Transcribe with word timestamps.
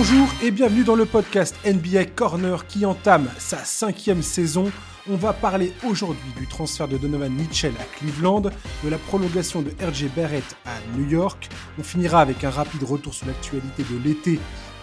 Bonjour 0.00 0.28
et 0.44 0.52
bienvenue 0.52 0.84
dans 0.84 0.94
le 0.94 1.06
podcast 1.06 1.56
NBA 1.66 2.04
Corner 2.14 2.68
qui 2.68 2.86
entame 2.86 3.28
sa 3.36 3.56
cinquième 3.56 4.22
saison. 4.22 4.70
On 5.10 5.16
va 5.16 5.32
parler 5.32 5.72
aujourd'hui 5.84 6.30
du 6.36 6.46
transfert 6.46 6.86
de 6.86 6.96
Donovan 6.96 7.32
Mitchell 7.32 7.72
à 7.80 7.98
Cleveland, 7.98 8.42
de 8.42 8.88
la 8.88 8.96
prolongation 8.96 9.60
de 9.60 9.70
RJ 9.70 10.04
Barrett 10.14 10.56
à 10.66 10.74
New 10.96 11.08
York. 11.08 11.48
On 11.80 11.82
finira 11.82 12.20
avec 12.20 12.44
un 12.44 12.50
rapide 12.50 12.84
retour 12.84 13.12
sur 13.12 13.26
l'actualité 13.26 13.82
de 13.82 13.98
l'été, 13.98 14.38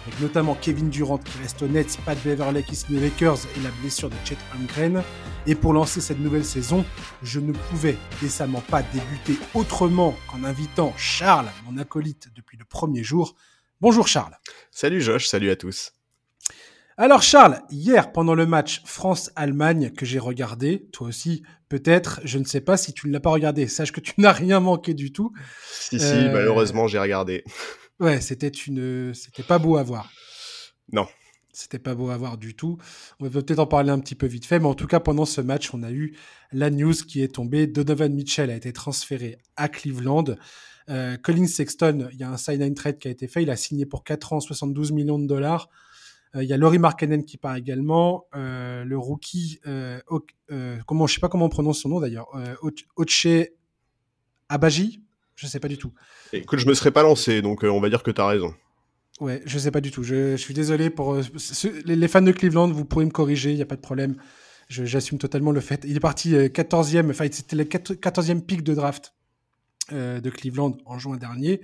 avec 0.06 0.20
notamment 0.20 0.54
Kevin 0.54 0.90
Durant 0.90 1.16
qui 1.16 1.38
reste 1.38 1.62
au 1.62 1.66
Nets, 1.66 1.98
Pat 2.04 2.18
Beverley 2.22 2.62
qui 2.62 2.76
signe 2.76 3.00
Lakers 3.00 3.38
et 3.56 3.60
la 3.60 3.70
blessure 3.80 4.10
de 4.10 4.16
Chet 4.22 4.36
Holmgren. 4.52 5.02
Et 5.46 5.54
pour 5.54 5.72
lancer 5.72 6.02
cette 6.02 6.20
nouvelle 6.20 6.44
saison, 6.44 6.84
je 7.22 7.40
ne 7.40 7.52
pouvais 7.52 7.96
décemment 8.20 8.62
pas 8.68 8.82
débuter 8.82 9.42
autrement 9.54 10.14
qu'en 10.30 10.44
invitant 10.44 10.92
Charles, 10.98 11.48
mon 11.64 11.78
acolyte 11.78 12.28
depuis 12.36 12.58
le 12.58 12.66
premier 12.66 13.02
jour. 13.02 13.34
Bonjour 13.82 14.08
Charles. 14.08 14.34
Salut 14.70 15.02
Josh, 15.02 15.26
salut 15.26 15.50
à 15.50 15.56
tous. 15.56 15.92
Alors 16.96 17.20
Charles, 17.20 17.60
hier 17.68 18.10
pendant 18.10 18.34
le 18.34 18.46
match 18.46 18.80
France-Allemagne 18.86 19.90
que 19.90 20.06
j'ai 20.06 20.18
regardé, 20.18 20.88
toi 20.92 21.08
aussi 21.08 21.42
peut-être, 21.68 22.22
je 22.24 22.38
ne 22.38 22.44
sais 22.44 22.62
pas 22.62 22.78
si 22.78 22.94
tu 22.94 23.06
ne 23.06 23.12
l'as 23.12 23.20
pas 23.20 23.28
regardé, 23.28 23.68
sache 23.68 23.92
que 23.92 24.00
tu 24.00 24.14
n'as 24.16 24.32
rien 24.32 24.60
manqué 24.60 24.94
du 24.94 25.12
tout. 25.12 25.34
Si, 25.70 26.00
si, 26.00 26.06
euh, 26.06 26.32
malheureusement 26.32 26.88
j'ai 26.88 26.98
regardé. 26.98 27.44
Ouais, 28.00 28.22
c'était 28.22 28.48
une, 28.48 29.12
c'était 29.12 29.42
pas 29.42 29.58
beau 29.58 29.76
à 29.76 29.82
voir. 29.82 30.10
Non. 30.90 31.06
C'était 31.52 31.78
pas 31.78 31.94
beau 31.94 32.08
à 32.08 32.16
voir 32.16 32.38
du 32.38 32.56
tout. 32.56 32.78
On 33.20 33.28
va 33.28 33.42
peut-être 33.42 33.58
en 33.58 33.66
parler 33.66 33.90
un 33.90 33.98
petit 33.98 34.14
peu 34.14 34.26
vite 34.26 34.46
fait, 34.46 34.58
mais 34.58 34.66
en 34.66 34.74
tout 34.74 34.86
cas 34.86 35.00
pendant 35.00 35.26
ce 35.26 35.42
match, 35.42 35.74
on 35.74 35.82
a 35.82 35.90
eu 35.90 36.16
la 36.50 36.70
news 36.70 36.94
qui 36.94 37.22
est 37.22 37.34
tombée. 37.34 37.66
Donovan 37.66 38.14
Mitchell 38.14 38.50
a 38.50 38.56
été 38.56 38.72
transféré 38.72 39.36
à 39.56 39.68
Cleveland. 39.68 40.24
Euh, 40.88 41.16
Colin 41.16 41.46
Sexton, 41.46 42.08
il 42.12 42.18
y 42.18 42.22
a 42.22 42.30
un 42.30 42.36
sign-in 42.36 42.72
trade 42.74 42.98
qui 42.98 43.08
a 43.08 43.10
été 43.10 43.26
fait. 43.26 43.42
Il 43.42 43.50
a 43.50 43.56
signé 43.56 43.86
pour 43.86 44.04
4 44.04 44.34
ans, 44.34 44.40
72 44.40 44.92
millions 44.92 45.18
de 45.18 45.26
dollars. 45.26 45.68
Euh, 46.34 46.44
il 46.44 46.48
y 46.48 46.52
a 46.52 46.56
Laurie 46.56 46.78
Markkanen 46.78 47.24
qui 47.24 47.38
part 47.38 47.56
également. 47.56 48.26
Euh, 48.34 48.84
le 48.84 48.98
rookie, 48.98 49.60
comment, 50.86 51.06
je 51.06 51.14
sais 51.14 51.20
pas 51.20 51.28
comment 51.28 51.46
on 51.46 51.50
prononce 51.50 51.80
son 51.80 51.88
nom 51.88 52.00
d'ailleurs, 52.00 52.28
Oche 52.96 53.26
Abaji? 54.48 55.02
Je 55.34 55.46
sais 55.46 55.60
pas 55.60 55.68
du 55.68 55.76
tout. 55.76 55.92
Écoute, 56.32 56.60
je 56.60 56.66
me 56.66 56.72
serais 56.72 56.92
pas 56.92 57.02
lancé, 57.02 57.42
donc 57.42 57.62
on 57.62 57.80
va 57.80 57.90
dire 57.90 58.02
que 58.02 58.10
tu 58.10 58.20
as 58.20 58.26
raison. 58.26 58.54
Ouais, 59.20 59.42
je 59.44 59.58
sais 59.58 59.70
pas 59.70 59.80
du 59.80 59.90
tout. 59.90 60.02
Je, 60.02 60.32
je 60.32 60.36
suis 60.36 60.54
désolé 60.54 60.88
pour 60.88 61.16
les, 61.84 62.08
fans 62.08 62.22
de 62.22 62.32
Cleveland, 62.32 62.70
vous 62.70 62.84
pourrez 62.84 63.04
me 63.04 63.10
corriger, 63.10 63.50
il 63.50 63.56
n'y 63.56 63.62
a 63.62 63.66
pas 63.66 63.76
de 63.76 63.80
problème. 63.80 64.16
J'assume 64.68 65.18
totalement 65.18 65.52
le 65.52 65.60
fait. 65.60 65.84
Il 65.86 65.96
est 65.96 66.00
parti 66.00 66.32
14e, 66.32 67.10
enfin 67.10 67.26
c'était 67.30 67.56
le 67.56 67.64
14e 67.64 68.40
pick 68.40 68.62
de 68.62 68.74
draft 68.74 69.15
de 69.92 70.30
Cleveland 70.30 70.76
en 70.84 70.98
juin 70.98 71.16
dernier. 71.16 71.60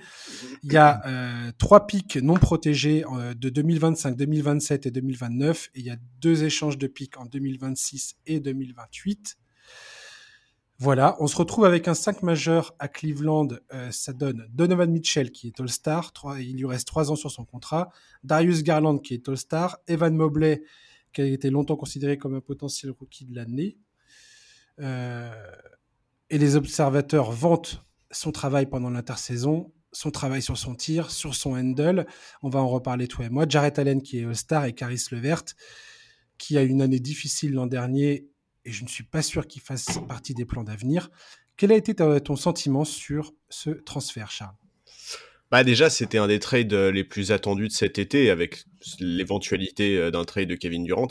Il 0.62 0.72
y 0.72 0.76
a 0.76 1.02
euh, 1.06 1.52
trois 1.58 1.86
pics 1.86 2.16
non 2.16 2.34
protégés 2.34 3.04
euh, 3.12 3.34
de 3.34 3.48
2025, 3.48 4.16
2027 4.16 4.86
et 4.86 4.90
2029. 4.90 5.70
Et 5.74 5.80
il 5.80 5.86
y 5.86 5.90
a 5.90 5.96
deux 6.20 6.44
échanges 6.44 6.78
de 6.78 6.86
pics 6.86 7.18
en 7.18 7.26
2026 7.26 8.16
et 8.26 8.40
2028. 8.40 9.36
Voilà, 10.78 11.16
on 11.20 11.28
se 11.28 11.36
retrouve 11.36 11.64
avec 11.64 11.86
un 11.86 11.94
5 11.94 12.22
majeur 12.22 12.74
à 12.80 12.88
Cleveland. 12.88 13.48
ça 13.90 14.12
donne 14.12 14.48
Donovan 14.52 14.90
Mitchell 14.90 15.30
qui 15.30 15.46
est 15.46 15.60
All-Star. 15.60 16.12
Il 16.40 16.56
lui 16.56 16.66
reste 16.66 16.88
trois 16.88 17.12
ans 17.12 17.14
sur 17.14 17.30
son 17.30 17.44
contrat. 17.44 17.90
Darius 18.24 18.64
Garland 18.64 18.98
qui 18.98 19.14
est 19.14 19.28
All-Star. 19.28 19.78
Evan 19.86 20.16
Mobley 20.16 20.62
qui 21.12 21.20
a 21.20 21.26
été 21.26 21.50
longtemps 21.50 21.76
considéré 21.76 22.18
comme 22.18 22.34
un 22.34 22.40
potentiel 22.40 22.90
rookie 22.90 23.26
de 23.26 23.36
l'année. 23.36 23.76
et 24.80 26.38
les 26.38 26.56
observateurs 26.56 27.30
vantent 27.30 27.84
son 28.12 28.32
travail 28.32 28.66
pendant 28.66 28.90
l'intersaison, 28.90 29.72
son 29.92 30.10
travail 30.10 30.42
sur 30.42 30.56
son 30.56 30.74
tir, 30.74 31.10
sur 31.10 31.34
son 31.34 31.56
handle. 31.56 32.06
On 32.42 32.48
va 32.48 32.60
en 32.60 32.68
reparler 32.68 33.08
toi 33.08 33.26
et 33.26 33.30
moi. 33.30 33.46
Jarrett 33.48 33.78
Allen 33.78 34.02
qui 34.02 34.20
est 34.20 34.24
All-Star 34.24 34.64
et 34.64 34.72
Caris 34.72 35.04
Levert 35.10 35.44
qui 36.38 36.58
a 36.58 36.62
une 36.62 36.82
année 36.82 37.00
difficile 37.00 37.52
l'an 37.52 37.66
dernier 37.66 38.26
et 38.64 38.72
je 38.72 38.84
ne 38.84 38.88
suis 38.88 39.04
pas 39.04 39.22
sûr 39.22 39.46
qu'il 39.46 39.62
fasse 39.62 39.98
partie 40.08 40.34
des 40.34 40.44
plans 40.44 40.64
d'avenir. 40.64 41.10
Quel 41.56 41.72
a 41.72 41.76
été 41.76 41.94
ton 41.94 42.36
sentiment 42.36 42.84
sur 42.84 43.32
ce 43.48 43.70
transfert, 43.70 44.30
Charles? 44.30 44.54
Bah 45.50 45.64
déjà, 45.64 45.90
c'était 45.90 46.18
un 46.18 46.28
des 46.28 46.38
trades 46.38 46.72
les 46.72 47.04
plus 47.04 47.30
attendus 47.30 47.68
de 47.68 47.72
cet 47.72 47.98
été 47.98 48.30
avec 48.30 48.64
l'éventualité 48.98 49.98
euh, 49.98 50.10
d'un 50.10 50.24
trade 50.24 50.48
de 50.48 50.54
Kevin 50.54 50.82
Durant. 50.82 51.08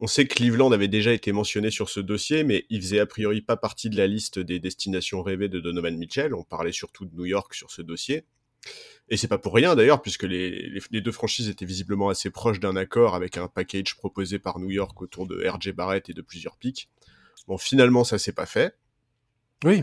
On 0.00 0.06
sait 0.06 0.26
que 0.26 0.34
Cleveland 0.34 0.70
avait 0.70 0.88
déjà 0.88 1.12
été 1.12 1.32
mentionné 1.32 1.70
sur 1.70 1.88
ce 1.88 1.98
dossier, 1.98 2.44
mais 2.44 2.66
il 2.70 2.80
faisait 2.80 3.00
a 3.00 3.06
priori 3.06 3.40
pas 3.40 3.56
partie 3.56 3.90
de 3.90 3.96
la 3.96 4.06
liste 4.06 4.38
des 4.38 4.60
destinations 4.60 5.22
rêvées 5.22 5.48
de 5.48 5.58
Donovan 5.58 5.96
Mitchell. 5.96 6.34
On 6.34 6.44
parlait 6.44 6.72
surtout 6.72 7.04
de 7.04 7.14
New 7.16 7.24
York 7.24 7.52
sur 7.52 7.70
ce 7.72 7.82
dossier. 7.82 8.24
Et 9.08 9.16
c'est 9.16 9.28
pas 9.28 9.38
pour 9.38 9.54
rien 9.54 9.74
d'ailleurs, 9.74 10.02
puisque 10.02 10.24
les, 10.24 10.80
deux 10.92 11.12
franchises 11.12 11.48
étaient 11.48 11.64
visiblement 11.64 12.10
assez 12.10 12.30
proches 12.30 12.60
d'un 12.60 12.76
accord 12.76 13.14
avec 13.14 13.38
un 13.38 13.48
package 13.48 13.96
proposé 13.96 14.38
par 14.38 14.58
New 14.60 14.70
York 14.70 15.00
autour 15.00 15.26
de 15.26 15.46
RJ 15.48 15.72
Barrett 15.72 16.08
et 16.08 16.14
de 16.14 16.22
plusieurs 16.22 16.56
pics. 16.56 16.88
Bon, 17.46 17.58
finalement, 17.58 18.04
ça 18.04 18.18
s'est 18.18 18.32
pas 18.32 18.46
fait. 18.46 18.76
Oui. 19.64 19.82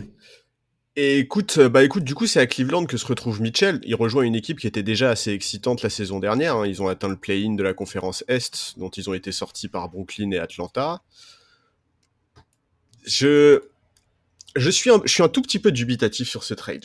Et 0.98 1.18
écoute, 1.18 1.58
euh, 1.58 1.68
bah 1.68 1.84
écoute, 1.84 2.04
du 2.04 2.14
coup, 2.14 2.26
c'est 2.26 2.40
à 2.40 2.46
Cleveland 2.46 2.86
que 2.86 2.96
se 2.96 3.04
retrouve 3.04 3.42
Mitchell. 3.42 3.80
Il 3.84 3.94
rejoint 3.94 4.22
une 4.22 4.34
équipe 4.34 4.58
qui 4.58 4.66
était 4.66 4.82
déjà 4.82 5.10
assez 5.10 5.30
excitante 5.30 5.82
la 5.82 5.90
saison 5.90 6.20
dernière. 6.20 6.56
Hein. 6.56 6.66
Ils 6.66 6.80
ont 6.80 6.88
atteint 6.88 7.08
le 7.08 7.16
play-in 7.16 7.52
de 7.54 7.62
la 7.62 7.74
conférence 7.74 8.24
Est, 8.28 8.78
dont 8.78 8.88
ils 8.88 9.10
ont 9.10 9.14
été 9.14 9.30
sortis 9.30 9.68
par 9.68 9.90
Brooklyn 9.90 10.30
et 10.30 10.38
Atlanta. 10.38 11.02
Je, 13.04 13.60
je 14.56 14.70
suis 14.70 14.88
un, 14.88 15.02
je 15.04 15.12
suis 15.12 15.22
un 15.22 15.28
tout 15.28 15.42
petit 15.42 15.58
peu 15.58 15.70
dubitatif 15.70 16.30
sur 16.30 16.42
ce 16.42 16.54
trade. 16.54 16.82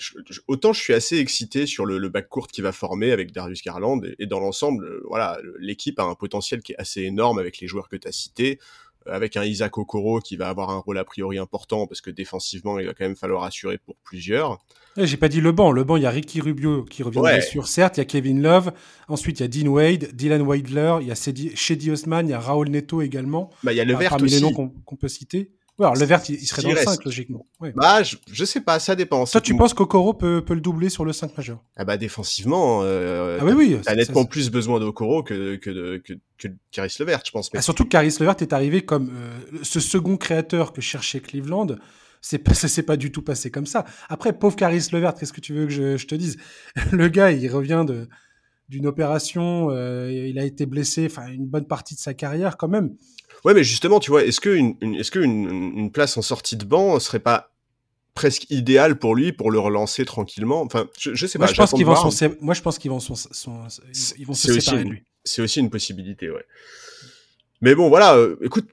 autant 0.49 0.73
je 0.73 0.81
suis 0.81 0.93
assez 0.93 1.17
excité 1.17 1.65
sur 1.65 1.85
le, 1.85 1.97
le 1.97 2.09
backcourt 2.09 2.49
qui 2.49 2.61
va 2.61 2.73
former 2.73 3.13
avec 3.13 3.31
Darius 3.31 3.63
Garland 3.63 4.03
et, 4.03 4.15
et 4.19 4.25
dans 4.25 4.41
l'ensemble, 4.41 4.83
euh, 4.83 5.03
voilà, 5.07 5.39
l'équipe 5.57 5.97
a 5.99 6.03
un 6.03 6.15
potentiel 6.15 6.61
qui 6.61 6.73
est 6.73 6.77
assez 6.77 7.01
énorme 7.01 7.39
avec 7.39 7.59
les 7.59 7.67
joueurs 7.67 7.87
que 7.87 7.95
tu 7.95 8.09
as 8.09 8.11
cités 8.11 8.59
avec 9.05 9.37
un 9.37 9.43
Isaac 9.43 9.77
Okoro 9.77 10.19
qui 10.19 10.35
va 10.35 10.49
avoir 10.49 10.69
un 10.69 10.77
rôle 10.77 10.97
a 10.97 11.03
priori 11.03 11.37
important 11.37 11.87
parce 11.87 12.01
que 12.01 12.11
défensivement 12.11 12.79
il 12.79 12.85
va 12.85 12.93
quand 12.93 13.05
même 13.05 13.15
falloir 13.15 13.43
assurer 13.43 13.77
pour 13.77 13.95
plusieurs. 14.03 14.59
J'ai 14.97 15.17
pas 15.17 15.29
dit 15.29 15.41
le 15.41 15.51
banc, 15.51 15.71
le 15.71 15.83
banc 15.83 15.95
il 15.95 16.03
y 16.03 16.05
a 16.05 16.09
Ricky 16.09 16.41
Rubio 16.41 16.83
qui 16.83 17.03
revient 17.03 17.19
ouais. 17.19 17.41
sur 17.41 17.67
certes, 17.67 17.97
il 17.97 18.01
y 18.01 18.03
a 18.03 18.05
Kevin 18.05 18.41
Love, 18.41 18.71
ensuite 19.07 19.39
il 19.39 19.43
y 19.43 19.45
a 19.45 19.47
Dean 19.47 19.69
Wade, 19.69 20.13
Dylan 20.13 20.41
Weidler, 20.41 20.97
il 21.01 21.07
y 21.07 21.11
a 21.11 21.15
Shady 21.15 21.91
Osman, 21.91 22.27
il 22.27 22.31
y 22.31 22.33
a 22.33 22.39
Raoul 22.39 22.69
Neto 22.69 23.01
également. 23.01 23.49
Bah 23.63 23.73
il 23.73 23.77
y 23.77 23.81
a 23.81 23.85
le 23.85 23.95
vert 23.95 24.09
parmi 24.09 24.25
aussi. 24.25 24.35
les 24.35 24.41
noms 24.41 24.53
qu'on 24.53 24.95
peut 24.95 25.07
citer. 25.07 25.51
Alors, 25.83 25.95
le 25.95 26.05
vert, 26.05 26.21
il, 26.29 26.45
serait 26.45 26.61
dans 26.61 26.69
le 26.69 26.77
5, 26.77 27.03
logiquement. 27.05 27.45
Bah, 27.75 28.01
je, 28.03 28.45
sais 28.45 28.61
pas, 28.61 28.79
ça 28.79 28.95
dépend. 28.95 29.25
Toi, 29.25 29.41
tu 29.41 29.55
penses 29.55 29.73
qu'Okoro 29.73 30.13
peut, 30.13 30.43
peut 30.45 30.53
le 30.53 30.61
doubler 30.61 30.89
sur 30.89 31.05
le 31.05 31.13
5 31.13 31.35
majeur? 31.37 31.63
Ah 31.75 31.85
bah, 31.85 31.97
défensivement, 31.97 32.81
euh, 32.83 33.37
ah, 33.41 33.45
oui, 33.45 33.53
oui, 33.53 33.77
t'as 33.83 33.95
nettement 33.95 34.25
plus 34.25 34.49
besoin 34.49 34.79
d'Okoro 34.79 35.23
que, 35.23 35.55
que, 35.55 35.97
que, 35.97 36.13
que 36.37 36.47
de 36.47 36.55
Caris 36.71 36.95
Levert, 36.99 37.21
je 37.25 37.31
pense. 37.31 37.51
Mais... 37.53 37.59
Ah, 37.59 37.61
surtout 37.61 37.83
que 37.83 37.89
Caris 37.89 38.15
Levert 38.19 38.35
est 38.41 38.53
arrivé 38.53 38.83
comme 38.83 39.11
euh, 39.13 39.59
ce 39.63 39.79
second 39.79 40.17
créateur 40.17 40.73
que 40.73 40.81
cherchait 40.81 41.19
Cleveland. 41.19 41.67
C'est 42.21 42.37
pas, 42.39 42.53
ça 42.55 42.67
s'est 42.67 42.83
pas 42.83 42.97
du 42.97 43.11
tout 43.11 43.21
passé 43.21 43.51
comme 43.51 43.65
ça. 43.65 43.85
Après, 44.09 44.33
pauvre 44.33 44.55
Caris 44.55 44.87
Levert, 44.91 45.15
qu'est-ce 45.15 45.33
que 45.33 45.41
tu 45.41 45.53
veux 45.53 45.65
que 45.65 45.71
je, 45.71 45.97
je 45.97 46.07
te 46.07 46.15
dise? 46.15 46.37
Le 46.91 47.07
gars, 47.07 47.31
il 47.31 47.49
revient 47.49 47.85
de 47.87 48.07
d'une 48.71 48.87
opération, 48.87 49.69
euh, 49.69 50.09
il 50.09 50.39
a 50.39 50.45
été 50.45 50.65
blessé, 50.65 51.05
enfin 51.05 51.27
une 51.27 51.45
bonne 51.45 51.67
partie 51.67 51.93
de 51.93 51.99
sa 51.99 52.13
carrière 52.13 52.55
quand 52.55 52.69
même. 52.69 52.95
Ouais, 53.43 53.53
mais 53.53 53.63
justement, 53.63 53.99
tu 53.99 54.11
vois, 54.11 54.23
est-ce 54.23 54.39
qu'une 54.39 54.75
une, 54.81 54.95
est-ce 54.95 55.11
que 55.11 55.19
une, 55.19 55.91
place 55.91 56.17
en 56.17 56.21
sortie 56.21 56.57
de 56.57 56.65
banc 56.65 56.99
serait 56.99 57.19
pas 57.19 57.51
presque 58.13 58.49
idéale 58.49 58.99
pour 58.99 59.15
lui 59.15 59.31
pour 59.31 59.51
le 59.51 59.59
relancer 59.59 60.05
tranquillement? 60.05 60.61
Enfin, 60.61 60.87
je, 60.99 61.13
je 61.13 61.25
sais 61.25 61.39
moi, 61.39 61.47
pas. 61.47 61.53
Je 61.53 61.57
pense 61.57 61.71
qu'ils 61.71 61.85
vont 61.85 61.95
son, 61.95 62.35
moi, 62.41 62.53
je 62.53 62.61
pense 62.61 62.77
qu'ils 62.77 62.91
vont 62.91 62.99
son, 62.99 63.15
son, 63.15 63.67
ils 64.17 64.25
vont 64.25 64.33
se 64.33 64.59
séparer 64.59 64.83
de 64.83 64.89
lui. 64.89 65.03
C'est 65.23 65.41
aussi 65.41 65.59
une 65.59 65.69
possibilité, 65.69 66.29
ouais. 66.29 66.45
Mais 67.61 67.75
bon, 67.75 67.89
voilà. 67.89 68.15
Euh, 68.15 68.37
écoute, 68.41 68.67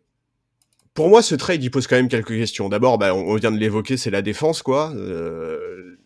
pour 0.95 1.09
moi, 1.09 1.23
ce 1.23 1.35
trade, 1.35 1.63
il 1.63 1.71
pose 1.71 1.87
quand 1.87 1.97
même 1.97 2.09
quelques 2.09 2.37
questions. 2.37 2.69
D'abord, 2.69 2.99
bah, 2.99 3.15
on, 3.15 3.21
on, 3.21 3.37
vient 3.37 3.53
de 3.53 3.59
l'évoquer, 3.59 3.97
c'est 3.97 4.11
la 4.11 4.23
défense, 4.23 4.63
quoi. 4.63 4.93
Euh, 4.95 5.99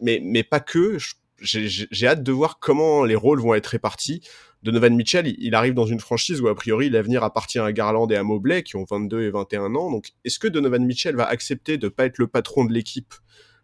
mais, 0.00 0.20
mais 0.22 0.42
pas 0.42 0.60
que. 0.60 0.98
J'ai 1.40 2.06
hâte 2.06 2.24
de 2.24 2.32
voir 2.32 2.58
comment 2.58 3.04
les 3.04 3.14
rôles 3.14 3.40
vont 3.40 3.54
être 3.54 3.68
répartis. 3.68 4.22
Donovan 4.62 4.94
Mitchell, 4.94 5.34
il 5.38 5.54
arrive 5.54 5.74
dans 5.74 5.86
une 5.86 6.00
franchise 6.00 6.40
où 6.40 6.48
a 6.48 6.54
priori 6.54 6.90
l'avenir 6.90 7.22
appartient 7.22 7.60
à 7.60 7.72
Garland 7.72 8.08
et 8.08 8.16
à 8.16 8.24
Mobley 8.24 8.62
qui 8.62 8.76
ont 8.76 8.84
22 8.84 9.22
et 9.22 9.30
21 9.30 9.74
ans. 9.76 9.90
Donc 9.90 10.12
est-ce 10.24 10.38
que 10.38 10.48
Donovan 10.48 10.84
Mitchell 10.84 11.14
va 11.14 11.26
accepter 11.26 11.78
de 11.78 11.88
pas 11.88 12.06
être 12.06 12.18
le 12.18 12.26
patron 12.26 12.64
de 12.64 12.72
l'équipe 12.72 13.14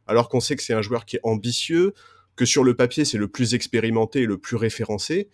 alors 0.06 0.28
qu'on 0.28 0.40
sait 0.40 0.54
que 0.54 0.62
c'est 0.62 0.74
un 0.74 0.82
joueur 0.82 1.04
qui 1.04 1.16
est 1.16 1.20
ambitieux, 1.24 1.94
que 2.36 2.44
sur 2.44 2.62
le 2.62 2.74
papier 2.74 3.04
c'est 3.04 3.18
le 3.18 3.28
plus 3.28 3.54
expérimenté 3.54 4.22
et 4.22 4.26
le 4.26 4.38
plus 4.38 4.56
référencé? 4.56 5.30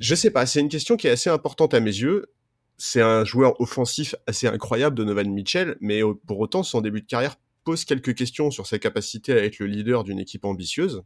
Je 0.00 0.14
sais 0.14 0.30
pas, 0.30 0.46
c'est 0.46 0.60
une 0.60 0.68
question 0.68 0.96
qui 0.96 1.06
est 1.06 1.10
assez 1.10 1.30
importante 1.30 1.74
à 1.74 1.80
mes 1.80 1.90
yeux. 1.90 2.32
C'est 2.78 3.02
un 3.02 3.24
joueur 3.24 3.60
offensif 3.60 4.16
assez 4.26 4.48
incroyable 4.48 4.96
Donovan 4.96 5.30
Mitchell, 5.30 5.76
mais 5.80 6.00
pour 6.26 6.40
autant 6.40 6.64
son 6.64 6.80
début 6.80 7.02
de 7.02 7.06
carrière 7.06 7.36
pose 7.62 7.84
quelques 7.84 8.16
questions 8.16 8.50
sur 8.50 8.66
sa 8.66 8.80
capacité 8.80 9.32
à 9.32 9.44
être 9.44 9.60
le 9.60 9.66
leader 9.66 10.02
d'une 10.02 10.18
équipe 10.18 10.44
ambitieuse. 10.44 11.04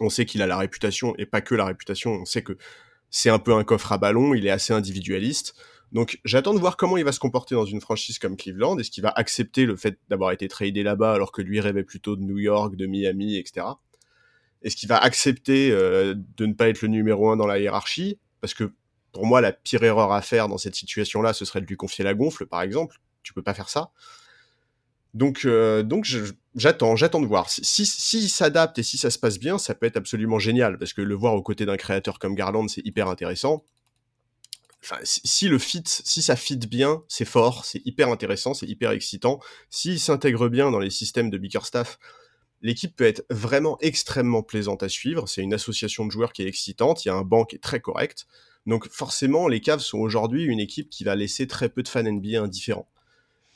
On 0.00 0.10
sait 0.10 0.26
qu'il 0.26 0.42
a 0.42 0.46
la 0.46 0.56
réputation, 0.56 1.14
et 1.18 1.26
pas 1.26 1.40
que 1.40 1.54
la 1.54 1.64
réputation, 1.64 2.12
on 2.12 2.24
sait 2.24 2.42
que 2.42 2.56
c'est 3.10 3.30
un 3.30 3.38
peu 3.38 3.54
un 3.54 3.64
coffre 3.64 3.92
à 3.92 3.98
ballon, 3.98 4.34
il 4.34 4.46
est 4.46 4.50
assez 4.50 4.72
individualiste. 4.72 5.54
Donc 5.92 6.20
j'attends 6.24 6.52
de 6.52 6.58
voir 6.58 6.76
comment 6.76 6.98
il 6.98 7.04
va 7.04 7.12
se 7.12 7.18
comporter 7.18 7.54
dans 7.54 7.64
une 7.64 7.80
franchise 7.80 8.18
comme 8.18 8.36
Cleveland. 8.36 8.78
Est-ce 8.78 8.90
qu'il 8.90 9.02
va 9.02 9.12
accepter 9.16 9.64
le 9.64 9.76
fait 9.76 9.98
d'avoir 10.08 10.32
été 10.32 10.46
tradé 10.46 10.82
là-bas 10.82 11.14
alors 11.14 11.32
que 11.32 11.40
lui 11.40 11.60
rêvait 11.60 11.84
plutôt 11.84 12.14
de 12.16 12.22
New 12.22 12.38
York, 12.38 12.76
de 12.76 12.86
Miami, 12.86 13.36
etc. 13.36 13.66
Est-ce 14.62 14.76
qu'il 14.76 14.88
va 14.88 14.98
accepter 14.98 15.70
euh, 15.70 16.14
de 16.36 16.46
ne 16.46 16.52
pas 16.52 16.68
être 16.68 16.82
le 16.82 16.88
numéro 16.88 17.30
un 17.30 17.36
dans 17.36 17.46
la 17.46 17.58
hiérarchie? 17.58 18.18
Parce 18.40 18.54
que 18.54 18.72
pour 19.12 19.24
moi, 19.24 19.40
la 19.40 19.52
pire 19.52 19.82
erreur 19.82 20.12
à 20.12 20.20
faire 20.20 20.48
dans 20.48 20.58
cette 20.58 20.74
situation-là, 20.74 21.32
ce 21.32 21.44
serait 21.44 21.60
de 21.60 21.66
lui 21.66 21.76
confier 21.76 22.04
la 22.04 22.14
gonfle, 22.14 22.46
par 22.46 22.62
exemple. 22.62 23.00
Tu 23.22 23.32
peux 23.32 23.42
pas 23.42 23.54
faire 23.54 23.68
ça. 23.68 23.90
Donc, 25.14 25.42
euh, 25.44 25.82
donc 25.82 26.06
j'attends, 26.58 26.96
j'attends 26.96 27.20
de 27.20 27.26
voir. 27.26 27.48
Si, 27.48 27.86
s'adapte 28.28 28.78
et 28.78 28.82
si 28.82 28.98
ça 28.98 29.10
se 29.10 29.18
passe 29.18 29.38
bien, 29.38 29.58
ça 29.58 29.74
peut 29.74 29.86
être 29.86 29.96
absolument 29.96 30.38
génial 30.38 30.78
parce 30.78 30.92
que 30.92 31.00
le 31.00 31.14
voir 31.14 31.34
aux 31.34 31.42
côtés 31.42 31.66
d'un 31.66 31.76
créateur 31.76 32.18
comme 32.18 32.34
Garland, 32.34 32.68
c'est 32.68 32.84
hyper 32.84 33.08
intéressant. 33.08 33.64
Si, 35.02 35.48
le 35.48 35.58
fit, 35.58 35.82
si 35.84 36.22
ça 36.22 36.36
fit 36.36 36.56
bien, 36.56 37.02
c'est 37.08 37.24
fort, 37.24 37.64
c'est 37.64 37.84
hyper 37.84 38.08
intéressant, 38.08 38.54
c'est 38.54 38.66
hyper 38.66 38.92
excitant. 38.92 39.40
S'il 39.70 39.98
s'intègre 39.98 40.48
bien 40.48 40.70
dans 40.70 40.78
les 40.78 40.90
systèmes 40.90 41.30
de 41.30 41.38
Bickerstaff, 41.38 41.98
l'équipe 42.62 42.94
peut 42.94 43.04
être 43.04 43.24
vraiment 43.28 43.76
extrêmement 43.80 44.42
plaisante 44.42 44.82
à 44.82 44.88
suivre. 44.88 45.28
C'est 45.28 45.42
une 45.42 45.54
association 45.54 46.06
de 46.06 46.12
joueurs 46.12 46.32
qui 46.32 46.42
est 46.42 46.48
excitante. 46.48 47.04
Il 47.04 47.08
y 47.08 47.10
a 47.10 47.14
un 47.14 47.22
banc 47.22 47.44
qui 47.44 47.56
est 47.56 47.60
très 47.60 47.80
correct. 47.80 48.26
Donc 48.66 48.88
forcément, 48.88 49.48
les 49.48 49.60
Cavs 49.60 49.80
sont 49.80 49.98
aujourd'hui 49.98 50.44
une 50.44 50.60
équipe 50.60 50.90
qui 50.90 51.04
va 51.04 51.16
laisser 51.16 51.46
très 51.46 51.68
peu 51.68 51.82
de 51.82 51.88
fans 51.88 52.02
NBA 52.02 52.40
indifférents. 52.40 52.88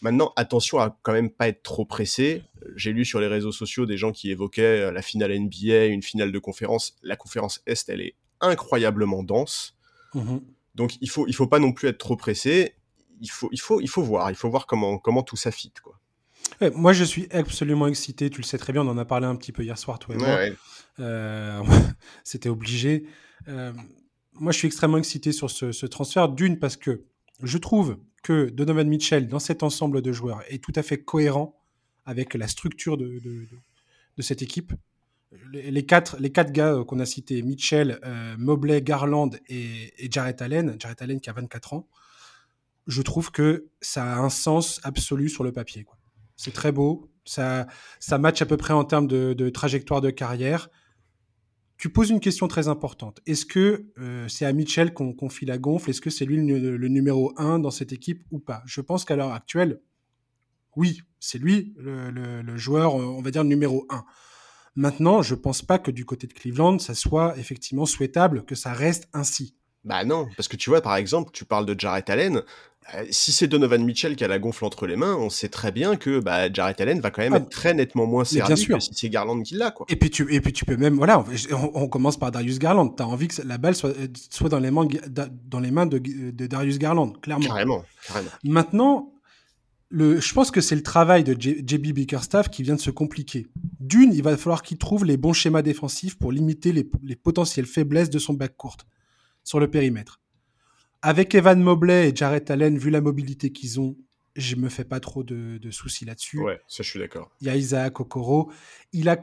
Maintenant, 0.02 0.32
attention 0.34 0.80
à 0.80 0.98
quand 1.02 1.12
même 1.12 1.30
pas 1.30 1.46
être 1.46 1.62
trop 1.62 1.84
pressé. 1.84 2.42
J'ai 2.74 2.92
lu 2.92 3.04
sur 3.04 3.20
les 3.20 3.28
réseaux 3.28 3.52
sociaux 3.52 3.86
des 3.86 3.96
gens 3.96 4.10
qui 4.10 4.32
évoquaient 4.32 4.82
euh, 4.82 4.90
la 4.90 5.00
finale 5.00 5.32
NBA, 5.38 5.86
une 5.86 6.02
finale 6.02 6.32
de 6.32 6.38
conférence. 6.40 6.96
La 7.04 7.14
conférence 7.14 7.62
Est, 7.66 7.88
elle 7.88 8.00
est 8.00 8.16
incroyablement 8.40 9.22
dense. 9.22 9.76
Mmh 10.14 10.38
Donc 10.74 10.96
il 11.00 11.08
faut, 11.08 11.28
il 11.28 11.34
faut 11.34 11.46
pas 11.46 11.60
non 11.60 11.72
plus 11.72 11.88
être 11.88 11.98
trop 11.98 12.16
pressé. 12.16 12.74
Il 13.20 13.30
faut, 13.30 13.48
il 13.52 13.60
faut, 13.60 13.80
il 13.80 13.88
faut 13.88 14.02
voir. 14.02 14.30
Il 14.30 14.34
faut 14.34 14.50
voir 14.50 14.66
comment, 14.66 14.98
comment 14.98 15.22
tout 15.22 15.36
ça 15.36 15.52
fit, 15.52 15.72
quoi. 15.80 16.00
moi, 16.74 16.92
je 16.92 17.04
suis 17.04 17.28
absolument 17.30 17.86
excité. 17.86 18.28
Tu 18.28 18.40
le 18.40 18.46
sais 18.46 18.58
très 18.58 18.72
bien. 18.72 18.82
On 18.82 18.88
en 18.88 18.98
a 18.98 19.04
parlé 19.04 19.26
un 19.26 19.36
petit 19.36 19.52
peu 19.52 19.62
hier 19.62 19.78
soir, 19.78 20.00
toi 20.00 20.16
et 20.16 20.18
moi. 20.18 20.38
Euh, 20.98 21.62
c'était 22.24 22.48
obligé. 22.48 23.04
Euh, 23.46 23.72
moi, 24.32 24.50
je 24.50 24.58
suis 24.58 24.66
extrêmement 24.66 24.98
excité 24.98 25.30
sur 25.30 25.48
ce, 25.48 25.70
ce 25.70 25.86
transfert. 25.86 26.28
D'une, 26.28 26.58
parce 26.58 26.76
que 26.76 27.04
je 27.42 27.58
trouve 27.58 27.98
que 28.22 28.50
Donovan 28.50 28.88
Mitchell, 28.88 29.28
dans 29.28 29.38
cet 29.38 29.62
ensemble 29.62 30.00
de 30.00 30.12
joueurs, 30.12 30.42
est 30.48 30.62
tout 30.62 30.72
à 30.76 30.82
fait 30.82 31.02
cohérent 31.02 31.58
avec 32.04 32.34
la 32.34 32.48
structure 32.48 32.96
de, 32.96 33.46
cette 34.20 34.42
équipe. 34.42 34.72
Les, 35.50 35.86
quatre, 35.86 36.16
les 36.20 36.30
quatre 36.30 36.52
gars 36.52 36.74
euh, 36.74 36.84
qu'on 36.84 37.00
a 37.00 37.06
cités, 37.06 37.40
Mitchell, 37.42 37.98
euh, 38.04 38.34
Mobley, 38.38 38.82
Garland 38.82 39.30
et, 39.48 39.92
Jarrett 40.10 40.42
Allen, 40.42 40.76
Jarrett 40.78 41.00
Allen 41.00 41.20
qui 41.20 41.30
a 41.30 41.32
24 41.32 41.72
ans, 41.72 41.88
je 42.86 43.00
trouve 43.00 43.30
que 43.30 43.68
ça 43.80 44.04
a 44.04 44.18
un 44.18 44.28
sens 44.28 44.80
absolu 44.82 45.30
sur 45.30 45.42
le 45.42 45.52
papier. 45.52 45.86
C'est 46.36 46.52
très 46.52 46.70
beau, 46.70 47.08
ça, 47.24 47.66
ça 47.98 48.18
match 48.18 48.42
à 48.42 48.46
peu 48.46 48.58
près 48.58 48.74
en 48.74 48.84
termes 48.84 49.06
de 49.06 49.48
trajectoire 49.48 50.00
de 50.00 50.10
carrière 50.10 50.68
tu 51.82 51.90
poses 51.90 52.10
une 52.10 52.20
question 52.20 52.46
très 52.46 52.68
importante. 52.68 53.18
Est-ce 53.26 53.44
que 53.44 53.90
euh, 53.98 54.28
c'est 54.28 54.44
à 54.44 54.52
Mitchell 54.52 54.94
qu'on 54.94 55.12
confie 55.12 55.46
la 55.46 55.58
gonfle? 55.58 55.90
Est-ce 55.90 56.00
que 56.00 56.10
c'est 56.10 56.24
lui 56.24 56.36
le, 56.36 56.86
numéro 56.86 57.32
un 57.36 57.58
dans 57.58 57.72
cette 57.72 57.92
équipe 57.92 58.24
ou 58.30 58.38
pas? 58.38 58.62
Je 58.66 58.80
pense 58.80 59.04
qu'à 59.04 59.16
l'heure 59.16 59.32
actuelle, 59.32 59.80
oui, 60.76 61.02
c'est 61.18 61.38
lui 61.38 61.74
le, 61.76 62.56
joueur, 62.56 62.94
on 62.94 63.20
va 63.20 63.32
dire, 63.32 63.42
numéro 63.42 63.84
un. 63.90 64.04
Maintenant, 64.76 65.22
je 65.22 65.34
pense 65.34 65.62
pas 65.62 65.80
que 65.80 65.90
du 65.90 66.04
côté 66.04 66.28
de 66.28 66.32
Cleveland, 66.32 66.78
ça 66.78 66.94
soit 66.94 67.36
effectivement 67.36 67.84
souhaitable 67.84 68.44
que 68.44 68.54
ça 68.54 68.72
reste 68.72 69.08
ainsi. 69.12 69.56
Bah 69.84 70.04
non, 70.04 70.28
parce 70.36 70.48
que 70.48 70.56
tu 70.56 70.70
vois, 70.70 70.80
par 70.80 70.96
exemple, 70.96 71.30
tu 71.32 71.44
parles 71.44 71.66
de 71.66 71.78
Jarrett 71.78 72.08
Allen. 72.08 72.42
Euh, 72.94 73.04
si 73.10 73.30
c'est 73.30 73.46
Donovan 73.46 73.84
Mitchell 73.84 74.16
qui 74.16 74.24
a 74.24 74.28
la 74.28 74.38
gonfle 74.38 74.64
entre 74.64 74.86
les 74.86 74.96
mains, 74.96 75.14
on 75.14 75.30
sait 75.30 75.48
très 75.48 75.70
bien 75.70 75.96
que 75.96 76.18
bah, 76.18 76.52
Jarrett 76.52 76.80
Allen 76.80 77.00
va 77.00 77.10
quand 77.10 77.22
même 77.22 77.34
ah, 77.34 77.38
être 77.38 77.48
très 77.48 77.74
nettement 77.74 78.06
moins 78.06 78.24
servi 78.24 78.66
que 78.66 78.80
si 78.80 78.90
c'est 78.92 79.08
Garland 79.08 79.40
qui 79.42 79.54
l'a. 79.54 79.70
Quoi. 79.70 79.86
Et, 79.88 79.96
puis 79.96 80.10
tu, 80.10 80.32
et 80.32 80.40
puis 80.40 80.52
tu 80.52 80.64
peux 80.64 80.76
même, 80.76 80.96
voilà, 80.96 81.24
on, 81.74 81.88
commence 81.88 82.16
par 82.16 82.32
Darius 82.32 82.58
Garland. 82.58 82.88
Tu 82.88 83.02
as 83.02 83.06
envie 83.06 83.28
que 83.28 83.40
la 83.42 83.58
balle 83.58 83.76
soit, 83.76 83.92
soit 84.30 84.48
dans 84.48 84.58
les 84.58 84.70
mains, 84.70 84.86
dans 85.08 85.60
les 85.60 85.70
mains 85.70 85.86
de, 85.86 85.98
de 85.98 86.46
Darius 86.46 86.78
Garland, 86.78 87.12
clairement. 87.20 87.46
Carrément, 87.46 87.84
carrément. 88.06 88.30
Maintenant, 88.44 89.12
le, 89.88 90.20
je 90.20 90.34
pense 90.34 90.50
que 90.50 90.60
c'est 90.60 90.74
le 90.74 90.82
travail 90.82 91.22
de 91.22 91.34
JB 91.34 91.92
Bickerstaff 91.92 92.50
qui 92.50 92.62
vient 92.62 92.76
de 92.76 92.80
se 92.80 92.90
compliquer. 92.90 93.46
D'une, 93.78 94.12
il 94.12 94.22
va 94.22 94.36
falloir 94.36 94.62
qu'il 94.62 94.78
trouve 94.78 95.04
les 95.04 95.16
bons 95.16 95.34
schémas 95.34 95.62
défensifs 95.62 96.18
pour 96.18 96.32
limiter 96.32 96.72
les, 96.72 96.88
les 97.02 97.16
potentielles 97.16 97.66
faiblesses 97.66 98.10
de 98.10 98.18
son 98.18 98.32
backcourt 98.32 98.78
sur 99.44 99.60
le 99.60 99.70
périmètre. 99.70 100.20
Avec 101.02 101.34
Evan 101.34 101.60
Mobley 101.60 102.10
et 102.10 102.16
Jarrett 102.16 102.50
Allen, 102.50 102.78
vu 102.78 102.90
la 102.90 103.00
mobilité 103.00 103.50
qu'ils 103.50 103.80
ont, 103.80 103.96
je 104.36 104.56
me 104.56 104.68
fais 104.68 104.84
pas 104.84 105.00
trop 105.00 105.24
de, 105.24 105.58
soucis 105.70 106.04
là-dessus. 106.04 106.38
Ouais, 106.38 106.60
ça 106.68 106.82
je 106.82 106.90
suis 106.90 107.00
d'accord. 107.00 107.30
Il 107.40 107.48
y 107.48 107.50
a 107.50 107.56
Isaac 107.56 108.00
Okoro. 108.00 108.52
Il 108.92 109.08
a 109.08 109.18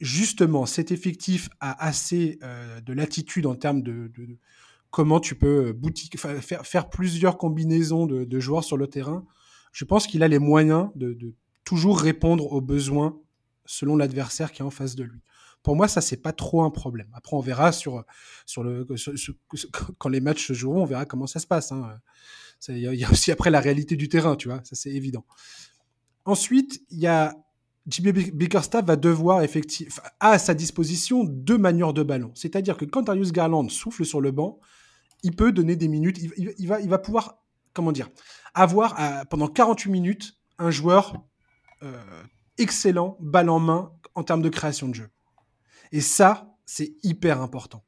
justement 0.00 0.66
cet 0.66 0.90
effectif 0.90 1.48
a 1.60 1.86
assez 1.86 2.38
euh, 2.42 2.80
de 2.80 2.92
latitude 2.92 3.46
en 3.46 3.54
termes 3.54 3.82
de, 3.82 4.10
comment 4.90 5.20
tu 5.20 5.34
peux 5.34 5.72
boutique, 5.72 6.18
faire, 6.18 6.66
faire, 6.66 6.90
plusieurs 6.90 7.38
combinaisons 7.38 8.06
de, 8.06 8.40
joueurs 8.40 8.64
sur 8.64 8.76
le 8.76 8.86
terrain. 8.86 9.24
Je 9.72 9.84
pense 9.84 10.06
qu'il 10.06 10.22
a 10.22 10.28
les 10.28 10.38
moyens 10.38 10.90
de, 10.96 11.34
toujours 11.64 12.00
répondre 12.00 12.52
aux 12.52 12.60
besoins 12.60 13.18
selon 13.64 13.96
l'adversaire 13.96 14.52
qui 14.52 14.62
est 14.62 14.64
en 14.64 14.70
face 14.70 14.96
de 14.96 15.04
lui. 15.04 15.20
Pour 15.62 15.76
moi, 15.76 15.88
ça, 15.88 16.00
c'est 16.00 16.22
pas 16.22 16.32
trop 16.32 16.62
un 16.62 16.70
problème. 16.70 17.08
Après, 17.14 17.36
on 17.36 17.40
verra 17.40 17.72
sur, 17.72 18.04
sur 18.46 18.62
le, 18.62 18.86
quand 19.98 20.08
les 20.08 20.20
matchs 20.20 20.46
se 20.46 20.52
joueront, 20.52 20.82
on 20.82 20.86
verra 20.86 21.04
comment 21.04 21.26
ça 21.26 21.40
se 21.40 21.46
passe. 21.46 21.72
Hein. 21.72 21.98
Il 22.68 22.78
y, 22.78 23.04
a 23.04 23.10
aussi 23.10 23.30
après 23.30 23.50
la 23.50 23.60
réalité 23.60 23.96
du 23.96 24.08
terrain, 24.08 24.36
tu 24.36 24.48
vois, 24.48 24.60
ça 24.64 24.74
c'est 24.74 24.90
évident. 24.90 25.24
Ensuite, 26.24 26.82
il 26.90 26.98
y 26.98 27.06
a 27.06 27.34
JB 27.88 28.34
Bickerstaff 28.34 28.84
va 28.84 28.96
devoir 28.96 29.42
effectivement 29.42 29.94
à 30.20 30.38
sa 30.38 30.54
disposition 30.54 31.24
deux 31.24 31.56
manières 31.56 31.92
de 31.92 32.02
ballon. 32.02 32.32
C'est-à-dire 32.34 32.76
que 32.76 32.84
quand 32.84 33.02
Darius 33.02 33.32
Garland 33.32 33.68
souffle 33.68 34.04
sur 34.04 34.20
le 34.20 34.30
banc, 34.30 34.60
il 35.22 35.34
peut 35.34 35.52
donner 35.52 35.76
des 35.76 35.88
minutes. 35.88 36.18
Il, 36.36 36.68
va, 36.68 36.80
il 36.80 36.88
va 36.88 36.98
pouvoir, 36.98 37.38
comment 37.72 37.92
dire, 37.92 38.08
avoir 38.54 39.00
euh, 39.00 39.24
pendant 39.24 39.48
48 39.48 39.90
minutes 39.90 40.38
un 40.58 40.70
joueur 40.70 41.24
euh, 41.82 42.22
excellent, 42.58 43.16
balle 43.20 43.48
en 43.48 43.60
main 43.60 43.92
en 44.14 44.24
termes 44.24 44.42
de 44.42 44.48
création 44.48 44.88
de 44.88 44.94
jeu. 44.94 45.08
Et 45.92 46.00
ça, 46.00 46.56
c'est 46.66 46.96
hyper 47.02 47.40
important. 47.40 47.84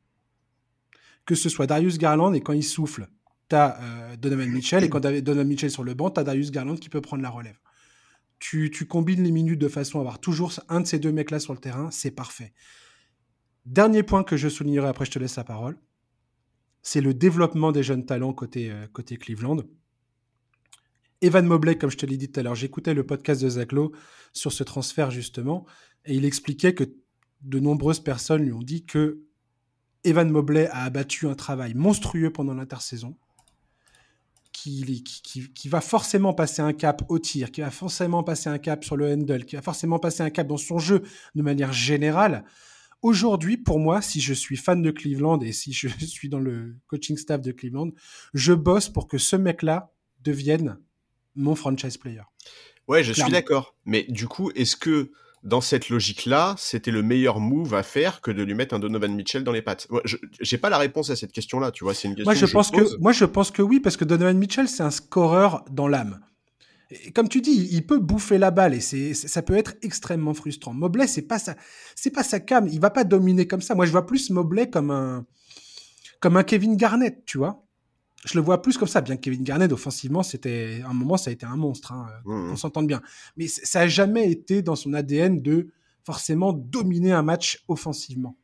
Que 1.27 1.35
ce 1.35 1.49
soit 1.49 1.67
Darius 1.67 1.99
Garland 1.99 2.33
et 2.33 2.41
quand 2.41 2.53
il 2.53 2.65
souffle, 2.65 3.09
tu 3.49 3.57
as 3.57 3.81
euh, 3.81 4.17
Donovan 4.17 4.51
Mitchell 4.51 4.85
et 4.85 4.89
quand 4.89 5.01
tu 5.01 5.23
Donovan 5.23 5.47
Mitchell 5.47 5.71
sur 5.71 5.85
le 5.85 5.95
banc, 5.95 6.11
tu 6.11 6.21
as 6.21 6.25
Darius 6.25 6.51
Garland 6.51 6.77
qui 6.77 6.89
peut 6.89 7.01
prendre 7.01 7.23
la 7.23 7.31
relève. 7.31 7.59
Tu, 8.39 8.71
combines 8.89 9.23
les 9.23 9.33
minutes 9.33 9.61
de 9.61 9.69
façon 9.69 9.99
à 9.99 10.01
avoir 10.01 10.19
toujours 10.19 10.53
un 10.71 10.81
de 10.81 10.87
ces 10.87 10.99
deux 10.99 11.13
mecs-là 11.13 11.41
sur 11.41 11.53
le 11.53 11.59
terrain, 11.59 11.91
c'est 11.91 12.11
parfait. 12.11 12.55
Dernier 13.67 14.03
point 14.03 14.25
que 14.25 14.39
je 14.39 14.49
soulignerai, 14.49 14.89
après 14.89 15.05
je 15.05 15.11
te 15.11 15.19
laisse 15.19 15.37
la 15.37 15.45
parole, 15.45 15.79
c'est 16.81 17.03
le 17.03 17.13
développement 17.13 17.71
des 17.71 17.83
jeunes 17.83 18.07
talents 18.07 18.33
côté, 18.33 18.71
euh, 18.71 18.87
côté 18.95 19.19
Cleveland. 19.19 19.59
Evan 21.21 21.45
Mobley, 21.45 21.77
comme 21.77 21.91
je 21.91 21.99
te 21.99 22.07
l'ai 22.07 22.17
dit 22.17 22.33
tout 22.33 22.41
à 22.41 22.43
l'heure, 22.43 22.55
j'écoutais 22.55 22.95
le 22.95 23.05
podcast 23.05 23.43
de 23.43 23.49
Zach 23.51 23.73
Lowe 23.73 23.93
sur 24.33 24.53
ce 24.53 24.65
transfert 24.65 25.11
justement, 25.11 25.67
et 26.07 26.15
il 26.15 26.25
expliquait 26.25 26.75
que 26.75 26.85
de 27.43 27.59
nombreuses 27.59 28.01
personnes 28.01 28.43
lui 28.45 28.53
ont 28.53 28.63
dit 28.63 28.85
que 28.85 29.23
Evan 30.05 30.31
Mobley 30.31 30.67
a 30.69 30.85
abattu 30.85 31.27
un 31.27 31.35
travail 31.35 31.75
monstrueux 31.75 32.33
pendant 32.33 32.55
l'intersaison, 32.55 33.17
qui, 34.53 35.03
qui, 35.03 35.69
va 35.69 35.81
forcément 35.81 36.35
passer 36.35 36.61
un 36.61 36.73
cap 36.73 37.03
au 37.09 37.19
tir, 37.19 37.51
qui 37.51 37.63
va 37.63 37.71
forcément 37.71 38.23
passer 38.23 38.49
un 38.51 38.59
cap 38.59 38.85
sur 38.85 38.97
le 38.97 39.11
handle, 39.11 39.45
qui 39.45 39.57
va 39.57 39.63
forcément 39.63 39.99
passer 39.99 40.23
un 40.23 40.29
cap 40.31 40.47
dans 40.47 40.59
son 40.59 40.79
jeu 40.79 41.03
de 41.35 41.43
manière 41.43 41.73
générale. 41.73 42.45
Aujourd'hui, 43.01 43.57
pour 43.57 43.79
moi, 43.79 44.03
si 44.03 44.21
je 44.21 44.35
suis 44.35 44.59
fan 44.59 44.83
de 44.83 44.91
Cleveland 44.91 45.41
et 45.41 45.53
si 45.53 45.73
je 45.73 45.89
suis 46.07 46.29
dans 46.29 46.41
le 46.41 46.77
coaching 46.89 47.17
staff 47.17 47.41
de 47.41 47.53
Cleveland, 47.53 47.91
je 48.35 48.53
bosse 48.53 48.91
pour 48.91 49.09
que 49.09 49.17
ce 49.17 49.37
mec-là 49.37 49.93
devienne 50.21 50.79
mon 51.35 51.55
franchise 51.55 51.97
player. 51.97 52.23
Ouais, 52.87 53.03
je 53.03 53.13
suis 53.13 53.31
d'accord. 53.31 53.77
Mais 53.87 54.03
du 54.09 54.27
coup, 54.27 54.51
est-ce 54.51 54.77
que 54.77 55.13
dans 55.43 55.61
cette 55.61 55.89
logique-là, 55.89 56.55
c'était 56.59 56.91
le 56.91 57.03
meilleur 57.03 57.41
move 57.41 57.75
à 57.75 57.83
faire 57.83 58.21
que 58.21 58.31
de 58.31 58.43
lui 58.43 58.55
mettre 58.55 58.75
un 58.75 58.79
Donovan 58.79 59.15
Mitchell 59.15 59.43
dans 59.43 59.53
les 59.53 59.63
pattes. 59.63 59.89
Je 60.05 60.17
j'ai 60.41 60.59
pas 60.59 60.69
la 60.69 60.79
réponse 60.79 61.09
à 61.11 61.17
cette 61.17 61.33
question-là, 61.33 61.71
tu 61.71 61.85
vois, 61.85 61.95
c'est 61.95 62.09
une 62.09 62.15
question 62.15 62.31
moi, 62.31 62.35
je, 62.35 62.47
pense 62.47 62.71
que 62.71 62.99
moi 62.99 63.13
je 63.13 63.25
pense 63.25 63.51
que 63.51 63.63
oui 63.63 63.81
parce 63.81 63.97
que 63.97 64.05
Donovan 64.05 64.37
Mitchell 64.37 64.69
c'est 64.69 64.83
un 64.83 64.91
scoreur 64.91 65.65
dans 65.71 65.89
l'âme. 65.89 66.21
Comme 67.15 67.29
tu 67.29 67.41
dis, 67.41 67.69
il 67.71 67.87
peut 67.87 68.01
bouffer 68.01 68.37
la 68.37 68.51
balle 68.51 68.75
et 68.75 68.81
c'est 68.81 69.15
ça 69.15 69.43
peut 69.43 69.57
être 69.57 69.75
extrêmement 69.81 70.35
frustrant. 70.35 70.75
Mobley 70.75 71.07
c'est 71.07 71.23
pas 71.23 71.39
ça 71.39 71.55
c'est 71.95 72.11
pas 72.11 72.25
sa 72.25 72.41
cam, 72.41 72.67
il 72.67 72.81
va 72.81 72.91
pas 72.91 73.05
dominer 73.05 73.47
comme 73.47 73.63
ça. 73.63 73.75
Moi 73.75 73.87
je 73.87 73.93
vois 73.93 74.07
plus 74.07 74.31
Mobley 74.31 74.69
comme 74.69 74.91
un 74.91 75.25
comme 76.21 76.37
un 76.37 76.43
Kevin 76.43 76.77
Garnett, 76.77 77.25
tu 77.25 77.39
vois 77.39 77.65
je 78.25 78.35
le 78.35 78.45
vois 78.45 78.61
plus 78.61 78.77
comme 78.77 78.89
ça, 78.89 79.01
bien 79.01 79.17
que 79.17 79.23
Kevin 79.23 79.43
Garnett, 79.43 79.73
offensivement, 79.73 80.23
c'était 80.23 80.83
un 80.87 80.93
moment, 80.93 81.17
ça 81.17 81.31
a 81.31 81.33
été 81.33 81.47
un 81.47 81.57
monstre, 81.57 81.93
hein, 81.93 82.09
mmh, 82.25 82.33
mmh. 82.33 82.53
on 82.53 82.57
s'entend 82.57 82.83
bien. 82.83 83.01
Mais 83.37 83.49
ça 83.49 83.81
a 83.81 83.89
jamais 83.89 84.31
été 84.31 84.63
dans 84.63 84.77
son 84.77 84.93
ADN 84.93 85.41
de 85.41 85.69
forcément 86.05 86.53
dominer 86.53 87.13
un 87.13 87.23
match 87.23 87.65
offensivement. 87.69 88.37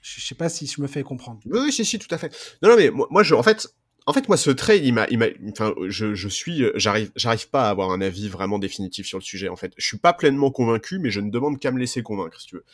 Je 0.00 0.20
sais 0.20 0.34
pas 0.34 0.48
si 0.48 0.66
je 0.66 0.80
me 0.80 0.86
fais 0.86 1.02
comprendre. 1.02 1.40
Oui, 1.46 1.58
oui, 1.64 1.72
si, 1.72 1.84
si, 1.84 1.98
tout 1.98 2.12
à 2.12 2.18
fait. 2.18 2.34
Non, 2.62 2.70
non, 2.70 2.76
mais 2.76 2.90
moi, 2.90 3.22
je, 3.22 3.34
en 3.34 3.42
fait, 3.42 3.68
en 4.06 4.12
fait, 4.12 4.26
moi, 4.26 4.36
ce 4.36 4.50
trade, 4.50 4.84
il 4.84 4.94
m'a, 4.94 5.06
il 5.10 5.18
m'a, 5.18 5.26
enfin, 5.50 5.74
je, 5.86 6.14
je 6.14 6.28
suis, 6.28 6.64
j'arrive, 6.76 7.12
j'arrive 7.14 7.50
pas 7.50 7.66
à 7.66 7.70
avoir 7.70 7.90
un 7.90 8.00
avis 8.00 8.28
vraiment 8.28 8.58
définitif 8.58 9.06
sur 9.06 9.18
le 9.18 9.22
sujet. 9.22 9.48
En 9.48 9.56
fait, 9.56 9.72
je 9.76 9.86
suis 9.86 9.98
pas 9.98 10.12
pleinement 10.12 10.50
convaincu, 10.50 10.98
mais 10.98 11.10
je 11.10 11.20
ne 11.20 11.30
demande 11.30 11.58
qu'à 11.58 11.70
me 11.70 11.78
laisser 11.78 12.02
convaincre, 12.02 12.40
si 12.40 12.46
tu 12.48 12.56
veux. 12.56 12.64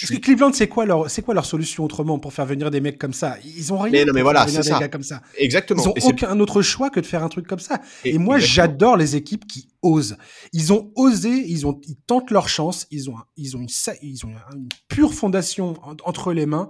Parce 0.00 0.10
que 0.10 0.16
Cleveland, 0.18 0.52
c'est 0.52 0.66
quoi 0.66 0.86
leur, 0.86 1.08
c'est 1.08 1.22
quoi 1.22 1.34
leur 1.34 1.46
solution 1.46 1.84
autrement 1.84 2.18
pour 2.18 2.32
faire 2.32 2.46
venir 2.46 2.70
des 2.72 2.80
mecs 2.80 2.98
comme 2.98 3.12
ça? 3.12 3.36
Ils 3.44 3.72
ont 3.72 3.78
rien. 3.78 3.92
Mais 3.92 4.04
non, 4.04 4.12
mais 4.12 4.22
voilà, 4.22 4.40
faire 4.40 4.48
venir 4.48 4.64
c'est 4.64 4.70
des 4.70 4.74
ça. 4.74 4.80
gars 4.80 4.88
comme 4.88 5.04
ça. 5.04 5.22
Exactement. 5.38 5.82
Ils 5.84 5.88
ont 5.88 5.94
Et 5.94 6.02
aucun 6.04 6.40
autre 6.40 6.62
choix 6.62 6.90
que 6.90 6.98
de 6.98 7.06
faire 7.06 7.22
un 7.22 7.28
truc 7.28 7.46
comme 7.46 7.60
ça. 7.60 7.80
Et- 8.04 8.14
Et, 8.14 8.18
moi, 8.18 8.38
j'adore 8.40 8.96
les 8.96 9.14
équipes 9.14 9.46
qui 9.46 9.68
osent. 9.82 10.16
Ils 10.52 10.72
ont 10.72 10.90
osé, 10.96 11.30
ils 11.30 11.64
ont, 11.66 11.80
ils 11.86 11.94
tentent 11.96 12.32
leur 12.32 12.48
chance. 12.48 12.86
Ils 12.90 13.08
ont, 13.08 13.14
ils 13.36 13.56
ont 13.56 13.60
une, 13.60 13.68
ils 14.02 14.26
ont 14.26 14.30
une 14.52 14.68
pure 14.88 15.14
fondation 15.14 15.74
en- 15.84 15.94
entre 16.04 16.32
les 16.32 16.46
mains. 16.46 16.68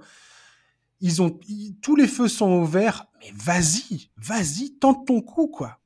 Ils 1.00 1.22
ont, 1.22 1.38
ils- 1.48 1.76
tous 1.80 1.96
les 1.96 2.06
feux 2.06 2.28
sont 2.28 2.50
ouverts. 2.60 3.06
Mais 3.20 3.32
vas-y, 3.34 4.10
vas-y, 4.18 4.74
tente 4.78 5.06
ton 5.06 5.22
coup, 5.22 5.46
quoi. 5.48 5.78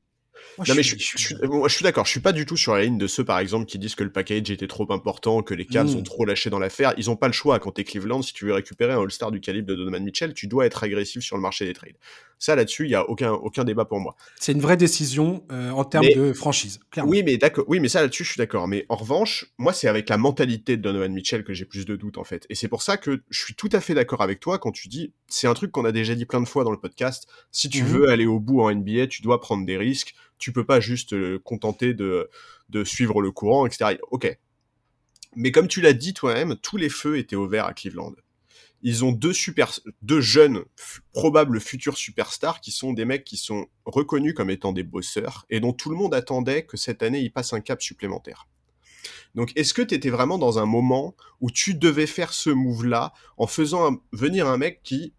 Moi, 0.57 0.65
Non 0.67 0.75
mais 0.75 0.83
suis- 0.83 0.99
je, 0.99 1.03
suis- 1.05 1.17
je 1.17 1.25
suis- 1.27 1.35
moi, 1.47 1.67
je 1.67 1.73
suis 1.75 1.83
d'accord, 1.83 2.05
je 2.05 2.11
suis 2.11 2.19
pas 2.19 2.31
du 2.31 2.45
tout 2.45 2.57
sur 2.57 2.73
la 2.75 2.83
ligne 2.83 2.97
de 2.97 3.07
ceux 3.07 3.23
par 3.23 3.39
exemple 3.39 3.65
qui 3.65 3.79
disent 3.79 3.95
que 3.95 4.03
le 4.03 4.11
package 4.11 4.51
était 4.51 4.67
trop 4.67 4.91
important, 4.91 5.41
que 5.41 5.53
les 5.53 5.65
Cavs 5.65 5.93
Mm. 5.93 5.97
ont 5.99 6.03
trop 6.03 6.25
lâché 6.25 6.49
dans 6.49 6.59
l'affaire. 6.59 6.93
Ils 6.97 7.09
ont 7.09 7.15
pas 7.15 7.27
le 7.27 7.33
choix 7.33 7.59
quand 7.59 7.71
t'es 7.71 7.83
Cleveland, 7.83 8.21
si 8.21 8.33
tu 8.33 8.45
veux 8.45 8.53
récupérer 8.53 8.93
un 8.93 9.01
All-Star 9.01 9.31
du 9.31 9.39
calibre 9.39 9.67
de 9.67 9.75
Donovan 9.75 10.03
Mitchell, 10.03 10.33
tu 10.33 10.47
dois 10.47 10.65
être 10.65 10.83
agressif 10.83 11.23
sur 11.23 11.35
le 11.35 11.41
marché 11.41 11.65
des 11.65 11.73
trades. 11.73 11.95
Ça 12.41 12.55
là-dessus, 12.55 12.85
il 12.85 12.91
y 12.91 12.95
a 12.95 13.09
aucun 13.09 13.31
aucun 13.33 13.65
débat 13.65 13.83
pour 13.83 13.99
moi. 13.99 14.15
C'est 14.39 14.53
une 14.53 14.61
vraie 14.61 14.77
décision 14.77 15.43
euh, 15.51 15.71
en 15.71 15.83
termes 15.83 16.05
Mais- 16.05 16.15
de 16.15 16.31
franchise, 16.31 16.79
clairement. 16.89 17.11
Oui 17.11 17.21
mais 17.23 17.37
d'accord, 17.37 17.65
oui 17.67 17.81
mais 17.81 17.89
ça 17.89 18.01
là-dessus 18.01 18.23
je 18.23 18.29
suis 18.31 18.37
d'accord. 18.37 18.67
Mais 18.69 18.85
en 18.87 18.95
revanche, 18.95 19.45
moi 19.57 19.73
c'est 19.73 19.89
avec 19.89 20.07
la 20.09 20.17
mentalité 20.17 20.77
de 20.77 20.81
Donovan 20.81 21.11
Mitchell 21.13 21.43
que 21.43 21.53
j'ai 21.53 21.65
plus 21.65 21.85
de 21.85 21.97
doutes 21.97 22.17
en 22.17 22.23
fait. 22.23 22.45
Et 22.49 22.55
c'est 22.55 22.69
pour 22.69 22.81
ça 22.81 22.95
que 22.95 23.21
je 23.29 23.39
suis 23.43 23.55
tout 23.55 23.69
à 23.73 23.81
fait 23.81 23.93
d'accord 23.93 24.21
avec 24.21 24.39
toi 24.39 24.57
quand 24.57 24.71
tu 24.71 24.87
dis, 24.87 25.11
c'est 25.27 25.47
un 25.47 25.53
truc 25.53 25.71
qu'on 25.71 25.83
a 25.83 25.91
déjà 25.91 26.15
dit 26.15 26.25
plein 26.25 26.39
de 26.41 26.47
fois 26.47 26.63
dans 26.63 26.71
le 26.71 26.79
podcast. 26.79 27.27
Si 27.51 27.67
tu 27.69 27.83
Mhm. 27.83 27.89
veux 27.89 28.09
aller 28.09 28.25
au 28.25 28.39
bout 28.39 28.61
en 28.61 28.69
NBA, 28.69 29.07
tu 29.07 29.21
dois 29.21 29.41
prendre 29.41 29.65
des 29.65 29.75
risques. 29.77 30.13
Tu 30.39 30.51
peux 30.51 30.65
pas 30.65 30.79
juste 30.79 31.09
te 31.09 31.37
contenter 31.37 31.93
de 31.93 32.29
suivre 32.83 33.21
le 33.21 33.31
courant, 33.31 33.65
etc. 33.65 33.97
Ok. 34.11 34.37
Mais 35.35 35.51
comme 35.51 35.67
tu 35.67 35.81
l'as 35.81 35.93
dit 35.93 36.13
toi-même, 36.13 36.55
tous 36.55 36.77
les 36.77 36.89
feux 36.89 37.17
étaient 37.17 37.35
ouverts 37.35 37.65
à 37.65 37.73
Cleveland. 37.73 38.15
Ils 38.81 39.03
ont 39.03 39.11
deux 39.11 39.33
super, 39.33 39.71
deux 40.01 40.21
jeunes 40.21 40.63
probables 41.11 41.59
futurs 41.59 41.97
superstars 41.97 42.61
qui 42.61 42.71
sont 42.71 42.93
des 42.93 43.03
mecs 43.03 43.25
qui 43.25 43.35
sont 43.35 43.67
reconnus 43.85 44.33
comme 44.33 44.49
étant 44.49 44.71
des 44.71 44.83
bosseurs 44.83 45.45
et 45.49 45.59
dont 45.59 45.73
tout 45.73 45.89
le 45.89 45.97
monde 45.97 46.13
attendait 46.13 46.63
que 46.63 46.77
cette 46.77 47.03
année 47.03 47.19
ils 47.19 47.31
passent 47.31 47.53
un 47.53 47.59
cap 47.59 47.81
supplémentaire. 47.81 48.47
Donc, 49.35 49.51
est-ce 49.55 49.73
que 49.73 49.81
tu 49.81 49.95
étais 49.95 50.09
vraiment 50.09 50.37
dans 50.37 50.59
un 50.59 50.65
moment 50.65 51.15
où 51.39 51.51
tu 51.51 51.73
devais 51.75 52.07
faire 52.07 52.33
ce 52.33 52.49
move-là 52.49 53.13
en 53.37 53.47
faisant 53.47 53.97
venir 54.11 54.47
un 54.47 54.57
mec 54.57 54.81
qui, 54.83 55.13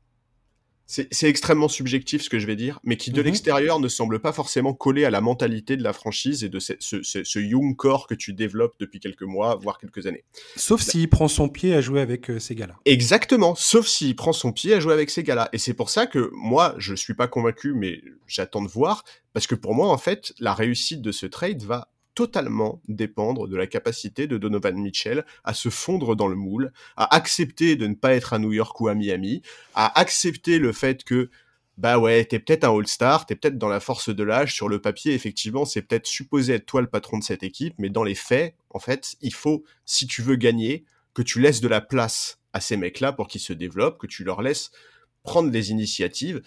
c'est 0.91 1.29
extrêmement 1.29 1.69
subjectif 1.69 2.23
ce 2.23 2.29
que 2.29 2.39
je 2.41 2.47
vais 2.47 2.57
dire, 2.57 2.81
mais 2.83 2.97
qui 2.97 3.11
de 3.13 3.21
Mhm. 3.21 3.27
l'extérieur 3.27 3.79
ne 3.79 3.87
semble 3.89 4.19
pas 4.19 4.33
forcément 4.33 4.75
coller 4.75 5.05
à 5.05 5.11
la 5.11 5.21
mentalité 5.21 5.77
de 5.77 5.83
la 5.85 5.93
franchise 5.93 6.43
et 6.43 6.49
de 6.49 6.59
ce, 6.59 6.73
ce, 6.81 7.03
ce- 7.03 7.23
ce 7.23 7.39
young 7.39 7.77
core 7.77 8.07
que 8.09 8.15
tu 8.15 8.33
développes 8.33 8.75
depuis 8.81 8.99
quelques 8.99 9.23
mois, 9.23 9.55
voire 9.55 9.79
quelques 9.79 10.07
années. 10.07 10.25
Sauf 10.57 10.81
s'il 10.81 11.09
prend 11.09 11.29
son 11.29 11.49
pied 11.49 11.75
à 11.75 11.81
jouer 11.81 12.01
avec 12.01 12.29
euh, 12.31 12.39
ces 12.41 12.55
gars-là. 12.57 12.75
Exactement, 12.87 13.55
sauf 13.55 13.87
s'il 13.87 14.17
prend 14.17 14.33
son 14.33 14.51
pied 14.53 14.75
à 14.75 14.81
jouer 14.81 14.93
avec 14.93 15.11
ces 15.11 15.23
gars-là. 15.23 15.49
Et 15.53 15.59
c'est 15.59 15.75
pour 15.75 15.91
ça 15.91 16.07
que 16.07 16.31
moi, 16.33 16.75
je 16.79 16.95
suis 16.95 17.15
pas 17.15 17.29
convaincu, 17.29 17.73
mais 17.75 18.03
j'attends 18.27 18.63
de 18.63 18.69
voir, 18.69 19.05
parce 19.33 19.47
que 19.47 19.55
pour 19.55 19.75
moi, 19.75 19.89
en 19.89 19.99
fait, 19.99 20.33
la 20.41 20.55
réussite 20.55 21.03
de 21.03 21.13
ce 21.13 21.27
trade 21.27 21.63
va 21.63 21.89
totalement 22.21 22.83
dépendre 22.87 23.49
de 23.49 23.57
la 23.57 23.67
capacité 23.67 24.27
de 24.27 24.37
Donovan 24.37 24.77
Mitchell 24.77 25.25
à 25.43 25.55
se 25.55 25.71
fondre 25.71 26.15
dans 26.15 26.29
le 26.29 26.37
moule, 26.37 26.71
à 26.99 27.17
accepter 27.17 27.77
de 27.77 27.87
ne 27.87 27.95
pas 27.95 28.13
être 28.13 28.35
à 28.35 28.39
New 28.39 28.53
York 28.53 28.79
ou 28.79 28.89
à 28.89 28.95
Miami, 28.95 29.41
à 29.75 29.99
accepter 29.99 30.59
le 30.59 30.73
fait 30.73 31.03
que 31.03 31.31
bah 31.79 31.99
ouais, 31.99 32.27
t'es 32.27 32.39
peut-être 32.39 32.65
un 32.65 32.77
All-Star, 32.77 33.25
t'es 33.25 33.37
peut-être 33.37 33.57
dans 33.57 33.71
la 33.71 33.81
force 33.81 34.15
de 34.15 34.23
l'âge, 34.23 34.55
sur 34.55 34.69
le 34.69 34.83
papier, 34.83 35.15
effectivement, 35.15 35.65
c'est 35.65 35.81
peut-être 35.81 36.05
supposé 36.07 36.53
être 36.53 36.67
toi 36.67 36.83
le 36.83 36.89
patron 36.89 37.17
de 37.17 37.25
cette 37.25 37.43
équipe, 37.43 37.73
mais 37.79 37.89
dans 37.89 38.05
les 38.05 38.15
faits, 38.15 38.55
en 38.69 38.81
fait, 38.81 39.17
il 39.23 39.33
faut, 39.33 39.65
si 39.87 40.07
tu 40.07 40.21
veux 40.21 40.37
gagner, 40.37 40.85
que 41.15 41.23
tu 41.23 41.41
laisses 41.41 41.63
de 41.63 41.69
la 41.69 41.81
place 41.81 42.39
à 42.53 42.61
ces 42.61 42.77
mecs-là 42.77 43.15
pour 43.15 43.29
qu'ils 43.29 43.41
se 43.41 43.55
développent, 43.55 43.97
que 43.97 44.07
tu 44.07 44.25
leur 44.25 44.43
laisses 44.43 44.73
prendre 45.23 45.51
les 45.51 45.71
initiatives 45.71 46.43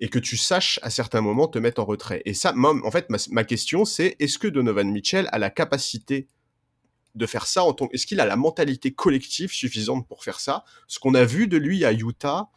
et 0.00 0.08
que 0.08 0.18
tu 0.18 0.36
saches 0.36 0.78
à 0.82 0.90
certains 0.90 1.20
moments 1.20 1.48
te 1.48 1.58
mettre 1.58 1.80
en 1.80 1.84
retrait. 1.84 2.22
Et 2.26 2.34
ça, 2.34 2.52
moi, 2.52 2.74
en 2.84 2.90
fait, 2.90 3.08
ma, 3.10 3.18
ma 3.30 3.44
question, 3.44 3.84
c'est 3.84 4.16
est-ce 4.18 4.38
que 4.38 4.48
Donovan 4.48 4.90
Mitchell 4.90 5.28
a 5.32 5.38
la 5.38 5.50
capacité 5.50 6.28
de 7.14 7.24
faire 7.26 7.46
ça 7.46 7.64
en 7.64 7.72
tant 7.72 7.88
est-ce 7.92 8.06
qu'il 8.06 8.20
a 8.20 8.26
la 8.26 8.36
mentalité 8.36 8.92
collective 8.92 9.50
suffisante 9.52 10.06
pour 10.06 10.22
faire 10.22 10.38
ça? 10.38 10.64
Ce 10.86 10.98
qu'on 10.98 11.14
a 11.14 11.24
vu 11.24 11.48
de 11.48 11.56
lui 11.56 11.84
à 11.84 11.92
Utah 11.92 12.50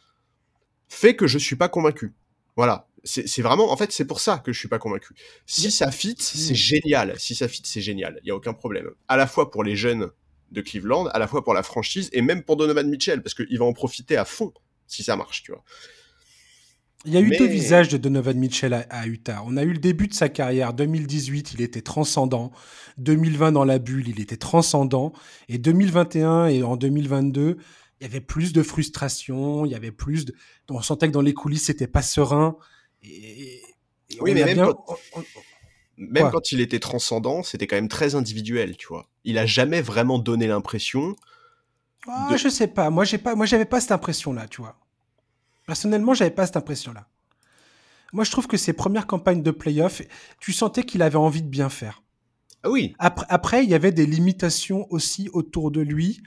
fait 0.88 1.16
que 1.16 1.26
je 1.26 1.38
suis 1.38 1.56
pas 1.56 1.68
convaincu. 1.68 2.14
Voilà. 2.56 2.86
C'est 3.04 3.40
vraiment, 3.40 3.72
en 3.72 3.76
fait, 3.78 3.90
c'est 3.92 4.04
pour 4.04 4.20
ça 4.20 4.38
que 4.38 4.52
je 4.52 4.58
suis 4.58 4.68
pas 4.68 4.78
convaincu. 4.78 5.14
Si 5.46 5.70
ça 5.70 5.90
fit, 5.90 6.16
c'est 6.18 6.52
Mm. 6.52 6.54
génial. 6.54 7.18
Si 7.18 7.34
ça 7.34 7.48
fit, 7.48 7.62
c'est 7.64 7.80
génial. 7.80 8.20
Il 8.22 8.28
y 8.28 8.30
a 8.30 8.36
aucun 8.36 8.52
problème. 8.52 8.90
À 9.08 9.16
la 9.16 9.26
fois 9.26 9.50
pour 9.50 9.64
les 9.64 9.74
jeunes 9.76 10.10
de 10.50 10.60
Cleveland, 10.60 11.06
à 11.06 11.18
la 11.18 11.26
fois 11.26 11.42
pour 11.42 11.54
la 11.54 11.62
franchise 11.62 12.10
et 12.12 12.20
même 12.20 12.42
pour 12.42 12.56
Donovan 12.56 12.86
Mitchell, 12.86 13.22
parce 13.22 13.32
qu'il 13.32 13.58
va 13.58 13.64
en 13.64 13.72
profiter 13.72 14.18
à 14.18 14.26
fond 14.26 14.52
si 14.86 15.02
ça 15.02 15.16
marche, 15.16 15.42
tu 15.42 15.52
vois. 15.52 15.64
Il 17.06 17.14
y 17.14 17.16
a 17.16 17.20
eu 17.20 17.28
Mais- 17.28 17.38
deux 17.38 17.46
visages 17.46 17.88
de 17.88 17.96
Donovan 17.96 18.36
Mitchell 18.38 18.74
à, 18.74 18.84
à 18.90 19.06
Utah. 19.06 19.42
On 19.46 19.56
a 19.56 19.62
eu 19.62 19.72
le 19.72 19.78
début 19.78 20.06
de 20.06 20.12
sa 20.14 20.28
carrière. 20.28 20.74
2018, 20.74 21.54
il 21.54 21.62
était 21.62 21.80
transcendant. 21.80 22.52
2020, 22.98 23.52
dans 23.52 23.64
la 23.64 23.78
bulle, 23.78 24.06
il 24.08 24.20
était 24.20 24.36
transcendant. 24.36 25.12
Et 25.48 25.56
2021 25.58 26.46
et 26.48 26.62
en 26.62 26.76
2022, 26.76 27.56
il 28.00 28.02
y 28.02 28.06
avait 28.06 28.20
plus 28.20 28.52
de 28.52 28.62
frustration. 28.62 29.64
Il 29.64 29.72
y 29.72 29.74
avait 29.74 29.92
plus 29.92 30.26
de. 30.26 30.34
On 30.68 30.82
sentait 30.82 31.06
que 31.08 31.12
dans 31.12 31.22
les 31.22 31.32
coulisses, 31.34 31.64
c'était 31.64 31.86
pas 31.86 32.02
serein. 32.02 32.56
Et, 33.02 33.54
et 33.56 33.62
Oui, 34.20 34.34
mais 34.34 34.44
même 34.44 34.56
bien- 35.98 36.30
quand 36.30 36.52
il 36.52 36.60
était 36.60 36.78
transcendant, 36.80 37.42
c'était 37.42 37.66
quand 37.66 37.76
même 37.76 37.88
très 37.88 38.14
individuel, 38.14 38.76
tu 38.76 38.88
vois. 38.88 39.08
Il 39.24 39.38
a 39.38 39.46
jamais 39.46 39.80
vraiment 39.82 40.18
donné 40.18 40.46
l'impression. 40.46 41.16
Ah, 42.06 42.28
de- 42.30 42.36
Je 42.36 42.48
sais 42.48 42.68
pas. 42.68 42.90
Moi, 42.90 43.04
j'ai 43.04 43.18
pas. 43.18 43.34
Moi, 43.34 43.46
j'avais 43.46 43.64
pas 43.64 43.80
cette 43.80 43.92
impression-là, 43.92 44.48
tu 44.48 44.60
vois. 44.62 44.76
Personnellement, 45.70 46.14
j'avais 46.14 46.32
pas 46.32 46.46
cette 46.46 46.56
impression-là. 46.56 47.06
Moi, 48.12 48.24
je 48.24 48.32
trouve 48.32 48.48
que 48.48 48.56
ses 48.56 48.72
premières 48.72 49.06
campagnes 49.06 49.44
de 49.44 49.52
playoff, 49.52 50.02
tu 50.40 50.52
sentais 50.52 50.82
qu'il 50.82 51.00
avait 51.00 51.14
envie 51.14 51.42
de 51.42 51.48
bien 51.48 51.68
faire. 51.68 52.02
Ah 52.64 52.70
oui, 52.70 52.92
Après, 52.98 53.26
après, 53.28 53.62
il 53.62 53.70
y 53.70 53.74
avait 53.74 53.92
des 53.92 54.04
limitations 54.04 54.88
aussi 54.90 55.30
autour 55.32 55.70
de 55.70 55.80
lui. 55.80 56.24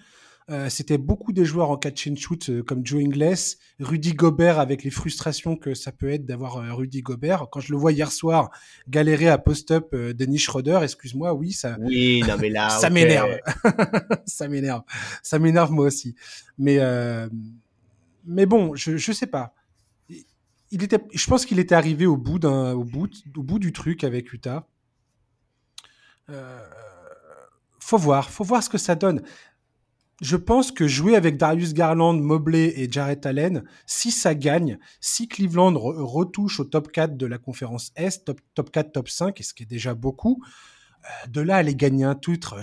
Euh, 0.50 0.70
C'était 0.70 0.98
beaucoup 0.98 1.34
des 1.34 1.44
joueurs 1.44 1.72
en 1.72 1.76
catch 1.76 2.08
and 2.08 2.16
shoot 2.16 2.50
euh, 2.50 2.64
comme 2.64 2.86
Joe 2.86 3.04
Ingles, 3.04 3.58
Rudy 3.82 4.14
Gobert 4.14 4.60
avec 4.60 4.86
les 4.86 4.92
frustrations 4.92 5.58
que 5.58 5.74
ça 5.74 5.92
peut 5.92 6.10
être 6.10 6.26
d'avoir 6.26 6.56
euh, 6.56 6.74
Rudy 6.74 7.02
Gobert. 7.02 7.48
Quand 7.52 7.60
je 7.60 7.74
le 7.74 7.78
vois 7.78 7.92
hier 7.92 8.14
soir 8.14 8.50
galérer 8.88 9.28
à 9.28 9.38
post-up 9.38 9.94
Dennis 9.94 10.40
Schroeder, 10.40 10.80
excuse-moi, 10.84 11.34
oui, 11.34 11.52
ça, 11.52 11.76
oui, 11.82 12.24
non 12.26 12.38
mais 12.40 12.50
là, 12.50 12.70
ça 12.80 12.90
m'énerve. 12.90 13.38
ça 14.26 14.48
m'énerve. 14.48 14.84
Ça 15.22 15.38
m'énerve 15.38 15.72
moi 15.74 15.88
aussi. 15.88 16.16
Mais, 16.58 16.80
mais 18.26 18.46
bon, 18.46 18.76
je, 18.76 18.98
je 18.98 19.12
sais 19.12 19.28
pas. 19.28 19.54
Il 20.72 20.82
était, 20.84 21.00
je 21.14 21.28
pense 21.28 21.46
qu'il 21.46 21.60
était 21.60 21.76
arrivé 21.76 22.06
au 22.06 22.18
bout 22.18 22.40
du 22.40 23.74
truc 23.74 24.04
avec 24.04 24.34
Utah. 24.34 24.68
Euh, 26.30 26.60
faut 27.80 27.98
voir, 27.98 28.30
faut 28.30 28.44
voir 28.44 28.64
ce 28.64 28.70
que 28.70 28.78
ça 28.78 28.96
donne. 28.96 29.22
Je 30.22 30.38
pense 30.38 30.72
que 30.72 30.88
jouer 30.88 31.16
avec 31.16 31.38
Darius 31.38 31.74
Garland, 31.74 32.14
Mobley 32.14 32.74
et 32.78 32.90
Jarrett 32.90 33.26
Allen, 33.26 33.64
si 33.86 34.10
ça 34.10 34.36
gagne, 34.36 34.80
si 35.02 35.28
Cleveland 35.28 35.74
re- 35.74 36.02
retouche 36.02 36.60
au 36.60 36.64
top 36.64 36.92
4 36.92 37.18
de 37.18 37.26
la 37.26 37.38
conférence 37.38 37.92
Est, 37.96 38.24
top, 38.24 38.40
top 38.54 38.72
4, 38.72 38.94
top 38.94 39.10
5, 39.10 39.40
et 39.40 39.44
ce 39.44 39.54
qui 39.54 39.64
est 39.64 39.68
déjà 39.68 39.96
beaucoup, 39.96 40.42
de 41.30 41.42
là 41.42 41.56
à 41.56 41.58
aller 41.60 41.76
gagner 41.76 42.04
un 42.06 42.16
titre. 42.16 42.56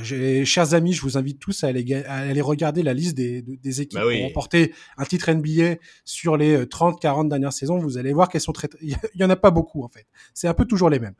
Chers 0.44 0.74
amis, 0.74 0.92
je 0.92 1.02
vous 1.02 1.18
invite 1.18 1.38
tous 1.38 1.62
à 1.64 1.68
aller, 1.68 1.94
à 2.06 2.14
aller 2.16 2.40
regarder 2.40 2.82
la 2.82 2.94
liste 2.94 3.14
des, 3.16 3.42
de- 3.42 3.56
des 3.56 3.80
équipes 3.80 3.98
Bah 3.98 4.06
oui. 4.06 4.16
qui 4.16 4.22
ont 4.22 4.26
remporté 4.28 4.74
un 4.96 5.04
titre 5.04 5.30
NBA 5.30 5.76
sur 6.04 6.36
les 6.36 6.64
30-40 6.64 7.28
dernières 7.28 7.52
saisons. 7.52 7.78
Vous 7.78 7.98
allez 7.98 8.12
voir 8.12 8.28
qu'elles 8.28 8.40
sont 8.40 8.52
très... 8.52 8.68
Il 8.82 8.96
y 9.14 9.24
en 9.24 9.30
a 9.30 9.36
pas 9.36 9.50
beaucoup, 9.50 9.82
en 9.84 9.88
fait. 9.88 10.06
C'est 10.34 10.48
un 10.48 10.54
peu 10.54 10.64
toujours 10.64 10.90
les 10.90 10.98
mêmes. 10.98 11.14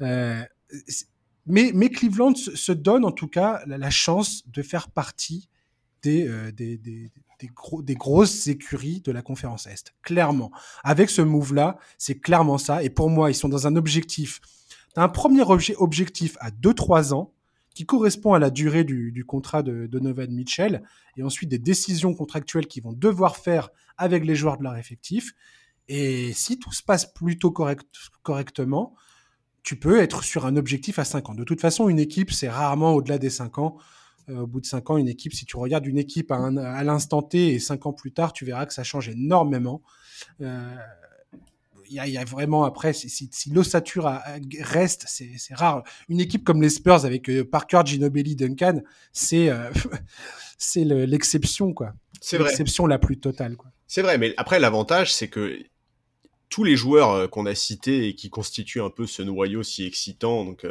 Euh, 0.00 0.42
mais, 1.46 1.72
mais 1.74 1.88
Cleveland 1.88 2.34
se, 2.34 2.54
se 2.56 2.72
donne, 2.72 3.04
en 3.04 3.12
tout 3.12 3.28
cas, 3.28 3.62
la, 3.66 3.78
la 3.78 3.90
chance 3.90 4.42
de 4.48 4.62
faire 4.62 4.90
partie 4.90 5.48
des, 6.02 6.28
euh, 6.28 6.52
des, 6.52 6.76
des, 6.78 7.10
des, 7.40 7.46
gros, 7.48 7.82
des 7.82 7.94
grosses 7.94 8.46
écuries 8.46 9.00
de 9.00 9.12
la 9.12 9.22
conférence 9.22 9.66
Est. 9.66 9.92
Clairement. 10.02 10.50
Avec 10.84 11.10
ce 11.10 11.22
move-là, 11.22 11.78
c'est 11.98 12.20
clairement 12.20 12.58
ça. 12.58 12.82
Et 12.82 12.90
pour 12.90 13.10
moi, 13.10 13.30
ils 13.30 13.34
sont 13.34 13.48
dans 13.48 13.66
un 13.66 13.76
objectif. 13.76 14.40
Un 14.96 15.08
premier 15.08 15.42
obje- 15.42 15.74
objectif 15.78 16.36
à 16.40 16.50
2-3 16.50 17.12
ans 17.14 17.32
qui 17.74 17.86
correspond 17.86 18.34
à 18.34 18.38
la 18.38 18.50
durée 18.50 18.84
du, 18.84 19.24
contrat 19.24 19.62
de 19.62 19.86
Donovan 19.86 20.30
Mitchell 20.30 20.82
et 21.16 21.22
ensuite 21.22 21.48
des 21.48 21.58
décisions 21.58 22.14
contractuelles 22.14 22.66
qu'ils 22.66 22.82
vont 22.82 22.92
devoir 22.92 23.36
faire 23.36 23.70
avec 23.96 24.24
les 24.24 24.34
joueurs 24.34 24.58
de 24.58 24.64
leur 24.64 24.76
effectif. 24.76 25.32
Et 25.88 26.32
si 26.32 26.58
tout 26.58 26.72
se 26.72 26.82
passe 26.82 27.06
plutôt 27.06 27.50
correct, 27.50 27.86
correctement, 28.22 28.94
tu 29.62 29.76
peux 29.76 30.00
être 30.00 30.24
sur 30.24 30.46
un 30.46 30.56
objectif 30.56 30.98
à 30.98 31.04
5 31.04 31.30
ans. 31.30 31.34
De 31.34 31.44
toute 31.44 31.60
façon, 31.60 31.88
une 31.88 31.98
équipe, 31.98 32.32
c'est 32.32 32.48
rarement 32.48 32.94
au-delà 32.94 33.18
des 33.18 33.30
5 33.30 33.58
ans. 33.58 33.76
Euh, 34.28 34.40
au 34.40 34.46
bout 34.46 34.60
de 34.60 34.66
5 34.66 34.90
ans, 34.90 34.96
une 34.96 35.08
équipe, 35.08 35.32
si 35.32 35.44
tu 35.44 35.56
regardes 35.56 35.86
une 35.86 35.98
équipe 35.98 36.32
à 36.32 36.84
l'instant 36.84 37.22
T 37.22 37.54
et 37.54 37.58
5 37.58 37.86
ans 37.86 37.92
plus 37.92 38.12
tard, 38.12 38.32
tu 38.32 38.44
verras 38.44 38.66
que 38.66 38.74
ça 38.74 38.84
change 38.84 39.08
énormément. 39.08 39.82
Euh, 40.40 40.76
il 41.90 42.12
y, 42.12 42.18
a 42.18 42.24
vraiment 42.24 42.64
après, 42.64 42.92
si, 42.92 43.08
si, 43.08 43.50
l'ossature 43.50 44.10
reste, 44.60 45.04
c'est 45.08 45.54
rare. 45.54 45.82
Une 46.08 46.20
équipe 46.20 46.44
comme 46.44 46.62
les 46.62 46.70
Spurs 46.70 47.04
avec 47.04 47.28
euh, 47.28 47.44
Parker, 47.44 47.82
Ginobili, 47.84 48.36
Duncan, 48.36 48.80
c'est 49.12 49.50
euh, 49.50 49.70
c'est 50.58 50.84
l'exception 50.84 51.72
quoi. 51.72 51.92
C'est 52.20 52.38
l'exception 52.38 52.86
la 52.86 52.98
plus 52.98 53.18
totale 53.18 53.56
quoi. 53.56 53.70
C'est 53.88 54.02
vrai, 54.02 54.18
mais 54.18 54.34
après 54.36 54.60
l'avantage 54.60 55.12
c'est 55.12 55.28
que 55.28 55.58
tous 56.48 56.64
les 56.64 56.76
joueurs 56.76 57.28
qu'on 57.30 57.46
a 57.46 57.54
cités 57.54 58.08
et 58.08 58.14
qui 58.14 58.30
constituent 58.30 58.82
un 58.82 58.90
peu 58.90 59.06
ce 59.06 59.22
noyau 59.22 59.62
si 59.62 59.84
excitant, 59.84 60.44
donc 60.44 60.64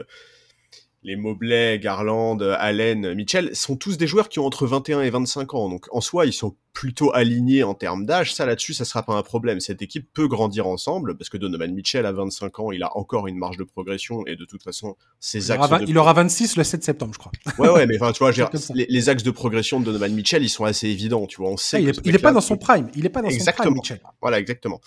les 1.01 1.15
Mobley, 1.15 1.79
Garland, 1.79 2.41
Allen, 2.41 3.13
Mitchell, 3.13 3.55
sont 3.55 3.77
tous 3.77 3.97
des 3.97 4.05
joueurs 4.05 4.27
qui 4.27 4.39
ont 4.39 4.45
entre 4.45 4.67
21 4.67 5.01
et 5.01 5.09
25 5.09 5.53
ans. 5.53 5.69
Donc 5.69 5.87
en 5.91 6.01
soi, 6.01 6.25
ils 6.25 6.33
sont 6.33 6.55
plutôt 6.73 7.13
alignés 7.13 7.63
en 7.63 7.73
termes 7.73 8.05
d'âge. 8.05 8.33
Ça 8.33 8.45
là-dessus, 8.45 8.73
ça 8.73 8.83
sera 8.83 9.03
pas 9.03 9.13
un 9.13 9.21
problème. 9.21 9.61
Cette 9.61 9.81
équipe 9.81 10.09
peut 10.13 10.27
grandir 10.27 10.67
ensemble 10.67 11.17
parce 11.17 11.29
que 11.29 11.37
Donovan 11.37 11.73
Mitchell 11.73 12.05
a 12.05 12.11
25 12.11 12.59
ans, 12.59 12.71
il 12.71 12.83
a 12.83 12.95
encore 12.97 13.27
une 13.27 13.37
marge 13.37 13.55
de 13.55 13.63
progression 13.63 14.25
et 14.27 14.35
de 14.35 14.43
toute 14.43 14.61
façon, 14.61 14.97
ses 15.19 15.51
axes. 15.51 15.83
Il 15.87 15.97
aura, 15.97 16.13
26 16.13 16.57
le 16.57 16.63
7 16.65 16.83
septembre, 16.83 17.13
je 17.13 17.19
crois. 17.19 17.31
Ouais, 17.57 17.69
ouais, 17.69 17.85
mais 17.85 17.95
enfin, 18.01 18.11
tu 18.11 18.19
vois, 18.19 18.31
les, 18.73 19.09
axes 19.09 19.23
de 19.23 19.31
progression 19.31 19.79
de 19.79 19.85
Donovan 19.85 20.13
Mitchell, 20.13 20.43
ils 20.43 20.49
sont 20.49 20.65
assez 20.65 20.87
évidents. 20.87 21.27
Tu 21.27 21.37
vois, 21.37 21.49
on 21.49 21.57
sait. 21.57 21.77
Ah, 21.77 21.79
il, 22.03 22.15
est, 22.15 22.19
pas 22.19 22.33
dans 22.33 22.41
son 22.41 22.57
prime. 22.57 22.89
Il 22.95 23.05
est 23.05 23.09
pas 23.09 23.21
dans 23.21 23.29
son 23.29 23.51
prime, 23.51 23.73
Mitchell. 23.73 24.01
Voilà, 24.21 24.39
exactement. 24.39 24.81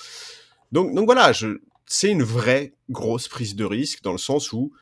Donc, 0.73 0.95
donc 0.95 1.07
voilà, 1.07 1.33
je, 1.33 1.59
c'est 1.87 2.11
une 2.11 2.23
vraie 2.23 2.75
grosse 2.91 3.29
prise 3.29 3.57
de 3.57 3.65
risque 3.65 4.03
dans 4.03 4.13
le 4.13 4.19
sens 4.19 4.53
où 4.53 4.73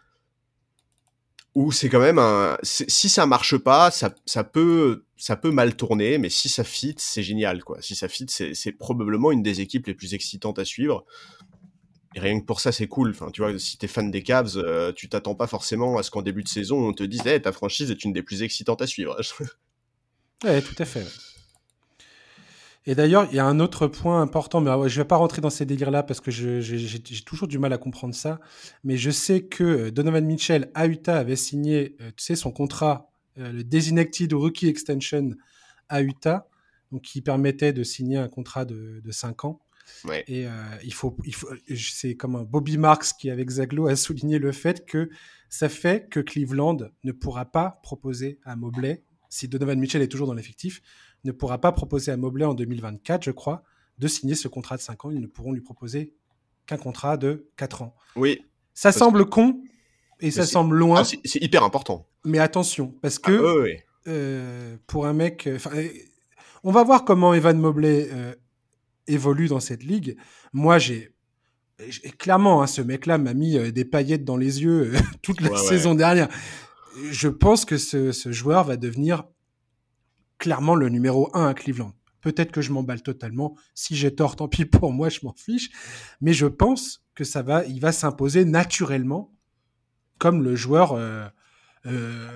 où 1.54 1.72
c'est 1.72 1.88
quand 1.88 2.00
même 2.00 2.18
un 2.18 2.56
si 2.62 3.08
ça 3.08 3.26
marche 3.26 3.56
pas 3.56 3.90
ça, 3.90 4.14
ça 4.24 4.44
peut 4.44 5.04
ça 5.16 5.36
peut 5.36 5.50
mal 5.50 5.74
tourner 5.74 6.18
mais 6.18 6.30
si 6.30 6.48
ça 6.48 6.64
fit 6.64 6.94
c'est 6.98 7.22
génial 7.22 7.64
quoi. 7.64 7.82
Si 7.82 7.94
ça 7.94 8.08
fit 8.08 8.26
c'est 8.28 8.72
probablement 8.72 9.32
une 9.32 9.42
des 9.42 9.60
équipes 9.60 9.86
les 9.86 9.94
plus 9.94 10.14
excitantes 10.14 10.58
à 10.58 10.64
suivre. 10.64 11.04
Et 12.16 12.20
rien 12.20 12.40
que 12.40 12.44
pour 12.44 12.60
ça 12.60 12.72
c'est 12.72 12.86
cool. 12.88 13.10
Enfin 13.10 13.30
tu 13.32 13.42
vois 13.42 13.58
si 13.58 13.78
t'es 13.78 13.88
fan 13.88 14.10
des 14.10 14.22
Cavs 14.22 14.56
euh, 14.56 14.92
tu 14.92 15.08
t'attends 15.08 15.34
pas 15.34 15.46
forcément 15.46 15.98
à 15.98 16.02
ce 16.02 16.10
qu'en 16.10 16.22
début 16.22 16.42
de 16.42 16.48
saison 16.48 16.88
on 16.88 16.92
te 16.92 17.02
dise 17.02 17.26
hey, 17.26 17.40
ta 17.42 17.52
franchise 17.52 17.90
est 17.90 18.04
une 18.04 18.12
des 18.12 18.22
plus 18.22 18.42
excitantes 18.42 18.82
à 18.82 18.86
suivre. 18.86 19.16
Ouais 20.42 20.62
tout 20.62 20.74
à 20.78 20.86
fait 20.86 21.06
et 22.86 22.94
d'ailleurs, 22.94 23.28
il 23.30 23.36
y 23.36 23.38
a 23.38 23.44
un 23.44 23.60
autre 23.60 23.86
point 23.86 24.22
important, 24.22 24.60
mais 24.60 24.70
je 24.88 24.98
ne 24.98 25.02
vais 25.02 25.08
pas 25.08 25.16
rentrer 25.16 25.42
dans 25.42 25.50
ces 25.50 25.66
délires-là 25.66 26.02
parce 26.02 26.20
que 26.20 26.30
j'ai 26.30 27.00
toujours 27.24 27.46
du 27.46 27.58
mal 27.58 27.72
à 27.72 27.78
comprendre 27.78 28.14
ça. 28.14 28.40
Mais 28.84 28.96
je 28.96 29.10
sais 29.10 29.42
que 29.42 29.64
euh, 29.64 29.90
Donovan 29.90 30.24
Mitchell 30.24 30.70
à 30.74 30.86
Utah 30.86 31.18
avait 31.18 31.36
signé, 31.36 31.96
euh, 32.00 32.10
tu 32.16 32.24
sais, 32.24 32.36
son 32.36 32.52
contrat, 32.52 33.10
euh, 33.38 33.52
le 33.52 33.64
Designated 33.64 34.32
Rookie 34.32 34.68
Extension 34.68 35.30
à 35.90 36.00
Utah, 36.00 36.48
donc 36.90 37.02
qui 37.02 37.20
permettait 37.20 37.74
de 37.74 37.82
signer 37.82 38.16
un 38.16 38.28
contrat 38.28 38.64
de, 38.64 39.00
de 39.04 39.12
5 39.12 39.44
ans. 39.44 39.60
Et 40.28 40.46
il 40.84 40.94
faut, 40.94 41.16
il 41.24 41.34
faut 41.34 41.48
c'est 41.76 42.14
comme 42.14 42.36
un 42.36 42.44
Bobby 42.44 42.78
Marks 42.78 43.16
qui, 43.18 43.28
avec 43.28 43.50
Zaglo, 43.50 43.88
a 43.88 43.96
souligné 43.96 44.38
le 44.38 44.52
fait 44.52 44.86
que 44.86 45.10
ça 45.48 45.68
fait 45.68 46.08
que 46.08 46.20
Cleveland 46.20 46.76
ne 47.02 47.10
pourra 47.10 47.44
pas 47.44 47.80
proposer 47.82 48.38
à 48.44 48.54
Mobley, 48.54 49.02
si 49.28 49.48
Donovan 49.48 49.78
Mitchell 49.78 50.00
est 50.00 50.08
toujours 50.08 50.28
dans 50.28 50.34
l'effectif, 50.34 50.80
ne 51.24 51.32
pourra 51.32 51.58
pas 51.58 51.72
proposer 51.72 52.10
à 52.12 52.16
Mobley 52.16 52.44
en 52.44 52.54
2024, 52.54 53.24
je 53.24 53.30
crois, 53.30 53.62
de 53.98 54.08
signer 54.08 54.34
ce 54.34 54.48
contrat 54.48 54.76
de 54.76 54.82
5 54.82 55.04
ans. 55.04 55.10
Ils 55.10 55.20
ne 55.20 55.26
pourront 55.26 55.52
lui 55.52 55.60
proposer 55.60 56.14
qu'un 56.66 56.78
contrat 56.78 57.16
de 57.16 57.48
4 57.56 57.82
ans. 57.82 57.94
Oui. 58.16 58.40
Ça 58.74 58.92
semble 58.92 59.28
con 59.28 59.62
et 60.20 60.30
ça 60.30 60.46
semble 60.46 60.76
loin. 60.76 61.02
Ah, 61.02 61.04
c'est 61.24 61.42
hyper 61.42 61.64
important. 61.64 62.06
Mais 62.24 62.38
attention, 62.38 62.94
parce 63.02 63.18
que 63.18 63.32
ah, 63.32 63.80
euh, 64.06 64.76
pour 64.86 65.06
un 65.06 65.12
mec. 65.12 65.46
Euh, 65.46 65.58
euh, 65.74 65.88
on 66.64 66.72
va 66.72 66.82
voir 66.82 67.04
comment 67.04 67.32
Evan 67.32 67.58
Mobley 67.58 68.10
évolue 69.06 69.48
dans 69.48 69.60
cette 69.60 69.82
ligue. 69.82 70.16
Moi, 70.52 70.78
j'ai. 70.78 71.14
Clairement, 72.18 72.62
hein, 72.62 72.66
ce 72.66 72.82
mec-là 72.82 73.16
m'a 73.16 73.32
mis 73.32 73.72
des 73.72 73.86
paillettes 73.86 74.24
dans 74.24 74.36
les 74.36 74.62
yeux 74.62 74.92
toute 75.22 75.40
la 75.40 75.56
saison 75.56 75.94
dernière. 75.94 76.28
Je 77.10 77.28
pense 77.28 77.64
que 77.64 77.78
ce, 77.78 78.12
ce 78.12 78.32
joueur 78.32 78.64
va 78.64 78.76
devenir 78.76 79.24
clairement 80.40 80.74
le 80.74 80.88
numéro 80.88 81.30
1 81.36 81.46
à 81.46 81.54
Cleveland. 81.54 81.92
Peut-être 82.20 82.50
que 82.50 82.60
je 82.60 82.72
m'emballe 82.72 83.02
totalement. 83.02 83.56
Si 83.74 83.94
j'ai 83.94 84.12
tort, 84.12 84.34
tant 84.34 84.48
pis 84.48 84.64
pour 84.64 84.92
moi, 84.92 85.08
je 85.08 85.20
m'en 85.22 85.32
fiche. 85.32 85.70
Mais 86.20 86.32
je 86.32 86.46
pense 86.46 87.04
que 87.14 87.22
ça 87.22 87.42
va, 87.42 87.64
il 87.66 87.80
va 87.80 87.92
s'imposer 87.92 88.44
naturellement 88.44 89.32
comme 90.18 90.42
le 90.42 90.56
joueur, 90.56 90.92
euh, 90.92 91.26
euh, 91.86 92.28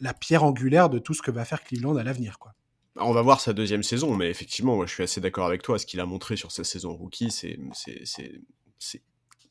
la 0.00 0.14
pierre 0.14 0.42
angulaire 0.42 0.88
de 0.88 0.98
tout 0.98 1.14
ce 1.14 1.22
que 1.22 1.30
va 1.30 1.44
faire 1.44 1.62
Cleveland 1.62 1.96
à 1.96 2.02
l'avenir. 2.02 2.38
On 2.96 3.12
va 3.12 3.22
voir 3.22 3.40
sa 3.40 3.52
deuxième 3.52 3.82
saison, 3.82 4.14
mais 4.14 4.30
effectivement, 4.30 4.84
je 4.86 4.92
suis 4.92 5.02
assez 5.02 5.20
d'accord 5.20 5.46
avec 5.46 5.62
toi. 5.62 5.78
Ce 5.78 5.86
qu'il 5.86 6.00
a 6.00 6.06
montré 6.06 6.36
sur 6.36 6.50
sa 6.50 6.64
saison 6.64 6.94
rookie, 6.94 7.30
c'est 7.30 7.58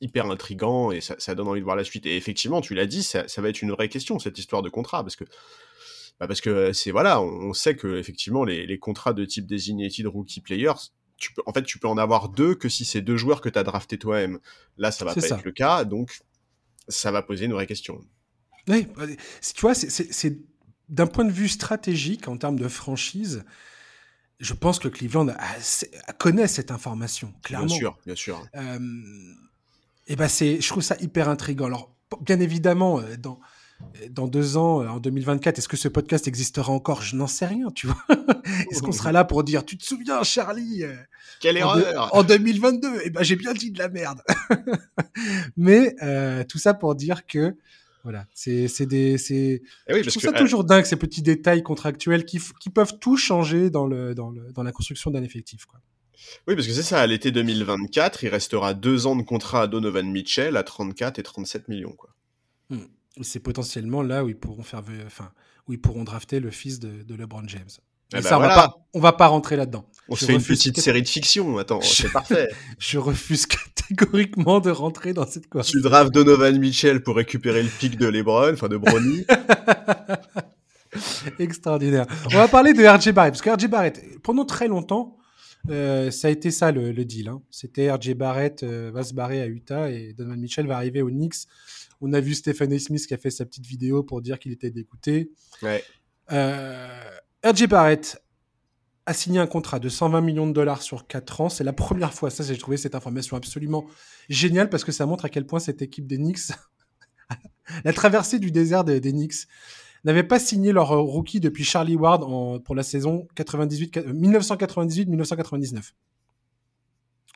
hyper 0.01 0.29
intrigant 0.29 0.91
et 0.91 0.99
ça, 0.99 1.36
donne 1.36 1.47
envie 1.47 1.62
de 1.62 1.65
voir 1.65 1.77
la 1.77 1.84
suite. 1.86 2.05
Et 2.05 2.17
effectivement, 2.17 2.60
tu 2.60 2.75
l'as 2.75 2.86
dit, 2.86 3.03
ça, 3.03 3.25
va 3.38 3.49
être 3.49 3.62
une 3.62 3.71
vraie 3.71 3.89
question, 3.89 4.19
cette 4.19 4.38
histoire 4.38 4.62
de 4.62 4.69
contrat, 4.69 5.03
parce 5.03 5.15
que 5.15 5.23
bah 6.19 6.28
parce 6.28 6.41
que 6.41 6.73
c'est 6.73 6.91
voilà, 6.91 7.21
on, 7.21 7.54
sait 7.54 7.76
que 7.76 7.97
effectivement 7.97 8.43
les, 8.43 8.65
les, 8.65 8.80
contrats 8.80 9.13
de 9.13 9.26
type 9.26 9.45
designated 9.45 10.08
rookie 10.08 10.41
players, 10.41 10.73
tu 11.17 11.34
peux, 11.34 11.41
en 11.45 11.54
fait, 11.54 11.63
tu 11.63 11.80
peux 11.80 11.88
en 11.88 11.97
avoir 11.97 12.30
deux 12.30 12.56
que 12.56 12.69
si 12.69 12.86
c'est 12.86 13.02
deux 13.02 13.17
joueurs 13.17 13.41
que 13.41 13.49
tu 13.49 13.58
as 13.58 13.63
drafté 13.63 13.97
toi-même. 13.97 14.39
Là, 14.78 14.91
ça 14.91 15.06
va 15.06 15.13
pas 15.13 15.26
être 15.26 15.43
le 15.43 15.52
cas, 15.52 15.86
donc 15.86 16.19
ça 16.88 17.12
va 17.12 17.21
poser 17.21 17.45
une 17.45 17.54
vraie 17.54 17.67
question. 17.67 18.02
Oui, 18.67 18.88
bah, 18.95 19.06
tu 19.08 19.62
vois, 19.62 19.76
c'est 19.76 20.38
d'un 20.89 21.08
point 21.08 21.26
de 21.26 21.32
vue 21.32 21.47
stratégique 21.47 22.28
en 22.28 22.38
termes 22.38 22.60
de 22.60 22.67
franchise. 22.67 23.43
Je 24.39 24.54
pense 24.54 24.80
que 24.80 24.88
Cleveland 24.88 25.28
connaît 26.19 26.47
cette 26.47 26.71
information, 26.71 27.34
clairement. 27.43 27.67
Bien 27.67 27.76
sûr, 27.78 27.97
bien 28.06 28.15
sûr. 28.15 28.45
Euh, 28.56 28.80
et 30.08 30.15
ben 30.15 30.28
c'est, 30.28 30.60
je 30.60 30.67
trouve 30.67 30.84
ça 30.84 30.97
hyper 30.99 31.30
intriguant. 31.30 31.67
Alors, 31.67 31.95
bien 32.21 32.39
évidemment, 32.39 32.99
euh, 32.99 33.15
dans, 33.15 33.39
dans 34.09 34.27
deux 34.27 34.57
ans, 34.57 34.81
euh, 34.81 34.88
en 34.88 34.99
2024, 34.99 35.57
est-ce 35.57 35.67
que 35.67 35.77
ce 35.77 35.88
podcast 35.88 36.27
existera 36.27 36.71
encore? 36.71 37.01
Je 37.01 37.15
n'en 37.15 37.27
sais 37.27 37.45
rien, 37.45 37.69
tu 37.71 37.88
vois. 37.88 38.03
est-ce 38.71 38.81
qu'on 38.81 38.91
sera 38.91 39.12
là 39.12 39.23
pour 39.23 39.43
dire, 39.43 39.65
tu 39.65 39.77
te 39.77 39.83
souviens, 39.83 40.23
Charlie 40.23 40.83
euh, 40.83 40.95
Quelle 41.39 41.57
erreur 41.57 42.13
En 42.15 42.23
2022, 42.23 42.88
eh 43.05 43.09
ben, 43.09 43.23
j'ai 43.23 43.36
bien 43.36 43.53
dit 43.53 43.71
de 43.71 43.79
la 43.79 43.89
merde. 43.89 44.21
Mais 45.57 45.95
euh, 46.01 46.43
tout 46.43 46.57
ça 46.57 46.73
pour 46.73 46.95
dire 46.95 47.25
que, 47.25 47.55
voilà, 48.03 48.25
c'est 48.33 48.86
des... 48.86 49.17
C'est... 49.17 49.62
Eh 49.88 50.03
je 50.03 50.09
trouve 50.09 50.23
ça 50.23 50.33
toujours 50.33 50.63
dingue, 50.63 50.86
ces 50.86 50.97
petits 50.97 51.21
détails 51.21 51.63
contractuels 51.63 52.25
qui, 52.25 52.41
qui 52.59 52.69
peuvent 52.69 52.99
tout 52.99 53.17
changer 53.17 53.69
dans, 53.69 53.88
le, 53.88 54.13
dans, 54.13 54.29
le, 54.29 54.51
dans 54.51 54.63
la 54.63 54.71
construction 54.71 55.12
d'un 55.12 55.23
effectif, 55.23 55.65
quoi. 55.65 55.79
Oui, 56.47 56.55
parce 56.55 56.67
que 56.67 56.73
c'est 56.73 56.83
ça, 56.83 57.01
à 57.01 57.07
l'été 57.07 57.31
2024, 57.31 58.23
il 58.23 58.29
restera 58.29 58.73
deux 58.73 59.07
ans 59.07 59.15
de 59.17 59.23
contrat 59.23 59.63
à 59.63 59.67
Donovan 59.67 60.09
Mitchell 60.09 60.55
à 60.55 60.63
34 60.63 61.19
et 61.19 61.23
37 61.23 61.67
millions, 61.67 61.91
quoi. 61.91 62.15
Hmm 62.69 62.86
c'est 63.21 63.39
potentiellement 63.39 64.02
là 64.02 64.23
où 64.23 64.30
ils 64.30 64.38
pourront 64.38 64.63
faire, 64.63 64.82
enfin, 65.06 65.32
où 65.67 65.73
ils 65.73 65.82
pourront 65.82 66.04
drafter 66.04 66.39
le 66.39 66.52
fils 66.52 66.80
de, 66.80 67.15
LeBron 67.15 67.47
James. 67.47 67.69
Eh 68.15 68.17
ben 68.17 68.21
ça, 68.21 68.38
on, 68.38 68.41
va 68.41 68.49
pas, 68.49 68.88
on 68.93 68.99
va 68.99 69.13
pas 69.13 69.28
rentrer 69.28 69.56
là-dedans. 69.56 69.89
On 70.08 70.15
se 70.15 70.26
fait 70.26 70.34
une 70.34 70.43
petite 70.43 70.80
série 70.80 71.02
de 71.02 71.08
fiction. 71.08 71.58
Attends, 71.58 71.82
c'est 71.82 72.12
parfait. 72.12 72.47
Je 72.78 72.99
refuse 72.99 73.47
catégoriquement 73.47 74.60
de 74.60 74.69
rentrer 74.69 75.13
dans 75.13 75.26
cette 75.26 75.47
course. 75.47 75.71
Tu 75.71 75.82
draftes 75.82 76.13
Donovan 76.13 76.60
Mitchell 76.60 77.02
pour 77.02 77.15
récupérer 77.15 77.63
le 77.63 77.69
pic 77.69 77.97
de 77.97 78.08
LeBron, 78.08 78.54
enfin 78.54 78.67
de 78.67 78.78
Bronny. 78.78 79.26
Extraordinaire. 81.39 82.06
On 82.26 82.38
va 82.38 82.47
parler 82.47 82.73
de 82.73 82.86
RJ 82.86 83.13
Barrett, 83.13 83.34
parce 83.34 83.41
que 83.41 83.49
RJ 83.49 83.67
Barrett, 83.67 83.99
pendant 84.21 84.45
très 84.45 84.67
longtemps, 84.67 85.17
euh, 85.69 86.12
ça 86.12 86.28
a 86.28 86.32
été 86.32 86.52
ça 86.52 86.71
le, 86.71 86.93
deal. 87.06 87.30
Hein. 87.30 87.41
C'était 87.49 87.91
RJ 87.91 88.13
Barrett 88.13 88.62
euh, 88.62 88.91
va 88.93 89.04
se 89.04 89.15
barrer 89.15 89.41
à 89.41 89.47
Utah 89.47 89.89
et 89.89 90.13
Donovan 90.13 90.39
Mitchell 90.39 90.67
va 90.67 90.76
arriver 90.76 91.02
aux 91.02 91.10
Knicks 91.10 91.47
on 92.03 92.13
a 92.13 92.19
vu 92.19 92.35
Stephen 92.35 92.73
A. 92.73 92.79
Smith 92.79 93.07
qui 93.07 93.13
a 93.13 93.17
fait 93.17 93.31
sa 93.31 93.45
petite 93.45 93.65
vidéo 93.65 94.03
pour 94.03 94.21
dire 94.21 94.37
qu'il 94.37 94.51
était 94.51 94.71
dégoûté. 94.71 95.31
Ouais. 95.61 95.81
Euh, 96.31 97.09
RJ 97.43 97.67
Barrett 97.67 98.21
a 99.05 99.13
signé 99.13 99.39
un 99.39 99.47
contrat 99.47 99.79
de 99.79 99.87
120 99.89 100.21
millions 100.21 100.47
de 100.47 100.53
dollars 100.53 100.81
sur 100.81 101.07
4 101.07 101.41
ans. 101.41 101.49
C'est 101.49 101.63
la 101.63 101.73
première 101.73 102.13
fois, 102.13 102.29
ça 102.29 102.43
j'ai 102.43 102.57
trouvé 102.57 102.77
cette 102.77 102.95
information 102.95 103.37
absolument 103.37 103.85
géniale 104.29 104.69
parce 104.69 104.83
que 104.83 104.91
ça 104.91 105.05
montre 105.05 105.25
à 105.25 105.29
quel 105.29 105.45
point 105.45 105.59
cette 105.59 105.81
équipe 105.81 106.07
des 106.07 106.17
Knicks, 106.17 106.51
la 107.85 107.93
traversée 107.93 108.39
du 108.39 108.51
désert 108.51 108.83
des, 108.83 108.99
Knicks, 108.99 109.47
n'avait 110.03 110.23
pas 110.23 110.39
signé 110.39 110.73
leur 110.73 110.89
rookie 110.89 111.39
depuis 111.39 111.63
Charlie 111.63 111.95
Ward 111.95 112.63
pour 112.63 112.75
la 112.75 112.83
saison 112.83 113.27
1998-1999. 113.37 115.93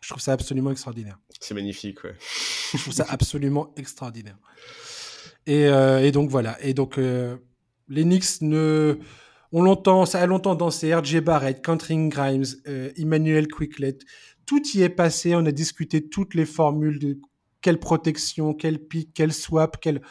Je 0.02 0.10
trouve 0.10 0.22
ça 0.22 0.34
absolument 0.34 0.72
extraordinaire. 0.72 1.20
C'est 1.40 1.54
magnifique, 1.54 2.04
ouais. 2.04 2.16
je 2.74 2.78
trouve 2.78 2.94
ça 2.94 3.06
absolument 3.10 3.74
extraordinaire. 3.76 4.38
Et, 5.46 5.66
euh, 5.68 6.04
et, 6.04 6.12
donc 6.12 6.30
voilà. 6.30 6.58
Et 6.62 6.74
donc 6.74 6.98
euh, 6.98 7.38
les 7.88 8.04
Knicks 8.04 8.42
ne, 8.42 9.00
on 9.52 9.62
l'entend, 9.62 10.06
ça 10.06 10.22
a 10.22 10.26
longtemps 10.26 10.56
dansé. 10.56 10.94
RJ 10.94 11.22
Barrett, 11.22 11.62
Country 11.64 12.10
Grimes, 12.10 12.46
euh, 12.68 12.92
Emmanuel 12.98 13.48
Quicklet, 13.48 13.98
tout 14.46 14.62
y 14.74 14.82
est 14.82 14.90
passé. 14.90 15.36
On 15.36 15.46
a 15.46 15.52
discuté 15.52 16.08
toutes 16.08 16.36
les 16.36 16.46
formules 16.46 17.00
de 17.00 17.20
quelle 17.62 17.80
protection, 17.80 18.54
quel 18.54 18.80
pic, 18.80 19.12
quel 19.14 19.34
swap, 19.34 19.78
quel 19.82 20.02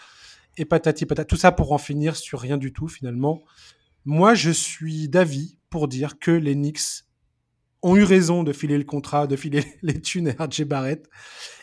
et 0.56 0.64
patati 0.64 1.04
patata. 1.04 1.26
Tout 1.26 1.36
ça 1.36 1.52
pour 1.52 1.72
en 1.72 1.78
finir 1.78 2.16
sur 2.16 2.40
rien 2.40 2.56
du 2.56 2.72
tout 2.72 2.88
finalement. 2.88 3.44
Moi, 4.04 4.34
je 4.34 4.50
suis 4.50 5.08
d'avis 5.08 5.58
pour 5.68 5.88
dire 5.88 6.18
que 6.18 6.30
les 6.30 6.54
Knicks 6.54 7.04
ont 7.82 7.96
eu 7.96 8.02
raison 8.02 8.42
de 8.42 8.52
filer 8.52 8.78
le 8.78 8.84
contrat, 8.84 9.26
de 9.26 9.36
filer 9.36 9.64
les 9.82 10.00
thunes 10.00 10.34
à 10.38 10.44
RJ 10.44 10.64
Barrett. 10.64 11.08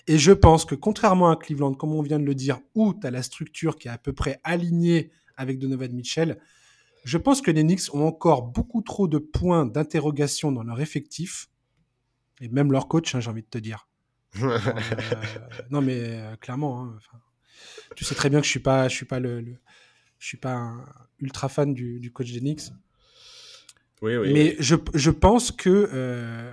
Et 0.08 0.18
je 0.18 0.32
pense 0.32 0.66
que 0.66 0.76
contrairement 0.76 1.30
à 1.30 1.36
Cleveland, 1.36 1.74
comme 1.74 1.94
on 1.94 2.02
vient 2.02 2.20
de 2.20 2.26
le 2.26 2.36
dire, 2.36 2.60
où 2.76 2.94
tu 2.94 3.08
as 3.08 3.12
la 3.12 3.24
structure 3.24 3.78
qui 3.78 3.88
est 3.88 3.92
à 3.92 3.98
peu 3.98 4.14
près 4.14 4.40
alignée 4.44 5.12
avec 5.38 5.60
Donovan 5.60 5.94
Mitchell, 5.94 6.40
je 7.04 7.18
pense 7.18 7.42
que 7.42 7.52
les 7.52 7.64
Knicks 7.64 7.94
ont 7.94 8.06
encore 8.06 8.44
beaucoup 8.44 8.82
trop 8.82 9.08
de 9.08 9.18
points 9.18 9.66
d'interrogation 9.66 10.52
dans 10.52 10.64
leur 10.64 10.80
effectif, 10.80 11.50
et 12.40 12.48
même 12.50 12.72
leur 12.72 12.88
coach, 12.88 13.14
hein, 13.16 13.20
j'ai 13.20 13.30
envie 13.30 13.44
de 13.44 13.48
te 13.48 13.58
dire. 13.58 13.88
Euh, 14.42 14.60
non, 15.70 15.82
mais 15.82 16.00
euh, 16.00 16.36
clairement, 16.38 16.84
hein, 16.84 16.98
tu 17.96 18.04
sais 18.04 18.16
très 18.16 18.32
bien 18.32 18.40
que 18.40 18.46
je 18.46 18.50
suis 18.50 18.60
pas, 18.60 18.88
je 18.88 18.96
suis 18.96 19.06
pas 19.06 19.20
le, 19.20 19.44
je 20.18 20.28
suis 20.28 20.38
pas 20.38 20.54
un 20.56 20.86
ultra 21.20 21.50
fan 21.50 21.74
du, 21.74 22.12
coach 22.12 22.32
des 22.32 22.40
Knicks. 22.40 22.72
Mais 24.34 24.56
je, 24.60 24.76
je 24.94 25.12
pense 25.12 25.52
que 25.52 25.90
euh, 25.94 26.52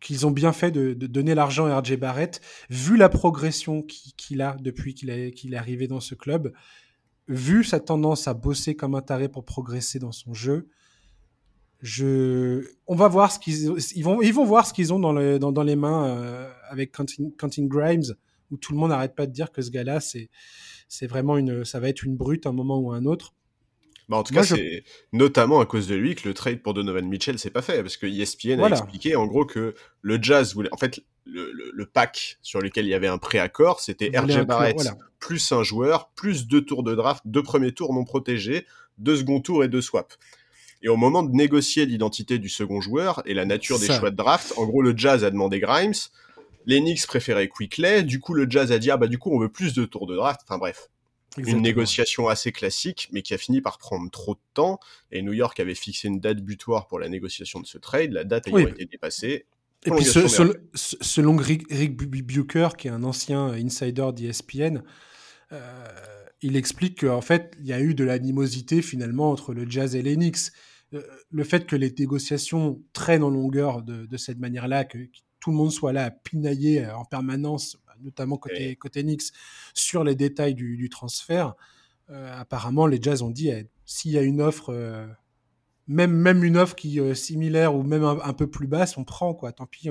qu'ils 0.00 0.26
ont 0.26 0.30
bien 0.30 0.52
fait 0.52 0.70
de, 0.70 0.94
donner 0.94 1.34
l'argent 1.34 1.66
à 1.66 1.80
RJ 1.80 1.96
Barrett, 1.96 2.40
vu 2.70 2.96
la 2.96 3.08
progression 3.08 3.82
qu'il 3.82 4.40
a 4.40 4.56
depuis 4.60 4.94
qu'il 4.94 5.32
qu'il 5.32 5.54
est 5.54 5.56
arrivé 5.56 5.88
dans 5.88 6.00
ce 6.00 6.14
club, 6.14 6.52
vu 7.28 7.64
sa 7.64 7.80
tendance 7.80 8.28
à 8.28 8.34
bosser 8.34 8.76
comme 8.76 8.94
un 8.94 9.02
taré 9.02 9.28
pour 9.28 9.44
progresser 9.44 9.98
dans 9.98 10.12
son 10.12 10.32
jeu. 10.32 10.68
Je, 11.82 12.64
on 12.86 12.94
va 12.94 13.08
voir 13.08 13.30
ce 13.30 13.38
qu'ils, 13.38 13.74
ils 13.94 14.02
vont, 14.02 14.22
ils 14.22 14.32
vont 14.32 14.44
voir 14.44 14.66
ce 14.66 14.72
qu'ils 14.72 14.92
ont 14.92 14.98
dans, 14.98 15.12
le, 15.12 15.38
dans, 15.38 15.52
dans 15.52 15.62
les 15.62 15.76
mains 15.76 16.06
euh, 16.06 16.50
avec 16.70 16.92
Quentin, 16.92 17.30
Quentin, 17.36 17.66
Grimes, 17.66 18.14
où 18.50 18.56
tout 18.56 18.72
le 18.72 18.78
monde 18.78 18.90
n'arrête 18.90 19.14
pas 19.14 19.26
de 19.26 19.32
dire 19.32 19.52
que 19.52 19.60
ce 19.60 19.70
gars-là, 19.70 20.00
c'est 20.00 21.06
vraiment 21.06 21.36
une, 21.36 21.64
ça 21.64 21.80
va 21.80 21.88
être 21.88 22.02
une 22.02 22.16
brute 22.16 22.46
à 22.46 22.50
un 22.50 22.52
moment 22.52 22.78
ou 22.78 22.92
à 22.92 22.96
un 22.96 23.04
autre. 23.04 23.34
Bah 24.08 24.16
en 24.16 24.22
tout 24.22 24.32
cas, 24.34 24.44
c'est 24.44 24.84
notamment 25.12 25.60
à 25.60 25.66
cause 25.66 25.88
de 25.88 25.96
lui 25.96 26.14
que 26.14 26.28
le 26.28 26.34
trade 26.34 26.62
pour 26.62 26.74
Donovan 26.74 27.08
Mitchell 27.08 27.38
s'est 27.38 27.50
pas 27.50 27.62
fait, 27.62 27.82
parce 27.82 27.96
que 27.96 28.06
ESPN 28.06 28.60
a 28.60 28.68
expliqué 28.68 29.16
en 29.16 29.26
gros 29.26 29.44
que 29.44 29.74
le 30.02 30.22
Jazz 30.22 30.54
voulait, 30.54 30.72
en 30.72 30.76
fait, 30.76 31.00
le, 31.24 31.50
le, 31.52 31.86
pack 31.86 32.38
sur 32.40 32.60
lequel 32.60 32.86
il 32.86 32.90
y 32.90 32.94
avait 32.94 33.08
un 33.08 33.18
préaccord, 33.18 33.80
c'était 33.80 34.16
RJ 34.16 34.42
Barrett 34.42 34.76
plus 35.18 35.50
un 35.50 35.64
joueur, 35.64 36.10
plus 36.14 36.46
deux 36.46 36.64
tours 36.64 36.84
de 36.84 36.94
draft, 36.94 37.22
deux 37.24 37.42
premiers 37.42 37.72
tours 37.72 37.92
non 37.92 38.04
protégés, 38.04 38.64
deux 38.98 39.16
seconds 39.16 39.40
tours 39.40 39.64
et 39.64 39.68
deux 39.68 39.80
swaps. 39.80 40.16
Et 40.82 40.88
au 40.88 40.96
moment 40.96 41.24
de 41.24 41.32
négocier 41.32 41.84
l'identité 41.84 42.38
du 42.38 42.48
second 42.48 42.80
joueur 42.80 43.22
et 43.24 43.34
la 43.34 43.44
nature 43.44 43.80
des 43.80 43.86
choix 43.86 44.12
de 44.12 44.16
draft, 44.16 44.52
en 44.56 44.66
gros, 44.66 44.82
le 44.82 44.96
Jazz 44.96 45.24
a 45.24 45.30
demandé 45.30 45.58
Grimes, 45.58 45.94
les 46.66 46.80
Knicks 46.80 47.06
préféraient 47.06 47.48
Quickley, 47.48 48.04
du 48.04 48.20
coup, 48.20 48.34
le 48.34 48.46
Jazz 48.48 48.70
a 48.70 48.78
dit, 48.78 48.90
ah 48.90 48.96
bah 48.96 49.08
du 49.08 49.18
coup, 49.18 49.30
on 49.32 49.38
veut 49.40 49.48
plus 49.48 49.74
de 49.74 49.84
tours 49.84 50.06
de 50.06 50.14
draft, 50.14 50.40
enfin 50.44 50.58
bref. 50.58 50.88
Une 51.36 51.62
négociation 51.62 52.28
assez 52.28 52.52
classique, 52.52 53.08
mais 53.12 53.22
qui 53.22 53.34
a 53.34 53.38
fini 53.38 53.60
par 53.60 53.78
prendre 53.78 54.10
trop 54.10 54.34
de 54.34 54.40
temps. 54.54 54.78
Et 55.10 55.22
New 55.22 55.32
York 55.32 55.58
avait 55.60 55.74
fixé 55.74 56.08
une 56.08 56.20
date 56.20 56.40
butoir 56.40 56.86
pour 56.86 56.98
la 56.98 57.08
négociation 57.08 57.60
de 57.60 57.66
ce 57.66 57.78
trade. 57.78 58.12
La 58.12 58.24
date 58.24 58.48
ayant 58.48 58.58
été 58.58 58.86
dépassée. 58.86 59.46
Et 59.84 59.90
puis, 59.90 60.04
selon 60.04 61.36
Rick, 61.36 61.66
Rick 61.70 61.96
Bucher, 61.96 62.68
qui 62.76 62.88
est 62.88 62.90
un 62.90 63.04
ancien 63.04 63.48
insider 63.48 64.08
d'ESPN, 64.14 64.82
euh, 65.52 65.86
il 66.42 66.56
explique 66.56 67.00
qu'en 67.00 67.20
fait, 67.20 67.54
il 67.60 67.66
y 67.66 67.72
a 67.72 67.80
eu 67.80 67.94
de 67.94 68.02
l'animosité 68.02 68.82
finalement 68.82 69.30
entre 69.30 69.54
le 69.54 69.68
Jazz 69.68 69.94
et 69.94 70.02
Knicks. 70.02 70.50
Euh, 70.94 71.02
le 71.30 71.44
fait 71.44 71.66
que 71.66 71.76
les 71.76 71.94
négociations 71.96 72.82
traînent 72.92 73.22
en 73.22 73.30
longueur 73.30 73.82
de, 73.82 74.06
de 74.06 74.16
cette 74.16 74.38
manière-là, 74.38 74.84
que, 74.84 74.98
tout 75.46 75.52
le 75.52 75.58
monde 75.58 75.70
soit 75.70 75.92
là 75.92 76.06
à 76.06 76.10
pinailler 76.10 76.84
en 76.86 77.04
permanence 77.04 77.76
notamment 78.02 78.36
côté, 78.36 78.76
côté 78.76 79.02
Knicks, 79.02 79.32
sur 79.74 80.04
les 80.04 80.14
détails 80.14 80.54
du, 80.54 80.88
transfert. 80.88 81.54
Euh, 82.10 82.40
apparemment, 82.40 82.86
les 82.86 83.00
Jazz 83.00 83.22
ont 83.22 83.30
dit 83.30 83.48
eh, 83.48 83.66
s'il 83.84 84.12
y 84.12 84.18
a 84.18 84.22
une 84.22 84.40
offre, 84.40 84.72
euh, 84.72 85.06
même, 85.88 86.12
même 86.12 86.44
une 86.44 86.56
offre 86.56 86.76
qui 86.76 86.98
est 86.98 87.00
euh, 87.00 87.14
similaire 87.14 87.74
ou 87.74 87.82
même 87.82 88.04
un, 88.04 88.32
peu 88.32 88.46
plus 88.46 88.66
basse, 88.66 88.96
on 88.96 89.04
prend 89.04 89.34
quoi. 89.34 89.52
Tant 89.52 89.66
pis, 89.66 89.88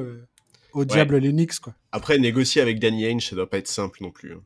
au 0.74 0.86
diable 0.86 1.18
les 1.18 1.32
Knicks 1.32 1.60
quoi. 1.60 1.76
Après, 1.92 2.18
négocier 2.18 2.62
avec 2.62 2.80
Danny 2.80 3.06
Ainge, 3.06 3.30
ça 3.30 3.36
doit 3.36 3.50
pas 3.50 3.58
être 3.58 3.68
simple 3.68 4.00
non 4.02 4.12
plus. 4.12 4.34
Hein. 4.34 4.42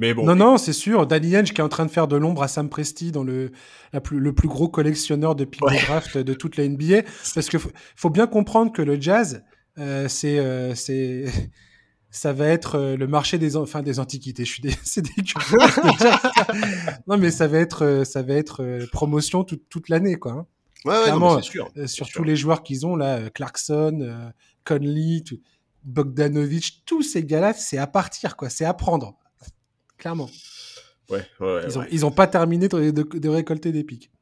Mais 0.00 0.14
bon. 0.14 0.24
Non, 0.24 0.36
non, 0.36 0.58
c'est 0.58 0.72
sûr. 0.72 1.08
Danny 1.08 1.34
Ainge 1.34 1.52
qui 1.52 1.60
est 1.60 1.64
en 1.64 1.68
train 1.68 1.84
de 1.84 1.90
faire 1.90 2.06
de 2.06 2.16
l'ombre 2.16 2.44
à 2.44 2.48
Sam 2.48 2.68
Presti 2.68 3.10
dans 3.10 3.24
le, 3.24 3.50
la 3.92 4.00
plus, 4.00 4.20
le 4.20 4.32
plus 4.32 4.46
gros 4.46 4.68
collectionneur 4.68 5.34
de 5.34 5.44
pick 5.44 5.60
draft 5.60 6.16
de 6.16 6.34
toute 6.34 6.56
la 6.56 6.68
NBA. 6.68 7.02
Parce 7.34 7.48
qu'il 7.48 7.58
faut, 7.58 7.70
faut, 7.96 8.10
bien 8.10 8.28
comprendre 8.28 8.72
que 8.72 8.82
le 8.82 9.00
Jazz, 9.00 9.42
c'est 9.76 10.74
c'est 10.76 11.24
ça 12.10 12.32
va 12.32 12.46
être 12.46 12.76
euh, 12.76 12.96
le 12.96 13.06
marché 13.06 13.38
des 13.38 13.56
enfin 13.56 13.82
des 13.82 14.00
antiquités. 14.00 14.44
Je 14.44 14.52
suis 14.52 14.62
des, 14.62 14.74
c'est 14.82 15.04
non 17.06 17.18
mais 17.18 17.30
ça 17.30 17.46
va 17.46 17.58
être 17.58 17.84
euh, 17.84 18.04
ça 18.04 18.22
va 18.22 18.34
être 18.34 18.62
euh, 18.62 18.86
promotion 18.92 19.44
toute, 19.44 19.68
toute 19.68 19.88
l'année 19.88 20.16
quoi. 20.16 20.32
Hein. 20.32 20.46
Ouais, 20.84 21.10
ouais 21.10 21.42
c'est 21.42 21.50
sûr. 21.50 21.70
sur 21.86 22.08
tous 22.08 22.22
les 22.22 22.36
joueurs 22.36 22.62
qu'ils 22.62 22.86
ont 22.86 22.94
là, 22.94 23.30
Clarkson, 23.30 24.32
Conley, 24.64 25.24
Bogdanovic, 25.82 26.82
tous 26.86 27.02
ces 27.02 27.24
gars-là, 27.24 27.52
c'est 27.52 27.78
à 27.78 27.88
partir 27.88 28.36
quoi, 28.36 28.48
c'est 28.48 28.64
à 28.64 28.74
prendre. 28.74 29.18
Clairement. 29.96 30.30
Ouais, 31.10 31.24
ouais, 31.40 31.62
ils 31.66 31.78
ont, 31.78 31.84
ils 31.90 32.06
ont 32.06 32.12
pas 32.12 32.28
terminé 32.28 32.68
de, 32.68 32.92
de, 32.92 33.02
de 33.02 33.28
récolter 33.28 33.72
des 33.72 33.82
pics. 33.82 34.12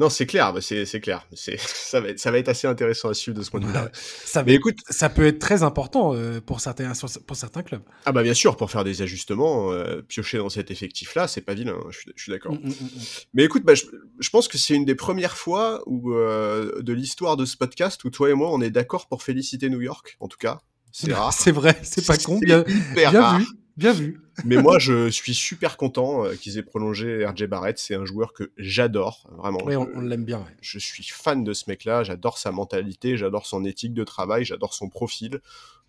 Non, 0.00 0.08
c'est 0.08 0.24
clair, 0.24 0.54
c'est 0.62 1.00
clair. 1.00 1.26
C'est 1.34 1.60
ça 1.60 2.00
va 2.00 2.08
être 2.08 2.18
ça 2.18 2.30
va 2.30 2.38
être 2.38 2.48
assez 2.48 2.66
intéressant 2.66 3.10
à 3.10 3.14
suivre 3.14 3.36
de 3.36 3.42
ce 3.42 3.50
point 3.50 3.60
de 3.60 3.66
vue-là. 3.66 3.90
ça, 3.92 4.42
mais 4.42 4.54
écoute, 4.54 4.78
ça 4.88 5.10
peut 5.10 5.26
être 5.26 5.38
très 5.38 5.62
important 5.62 6.14
euh, 6.14 6.40
pour 6.40 6.60
certains 6.60 6.92
pour 7.26 7.36
certains 7.36 7.62
clubs. 7.62 7.82
Ah 8.06 8.12
bah 8.12 8.22
bien 8.22 8.32
sûr, 8.32 8.56
pour 8.56 8.70
faire 8.70 8.82
des 8.82 9.02
ajustements, 9.02 9.70
euh, 9.72 10.00
piocher 10.00 10.38
dans 10.38 10.48
cet 10.48 10.70
effectif-là, 10.70 11.28
c'est 11.28 11.42
pas 11.42 11.52
vilain. 11.52 11.74
Hein, 11.74 11.90
je, 11.90 12.22
suis 12.22 12.32
d'accord. 12.32 12.54
Mm, 12.54 12.68
mm, 12.68 12.70
mm, 12.70 12.88
mais 13.34 13.44
écoute, 13.44 13.62
bah, 13.62 13.74
je, 13.74 14.30
pense 14.30 14.48
que 14.48 14.56
c'est 14.56 14.74
une 14.74 14.86
des 14.86 14.94
premières 14.94 15.36
fois 15.36 15.82
où 15.84 16.14
euh, 16.14 16.80
de 16.80 16.94
l'histoire 16.94 17.36
de 17.36 17.44
ce 17.44 17.58
podcast 17.58 18.02
où 18.04 18.10
toi 18.10 18.30
et 18.30 18.34
moi 18.34 18.50
on 18.50 18.62
est 18.62 18.70
d'accord 18.70 19.06
pour 19.06 19.22
féliciter 19.22 19.68
New 19.68 19.82
York. 19.82 20.16
En 20.20 20.28
tout 20.28 20.38
cas, 20.38 20.60
c'est 20.92 21.12
rare. 21.12 21.34
c'est 21.34 21.52
vrai, 21.52 21.78
c'est 21.82 22.06
pas 22.06 22.16
con. 22.16 22.38
Bien, 22.40 22.64
bien 22.94 23.38
vu. 23.38 23.46
Bien 23.80 23.92
vu. 23.92 24.20
Mais 24.44 24.56
moi, 24.56 24.78
je 24.78 25.08
suis 25.08 25.32
super 25.32 25.78
content 25.78 26.26
euh, 26.26 26.34
qu'ils 26.34 26.58
aient 26.58 26.62
prolongé 26.62 27.24
RJ 27.24 27.46
Barrett. 27.46 27.78
C'est 27.78 27.94
un 27.94 28.04
joueur 28.04 28.34
que 28.34 28.52
j'adore, 28.58 29.26
vraiment. 29.38 29.58
Oui, 29.64 29.74
on, 29.74 30.02
l'aime 30.02 30.26
bien. 30.26 30.44
Je 30.60 30.78
suis 30.78 31.02
fan 31.02 31.44
de 31.44 31.54
ce 31.54 31.64
mec-là. 31.68 32.04
J'adore 32.04 32.36
sa 32.36 32.52
mentalité, 32.52 33.16
j'adore 33.16 33.46
son 33.46 33.64
éthique 33.64 33.94
de 33.94 34.04
travail, 34.04 34.44
j'adore 34.44 34.74
son 34.74 34.90
profil. 34.90 35.40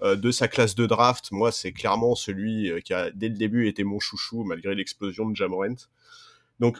Euh, 0.03 0.15
de 0.15 0.31
sa 0.31 0.47
classe 0.47 0.73
de 0.73 0.85
draft, 0.85 1.33
moi, 1.33 1.51
c'est 1.51 1.73
clairement 1.73 2.15
celui 2.15 2.71
euh, 2.71 2.79
qui 2.79 2.93
a, 2.93 3.11
dès 3.11 3.27
le 3.27 3.35
début, 3.35 3.67
été 3.67 3.83
mon 3.83 3.99
chouchou, 3.99 4.45
malgré 4.45 4.73
l'explosion 4.73 5.29
de 5.29 5.35
Jamorant. 5.35 5.75
Donc, 6.61 6.77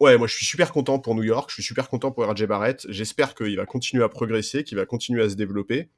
ouais, 0.00 0.16
moi, 0.16 0.26
je 0.26 0.34
suis 0.34 0.46
super 0.46 0.72
content 0.72 0.98
pour 0.98 1.14
New 1.14 1.22
York. 1.22 1.50
Je 1.50 1.54
suis 1.56 1.62
super 1.62 1.90
content 1.90 2.12
pour 2.12 2.24
RJ 2.26 2.46
Barrett. 2.46 2.86
J'espère 2.88 3.34
qu'il 3.34 3.58
va 3.58 3.66
continuer 3.66 4.04
à 4.04 4.08
progresser, 4.08 4.64
qu'il 4.64 4.78
va 4.78 4.86
continuer 4.86 5.22
à 5.22 5.28
se 5.28 5.34
développer, 5.34 5.90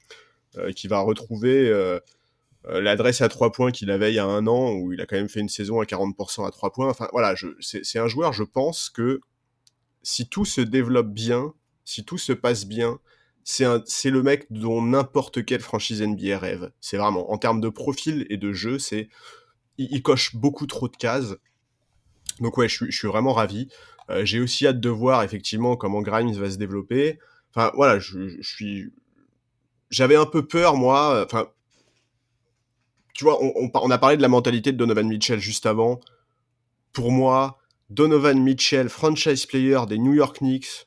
qu'il 0.74 0.90
va 0.90 0.98
retrouver 0.98 1.68
euh, 1.68 2.00
l'adresse 2.64 3.20
à 3.20 3.28
trois 3.28 3.50
points 3.50 3.72
qu'il 3.72 3.90
avait 3.90 4.12
il 4.12 4.16
y 4.16 4.20
a 4.20 4.26
un 4.26 4.46
an, 4.46 4.72
où 4.72 4.92
il 4.92 5.00
a 5.00 5.06
quand 5.06 5.16
même 5.16 5.28
fait 5.28 5.40
une 5.40 5.48
saison 5.48 5.80
à 5.80 5.84
40% 5.84 6.46
à 6.46 6.50
trois 6.50 6.72
points. 6.72 6.88
Enfin 6.88 7.08
voilà, 7.12 7.34
c'est 7.60 7.98
un 7.98 8.08
joueur, 8.08 8.32
je 8.32 8.44
pense 8.44 8.88
que 8.88 9.20
si 10.02 10.28
tout 10.28 10.44
se 10.44 10.60
développe 10.60 11.12
bien, 11.12 11.54
si 11.84 12.04
tout 12.04 12.18
se 12.18 12.32
passe 12.32 12.66
bien, 12.66 12.98
c'est 13.44 14.10
le 14.10 14.22
mec 14.22 14.46
dont 14.50 14.82
n'importe 14.82 15.44
quelle 15.44 15.60
franchise 15.60 16.02
NBA 16.02 16.38
rêve. 16.38 16.70
C'est 16.80 16.96
vraiment, 16.96 17.32
en 17.32 17.38
termes 17.38 17.60
de 17.60 17.68
profil 17.68 18.26
et 18.30 18.36
de 18.36 18.52
jeu, 18.52 18.78
c'est 18.78 19.08
il, 19.78 20.02
coche 20.02 20.36
beaucoup 20.36 20.66
trop 20.66 20.88
de 20.88 20.96
cases. 20.96 21.34
Donc 22.40 22.56
ouais, 22.56 22.68
je, 22.68 22.90
suis 22.90 23.08
vraiment 23.08 23.32
ravi. 23.32 23.68
Euh, 24.10 24.24
j'ai 24.24 24.40
aussi 24.40 24.66
hâte 24.66 24.80
de 24.80 24.88
voir 24.88 25.22
effectivement 25.22 25.76
comment 25.76 26.02
Grimes 26.02 26.32
va 26.34 26.50
se 26.50 26.56
développer. 26.56 27.18
Enfin 27.50 27.72
voilà, 27.74 27.98
je, 27.98 28.40
je 28.40 28.48
suis... 28.48 28.92
J'avais 29.90 30.16
un 30.16 30.26
peu 30.26 30.46
peur, 30.46 30.76
moi. 30.76 31.24
Enfin, 31.24 31.48
tu 33.12 33.24
vois, 33.24 33.38
on, 33.40 33.90
a 33.90 33.98
parlé 33.98 34.16
de 34.16 34.22
la 34.22 34.28
mentalité 34.28 34.72
de 34.72 34.76
Donovan 34.76 35.06
Mitchell 35.06 35.38
juste 35.38 35.66
avant. 35.66 36.00
Pour 36.92 37.12
moi, 37.12 37.58
Donovan 37.90 38.42
Mitchell, 38.42 38.88
franchise 38.88 39.46
player 39.46 39.80
des 39.88 39.98
New 39.98 40.14
York 40.14 40.38
Knicks, 40.38 40.86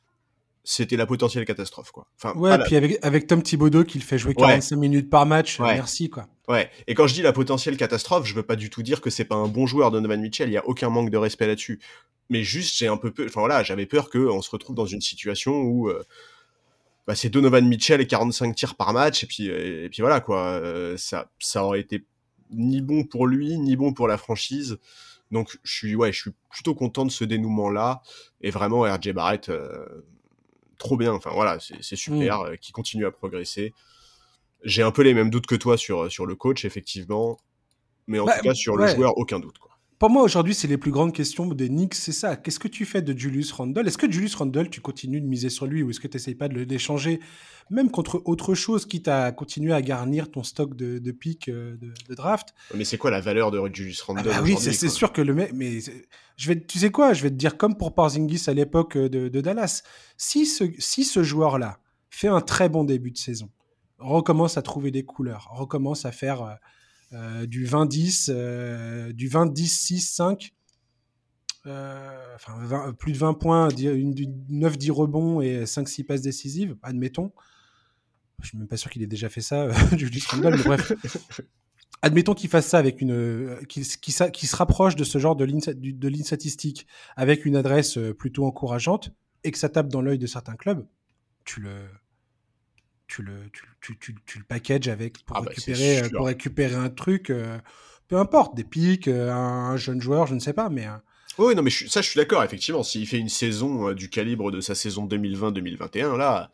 c'était 0.64 0.96
la 0.96 1.06
potentielle 1.06 1.44
catastrophe, 1.44 1.92
quoi. 1.92 2.08
Enfin, 2.20 2.36
ouais, 2.36 2.58
puis 2.64 2.74
avec, 2.74 2.98
avec 3.02 3.28
Tom 3.28 3.40
Thibodeau 3.40 3.84
qui 3.84 3.98
le 3.98 4.04
fait 4.04 4.18
jouer 4.18 4.34
45 4.34 4.76
minutes 4.76 5.08
par 5.08 5.24
match, 5.24 5.60
merci, 5.60 6.10
quoi. 6.10 6.26
Ouais. 6.48 6.68
Et 6.88 6.94
quand 6.94 7.06
je 7.06 7.14
dis 7.14 7.22
la 7.22 7.32
potentielle 7.32 7.76
catastrophe, 7.76 8.26
je 8.26 8.34
veux 8.34 8.42
pas 8.42 8.56
du 8.56 8.68
tout 8.68 8.82
dire 8.82 9.00
que 9.00 9.08
c'est 9.08 9.24
pas 9.24 9.36
un 9.36 9.46
bon 9.46 9.66
joueur, 9.66 9.92
Donovan 9.92 10.20
Mitchell. 10.20 10.48
Il 10.48 10.52
y 10.52 10.56
a 10.56 10.66
aucun 10.66 10.90
manque 10.90 11.10
de 11.10 11.16
respect 11.16 11.46
là-dessus. 11.46 11.80
Mais 12.30 12.42
juste, 12.42 12.76
j'ai 12.76 12.88
un 12.88 12.96
peu 12.96 13.12
peur, 13.12 13.26
enfin 13.28 13.40
voilà, 13.40 13.62
j'avais 13.62 13.86
peur 13.86 14.10
qu'on 14.10 14.42
se 14.42 14.50
retrouve 14.50 14.74
dans 14.74 14.86
une 14.86 15.00
situation 15.00 15.60
où, 15.60 15.88
euh, 15.88 16.02
bah, 17.06 17.14
c'est 17.14 17.28
Donovan 17.28 17.66
Mitchell 17.66 18.00
et 18.00 18.06
45 18.08 18.54
tirs 18.56 18.74
par 18.74 18.92
match, 18.92 19.22
et 19.22 19.26
puis, 19.28 19.46
et 19.46 19.88
puis 19.88 20.02
voilà, 20.02 20.18
quoi. 20.18 20.38
Euh, 20.38 20.96
ça, 20.96 21.30
ça 21.38 21.64
aurait 21.64 21.80
été 21.80 22.04
ni 22.50 22.80
bon 22.80 23.04
pour 23.04 23.26
lui, 23.26 23.58
ni 23.58 23.76
bon 23.76 23.92
pour 23.92 24.08
la 24.08 24.18
franchise. 24.18 24.78
Donc 25.30 25.58
je 25.62 25.72
suis 25.74 25.94
ouais, 25.96 26.12
je 26.12 26.20
suis 26.20 26.30
plutôt 26.50 26.74
content 26.74 27.04
de 27.04 27.10
ce 27.10 27.24
dénouement 27.24 27.68
là 27.68 28.02
et 28.40 28.50
vraiment 28.50 28.82
RJ 28.82 29.12
Barrett 29.12 29.48
euh, 29.48 30.04
trop 30.78 30.96
bien. 30.96 31.12
Enfin 31.12 31.30
voilà, 31.34 31.58
c'est 31.60 31.96
super 31.96 32.40
mm. 32.40 32.46
euh, 32.46 32.56
qui 32.56 32.72
continue 32.72 33.06
à 33.06 33.10
progresser. 33.10 33.74
J'ai 34.62 34.82
un 34.82 34.92
peu 34.92 35.02
les 35.02 35.14
mêmes 35.14 35.30
doutes 35.30 35.46
que 35.46 35.56
toi 35.56 35.76
sur 35.76 36.10
sur 36.10 36.26
le 36.26 36.34
coach 36.36 36.64
effectivement, 36.64 37.38
mais 38.06 38.18
en 38.18 38.26
bah, 38.26 38.38
tout 38.38 38.44
cas 38.44 38.54
sur 38.54 38.76
le 38.76 38.86
joueur 38.86 39.18
aucun 39.18 39.40
doute 39.40 39.58
quoi. 39.58 39.65
Pour 39.98 40.10
moi, 40.10 40.22
aujourd'hui, 40.22 40.54
c'est 40.54 40.68
les 40.68 40.76
plus 40.76 40.90
grandes 40.90 41.14
questions 41.14 41.46
des 41.46 41.68
Knicks, 41.68 41.94
c'est 41.94 42.12
ça. 42.12 42.36
Qu'est-ce 42.36 42.58
que 42.58 42.68
tu 42.68 42.84
fais 42.84 43.00
de 43.00 43.18
Julius 43.18 43.50
Randle? 43.52 43.86
Est-ce 43.86 43.96
que 43.96 44.10
Julius 44.10 44.34
Randle, 44.34 44.68
tu 44.68 44.82
continues 44.82 45.22
de 45.22 45.26
miser 45.26 45.48
sur 45.48 45.66
lui 45.66 45.82
ou 45.82 45.88
est-ce 45.88 46.00
que 46.00 46.08
tu 46.08 46.16
n'essayes 46.16 46.34
pas 46.34 46.48
de 46.48 46.60
l'échanger, 46.60 47.18
même 47.70 47.90
contre 47.90 48.20
autre 48.26 48.54
chose, 48.54 48.84
quitte 48.84 49.08
à 49.08 49.32
continuer 49.32 49.72
à 49.72 49.80
garnir 49.80 50.30
ton 50.30 50.42
stock 50.42 50.76
de, 50.76 50.98
de 50.98 51.12
pics 51.12 51.48
euh, 51.48 51.78
de, 51.78 52.14
draft? 52.14 52.48
Mais 52.74 52.84
c'est 52.84 52.98
quoi 52.98 53.10
la 53.10 53.22
valeur 53.22 53.50
de 53.50 53.60
Julius 53.72 54.02
Randle 54.02 54.20
ah 54.26 54.36
bah 54.36 54.40
Oui, 54.42 54.56
c'est 54.58 54.88
sûr 54.88 55.12
que 55.12 55.22
le 55.22 55.32
mec. 55.32 55.52
Mais 55.54 55.78
je 56.36 56.48
vais, 56.48 56.60
tu 56.60 56.78
sais 56.78 56.90
quoi? 56.90 57.14
Je 57.14 57.22
vais 57.22 57.30
te 57.30 57.36
dire 57.36 57.56
comme 57.56 57.76
pour 57.76 57.94
Porzingis 57.94 58.44
à 58.48 58.52
l'époque 58.52 58.96
euh, 58.96 59.08
de, 59.08 59.40
Dallas. 59.40 59.82
Si 60.18 60.44
ce, 60.44 60.64
si 60.78 61.04
ce 61.04 61.22
joueur-là 61.22 61.78
fait 62.10 62.28
un 62.28 62.42
très 62.42 62.68
bon 62.68 62.84
début 62.84 63.12
de 63.12 63.18
saison, 63.18 63.48
recommence 63.98 64.58
à 64.58 64.62
trouver 64.62 64.90
des 64.90 65.04
couleurs, 65.04 65.48
recommence 65.52 66.04
à 66.04 66.12
faire. 66.12 66.58
Euh, 67.12 67.46
du 67.46 67.66
20-10, 67.66 68.26
euh, 68.30 69.12
du 69.12 69.28
20-10-6-5. 69.28 70.52
Euh, 71.66 72.34
enfin, 72.34 72.92
plus 72.92 73.12
de 73.12 73.18
20 73.18 73.34
points, 73.34 73.68
9-10 73.68 74.90
rebonds 74.90 75.40
et 75.40 75.64
5-6 75.64 76.04
passes 76.04 76.22
décisives, 76.22 76.76
admettons. 76.82 77.32
Je 78.42 78.48
suis 78.48 78.58
même 78.58 78.68
pas 78.68 78.76
sûr 78.76 78.90
qu'il 78.90 79.02
ait 79.02 79.08
déjà 79.08 79.28
fait 79.28 79.40
ça, 79.40 79.68
Julius 79.96 80.26
Randle, 80.26 80.56
mais 80.56 80.62
bref. 80.62 80.92
Admettons 82.02 82.34
qu'il 82.34 82.50
fasse 82.50 82.66
ça 82.66 82.78
avec 82.78 83.00
une, 83.00 83.58
qu'il 83.66 83.84
se 83.84 84.56
rapproche 84.56 84.94
de 84.94 85.02
ce 85.02 85.18
genre 85.18 85.34
de 85.34 85.44
ligne, 85.44 85.60
de 85.60 86.08
ligne 86.08 86.24
statistique 86.24 86.86
avec 87.16 87.46
une 87.46 87.56
adresse 87.56 87.98
plutôt 88.18 88.44
encourageante 88.44 89.10
et 89.42 89.50
que 89.50 89.58
ça 89.58 89.68
tape 89.68 89.88
dans 89.88 90.02
l'œil 90.02 90.18
de 90.18 90.26
certains 90.26 90.54
clubs, 90.54 90.86
tu 91.44 91.60
le, 91.60 91.88
tu 93.06 93.22
le, 93.22 93.32
tu, 93.80 93.98
tu, 93.98 94.14
tu, 94.26 94.38
le 94.38 94.44
packages 94.44 94.88
avec 94.88 95.24
pour, 95.24 95.36
ah 95.36 95.40
bah, 95.40 95.48
récupérer, 95.50 96.02
euh, 96.02 96.08
pour 96.14 96.26
récupérer 96.26 96.74
un 96.74 96.88
truc, 96.88 97.30
euh, 97.30 97.58
peu 98.08 98.16
importe, 98.16 98.54
des 98.56 98.64
pics, 98.64 99.08
euh, 99.08 99.32
un, 99.32 99.76
jeune 99.76 100.00
joueur, 100.00 100.26
je 100.26 100.34
ne 100.34 100.40
sais 100.40 100.52
pas, 100.52 100.68
mais. 100.68 100.86
Oui, 101.38 101.54
non, 101.54 101.62
mais 101.62 101.70
ça, 101.70 102.00
je 102.00 102.08
suis 102.08 102.18
d'accord, 102.18 102.42
effectivement. 102.42 102.82
S'il 102.82 103.06
fait 103.06 103.18
une 103.18 103.28
saison 103.28 103.92
du 103.92 104.08
calibre 104.08 104.50
de 104.50 104.60
sa 104.60 104.74
saison 104.74 105.06
2020-2021, 105.06 106.16
là, 106.16 106.50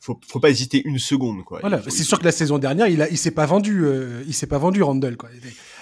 faut, 0.00 0.18
faut 0.26 0.40
pas 0.40 0.48
hésiter 0.48 0.82
une 0.86 0.98
seconde, 0.98 1.44
quoi. 1.44 1.60
Voilà, 1.60 1.82
c'est 1.82 2.02
sûr 2.02 2.18
que 2.18 2.24
la 2.24 2.32
saison 2.32 2.58
dernière, 2.58 2.88
il, 2.88 3.02
a, 3.02 3.10
il 3.10 3.18
s'est 3.18 3.30
pas 3.30 3.44
vendu, 3.44 3.84
il 4.26 4.32
s'est 4.32 4.46
pas 4.46 4.56
vendu 4.56 4.82
Randall, 4.82 5.18
quoi. 5.18 5.28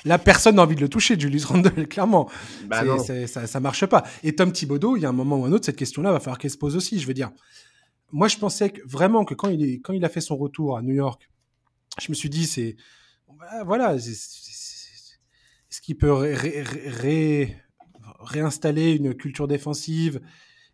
Là, 0.04 0.18
personne 0.18 0.56
n'a 0.56 0.62
envie 0.62 0.74
de 0.74 0.80
le 0.80 0.88
toucher, 0.88 1.18
Julius 1.18 1.44
Randall, 1.44 1.86
clairement. 1.88 2.28
Bah 2.66 2.82
ça, 3.28 3.46
ça 3.46 3.60
marche 3.60 3.86
pas. 3.86 4.02
Et 4.24 4.34
Tom 4.34 4.50
Thibodeau, 4.50 4.96
il 4.96 5.02
y 5.02 5.06
a 5.06 5.08
un 5.08 5.12
moment 5.12 5.38
ou 5.38 5.44
un 5.44 5.52
autre, 5.52 5.66
cette 5.66 5.76
question-là 5.76 6.10
va 6.10 6.18
falloir 6.18 6.38
qu'elle 6.38 6.50
se 6.50 6.58
pose 6.58 6.74
aussi. 6.74 6.98
Je 6.98 7.06
veux 7.06 7.14
dire, 7.14 7.30
moi, 8.12 8.28
je 8.28 8.38
pensais 8.38 8.70
que, 8.70 8.80
vraiment 8.86 9.24
que 9.24 9.34
quand 9.34 9.48
il, 9.48 9.62
est, 9.62 9.80
quand 9.80 9.92
il 9.92 10.04
a 10.04 10.08
fait 10.08 10.20
son 10.20 10.36
retour 10.36 10.76
à 10.76 10.82
New 10.82 10.94
York, 10.94 11.30
je 12.00 12.10
me 12.10 12.14
suis 12.14 12.30
dit, 12.30 12.46
c'est. 12.46 12.76
Bah, 13.38 13.64
voilà, 13.64 13.94
est-ce 13.94 15.16
qu'il 15.82 15.96
peut 15.96 16.12
réinstaller 18.20 18.92
une 18.92 19.14
culture 19.14 19.48
défensive? 19.48 20.20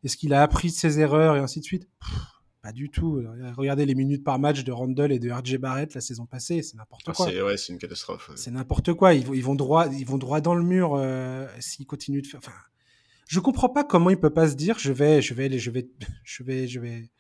Est-ce 0.05 0.17
qu'il 0.17 0.33
a 0.35 0.43
appris 0.43 0.69
de 0.69 0.75
ses 0.75 1.01
erreurs 1.01 1.37
et 1.37 1.41
ainsi 1.41 1.61
de 1.61 1.65
suite? 1.65 1.89
Pas 2.63 2.73
du 2.73 2.91
tout. 2.91 3.23
Regardez 3.57 3.87
les 3.87 3.95
minutes 3.95 4.25
par 4.25 4.39
match 4.39 4.65
de 4.65 4.73
Randall 4.73 5.13
et 5.13 5.19
de 5.21 5.31
RJ 5.31 5.59
Barrett 5.59 5.95
la 5.95 6.01
saison 6.01 6.27
passée, 6.27 6.63
c'est 6.63 6.77
n'importe 6.77 7.05
ah, 7.07 7.13
quoi. 7.13 7.27
C'est 7.27 7.41
ouais, 7.41 7.55
une 7.55 7.79
catastrophe. 7.79 8.31
C'est 8.35 8.51
n'importe 8.51 8.93
quoi. 8.95 9.15
Ils, 9.15 9.25
ils, 9.35 9.45
vont 9.45 9.55
droit, 9.55 9.87
ils 9.93 10.07
vont 10.07 10.19
droit 10.19 10.41
dans 10.41 10.55
le 10.55 10.65
mur 10.65 10.95
euh, 10.97 11.47
s'ils 11.61 11.87
continuent 11.87 12.23
de 12.23 12.27
faire. 12.27 12.41
Enfin, 12.43 12.57
je 13.29 13.41
comprends 13.41 13.69
pas 13.69 13.85
comment 13.85 14.11
il 14.11 14.19
peut 14.19 14.31
pas 14.31 14.49
se 14.49 14.55
dire 14.55 14.79
je 14.79 14.93
vais, 14.93 15.23
je 15.23 15.35
vais, 15.35 15.59
je 15.59 15.71
vais, 15.71 15.89
je 16.25 16.43
vais, 16.43 16.67
je 16.67 16.81
vais, 16.81 17.11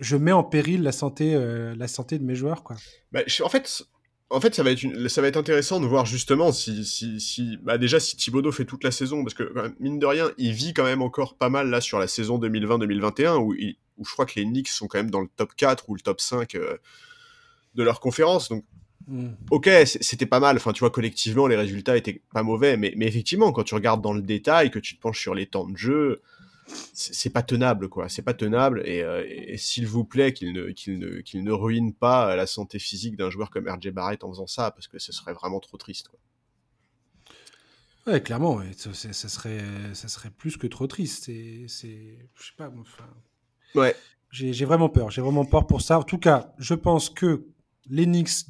je 0.00 0.16
mets 0.16 0.32
en 0.32 0.42
péril 0.42 0.82
la 0.82 0.92
santé, 0.92 1.34
euh, 1.34 1.74
la 1.76 1.86
santé 1.86 2.18
de 2.18 2.24
mes 2.24 2.34
joueurs, 2.34 2.64
quoi. 2.64 2.76
Bah, 3.12 3.20
en 3.42 3.48
fait, 3.48 3.84
en 4.30 4.40
fait, 4.40 4.54
ça 4.54 4.62
va 4.62 4.70
être 4.70 5.08
ça 5.08 5.20
va 5.20 5.28
être 5.28 5.36
intéressant 5.36 5.80
de 5.80 5.86
voir 5.86 6.06
justement 6.06 6.52
si, 6.52 6.84
si, 6.84 7.20
si 7.20 7.58
bah 7.62 7.78
déjà 7.78 8.00
si 8.00 8.16
Thibodeau 8.16 8.52
fait 8.52 8.64
toute 8.64 8.84
la 8.84 8.90
saison, 8.90 9.22
parce 9.22 9.34
que 9.34 9.52
mine 9.80 9.98
de 9.98 10.06
rien, 10.06 10.30
il 10.38 10.52
vit 10.52 10.72
quand 10.72 10.84
même 10.84 11.02
encore 11.02 11.36
pas 11.36 11.50
mal 11.50 11.68
là 11.68 11.80
sur 11.80 11.98
la 11.98 12.06
saison 12.06 12.38
2020-2021 12.38 13.36
où, 13.36 13.54
où 13.98 14.04
je 14.04 14.12
crois 14.12 14.26
que 14.26 14.34
les 14.36 14.44
Knicks 14.44 14.68
sont 14.68 14.86
quand 14.86 14.98
même 14.98 15.10
dans 15.10 15.20
le 15.20 15.28
top 15.36 15.54
4 15.56 15.88
ou 15.88 15.94
le 15.94 16.00
top 16.00 16.20
5 16.20 16.54
euh, 16.54 16.78
de 17.74 17.82
leur 17.82 18.00
conférence. 18.00 18.48
Donc, 18.48 18.64
hmm. 19.08 19.30
ok, 19.50 19.68
c'était 19.84 20.26
pas 20.26 20.40
mal. 20.40 20.56
Enfin, 20.56 20.72
tu 20.72 20.80
vois, 20.80 20.90
collectivement, 20.90 21.46
les 21.46 21.56
résultats 21.56 21.96
étaient 21.96 22.22
pas 22.32 22.42
mauvais, 22.42 22.76
mais, 22.76 22.94
mais 22.96 23.06
effectivement, 23.06 23.52
quand 23.52 23.64
tu 23.64 23.74
regardes 23.74 24.00
dans 24.00 24.14
le 24.14 24.22
détail, 24.22 24.70
que 24.70 24.78
tu 24.78 24.96
te 24.96 25.00
penches 25.00 25.20
sur 25.20 25.34
les 25.34 25.46
temps 25.46 25.66
de 25.66 25.76
jeu, 25.76 26.22
c'est 26.92 27.30
pas 27.30 27.42
tenable 27.42 27.88
quoi 27.88 28.08
c'est 28.08 28.22
pas 28.22 28.34
tenable 28.34 28.82
et, 28.84 29.02
euh, 29.02 29.56
s'il 29.56 29.86
vous 29.86 30.04
plaît 30.04 30.32
qu'il 30.32 30.52
ne 30.52 30.70
qu'il 30.70 30.98
ne 30.98 31.20
qu'il 31.20 31.42
ne 31.42 31.52
ruine 31.52 31.94
pas 31.94 32.36
la 32.36 32.46
santé 32.46 32.78
physique 32.78 33.16
d'un 33.16 33.30
joueur 33.30 33.50
comme 33.50 33.68
RJ 33.68 33.90
Barrett 33.90 34.22
en 34.24 34.30
faisant 34.30 34.46
ça 34.46 34.70
parce 34.70 34.88
que 34.88 34.98
ce 34.98 35.12
serait 35.12 35.32
vraiment 35.32 35.60
trop 35.60 35.76
triste 35.76 36.08
quoi. 36.08 36.18
Ouais, 38.06 38.22
clairement, 38.22 38.60
ça, 38.76 38.92
serait, 39.28 39.60
ça 39.92 40.08
serait 40.08 40.30
plus 40.30 40.56
que 40.56 40.66
trop 40.66 40.86
triste. 40.86 41.24
C'est, 41.24 41.66
je 41.68 42.44
sais 42.44 42.52
pas, 42.56 42.72
enfin. 42.80 43.04
Ouais. 43.74 43.94
J'ai 44.30 44.64
vraiment 44.64 44.88
peur. 44.88 45.10
J'ai 45.10 45.20
vraiment 45.20 45.44
peur 45.44 45.66
pour 45.66 45.82
ça. 45.82 45.98
En 45.98 46.02
tout 46.02 46.18
cas, 46.18 46.54
je 46.58 46.74
pense 46.74 47.10
que 47.10 47.46
les 47.88 48.06
Knicks 48.06 48.46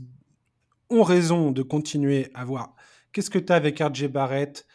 ont 0.89 1.03
raison 1.03 1.51
de 1.51 1.63
continuer 1.63 2.31
à 2.35 2.45
voir. 2.45 2.75
Qu'est-ce 3.13 3.31
que 3.31 3.39
tu 3.39 3.53
as 3.53 3.57
avec 3.57 3.81
RJ 3.81 4.07
Barrett? 4.07 4.67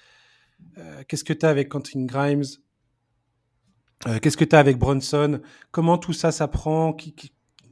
Euh, 0.77 1.03
Qu'est-ce 1.08 1.23
que 1.23 1.34
tu 1.34 1.45
as 1.45 1.49
avec 1.49 1.69
Quentin 1.69 2.05
Grimes? 2.05 2.43
Euh, 4.08 4.19
qu'est-ce 4.19 4.38
que 4.38 4.45
tu 4.45 4.55
as 4.55 4.60
avec 4.60 4.77
Brunson? 4.77 5.41
Comment 5.71 5.97
tout 5.97 6.13
ça 6.13 6.31
s'apprend? 6.31 6.95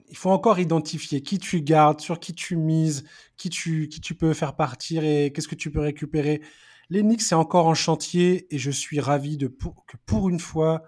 Il 0.09 0.17
faut 0.17 0.29
encore 0.29 0.59
identifier 0.59 1.21
qui 1.21 1.39
tu 1.39 1.61
gardes, 1.61 1.99
sur 1.99 2.19
qui 2.19 2.33
tu 2.33 2.55
mises, 2.55 3.03
qui 3.37 3.49
tu, 3.49 3.87
qui 3.87 4.01
tu 4.01 4.15
peux 4.15 4.33
faire 4.33 4.55
partir 4.55 5.03
et 5.03 5.31
qu'est-ce 5.33 5.47
que 5.47 5.55
tu 5.55 5.71
peux 5.71 5.79
récupérer. 5.79 6.41
L'Enix, 6.89 7.27
c'est 7.27 7.35
encore 7.35 7.67
en 7.67 7.73
chantier 7.73 8.53
et 8.53 8.57
je 8.57 8.71
suis 8.71 8.99
ravi 8.99 9.37
que 9.37 9.97
pour 10.05 10.29
une 10.29 10.39
fois, 10.39 10.83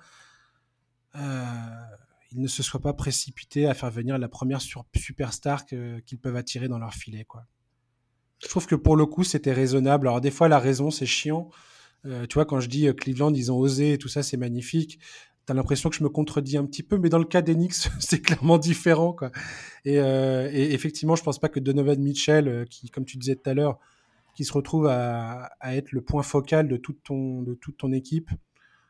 euh, 1.16 1.46
ils 2.32 2.42
ne 2.42 2.48
se 2.48 2.62
soient 2.62 2.82
pas 2.82 2.94
précipités 2.94 3.66
à 3.66 3.74
faire 3.74 3.90
venir 3.90 4.18
la 4.18 4.28
première 4.28 4.62
superstar 4.62 5.66
qu'ils 5.66 6.20
peuvent 6.22 6.36
attirer 6.36 6.68
dans 6.68 6.78
leur 6.78 6.94
filet. 6.94 7.24
Quoi. 7.24 7.46
Je 8.44 8.48
trouve 8.48 8.68
que 8.68 8.76
pour 8.76 8.96
le 8.96 9.06
coup, 9.06 9.24
c'était 9.24 9.54
raisonnable. 9.54 10.08
Alors 10.08 10.22
des 10.22 10.32
fois, 10.32 10.48
la 10.48 10.60
raison, 10.60 10.92
c'est 10.92 11.06
chiant. 11.06 11.50
Euh, 12.06 12.26
tu 12.28 12.36
vois, 12.36 12.46
quand 12.46 12.60
je 12.60 12.70
dis 12.70 12.88
Cleveland, 12.96 13.34
ils 13.34 13.52
ont 13.52 13.58
osé 13.58 13.94
et 13.94 13.98
tout 13.98 14.10
ça, 14.10 14.24
c'est 14.24 14.38
magnifique 14.38 15.00
t'as 15.46 15.54
l'impression 15.54 15.90
que 15.90 15.96
je 15.96 16.04
me 16.04 16.10
contredis 16.10 16.58
un 16.58 16.66
petit 16.66 16.84
peu, 16.84 16.98
mais 16.98 17.10
dans 17.10 17.20
le 17.20 17.26
cas 17.26 17.42
d'Enix, 17.42 17.90
c'est 18.00 18.22
clairement 18.22 18.58
différent. 18.58 19.14
Quoi. 19.14 19.32
Euh, 19.88 20.50
et, 20.52 20.74
effectivement, 20.74 21.16
je 21.16 21.24
pense 21.24 21.40
pas 21.40 21.50
que 21.50 21.60
Donovan 21.60 22.00
Mitchell, 22.00 22.48
euh, 22.48 22.66
qui, 22.66 22.90
comme 22.90 23.06
tu 23.06 23.18
disais 23.18 23.36
tout 23.36 23.50
à 23.50 23.54
l'heure, 23.54 23.80
qui 24.36 24.44
se 24.44 24.52
retrouve 24.52 24.88
à, 24.88 25.50
être 25.64 25.92
le 25.92 26.02
point 26.02 26.24
focal 26.24 26.68
de 26.68 26.76
toute 26.78 27.02
ton, 27.04 27.42
de 27.42 27.54
toute 27.54 27.78
ton 27.78 27.94
équipe, 27.94 28.30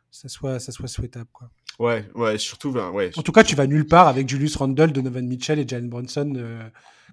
ça 0.10 0.28
soit, 0.28 0.60
ça 0.60 0.71
soit 0.71 0.88
souhaitable. 0.88 1.30
Quoi. 1.32 1.51
Ouais, 1.78 2.08
ouais, 2.15 2.38
surtout, 2.38 2.71
ben, 2.71 2.89
ouais. 2.91 3.12
En 3.15 3.21
tout 3.21 3.32
cas, 3.32 3.43
tu 3.43 3.56
vas 3.56 3.67
nulle 3.67 3.86
part 3.86 4.08
avec 4.08 4.28
Julius 4.28 4.56
Randle, 4.56 4.91
Donovan 4.91 5.28
Mitchell 5.28 5.60
et 5.60 5.67
Jalen 5.67 5.89
Brunson 5.89 6.34
euh, 6.38 6.67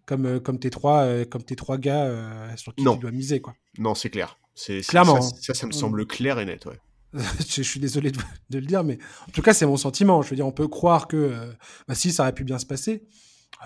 comme, 0.06 0.40
comme, 0.40 0.58
tes 0.58 0.70
trois, 0.70 1.24
comme 1.26 1.42
tes 1.42 1.56
trois 1.56 1.76
gars 1.76 2.10
sur 2.56 2.74
qui 2.74 2.84
tu 2.84 2.98
dois 2.98 3.10
miser. 3.10 3.40
Quoi. 3.40 3.54
Non, 3.78 3.94
c'est 3.94 4.08
clair. 4.08 4.38
C'est, 4.54 4.80
Clairement. 4.80 5.20
Ça, 5.20 5.36
ça, 5.40 5.54
ça, 5.54 5.66
me 5.66 5.72
semble 5.72 6.06
clair 6.06 6.38
et 6.38 6.44
net, 6.44 6.66
ouais. 6.66 6.78
je 7.48 7.62
suis 7.62 7.80
désolé 7.80 8.10
de, 8.10 8.18
le 8.58 8.66
dire, 8.66 8.84
mais 8.84 8.98
en 9.28 9.32
tout 9.32 9.42
cas, 9.42 9.52
c'est 9.52 9.66
mon 9.66 9.76
sentiment. 9.76 10.22
Je 10.22 10.30
veux 10.30 10.36
dire, 10.36 10.46
on 10.46 10.52
peut 10.52 10.68
croire 10.68 11.08
que 11.08 11.16
euh, 11.16 11.52
bah, 11.86 11.94
si 11.94 12.12
ça 12.12 12.22
aurait 12.22 12.34
pu 12.34 12.44
bien 12.44 12.58
se 12.58 12.66
passer, 12.66 13.04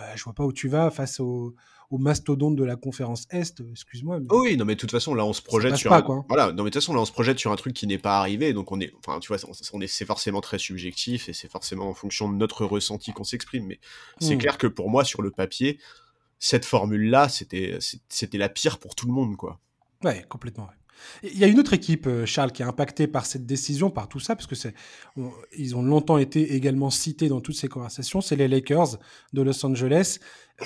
euh, 0.00 0.12
je 0.16 0.24
vois 0.24 0.32
pas 0.32 0.44
où 0.44 0.52
tu 0.52 0.68
vas 0.68 0.90
face 0.90 1.20
au, 1.20 1.54
au 1.90 1.98
mastodonte 1.98 2.56
de 2.56 2.64
la 2.64 2.76
conférence 2.76 3.26
Est, 3.30 3.62
excuse-moi. 3.70 4.18
oui, 4.30 4.56
non, 4.56 4.64
mais 4.64 4.74
de 4.74 4.80
toute 4.80 4.90
façon, 4.90 5.14
là, 5.14 5.24
on 5.24 5.32
se 5.32 5.42
projette 5.42 5.76
sur. 5.76 5.92
un... 5.92 6.24
Voilà, 6.28 6.52
non, 6.52 6.64
mais 6.64 6.70
de 6.70 6.74
toute 6.74 6.82
façon, 6.82 6.94
là, 6.94 7.00
on 7.00 7.04
se 7.04 7.12
projette 7.12 7.38
sur 7.38 7.52
un 7.52 7.56
truc 7.56 7.74
qui 7.74 7.86
n'est 7.86 7.98
pas 7.98 8.18
arrivé, 8.18 8.52
donc 8.52 8.72
on 8.72 8.80
est. 8.80 8.92
Enfin, 8.98 9.20
tu 9.20 9.28
vois, 9.28 9.38
on 9.72 9.80
est, 9.80 9.86
c'est 9.86 10.04
forcément 10.06 10.40
très 10.40 10.58
subjectif 10.58 11.28
et 11.28 11.32
c'est 11.32 11.50
forcément 11.50 11.88
en 11.88 11.94
fonction 11.94 12.30
de 12.30 12.36
notre 12.36 12.64
ressenti 12.64 13.12
qu'on 13.12 13.24
s'exprime. 13.24 13.66
Mais 13.66 13.78
c'est 14.20 14.34
hmm. 14.34 14.38
clair 14.38 14.58
que 14.58 14.66
pour 14.66 14.90
moi, 14.90 15.04
sur 15.04 15.22
le 15.22 15.30
papier, 15.30 15.78
cette 16.40 16.64
formule-là, 16.64 17.28
c'était, 17.28 17.78
c'était 18.08 18.38
la 18.38 18.48
pire 18.48 18.78
pour 18.78 18.96
tout 18.96 19.06
le 19.06 19.12
monde, 19.12 19.36
quoi. 19.36 19.60
Ouais, 20.06 20.24
complètement. 20.28 20.68
Il 21.24 21.36
y 21.36 21.42
a 21.42 21.48
une 21.48 21.58
autre 21.58 21.72
équipe, 21.72 22.06
euh, 22.06 22.26
Charles, 22.26 22.52
qui 22.52 22.62
est 22.62 22.64
impactée 22.64 23.08
par 23.08 23.26
cette 23.26 23.44
décision, 23.44 23.90
par 23.90 24.08
tout 24.08 24.20
ça, 24.20 24.36
parce 24.36 24.46
que 24.46 24.54
c'est, 24.54 24.72
ils 25.58 25.74
ont 25.74 25.82
longtemps 25.82 26.16
été 26.16 26.54
également 26.54 26.90
cités 26.90 27.28
dans 27.28 27.40
toutes 27.40 27.56
ces 27.56 27.66
conversations. 27.66 28.20
C'est 28.20 28.36
les 28.36 28.46
Lakers 28.46 28.98
de 29.32 29.42
Los 29.42 29.66
Angeles. 29.66 30.20
Euh, 30.62 30.64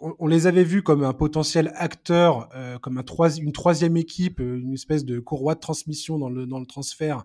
on, 0.00 0.26
les 0.26 0.48
avait 0.48 0.64
vus 0.64 0.82
comme 0.82 1.04
un 1.04 1.12
potentiel 1.12 1.72
acteur, 1.76 2.48
euh, 2.56 2.78
comme 2.80 2.98
un 2.98 3.04
une 3.38 3.52
troisième 3.52 3.96
équipe, 3.96 4.40
une 4.40 4.74
espèce 4.74 5.04
de 5.04 5.20
courroie 5.20 5.54
de 5.54 5.60
transmission 5.60 6.18
dans 6.18 6.28
le, 6.28 6.46
dans 6.46 6.58
le 6.58 6.66
transfert, 6.66 7.24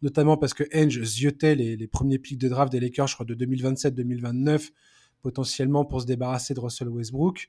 notamment 0.00 0.36
parce 0.36 0.54
que 0.54 0.64
Henge 0.72 1.02
ziotait 1.02 1.56
les, 1.56 1.76
les 1.76 1.86
premiers 1.88 2.18
pics 2.20 2.38
de 2.38 2.48
draft 2.48 2.70
des 2.70 2.78
Lakers, 2.78 3.08
je 3.08 3.14
crois, 3.14 3.26
de 3.26 3.34
2027-2029, 3.34 4.70
potentiellement 5.22 5.84
pour 5.84 6.02
se 6.02 6.06
débarrasser 6.06 6.54
de 6.54 6.60
Russell 6.60 6.88
Westbrook. 6.88 7.48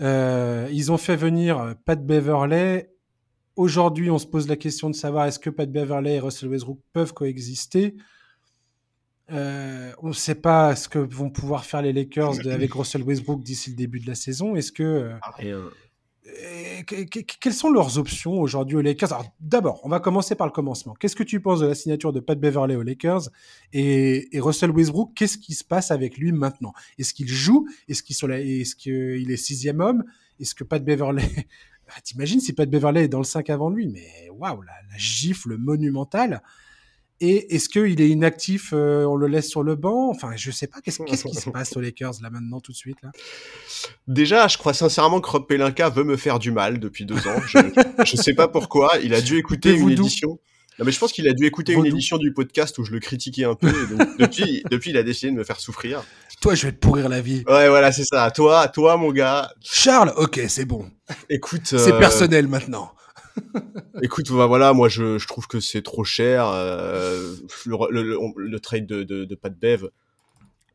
Ils 0.00 0.92
ont 0.92 0.98
fait 0.98 1.16
venir 1.16 1.74
Pat 1.84 2.04
Beverley 2.04 2.90
Aujourd'hui, 3.56 4.10
on 4.10 4.18
se 4.18 4.26
pose 4.26 4.48
la 4.48 4.56
question 4.56 4.90
de 4.90 4.94
savoir 4.94 5.24
est-ce 5.24 5.38
que 5.38 5.48
Pat 5.48 5.70
Beverley 5.70 6.16
et 6.16 6.20
Russell 6.20 6.50
Westbrook 6.50 6.78
peuvent 6.92 7.14
coexister. 7.14 7.96
Euh, 9.32 9.92
on 10.02 10.08
ne 10.08 10.12
sait 10.12 10.34
pas 10.34 10.76
ce 10.76 10.90
que 10.90 10.98
vont 10.98 11.30
pouvoir 11.30 11.64
faire 11.64 11.80
les 11.80 11.94
Lakers 11.94 12.46
avec 12.46 12.74
Russell 12.74 13.02
Westbrook 13.02 13.42
d'ici 13.42 13.70
le 13.70 13.76
début 13.76 13.98
de 13.98 14.06
la 14.06 14.14
saison. 14.14 14.56
Est-ce 14.56 14.72
que. 14.72 15.18
Euh, 15.42 15.70
quelles 17.40 17.52
sont 17.52 17.70
leurs 17.70 17.98
options 17.98 18.40
aujourd'hui 18.40 18.76
aux 18.76 18.80
Lakers? 18.80 19.12
Alors, 19.12 19.26
d'abord, 19.40 19.80
on 19.84 19.88
va 19.88 20.00
commencer 20.00 20.34
par 20.34 20.46
le 20.46 20.52
commencement. 20.52 20.94
Qu'est-ce 20.94 21.16
que 21.16 21.22
tu 21.22 21.40
penses 21.40 21.60
de 21.60 21.66
la 21.66 21.74
signature 21.74 22.12
de 22.12 22.20
Pat 22.20 22.38
Beverley 22.38 22.76
aux 22.76 22.82
Lakers? 22.82 23.28
Et, 23.72 24.28
Russell 24.34 24.70
Westbrook 24.70 25.12
Qu'est-ce 25.14 25.38
qui 25.38 25.54
se 25.54 25.64
passe 25.64 25.90
avec 25.90 26.18
lui 26.18 26.32
maintenant? 26.32 26.72
Est-ce 26.98 27.14
qu'il 27.14 27.28
joue? 27.28 27.66
Est-ce 27.88 28.02
qu'il 28.02 28.30
est, 28.32 29.32
est 29.32 29.36
sixième 29.36 29.80
homme? 29.80 30.04
Est-ce 30.40 30.54
que 30.54 30.64
Pat 30.64 30.84
Beverley 30.84 31.46
T'imagines 32.04 32.40
si 32.40 32.52
Pat 32.52 32.68
Beverley 32.68 33.04
est 33.04 33.08
dans 33.08 33.18
le 33.18 33.24
5 33.24 33.48
avant 33.50 33.70
lui? 33.70 33.86
Mais 33.86 34.28
waouh, 34.30 34.62
la, 34.62 34.72
la 34.90 34.98
gifle 34.98 35.56
monumentale 35.56 36.42
et 37.20 37.54
est-ce 37.54 37.68
qu'il 37.68 38.00
est 38.00 38.08
inactif 38.08 38.70
euh, 38.72 39.04
On 39.04 39.16
le 39.16 39.26
laisse 39.26 39.48
sur 39.48 39.62
le 39.62 39.74
banc? 39.74 40.10
Enfin, 40.10 40.32
je 40.36 40.50
sais 40.50 40.66
pas. 40.66 40.80
Qu'est-ce, 40.82 41.02
qui 41.02 41.16
se 41.16 41.50
passe 41.50 41.76
aux 41.76 41.80
Lakers 41.80 42.14
là 42.22 42.30
maintenant 42.30 42.60
tout 42.60 42.72
de 42.72 42.76
suite 42.76 42.98
là? 43.02 43.10
Déjà, 44.06 44.48
je 44.48 44.58
crois 44.58 44.74
sincèrement 44.74 45.20
que 45.20 45.28
Rob 45.30 45.46
Pelinka 45.46 45.88
veut 45.88 46.04
me 46.04 46.16
faire 46.16 46.38
du 46.38 46.50
mal 46.50 46.78
depuis 46.78 47.06
deux 47.06 47.26
ans. 47.26 47.40
Je, 47.46 48.16
ne 48.16 48.22
sais 48.22 48.34
pas 48.34 48.48
pourquoi. 48.48 48.92
Il 49.02 49.14
a 49.14 49.20
dû 49.20 49.38
écouter 49.38 49.74
une 49.74 49.90
édition. 49.90 50.38
Non, 50.78 50.84
mais 50.84 50.92
je 50.92 50.98
pense 50.98 51.12
qu'il 51.12 51.26
a 51.26 51.32
dû 51.32 51.46
écouter 51.46 51.72
une 51.72 51.86
édition 51.86 52.18
du 52.18 52.34
podcast 52.34 52.76
où 52.78 52.84
je 52.84 52.92
le 52.92 53.00
critiquais 53.00 53.44
un 53.44 53.54
peu. 53.54 53.68
Et 53.68 53.96
donc, 53.96 54.08
depuis, 54.18 54.62
depuis, 54.70 54.90
il 54.90 54.98
a 54.98 55.02
décidé 55.02 55.32
de 55.32 55.36
me 55.36 55.44
faire 55.44 55.58
souffrir. 55.58 56.04
Toi, 56.42 56.54
je 56.54 56.66
vais 56.66 56.72
te 56.72 56.78
pourrir 56.78 57.08
la 57.08 57.22
vie. 57.22 57.44
Ouais, 57.48 57.68
voilà, 57.68 57.92
c'est 57.92 58.04
ça. 58.04 58.30
Toi, 58.30 58.68
toi, 58.68 58.98
mon 58.98 59.10
gars. 59.10 59.50
Charles, 59.62 60.12
ok, 60.16 60.38
c'est 60.48 60.66
bon. 60.66 60.90
Écoute. 61.30 61.62
C'est 61.64 61.92
euh, 61.92 61.98
personnel 61.98 62.46
maintenant. 62.46 62.92
Écoute, 64.02 64.30
bah, 64.32 64.46
voilà, 64.46 64.72
moi 64.72 64.88
je, 64.88 65.24
trouve 65.26 65.46
que 65.46 65.60
c'est 65.60 65.82
trop 65.82 66.04
cher. 66.04 66.46
Euh, 66.48 67.34
le, 67.66 68.18
le, 68.36 68.60
trade 68.60 68.86
de, 68.86 69.02
de, 69.02 69.24
de 69.24 69.34
Pat 69.34 69.56
Bev, 69.58 69.88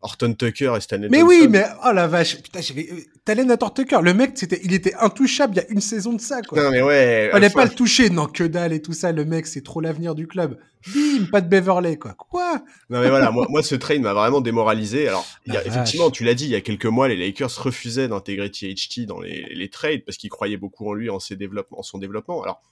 Horton 0.02 0.34
Tucker 0.34 0.74
et 0.76 0.82
Stanley 0.82 1.10
Mais 1.10 1.22
oui, 1.22 1.48
mais 1.50 1.64
oh 1.86 1.92
la 1.94 2.08
vache, 2.08 2.42
putain, 2.42 2.62
j'avais 2.62 2.88
euh, 2.92 3.02
Talen 3.24 3.56
Tucker, 3.76 4.00
le 4.02 4.14
mec, 4.14 4.32
c'était, 4.36 4.60
il 4.64 4.74
était 4.74 4.96
intouchable 4.96 5.54
il 5.56 5.58
y 5.58 5.60
a 5.60 5.70
une 5.70 5.82
saison 5.82 6.14
de 6.14 6.22
ça, 6.22 6.42
quoi. 6.42 6.64
Non 6.64 6.72
mais 6.72 6.82
ouais. 6.82 7.30
Fallait 7.32 7.52
pas 7.52 7.66
le 7.66 7.72
toucher, 7.72 8.10
non 8.10 8.26
que 8.26 8.44
dalle 8.44 8.74
et 8.74 8.82
tout 8.82 8.94
ça. 8.94 9.12
Le 9.12 9.26
mec, 9.26 9.46
c'est 9.46 9.64
trop 9.64 9.80
l'avenir 9.80 10.16
du 10.16 10.28
club. 10.28 10.58
Bim, 10.88 11.26
pas 11.32 11.42
de 11.42 11.48
Beverley, 11.48 11.98
quoi. 11.98 12.16
Quoi? 12.16 12.64
Non 12.90 13.00
mais 13.02 13.10
voilà, 13.10 13.30
moi, 13.30 13.46
moi 13.50 13.62
ce 13.62 13.76
trade 13.76 14.02
m'a 14.02 14.14
vraiment 14.14 14.42
démoralisé. 14.42 15.08
Alors, 15.08 15.26
il 15.46 15.54
y 15.54 15.58
a, 15.58 15.66
effectivement, 15.66 16.10
tu 16.10 16.24
l'as 16.24 16.34
dit, 16.34 16.46
il 16.46 16.52
y 16.52 16.56
a 16.56 16.62
quelques 16.62 16.86
mois, 16.86 17.08
les 17.08 17.16
Lakers 17.16 17.64
refusaient 17.64 18.08
d'intégrer 18.08 18.50
THT 18.50 19.06
dans 19.06 19.20
les, 19.20 19.46
les 19.54 19.70
trades 19.70 20.04
parce 20.04 20.18
qu'ils 20.18 20.32
croyaient 20.32 20.58
beaucoup 20.58 20.90
en 20.90 20.94
lui, 20.94 21.12
en 21.12 21.20
ses 21.20 21.36
développements, 21.36 21.80
en 21.80 21.84
son 21.84 22.00
développement. 22.00 22.42
Alors, 22.42 22.64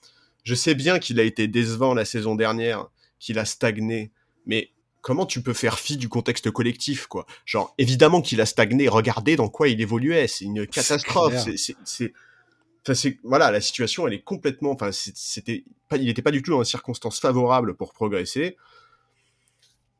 je 0.42 0.54
sais 0.56 0.74
bien 0.74 0.98
qu'il 0.98 1.20
a 1.20 1.22
été 1.22 1.46
décevant 1.46 1.94
la 1.94 2.04
saison 2.04 2.34
dernière, 2.34 2.86
qu'il 3.20 3.38
a 3.38 3.44
stagné, 3.44 4.10
mais 4.46 4.70
comment 5.00 5.26
tu 5.26 5.42
peux 5.42 5.52
faire 5.52 5.78
fi 5.78 5.96
du 5.96 6.08
contexte 6.08 6.50
collectif, 6.50 7.06
quoi 7.06 7.26
Genre, 7.44 7.74
évidemment 7.78 8.22
qu'il 8.22 8.40
a 8.40 8.46
stagné. 8.46 8.88
Regardez 8.88 9.36
dans 9.36 9.48
quoi 9.48 9.68
il 9.68 9.80
évoluait. 9.80 10.26
C'est 10.26 10.44
une 10.44 10.66
catastrophe. 10.66 11.34
C'est, 11.56 11.76
c'est, 11.84 13.18
voilà, 13.22 13.50
la 13.50 13.60
situation, 13.60 14.06
elle 14.06 14.14
est 14.14 14.22
complètement. 14.22 14.72
Enfin, 14.72 14.90
c'était, 14.92 15.64
pas, 15.88 15.96
il 15.96 16.06
n'était 16.06 16.22
pas 16.22 16.30
du 16.30 16.42
tout 16.42 16.50
dans 16.52 16.58
une 16.58 16.64
circonstance 16.64 17.20
favorable 17.20 17.74
pour 17.74 17.92
progresser. 17.92 18.56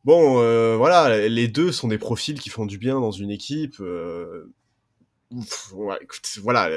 Bon, 0.04 0.40
euh, 0.40 0.76
voilà, 0.76 1.28
les 1.28 1.48
deux 1.48 1.72
sont 1.72 1.88
des 1.88 1.98
profils 1.98 2.40
qui 2.40 2.48
font 2.48 2.64
du 2.64 2.78
bien 2.78 3.00
dans 3.00 3.10
une 3.10 3.30
équipe. 3.30 3.76
Euh, 3.80 4.50
voilà, 5.72 6.70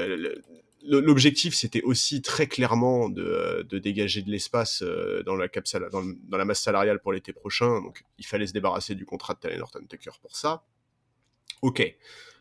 l'objectif, 0.86 1.54
c'était 1.54 1.82
aussi 1.82 2.22
très 2.22 2.48
clairement 2.48 3.10
de, 3.10 3.66
dégager 3.72 4.22
de 4.22 4.30
l'espace 4.30 4.82
euh, 4.84 5.24
dans 5.24 5.36
la, 5.36 5.48
dans, 5.92 6.38
la 6.38 6.46
masse 6.46 6.62
salariale 6.62 7.00
pour 7.00 7.14
l'été 7.14 7.34
prochain. 7.34 7.82
Donc, 7.82 8.04
il 8.18 8.26
fallait 8.26 8.48
se 8.48 8.54
débarrasser 8.54 8.96
du 8.96 9.06
contrat 9.06 9.34
de 9.34 9.40
Talen 9.40 9.62
Horton 9.62 9.86
Tucker 9.88 10.12
pour 10.22 10.36
ça. 10.36 10.64
Ok. 11.62 11.96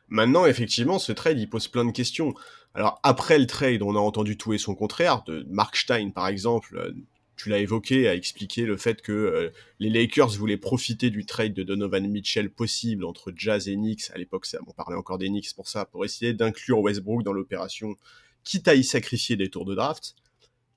Maintenant, 0.09 0.46
effectivement, 0.46 0.98
ce 0.98 1.12
trade, 1.12 1.38
il 1.38 1.48
pose 1.48 1.68
plein 1.68 1.85
de 1.85 1.92
questions. 1.92 2.35
Alors, 2.74 3.00
après 3.02 3.38
le 3.38 3.46
trade, 3.46 3.83
on 3.83 3.96
a 3.96 4.00
entendu 4.00 4.37
tout 4.37 4.52
et 4.52 4.59
son 4.59 4.74
contraire. 4.74 5.22
De 5.24 5.46
Mark 5.48 5.76
Stein, 5.76 6.11
par 6.11 6.28
exemple, 6.28 6.76
euh, 6.76 6.92
tu 7.37 7.48
l'as 7.48 7.59
évoqué, 7.59 8.09
a 8.09 8.14
expliqué 8.14 8.66
le 8.66 8.76
fait 8.76 9.00
que 9.02 9.12
euh, 9.12 9.50
les 9.78 9.90
Lakers 9.90 10.31
voulaient 10.31 10.59
profiter 10.59 11.11
du 11.11 11.24
trade 11.24 11.55
de 11.55 11.62
Donovan 11.62 12.07
Mitchell 12.09 12.50
possible 12.50 13.05
entre 13.05 13.33
Jazz 13.35 13.68
et 13.68 13.74
Knicks. 13.74 14.11
À 14.14 14.18
l'époque, 14.18 14.46
on 14.66 14.72
parlait 14.72 14.96
encore 14.96 15.18
des 15.18 15.28
Knicks 15.28 15.55
pour 15.55 15.68
ça, 15.68 15.85
pour 15.87 16.05
essayer 16.05 16.35
d'inclure 16.35 16.81
Westbrook 16.81 17.22
dans 17.22 17.33
l'opération 17.33 17.96
quitte 18.44 18.68
à 18.68 18.74
y 18.74 18.85
sacrifier 18.85 19.37
des 19.37 19.50
tours 19.50 19.64
de 19.64 19.74
draft, 19.74 20.14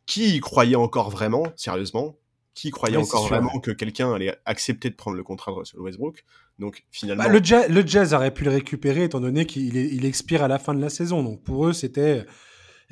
qui 0.05 0.35
y 0.35 0.39
croyait 0.39 0.75
encore 0.75 1.09
vraiment, 1.09 1.51
sérieusement, 1.55 2.17
qui 2.53 2.71
croyait 2.71 2.97
encore 2.97 3.27
vraiment 3.27 3.59
que 3.59 3.71
quelqu'un 3.71 4.13
allait 4.13 4.35
accepter 4.45 4.89
de 4.89 4.95
prendre 4.95 5.17
le 5.17 5.23
contrat 5.23 5.51
de 5.51 5.57
Russell 5.57 5.81
Westbrook. 5.81 6.23
Donc 6.57 6.85
finalement, 6.89 7.23
bah, 7.23 7.29
le, 7.29 7.43
jazz, 7.43 7.67
le, 7.69 7.85
Jazz, 7.85 8.13
aurait 8.13 8.33
pu 8.33 8.45
le 8.45 8.51
récupérer 8.51 9.03
étant 9.03 9.19
donné 9.19 9.45
qu'il 9.45 9.75
il 9.75 10.05
expire 10.05 10.41
à 10.41 10.47
la 10.47 10.57
fin 10.57 10.73
de 10.73 10.79
la 10.79 10.89
saison. 10.89 11.21
Donc 11.21 11.43
pour 11.43 11.67
eux, 11.67 11.73
c'était. 11.73 12.25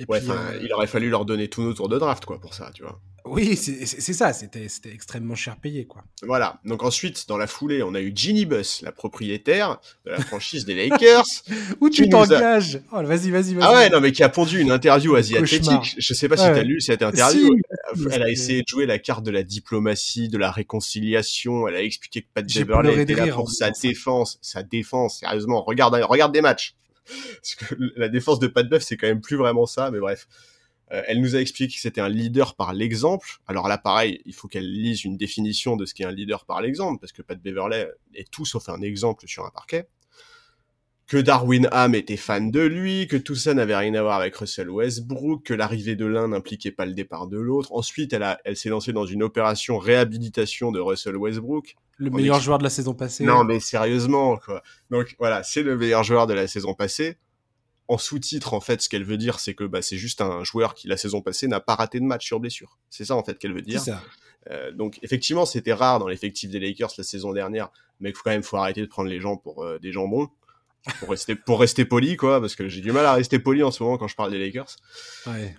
ouais, 0.10 0.30
euh, 0.30 0.60
il 0.62 0.74
aurait 0.74 0.88
fallu 0.88 1.10
leur 1.10 1.24
donner 1.24 1.48
tous 1.48 1.62
nos 1.62 1.74
tours 1.74 1.88
de 1.88 1.98
draft 1.98 2.26
quoi 2.26 2.42
pour 2.42 2.54
ça, 2.54 2.72
tu 2.74 2.84
vois. 2.84 3.00
Oui, 3.26 3.56
c'est 3.56 4.14
ça, 4.14 4.34
c'était 4.34 4.68
extrêmement 4.92 5.36
cher 5.36 5.56
payé, 5.56 5.86
quoi. 5.86 6.04
Voilà, 6.24 6.60
donc 6.66 6.84
ensuite, 6.84 7.28
dans 7.30 7.38
la 7.38 7.48
foulée, 7.48 7.82
on 7.82 7.96
a 7.96 8.02
eu 8.02 8.12
Ginny 8.14 8.46
Bus, 8.46 8.82
la 8.82 8.92
propriétaire 8.92 9.80
de 10.06 10.12
la 10.12 10.20
franchise 10.20 10.66
des 10.66 10.76
Lakers. 10.76 11.24
Où 11.80 11.90
tu 11.90 12.10
t'engages? 12.10 12.82
Oh, 12.92 13.02
Vas-y, 13.02 13.30
vas-y, 13.30 13.54
vas-y. 13.54 13.58
Ah 13.62 13.74
ouais, 13.74 13.90
non, 13.90 14.02
mais 14.02 14.12
qui 14.12 14.24
a 14.24 14.30
pondu 14.30 14.60
une 14.60 14.72
interview 14.72 15.16
asiatique. 15.16 15.96
Je 15.98 16.14
sais 16.14 16.28
pas 16.28 16.36
si 16.36 16.44
tu 16.44 16.50
as 16.50 16.64
lu 16.64 16.82
cette 16.82 17.02
interview. 17.02 17.56
Elle 18.12 18.24
a 18.24 18.30
essayé 18.30 18.62
de 18.62 18.68
jouer 18.68 18.86
la 18.86 19.00
carte 19.00 19.24
de 19.24 19.32
la 19.32 19.44
diplomatie, 19.44 20.28
de 20.28 20.38
la 20.38 20.52
réconciliation. 20.52 21.68
Elle 21.68 21.76
a 21.76 21.82
expliqué 21.82 22.24
que 22.24 22.28
Pat 22.34 22.46
Beverley 22.46 23.04
était 23.04 23.16
là 23.16 23.28
pour 23.28 23.50
sa 23.50 23.72
défense. 23.72 24.38
Sa 24.42 24.64
défense, 24.64 25.20
sérieusement, 25.20 25.64
regarde, 25.64 25.96
regarde 26.04 26.34
des 26.34 26.42
matchs. 26.42 26.76
Parce 27.06 27.56
que 27.56 27.76
la 27.96 28.10
défense 28.10 28.40
de 28.40 28.48
Pat 28.48 28.68
Bev, 28.68 28.82
c'est 28.82 28.98
quand 28.98 29.08
même 29.08 29.22
plus 29.22 29.38
vraiment 29.38 29.66
ça, 29.66 29.92
mais 29.92 30.00
bref. 30.00 30.28
Euh, 30.94 31.02
elle 31.08 31.22
nous 31.22 31.36
a 31.36 31.40
expliqué 31.40 31.74
que 31.74 31.82
c'était 31.82 32.02
un 32.02 32.10
leader 32.10 32.56
par 32.56 32.74
l'exemple. 32.74 33.28
Alors 33.48 33.68
là, 33.68 33.78
pareil, 33.78 34.22
il 34.26 34.34
faut 34.34 34.48
qu'elle 34.48 34.72
lise 34.72 35.04
une 35.04 35.18
définition 35.18 35.76
de 35.76 35.86
ce 35.86 35.94
qu'est 35.94 36.06
un 36.06 36.12
leader 36.12 36.46
par 36.46 36.62
l'exemple, 36.62 37.00
parce 37.00 37.12
que 37.12 37.22
Pat 37.22 37.42
Beverley 37.42 37.90
est 38.14 38.30
tout 38.30 38.46
sauf 38.46 38.70
un 38.70 38.82
exemple 38.82 39.28
sur 39.28 39.46
un 39.46 39.50
parquet. 39.50 39.88
Que 41.08 41.18
Darwin 41.18 41.68
Ham 41.72 41.96
était 41.96 42.16
fan 42.16 42.50
de 42.50 42.62
lui, 42.62 43.08
que 43.08 43.18
tout 43.18 43.36
ça 43.36 43.54
n'avait 43.54 43.76
rien 43.76 43.94
à 43.96 44.02
voir 44.02 44.20
avec 44.20 44.36
Russell 44.36 44.70
Westbrook, 44.70 45.44
que 45.44 45.54
l'arrivée 45.54 45.96
de 45.96 46.06
l'un 46.06 46.30
n'impliquait 46.30 46.72
pas 46.72 46.86
le 46.86 46.94
départ 46.94 47.28
de 47.28 47.38
l'autre. 47.38 47.74
Ensuite, 47.74 48.14
elle, 48.14 48.24
a, 48.24 48.40
elle 48.46 48.56
s'est 48.56 48.70
lancée 48.70 48.94
dans 48.94 49.06
une 49.06 49.22
opération 49.22 49.78
réhabilitation 49.78 50.72
de 50.72 50.80
Russell 50.80 51.18
Westbrook. 51.18 51.76
Le 51.98 52.10
meilleur 52.10 52.40
joueur 52.40 52.58
de 52.58 52.64
la 52.64 52.70
saison 52.70 52.94
passée. 52.94 53.26
Non, 53.26 53.44
mais 53.44 53.60
sérieusement, 53.60 54.38
quoi. 54.38 54.64
Donc 54.90 55.16
voilà, 55.20 55.44
c'est 55.44 55.62
le 55.62 55.78
meilleur 55.78 56.04
joueur 56.04 56.26
de 56.26 56.34
la 56.34 56.48
saison 56.48 56.74
passée 56.74 57.18
en 57.88 57.98
sous-titre, 57.98 58.54
en 58.54 58.62
fait, 58.62 58.82
ce 58.82 58.90
qu'elle 58.90 59.04
veut 59.04 59.18
dire, 59.18 59.40
c'est 59.40 59.54
que 59.54 59.64
bah, 59.64 59.82
c'est 59.82 59.98
juste 59.98 60.22
un 60.22 60.44
joueur 60.44 60.74
qui, 60.74 60.88
la 60.88 60.98
saison 60.98 61.22
passée, 61.22 61.48
n'a 61.48 61.60
pas 61.60 61.76
raté 61.76 62.00
de 62.00 62.06
match 62.06 62.26
sur 62.26 62.40
blessure. 62.40 62.78
C'est 62.90 63.06
ça, 63.06 63.16
en 63.16 63.24
fait, 63.24 63.38
qu'elle 63.38 63.54
veut 63.54 63.62
dire. 63.62 63.82
Euh, 64.50 64.72
donc, 64.72 65.00
effectivement, 65.04 65.46
c'était 65.46 65.74
rare 65.74 66.00
dans 66.00 66.08
l'effectif 66.08 66.50
des 66.50 66.60
Lakers 66.60 66.92
la 66.98 67.04
saison 67.04 67.34
dernière, 67.34 67.70
mais 68.00 68.12
quand 68.12 68.30
même, 68.30 68.44
faut 68.44 68.58
arrêter 68.58 68.82
de 68.82 68.88
prendre 68.88 69.10
les 69.10 69.20
gens 69.20 69.38
pour 69.38 69.64
euh, 69.64 69.80
des 69.80 69.92
jambons. 69.92 70.30
Pour 71.00 71.12
rester, 71.12 71.36
pour 71.36 71.62
rester 71.62 71.86
poli, 71.86 72.18
quoi, 72.18 72.42
parce 72.42 72.56
que 72.56 72.68
j'ai 72.68 72.82
du 72.82 72.92
mal 72.92 73.06
à 73.06 73.14
rester 73.14 73.40
poli 73.40 73.64
en 73.64 73.72
ce 73.72 73.82
moment 73.82 73.98
quand 73.98 74.10
je 74.10 74.18
parle 74.18 74.32
des 74.32 74.40
Lakers. 74.40 74.76
Ouais. 75.28 75.56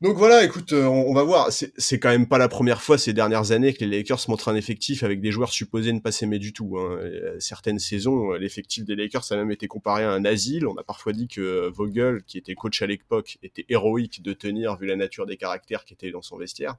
Donc 0.00 0.16
voilà, 0.16 0.42
écoute, 0.44 0.72
euh, 0.72 0.86
on, 0.86 1.12
va 1.12 1.22
voir. 1.24 1.50
C'est 1.52 1.98
quand 1.98 2.08
même 2.08 2.26
pas 2.26 2.38
la 2.38 2.48
première 2.48 2.80
fois 2.80 2.96
ces 2.96 3.12
dernières 3.12 3.52
années 3.52 3.74
que 3.74 3.84
les 3.84 3.98
Lakers 3.98 4.20
montrent 4.28 4.48
un 4.48 4.54
effectif 4.54 5.02
avec 5.02 5.20
des 5.20 5.30
joueurs 5.30 5.52
supposés 5.52 5.92
ne 5.92 6.00
pas 6.00 6.10
s'aimer 6.10 6.38
du 6.38 6.54
tout. 6.54 6.78
Hein. 6.78 6.96
Euh, 7.02 7.36
certaines 7.38 7.78
saisons, 7.78 8.32
euh, 8.32 8.38
l'effectif 8.38 8.86
des 8.86 8.96
Lakers 8.96 9.30
a 9.30 9.36
même 9.36 9.50
été 9.50 9.68
comparé 9.68 10.04
à 10.04 10.10
un 10.10 10.24
asile. 10.24 10.66
On 10.66 10.74
a 10.76 10.82
parfois 10.82 11.12
dit 11.12 11.28
que 11.28 11.68
Vogel, 11.68 12.22
qui 12.22 12.38
était 12.38 12.54
coach 12.54 12.80
à 12.80 12.86
l'époque, 12.86 13.36
était 13.42 13.66
héroïque 13.68 14.22
de 14.22 14.32
tenir 14.32 14.78
vu 14.78 14.86
la 14.86 14.96
nature 14.96 15.26
des 15.26 15.36
caractères 15.36 15.84
qui 15.84 15.92
étaient 15.92 16.10
dans 16.10 16.22
son 16.22 16.38
vestiaire. 16.38 16.76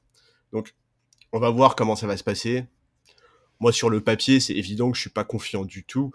Donc, 0.51 0.73
on 1.31 1.39
va 1.39 1.51
voir 1.51 1.75
comment 1.75 1.95
ça 1.95 2.07
va 2.07 2.17
se 2.17 2.23
passer. 2.23 2.65
Moi, 3.59 3.71
sur 3.71 3.91
le 3.91 4.01
papier, 4.01 4.39
c'est 4.39 4.55
évident 4.55 4.89
que 4.89 4.97
je 4.97 5.01
suis 5.01 5.11
pas 5.11 5.25
confiant 5.25 5.63
du 5.63 5.83
tout 5.83 6.11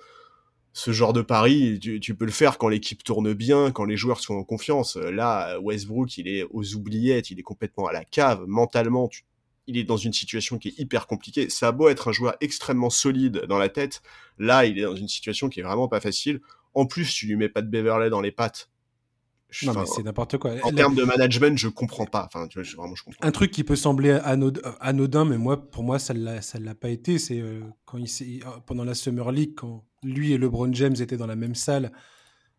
ce 0.76 0.92
genre 0.92 1.14
de 1.14 1.22
pari, 1.22 1.80
tu, 1.80 2.14
peux 2.14 2.26
le 2.26 2.30
faire 2.30 2.58
quand 2.58 2.68
l'équipe 2.68 3.02
tourne 3.02 3.32
bien, 3.32 3.70
quand 3.70 3.86
les 3.86 3.96
joueurs 3.96 4.20
sont 4.20 4.34
en 4.34 4.44
confiance. 4.44 4.96
Là, 4.96 5.58
Westbrook, 5.60 6.18
il 6.18 6.28
est 6.28 6.44
aux 6.50 6.74
oubliettes, 6.74 7.30
il 7.30 7.38
est 7.38 7.42
complètement 7.42 7.86
à 7.86 7.94
la 7.94 8.04
cave. 8.04 8.44
Mentalement, 8.46 9.08
il 9.66 9.78
est 9.78 9.84
dans 9.84 9.96
une 9.96 10.12
situation 10.12 10.58
qui 10.58 10.68
est 10.68 10.78
hyper 10.78 11.06
compliquée. 11.06 11.48
Ça 11.48 11.68
a 11.68 11.72
beau 11.72 11.88
être 11.88 12.08
un 12.08 12.12
joueur 12.12 12.36
extrêmement 12.42 12.90
solide 12.90 13.46
dans 13.48 13.56
la 13.56 13.70
tête, 13.70 14.02
là, 14.38 14.66
il 14.66 14.78
est 14.78 14.82
dans 14.82 14.94
une 14.94 15.08
situation 15.08 15.48
qui 15.48 15.60
est 15.60 15.62
vraiment 15.62 15.88
pas 15.88 16.00
facile. 16.00 16.42
En 16.74 16.84
plus, 16.84 17.10
tu 17.10 17.26
lui 17.26 17.36
mets 17.36 17.48
pas 17.48 17.62
de 17.62 17.68
Beverley 17.68 18.10
dans 18.10 18.20
les 18.20 18.30
pattes. 18.30 18.68
non, 19.62 19.72
mais 19.72 19.86
c'est 19.86 20.02
n'importe 20.02 20.36
quoi. 20.36 20.56
En 20.62 20.72
termes 20.72 20.94
de 20.94 21.04
management, 21.04 21.56
je 21.56 21.68
comprends 21.68 22.04
pas. 22.04 22.26
Enfin, 22.26 22.48
tu 22.48 22.60
vois, 22.60 22.70
vraiment, 22.76 22.94
je 22.94 23.02
comprends. 23.02 23.26
Un 23.26 23.32
truc 23.32 23.50
qui 23.50 23.64
peut 23.64 23.76
sembler 23.76 24.10
anodin, 24.10 25.24
mais 25.24 25.38
moi, 25.38 25.70
pour 25.70 25.84
moi, 25.84 25.98
ça 25.98 26.12
ça 26.42 26.58
l'a 26.58 26.74
pas 26.74 26.90
été. 26.90 27.18
C'est 27.18 27.40
euh, 27.40 27.60
quand 27.86 27.96
il, 27.96 28.44
pendant 28.66 28.84
la 28.84 28.92
Summer 28.92 29.32
League, 29.32 29.54
quand 29.56 29.86
lui 30.02 30.32
et 30.32 30.38
LeBron 30.38 30.72
James 30.72 30.94
étaient 30.98 31.16
dans 31.16 31.26
la 31.26 31.36
même 31.36 31.54
salle 31.54 31.92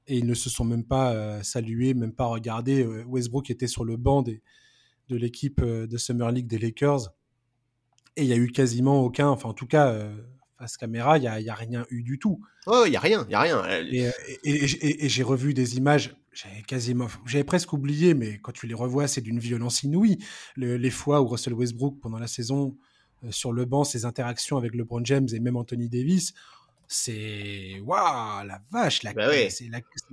et 0.08 0.18
ils 0.18 0.26
ne 0.26 0.34
se 0.34 0.50
sont 0.50 0.64
même 0.64 0.84
pas 0.84 1.14
euh, 1.14 1.44
salués, 1.44 1.94
même 1.94 2.14
pas 2.14 2.26
regardés. 2.26 2.84
Euh, 2.84 3.04
Westbrook 3.06 3.50
était 3.50 3.68
sur 3.68 3.84
le 3.84 3.98
banc 3.98 4.22
de 4.22 4.40
l'équipe 5.10 5.62
euh, 5.62 5.88
de 5.88 5.98
Summer 5.98 6.32
League 6.32 6.48
des 6.48 6.60
Lakers 6.60 7.14
et 8.16 8.24
il 8.24 8.28
y 8.28 8.34
a 8.34 8.38
eu 8.38 8.48
quasiment 8.48 9.02
aucun, 9.02 9.28
enfin 9.28 9.50
en 9.50 9.54
tout 9.54 9.68
cas 9.68 10.10
face 10.58 10.76
caméra, 10.76 11.20
il 11.20 11.22
n'y 11.22 11.28
a, 11.28 11.40
y 11.40 11.50
a, 11.50 11.54
rien 11.54 11.86
eu 11.92 12.02
du 12.02 12.18
tout. 12.18 12.42
Oh, 12.66 12.84
il 12.88 12.94
y 12.94 12.96
a 12.96 13.00
rien, 13.00 13.24
il 13.28 13.32
y 13.32 13.36
a 13.36 13.42
rien. 13.42 13.64
Et, 13.94 14.10
et 14.44 15.08
j'ai 15.08 15.22
revu 15.22 15.54
des 15.54 15.78
images 15.78 16.16
j'avais 16.38 16.62
quasiment, 16.62 17.08
j'avais 17.26 17.44
presque 17.44 17.74
oublié, 17.74 18.14
mais 18.14 18.38
quand 18.38 18.52
tu 18.52 18.68
les 18.68 18.76
revois, 18.76 19.08
c'est 19.08 19.22
d'une 19.22 19.40
violence 19.40 19.82
inouïe. 19.82 20.20
les 20.56 20.90
fois 20.92 21.22
où 21.22 21.28
Russell 21.28 21.54
Westbrook, 21.54 22.00
pendant 22.00 22.20
la 22.20 22.28
saison, 22.28 22.78
euh, 23.24 23.32
sur 23.32 23.52
le 23.52 23.66
banc, 23.66 23.84
ses 23.84 24.06
interactions 24.06 24.58
avec 24.58 24.76
LeBron 24.76 25.04
James 25.04 25.28
et 25.34 25.40
même 25.40 25.56
Anthony 25.56 25.90
Davis, 25.90 26.34
c'est 26.88 27.82
waouh 27.86 28.46
la 28.46 28.62
vache 28.72 29.04
la 29.04 29.12
bah 29.12 29.30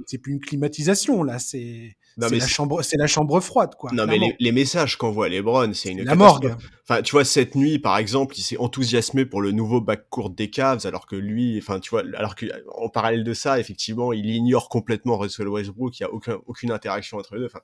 c'est 0.07 0.19
plus 0.19 0.33
une 0.33 0.41
climatisation 0.41 1.23
là 1.23 1.39
c'est 1.39 1.97
la 2.17 2.47
chambre 2.49 2.83
c'est 2.83 2.97
la 2.97 3.07
chambre 3.07 3.41
froide 3.41 3.77
quoi 3.79 3.93
non 3.93 4.07
mais 4.07 4.19
les, 4.41 4.53
messages 4.53 4.99
qu'envoie 4.99 5.29
LeBron 5.29 5.73
c'est 5.73 5.93
une 5.93 6.03
la 6.03 6.17
morgue. 6.17 6.53
enfin 6.83 7.03
tu 7.03 7.13
vois 7.13 7.25
cette 7.25 7.55
nuit 7.55 7.79
par 7.79 7.97
exemple 7.97 8.35
il 8.37 8.43
s'est 8.43 8.57
enthousiasmé 8.57 9.25
pour 9.25 9.41
le 9.41 9.53
nouveau 9.53 9.81
backcourt 9.81 10.31
des 10.31 10.51
Cavs 10.51 10.85
alors 10.85 11.07
que 11.07 11.15
lui 11.15 11.57
enfin 11.59 11.79
tu 11.79 11.91
vois 11.91 12.03
alors 12.17 12.35
que 12.35 12.47
en 12.77 12.89
parallèle 12.89 13.23
de 13.23 13.35
ça 13.35 13.61
effectivement 13.61 14.13
il 14.13 14.27
ignore 14.27 14.69
complètement 14.69 15.17
Russell 15.17 15.47
Westbrook 15.47 16.01
il 16.01 16.03
y 16.03 16.07
a 16.07 16.13
aucun, 16.13 16.39
aucune 16.47 16.73
interaction 16.73 17.19
entre 17.19 17.37
les 17.37 17.43
deux. 17.43 17.47
Enfin 17.47 17.61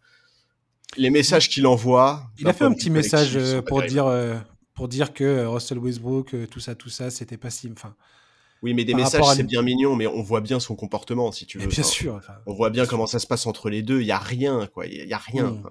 les 0.97 1.11
messages 1.11 1.49
qu'il 1.49 1.67
envoie 1.67 2.31
il 2.39 2.47
a 2.47 2.53
fait 2.53 2.65
un 2.65 2.73
petit 2.73 2.91
message 2.91 3.37
euh, 3.37 3.61
pour 3.61 3.83
dire 3.83 4.07
euh, 4.07 4.37
pour 4.75 4.87
dire 4.87 5.13
que 5.13 5.25
euh, 5.25 5.49
Russell 5.49 5.79
Westbrook 5.79 6.49
tout 6.49 6.61
ça 6.61 6.77
tout 6.77 6.91
ça 6.91 7.11
c'était 7.11 7.37
pas 7.37 7.51
si 7.51 7.69
enfin 7.73 7.97
oui, 8.63 8.75
mais 8.75 8.85
des 8.85 8.95
messages, 8.95 9.25
c'est 9.35 9.43
bien 9.43 9.63
mignon, 9.63 9.97
mais 9.97 10.07
on 10.07 10.23
voit 10.23 10.41
bien 10.41 10.61
son 10.61 10.77
comportement, 10.77 11.33
si 11.33 11.47
tu 11.47 11.59
veux. 11.59 11.67
bien 11.67 11.83
sûr. 11.83 12.21
on 12.47 12.55
voit 12.55 12.71
bien 12.71 12.87
comment 12.87 13.07
ça 13.07 13.19
se 13.19 13.27
passe 13.27 13.47
entre 13.47 13.71
les 13.71 13.83
deux. 13.83 14.01
Il 14.01 14.07
y 14.07 14.13
a 14.13 14.19
rien, 14.19 14.67
quoi. 14.67 14.87
Il 14.87 15.07
y 15.07 15.13
a 15.13 15.19
rien. 15.19 15.47
Hmm. 15.47 15.71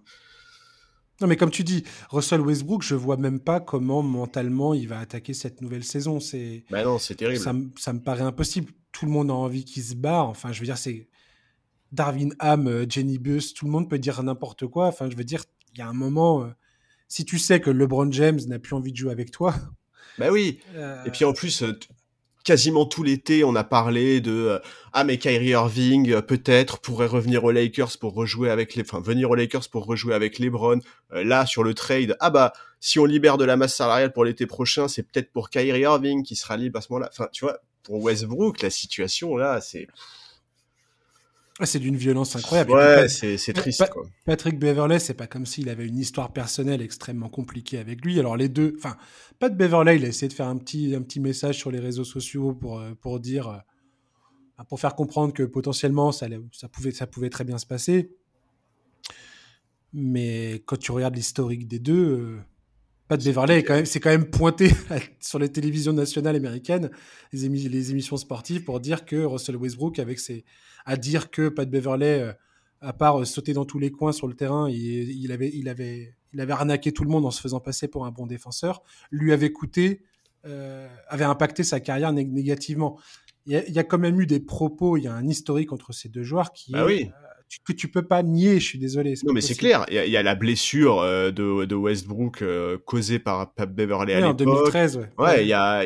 Non, 1.22 1.28
mais 1.28 1.36
comme 1.36 1.52
tu 1.52 1.64
dis, 1.64 1.84
Russell 2.10 2.42
Westbrook, 2.42 2.82
je 2.82 2.96
vois 2.96 3.18
même 3.18 3.40
pas 3.40 3.60
comment 3.60 4.02
mentalement 4.02 4.74
il 4.74 4.88
va 4.88 5.00
attaquer 5.00 5.34
cette 5.34 5.62
nouvelle 5.62 5.84
saison. 5.84 6.20
C'est. 6.20 6.64
Bah 6.70 6.84
non, 6.84 6.98
c'est 6.98 7.16
terrible. 7.16 7.40
Ça, 7.40 7.54
ça, 7.78 7.94
me 7.94 8.00
paraît 8.00 8.24
impossible. 8.24 8.72
Tout 8.92 9.06
le 9.06 9.12
monde 9.12 9.30
a 9.30 9.34
envie 9.34 9.66
qu'il 9.66 9.84
se 9.84 9.96
barre. 9.96 10.28
Enfin, 10.30 10.52
je 10.52 10.60
veux 10.60 10.66
dire, 10.66 10.78
c'est 10.78 11.10
Darwin 11.92 12.34
Ham, 12.40 12.68
euh, 12.68 12.86
Jenny 12.88 13.18
Bus, 13.18 13.54
tout 13.54 13.66
le 13.66 13.72
monde 13.72 13.90
peut 13.90 14.00
dire 14.00 14.22
n'importe 14.24 14.68
quoi. 14.68 14.88
Enfin, 14.88 15.10
je 15.10 15.16
veux 15.16 15.24
dire, 15.24 15.44
il 15.74 15.80
y 15.80 15.82
a 15.82 15.88
un 15.88 15.94
moment, 15.94 16.44
euh, 16.44 16.48
si 17.08 17.26
tu 17.26 17.38
sais 17.38 17.60
que 17.60 17.70
LeBron 17.70 18.12
James 18.12 18.40
n'a 18.48 18.60
plus 18.60 18.76
envie 18.76 18.92
de 18.92 18.98
jouer 18.98 19.12
avec 19.12 19.32
toi. 19.32 19.54
Bah 20.18 20.32
oui. 20.32 20.60
Euh, 20.76 21.04
Et 21.06 21.12
puis 21.12 21.26
en 21.26 21.34
plus, 21.34 21.64
quasiment 22.50 22.88
tout 22.88 23.04
l'été, 23.04 23.43
on 23.43 23.54
a 23.54 23.64
parlé 23.64 24.22
de 24.22 24.32
euh, 24.32 24.60
ah 24.91 25.04
mais 25.04 25.20
Kyrie 25.20 25.50
Irving 25.50 26.12
euh, 26.12 26.22
peut-être 26.24 26.80
pourrait 26.80 27.06
revenir 27.06 27.43
aux 27.43 27.52
Lakers 27.52 28.00
pour 28.00 28.16
rejouer 28.16 28.50
avec 28.50 28.74
les, 28.74 28.82
enfin 28.82 29.02
venir 29.02 29.30
aux 29.30 29.36
Lakers 29.36 29.70
pour 29.70 29.86
rejouer 29.86 30.16
avec 30.16 30.39
LeBron. 30.39 30.80
Euh, 31.14 31.24
là 31.24 31.45
sur 31.45 31.64
le 31.64 31.76
trade, 31.76 32.18
ah 32.20 32.32
bah 32.32 32.54
si 32.80 32.97
on 32.97 33.06
libère 33.06 33.38
de 33.38 33.45
la 33.45 33.56
masse 33.56 33.76
salariale 33.76 34.14
pour 34.14 34.26
l'été 34.26 34.47
prochain, 34.47 34.88
c'est 34.88 35.04
peut-être 35.04 35.32
pour 35.32 35.52
Kyrie 35.52 35.82
Irving 35.82 36.24
qui 36.24 36.36
sera 36.36 36.58
libre 36.58 36.80
à 36.80 36.82
ce 36.82 36.88
moment-là. 36.89 37.12
Enfin 37.12 37.30
tu 37.32 37.45
vois, 37.45 37.60
pour 37.84 38.02
Westbrook, 38.02 38.64
la 38.64 38.72
situation 38.72 39.38
là, 39.38 39.62
c'est 39.62 39.86
c'est 41.66 41.80
d'une 41.80 41.95
violence 41.97 42.36
incroyable. 42.36 42.72
Ouais, 42.72 43.07
c'est 43.07 43.53
triste. 43.53 43.89
quoi. 43.89 44.05
Patrick 44.26 44.57
Beverley, 44.60 44.99
c'est 44.99 45.14
pas 45.14 45.28
comme 45.28 45.45
s'il 45.45 45.70
avait 45.70 45.86
une 45.86 45.97
histoire 45.97 46.32
personnelle 46.32 46.82
extrêmement 46.82 47.30
compliquée 47.30 47.78
avec 47.78 48.03
lui. 48.03 48.20
Alors 48.20 48.38
les 48.38 48.49
deux, 48.49 48.76
enfin, 48.78 48.95
pas 49.39 49.49
de 49.49 49.55
Beverley, 49.55 49.97
il 49.97 50.05
a 50.05 50.07
essayé 50.07 50.28
de 50.28 50.34
faire 50.34 50.47
un 50.47 50.57
petit, 50.57 50.95
un 50.95 51.01
petit 51.01 51.20
message 51.20 51.57
sur 51.57 51.72
les 51.72 51.80
réseaux 51.80 52.03
sociaux 52.03 52.53
pour, 52.53 52.80
euh, 52.80 52.93
pour 53.01 53.20
dire, 53.20 53.49
euh, 53.49 54.64
pour 54.68 54.80
faire 54.80 54.95
comprendre 54.95 55.34
que 55.34 55.43
potentiellement 55.43 56.12
ça, 56.12 56.28
ça, 56.51 56.70
pouvait, 56.70 56.91
ça 56.91 57.07
pouvait 57.07 57.30
très 57.30 57.43
bien 57.43 57.57
se 57.57 57.66
passer. 57.66 58.12
Mais 59.93 60.62
quand 60.66 60.78
tu 60.78 60.91
regardes 60.91 61.16
l'historique 61.16 61.68
des 61.68 61.80
deux, 61.80 62.05
euh, 62.05 62.39
Pat 63.10 63.24
Beverley, 63.24 63.66
c'est 63.86 63.99
quand 63.99 64.12
même 64.12 64.30
pointé 64.30 64.70
sur 65.20 65.39
les 65.39 65.51
télévisions 65.51 65.93
nationales 65.93 66.36
américaines, 66.36 66.91
les, 67.34 67.49
les, 67.49 67.91
émissions 67.91 68.18
sportives, 68.18 68.64
pour 68.64 68.80
dire 68.80 69.03
que 69.03 69.16
Russell 69.16 69.55
Westbrook, 69.55 69.97
avec 69.97 70.20
ses, 70.20 70.45
à 70.86 70.95
dire 70.95 71.32
que 71.32 71.49
Pat 71.49 71.68
Beverley, 71.68 72.22
euh, 72.22 72.34
à 72.82 72.93
part 72.93 73.20
euh, 73.20 73.26
sauter 73.26 73.53
dans 73.53 73.66
tous 73.66 73.80
les 73.80 73.89
coins 73.89 74.12
sur 74.12 74.28
le 74.28 74.36
terrain, 74.36 74.70
il, 74.70 75.32
avait, 75.32 75.49
il, 75.51 75.70
avait, 75.70 76.14
il 76.34 76.39
avait 76.39 76.53
arnaqué 76.53 76.91
tout 76.91 77.03
le 77.03 77.10
monde 77.10 77.26
en 77.26 77.32
se 77.32 77.41
faisant 77.41 77.60
passer 77.60 77.88
pour 77.88 78.05
un 78.05 78.12
bon 78.12 78.28
défenseur, 78.28 78.84
lui 79.10 79.34
avait 79.34 79.51
coûté, 79.51 80.03
euh, 80.45 80.88
avait 81.07 81.26
impacté 81.26 81.64
sa 81.64 81.80
carrière 81.80 82.14
négativement. 82.14 82.99
Il 83.47 83.53
y, 83.53 83.80
a, 83.80 83.84
quand 83.84 83.97
même 83.97 84.22
eu 84.22 84.28
des 84.28 84.39
propos, 84.39 84.97
il 84.97 85.05
y 85.05 85.07
a 85.07 85.14
un 85.16 85.28
historique 85.28 85.74
entre 85.74 85.93
ces 85.93 86.10
deux 86.10 86.22
joueurs 86.22 86.53
qui 86.53 86.74
bah 86.74 86.86
est 86.93 87.12
que 87.66 87.74
tu 87.74 87.88
peux 87.88 88.04
pas 88.04 88.22
nier, 88.22 88.60
je 88.60 88.66
suis 88.66 88.80
désolé. 88.80 89.16
Non, 89.24 89.34
mais 89.34 89.41
c'est 89.41 89.56
clair, 89.56 89.86
il 89.89 89.95
y, 89.95 90.18
a 90.18 90.24
la 90.24 90.36
blessure 90.36 91.00
euh, 91.00 91.32
de, 91.32 91.66
de, 91.66 91.76
Westbrook 91.76 92.41
euh, 92.41 92.78
causée 92.86 93.18
par 93.18 93.52
Pat 93.54 93.74
Beverley 93.74 94.14
à 94.14 94.20
l'époque. 94.20 94.47
en 94.47 94.62
2013, 94.62 94.97
ouais. 94.97 95.10
Ouais, 95.18 95.47
y 95.47 95.54
a, 95.54 95.84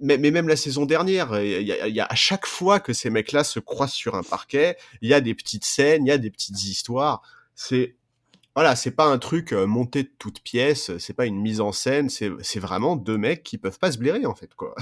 mais, 0.00 0.16
même 0.18 0.48
la 0.48 0.56
saison 0.56 0.86
dernière, 0.86 1.38
il 1.42 1.62
y, 1.62 2.00
a, 2.00 2.06
à 2.06 2.14
chaque 2.14 2.46
fois 2.46 2.80
que 2.80 2.92
ces 2.92 3.10
mecs-là 3.10 3.44
se 3.44 3.60
croisent 3.60 3.94
sur 3.94 4.14
un 4.14 4.22
parquet, 4.22 4.76
il 5.02 5.10
y 5.10 5.14
a 5.14 5.20
des 5.20 5.34
petites 5.34 5.64
scènes, 5.64 6.06
il 6.06 6.08
y 6.08 6.12
a 6.12 6.18
des 6.18 6.30
petites 6.30 6.62
histoires. 6.64 7.22
C'est 7.54 7.94
voilà, 8.54 8.74
c'est 8.74 8.90
pas 8.90 9.04
un 9.04 9.18
truc 9.18 9.52
euh, 9.52 9.66
monté 9.66 10.04
de 10.04 10.10
toutes 10.18 10.40
pièces, 10.40 10.96
c'est 10.96 11.12
pas 11.12 11.26
une 11.26 11.38
mise 11.38 11.60
en 11.60 11.72
scène, 11.72 12.08
c'est 12.08 12.58
vraiment 12.58 12.96
deux 12.96 13.18
mecs 13.18 13.42
qui 13.42 13.58
peuvent 13.58 13.78
pas 13.78 13.92
se 13.92 13.98
blairer 13.98 14.24
en 14.24 14.34
fait 14.34 14.54
quoi. 14.54 14.74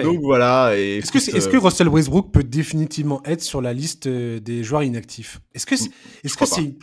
Donc 0.00 0.20
voilà. 0.20 0.76
Est-ce 0.76 1.12
que, 1.12 1.18
est, 1.18 1.50
que, 1.50 1.56
euh, 1.56 1.60
Russell 1.60 1.88
Westbrook 1.88 2.32
peut 2.32 2.42
définitivement 2.42 3.22
être 3.24 3.42
sur 3.42 3.60
la 3.60 3.72
liste 3.72 4.06
euh, 4.06 4.40
des 4.40 4.64
joueurs 4.64 4.82
inactifs? 4.82 5.40
Est-ce 5.54 5.66
que 5.66 5.76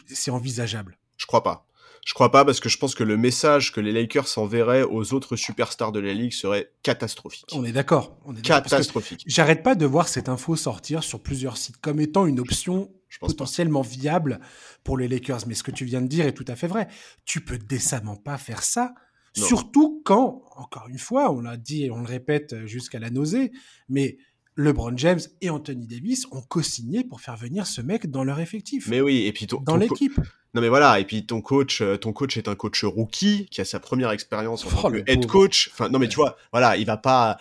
c'est 0.07 0.31
envisageable? 0.31 0.97
Je 1.17 1.25
crois 1.25 1.43
pas. 1.43 1.65
Je 2.05 2.13
crois 2.13 2.31
pas 2.31 2.45
parce 2.45 2.59
que 2.59 2.69
je 2.69 2.77
pense 2.77 2.95
que 2.95 3.03
le 3.03 3.17
message 3.17 3.71
que 3.71 3.81
les 3.81 3.91
Lakers 3.91 4.37
enverraient 4.37 4.83
aux 4.83 5.13
autres 5.13 5.35
superstars 5.35 5.91
de 5.91 5.99
la 5.99 6.13
ligue 6.13 6.31
serait 6.31 6.71
catastrophique. 6.81 7.45
On 7.51 7.63
est 7.65 7.71
d'accord. 7.71 8.17
Catastrophique. 8.41 9.23
J'arrête 9.27 9.63
pas 9.63 9.75
de 9.75 9.85
voir 9.85 10.07
cette 10.07 10.29
info 10.29 10.55
sortir 10.55 11.03
sur 11.03 11.21
plusieurs 11.21 11.57
sites 11.57 11.77
comme 11.77 11.99
étant 11.99 12.25
une 12.25 12.39
option 12.39 12.89
potentiellement 13.19 13.81
viable 13.81 14.39
pour 14.83 14.97
les 14.97 15.07
Lakers. 15.07 15.41
Mais 15.47 15.55
ce 15.55 15.63
que 15.63 15.71
tu 15.71 15.85
viens 15.85 16.01
de 16.01 16.07
dire 16.07 16.25
est 16.25 16.33
tout 16.33 16.45
à 16.47 16.55
fait 16.55 16.67
vrai. 16.67 16.87
Tu 17.25 17.41
peux 17.41 17.57
décemment 17.57 18.15
pas 18.15 18.37
faire 18.37 18.63
ça 18.63 18.93
Surtout 19.33 20.01
quand, 20.03 20.43
encore 20.55 20.87
une 20.89 20.97
fois, 20.97 21.31
on 21.31 21.41
l'a 21.41 21.57
dit 21.57 21.85
et 21.85 21.91
on 21.91 21.99
le 21.99 22.07
répète 22.07 22.65
jusqu'à 22.65 22.99
la 22.99 23.09
nausée, 23.09 23.51
mais 23.87 24.17
LeBron 24.59 24.97
James 24.97 25.21
et 25.41 25.49
Anthony 25.49 25.87
Davis 25.87 26.27
ont 26.31 26.41
co-signé 26.41 27.05
pour 27.05 27.21
faire 27.21 27.37
venir 27.37 27.65
ce 27.65 27.81
mec 27.81 28.11
dans 28.11 28.25
leur 28.25 28.39
effectif. 28.41 28.87
Mais 28.89 28.99
oui, 28.99 29.25
et 29.25 29.31
puis 29.31 29.47
dans 29.47 29.77
l'équipe. 29.77 30.19
Non 30.53 30.61
mais 30.61 30.69
voilà, 30.69 30.99
et 30.99 31.05
puis 31.05 31.25
ton 31.25 31.41
coach, 31.41 31.81
euh, 31.81 31.95
ton 31.95 32.11
coach 32.11 32.35
est 32.35 32.47
un 32.47 32.55
coach 32.55 32.83
rookie 32.83 33.45
qui 33.51 33.61
a 33.61 33.65
sa 33.65 33.79
première 33.79 34.11
expérience 34.11 34.65
en 34.65 34.69
tant 34.69 34.87
oh, 34.87 34.91
que 34.91 35.03
head 35.05 35.27
coach. 35.27 35.69
Enfin 35.71 35.89
non 35.89 35.99
mais 35.99 36.07
tu 36.07 36.15
vois, 36.15 36.37
voilà, 36.51 36.75
il 36.75 36.85
va 36.85 36.97
pas. 36.97 37.37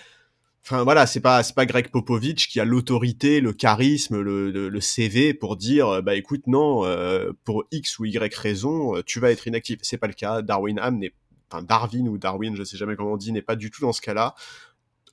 Enfin 0.62 0.84
voilà, 0.84 1.06
c'est 1.06 1.20
pas 1.20 1.42
c'est 1.42 1.54
pas 1.54 1.64
Greg 1.64 1.88
Popovich 1.88 2.48
qui 2.48 2.60
a 2.60 2.66
l'autorité, 2.66 3.40
le 3.40 3.54
charisme, 3.54 4.20
le, 4.20 4.50
le, 4.50 4.80
CV 4.80 5.32
pour 5.32 5.56
dire 5.56 6.02
bah 6.02 6.14
écoute 6.14 6.46
non 6.46 6.84
euh, 6.84 7.32
pour 7.44 7.64
X 7.72 7.98
ou 7.98 8.04
Y 8.04 8.34
raison 8.34 8.96
euh, 8.96 9.02
tu 9.02 9.20
vas 9.20 9.30
être 9.30 9.46
inactif. 9.46 9.78
C'est 9.82 9.96
pas 9.96 10.06
le 10.06 10.12
cas. 10.12 10.42
Darwin 10.42 10.78
Ham 10.78 10.98
n'est 10.98 11.14
enfin 11.50 11.62
Darwin 11.62 12.08
ou 12.08 12.18
Darwin, 12.18 12.54
je 12.54 12.64
sais 12.64 12.76
jamais 12.76 12.96
comment 12.96 13.12
on 13.12 13.16
dit, 13.16 13.32
n'est 13.32 13.42
pas 13.42 13.56
du 13.56 13.70
tout 13.70 13.80
dans 13.82 13.92
ce 13.92 14.00
cas-là. 14.00 14.34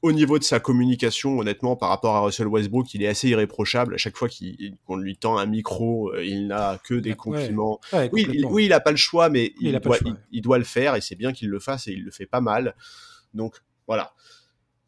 Au 0.02 0.12
niveau 0.12 0.38
de 0.38 0.44
sa 0.44 0.60
communication, 0.60 1.40
honnêtement, 1.40 1.76
par 1.76 1.90
rapport 1.90 2.16
à 2.16 2.20
Russell 2.20 2.48
Westbrook, 2.48 2.94
il 2.94 3.02
est 3.02 3.08
assez 3.08 3.30
irréprochable. 3.30 3.96
À 3.96 3.98
chaque 3.98 4.18
fois 4.18 4.28
qu'on 4.86 4.98
lui 4.98 5.18
tend 5.18 5.38
un 5.38 5.48
micro, 5.48 6.14
euh, 6.14 6.24
il 6.24 6.48
n'a 6.48 6.80
que 6.84 6.94
des 6.94 7.16
compliments. 7.16 7.80
oui, 8.12 8.28
il, 8.32 8.46
oui, 8.46 8.66
il 8.66 8.74
a 8.74 8.80
pas 8.80 8.92
le 8.92 8.98
choix, 8.98 9.30
mais 9.30 9.54
il, 9.60 9.80
doit, 9.80 9.98
il, 10.32 10.42
doit, 10.42 10.58
le 10.60 10.64
faire 10.64 10.96
et 10.96 11.02
c'est 11.02 11.16
bien 11.16 11.34
qu'il 11.34 11.50
le 11.50 11.60
fasse 11.60 11.88
et 11.88 11.94
il 11.94 12.04
le 12.04 12.12
fait 12.12 12.28
pas 12.28 12.42
mal. 12.42 12.76
Donc 13.34 13.56
voilà. 13.88 14.14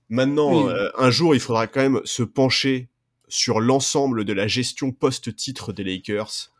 Maintenant, 0.09 0.69
euh, 0.69 0.89
un 0.97 1.09
jour, 1.09 1.33
il 1.33 1.41
faudra 1.41 1.67
quand 1.67 1.81
même 1.81 2.01
se 2.03 2.23
pencher 2.23 2.89
sur 3.27 3.59
l'ensemble 3.59 4.23
de 4.23 4.33
la 4.33 4.47
gestion 4.47 4.91
post-titre 4.91 5.73
des 5.73 5.83
Lakers 5.83 6.51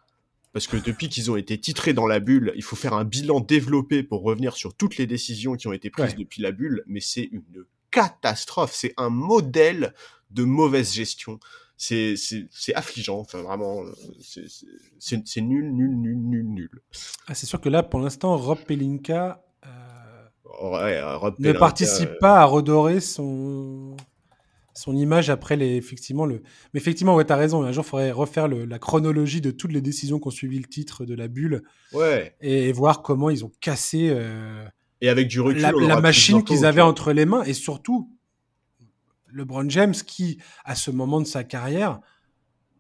parce 0.58 0.66
que 0.66 0.78
depuis 0.78 1.08
qu'ils 1.08 1.30
ont 1.30 1.36
été 1.36 1.60
titrés 1.60 1.94
dans 1.94 2.08
la 2.08 2.20
bulle, 2.20 2.52
il 2.56 2.64
faut 2.64 2.76
faire 2.76 2.94
un 2.94 3.04
bilan 3.04 3.42
développé 3.42 4.02
pour 4.02 4.24
revenir 4.24 4.56
sur 4.56 4.74
toutes 4.74 4.98
les 4.98 5.06
décisions 5.06 5.56
qui 5.56 5.68
ont 5.68 5.72
été 5.72 5.92
prises 5.92 6.16
depuis 6.16 6.42
la 6.42 6.52
bulle, 6.52 6.84
mais 6.88 7.00
c'est 7.00 7.30
une 7.32 7.44
catastrophe, 7.92 8.74
c'est 8.74 8.96
un 8.98 9.12
modèle 9.12 9.94
de 10.32 10.44
mauvaise 10.46 10.92
gestion. 10.92 11.40
C'est 11.78 12.16
affligeant, 12.74 13.20
enfin 13.20 13.44
vraiment, 13.44 13.84
c'est 14.98 15.42
nul, 15.42 15.72
nul, 15.76 15.96
nul, 15.96 16.18
nul, 16.18 16.48
nul. 16.48 16.82
Ah, 17.28 17.36
c'est 17.36 17.46
sûr 17.46 17.62
que 17.62 17.70
là, 17.70 17.84
pour 17.84 18.00
l'instant, 18.00 18.36
Rob 18.36 18.58
Pelinka 18.66 19.46
euh, 19.64 21.30
ne 21.38 21.52
participe 21.52 22.10
euh, 22.10 22.20
pas 22.20 22.40
à 22.42 22.46
redorer 22.46 23.00
son 23.00 23.96
son 24.78 24.96
image 24.96 25.32
après 25.32 25.56
les 25.56 25.76
effectivement 25.76 26.26
le 26.26 26.44
mais 26.74 26.80
effectivement 26.80 27.16
ouais 27.16 27.26
t'as 27.26 27.36
raison 27.36 27.64
un 27.64 27.72
jour 27.72 27.84
il 27.84 27.90
faudrait 27.90 28.12
refaire 28.12 28.48
la 28.48 28.78
chronologie 28.78 29.42
de 29.42 29.50
toutes 29.50 29.72
les 29.72 29.82
décisions 29.82 30.20
qui 30.20 30.28
ont 30.28 30.32
suivi 30.32 30.60
le 30.60 30.66
titre 30.66 31.04
de 31.04 31.16
la 31.16 31.28
bulle 31.28 31.64
ouais. 31.94 32.36
et, 32.42 32.72
voir 32.72 33.02
comment 33.02 33.32
ils 33.32 33.44
ont 33.44 33.52
cassé 33.60 34.10
euh, 34.12 34.66
et 35.02 35.10
avec 35.10 35.28
du 35.28 35.42
recul 35.42 35.62
la, 35.62 36.00
machine 36.00 36.44
qu'ils 36.44 36.64
avaient 36.64 36.82
entre 36.82 37.12
les 37.12 37.26
mains 37.26 37.44
et 37.44 37.54
surtout 37.54 38.12
LeBron 39.32 39.68
James 39.70 39.96
qui 39.96 40.38
à 40.64 40.76
ce 40.76 40.92
moment 40.92 41.22
de 41.22 41.28
sa 41.28 41.44
carrière 41.44 42.00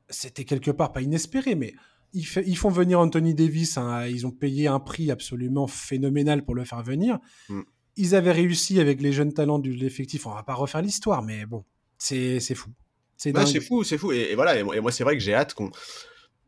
c'était 0.09 0.45
quelque 0.45 0.69
part 0.69 0.93
pas 0.93 1.01
inespéré 1.01 1.55
mais 1.55 1.73
ils, 2.13 2.27
ils 2.45 2.57
font 2.57 2.69
venir 2.69 2.99
Anthony 2.99 3.33
Davis 3.33 3.75
hein, 3.77 4.05
ils 4.05 4.27
ont 4.27 4.31
payé 4.31 4.67
un 4.67 4.79
prix 4.79 5.09
absolument 5.09 5.65
phénoménal 5.65 6.45
pour 6.45 6.53
le 6.53 6.63
faire 6.63 6.83
venir. 6.83 7.17
Mm. 7.49 7.61
ils 7.95 8.13
avaient 8.13 8.31
réussi 8.31 8.79
avec 8.79 9.01
les 9.01 9.11
jeunes 9.11 9.33
talents 9.33 9.57
de 9.57 9.71
l'effectif 9.71 10.27
on 10.27 10.33
va 10.35 10.43
pas 10.43 10.53
refaire 10.53 10.83
l'histoire 10.83 11.23
mais 11.23 11.47
bon 11.47 11.65
c'est 11.97 12.39
fou. 12.55 12.69
C'est 13.17 13.31
bah, 13.31 13.45
fou, 13.45 13.83
c'est 13.83 13.97
fou. 13.97 14.11
Et, 14.11 14.35
voilà, 14.35 14.57
et 14.59 14.63
moi, 14.63 14.91
c'est 14.91 15.03
vrai 15.03 15.17
que 15.17 15.23
j'ai 15.23 15.33
hâte 15.33 15.53
qu'on 15.53 15.71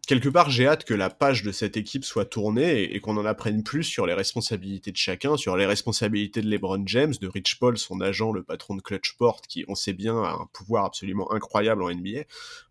quelque 0.10 0.30
part, 0.30 0.50
j'ai 0.50 0.66
hâte 0.66 0.86
que 0.86 0.96
la 0.96 1.12
page 1.12 1.44
de 1.44 1.52
cette 1.52 1.78
équipe 1.78 2.04
soit 2.04 2.26
tournée 2.26 2.82
et, 2.82 3.00
qu'on 3.00 3.16
en 3.18 3.26
apprenne 3.26 3.62
plus 3.62 3.84
sur 3.84 4.08
les 4.08 4.16
responsabilités 4.16 4.92
de 4.92 4.98
chacun, 4.98 5.38
sur 5.38 5.56
les 5.56 5.68
responsabilités 5.68 6.42
de 6.42 6.50
LeBron 6.50 6.82
James, 6.88 7.14
de 7.22 7.28
Rich 7.28 7.60
Paul, 7.60 7.78
son 7.78 8.02
agent, 8.02 8.32
le 8.32 8.42
patron 8.42 8.76
de 8.76 8.82
Clutchport, 8.82 9.42
qui, 9.42 9.66
on 9.68 9.76
sait 9.76 9.94
bien, 9.94 10.18
a 10.24 10.32
un 10.32 10.50
pouvoir 10.52 10.86
absolument 10.86 11.32
incroyable 11.32 11.84
en 11.84 11.94
NBA. 11.94 12.22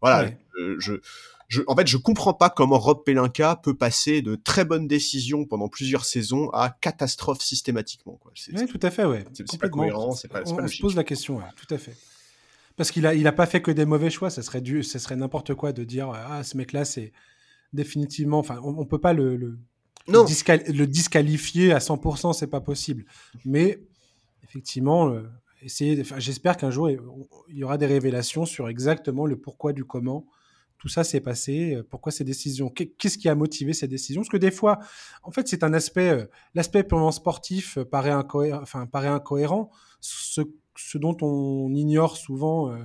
Voilà, 0.03 0.33
je, 0.79 0.99
je, 1.47 1.63
en 1.69 1.77
fait, 1.77 1.87
je 1.87 1.97
comprends 1.97 2.35
pas 2.35 2.51
comment 2.51 2.79
Rob 2.79 3.05
Pelinka 3.05 3.55
peut 3.63 3.77
passer 3.77 4.21
de 4.21 4.35
très 4.35 4.65
bonnes 4.65 4.89
décisions 4.89 5.45
pendant 5.45 5.69
plusieurs 5.69 6.05
saisons 6.05 6.51
à 6.51 6.77
catastrophe 6.81 7.41
systématiquement. 7.41 8.19
Quoi. 8.21 8.33
Oui, 8.53 8.67
tout 8.67 8.81
à 8.83 8.91
fait, 8.91 9.05
ouais. 9.05 9.25
C'est 9.33 9.61
pas 9.61 9.69
cohérent, 9.69 10.11
c'est 10.11 10.27
pas, 10.27 10.43
on, 10.45 10.67
se 10.67 10.81
pose 10.81 10.97
la 10.97 11.05
question, 11.05 11.41
tout 11.55 11.73
à 11.73 11.79
fait. 11.79 11.97
Parce 12.79 12.91
qu'il 12.91 13.07
a, 13.07 13.15
il 13.15 13.27
a 13.27 13.33
pas 13.33 13.45
fait 13.45 13.61
que 13.61 13.71
des 13.71 13.85
mauvais 13.85 14.09
choix. 14.09 14.31
Ça 14.31 14.41
serait 14.41 14.63
du, 14.63 14.83
ça 14.83 14.99
serait 14.99 15.17
n'importe 15.17 15.55
quoi 15.55 15.73
de 15.73 15.85
dire 15.85 16.11
ah 16.15 16.43
ce 16.43 16.57
mec-là 16.57 16.87
c'est 16.87 17.13
définitivement. 17.75 18.39
Enfin, 18.39 18.59
on, 18.63 18.73
ne 18.73 18.85
peut 18.85 18.99
pas 18.99 19.13
le, 19.13 19.37
le, 19.37 19.59
le, 20.07 20.87
disqualifier 20.87 21.73
à 21.73 21.79
100%, 21.79 22.33
c'est 22.33 22.47
pas 22.47 22.63
possible. 22.63 23.05
Mais 23.45 23.83
effectivement, 24.43 25.11
euh, 25.11 25.29
J'espère 25.67 26.57
qu'un 26.57 26.71
jour 26.71 26.89
il 26.89 27.01
y 27.57 27.65
aura 27.65 27.79
des 27.79 27.87
révélations 27.87 28.47
sur 28.47 28.69
exactement 28.69 29.27
le 29.27 29.37
pourquoi 29.37 29.73
du 29.73 29.85
comment 29.85 30.27
tout 30.79 30.89
ça 30.89 31.03
s'est 31.03 31.21
passé, 31.21 31.75
euh, 31.75 31.83
pourquoi 31.83 32.13
ces 32.13 32.23
décisions, 32.23 32.69
qu'est-ce 32.69 33.19
qui 33.19 33.29
a 33.29 33.35
motivé 33.35 33.73
ces 33.73 33.89
décisions? 33.89 34.21
Parce 34.21 34.29
que 34.29 34.37
des 34.37 34.53
fois, 34.53 34.79
en 35.25 35.33
fait, 35.33 35.49
c'est 35.49 35.65
un 35.65 35.75
aspect, 35.75 36.11
euh, 36.11 36.27
l'aspect 36.55 36.85
purement 36.85 37.11
sportif 37.11 37.81
paraît 37.91 38.13
incohérent, 38.13 38.63
enfin 38.63 38.87
paraît 38.87 39.09
incohérent. 39.09 39.73
Ce, 40.01 40.41
ce 40.79 40.99
dont 40.99 41.17
on 41.23 41.75
ignore 41.75 42.17
souvent 42.17 42.71
euh, 42.71 42.79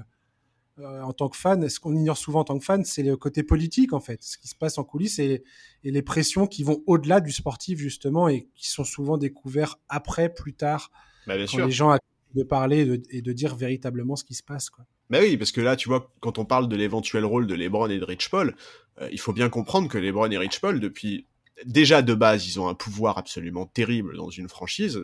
euh, 0.80 1.02
en 1.02 1.14
tant 1.14 1.30
que 1.30 1.38
fan, 1.38 1.70
ce 1.70 1.80
qu'on 1.80 1.96
ignore 1.96 2.18
souvent 2.18 2.40
en 2.40 2.44
tant 2.44 2.58
que 2.58 2.66
fan, 2.66 2.84
c'est 2.84 3.04
le 3.04 3.16
côté 3.16 3.44
politique 3.44 3.94
en 3.94 4.00
fait, 4.00 4.24
ce 4.24 4.38
qui 4.38 4.48
se 4.48 4.56
passe 4.56 4.78
en 4.78 4.84
coulisses 4.84 5.20
et, 5.20 5.44
les 5.84 6.02
pressions 6.02 6.48
qui 6.48 6.64
vont 6.64 6.82
au-delà 6.88 7.22
du 7.22 7.32
sportif 7.32 7.78
justement 7.78 8.28
et 8.28 8.48
qui 8.56 8.70
sont 8.70 8.84
souvent 8.84 9.18
découverts 9.18 9.78
après, 9.90 10.34
plus 10.34 10.54
tard, 10.54 10.90
bah, 11.28 11.36
quand 11.46 11.66
les 11.66 11.72
gens 11.72 11.96
de 12.34 12.44
parler 12.44 13.02
et 13.12 13.22
de, 13.22 13.32
dire 13.34 13.56
véritablement 13.56 14.16
ce 14.16 14.24
qui 14.24 14.34
se 14.34 14.42
passe. 14.42 14.72
Quoi. 14.72 14.86
Bah 15.12 15.20
oui, 15.22 15.38
parce 15.38 15.52
que 15.52 15.62
là, 15.62 15.76
tu 15.76 15.90
vois, 15.90 16.12
quand 16.20 16.40
on 16.40 16.46
parle 16.46 16.68
de 16.68 16.76
l'éventuel 16.76 17.26
rôle 17.26 17.46
de 17.46 17.54
LeBron 17.54 17.90
et 17.90 18.00
de 18.00 18.06
Rich 18.06 18.30
Paul, 18.30 18.56
euh, 19.00 19.10
il 19.12 19.20
faut 19.20 19.34
bien 19.34 19.50
comprendre 19.50 19.88
que 19.88 20.00
LeBron 20.00 20.32
et 20.32 20.38
Rich 20.38 20.60
Paul, 20.60 20.80
depuis 20.80 21.28
déjà 21.66 22.02
de 22.02 22.14
base, 22.14 22.48
ils 22.48 22.60
ont 22.60 22.68
un 22.68 22.74
pouvoir 22.74 23.18
absolument 23.18 23.66
terrible 23.66 24.16
dans 24.18 24.30
une 24.30 24.50
franchise. 24.50 25.02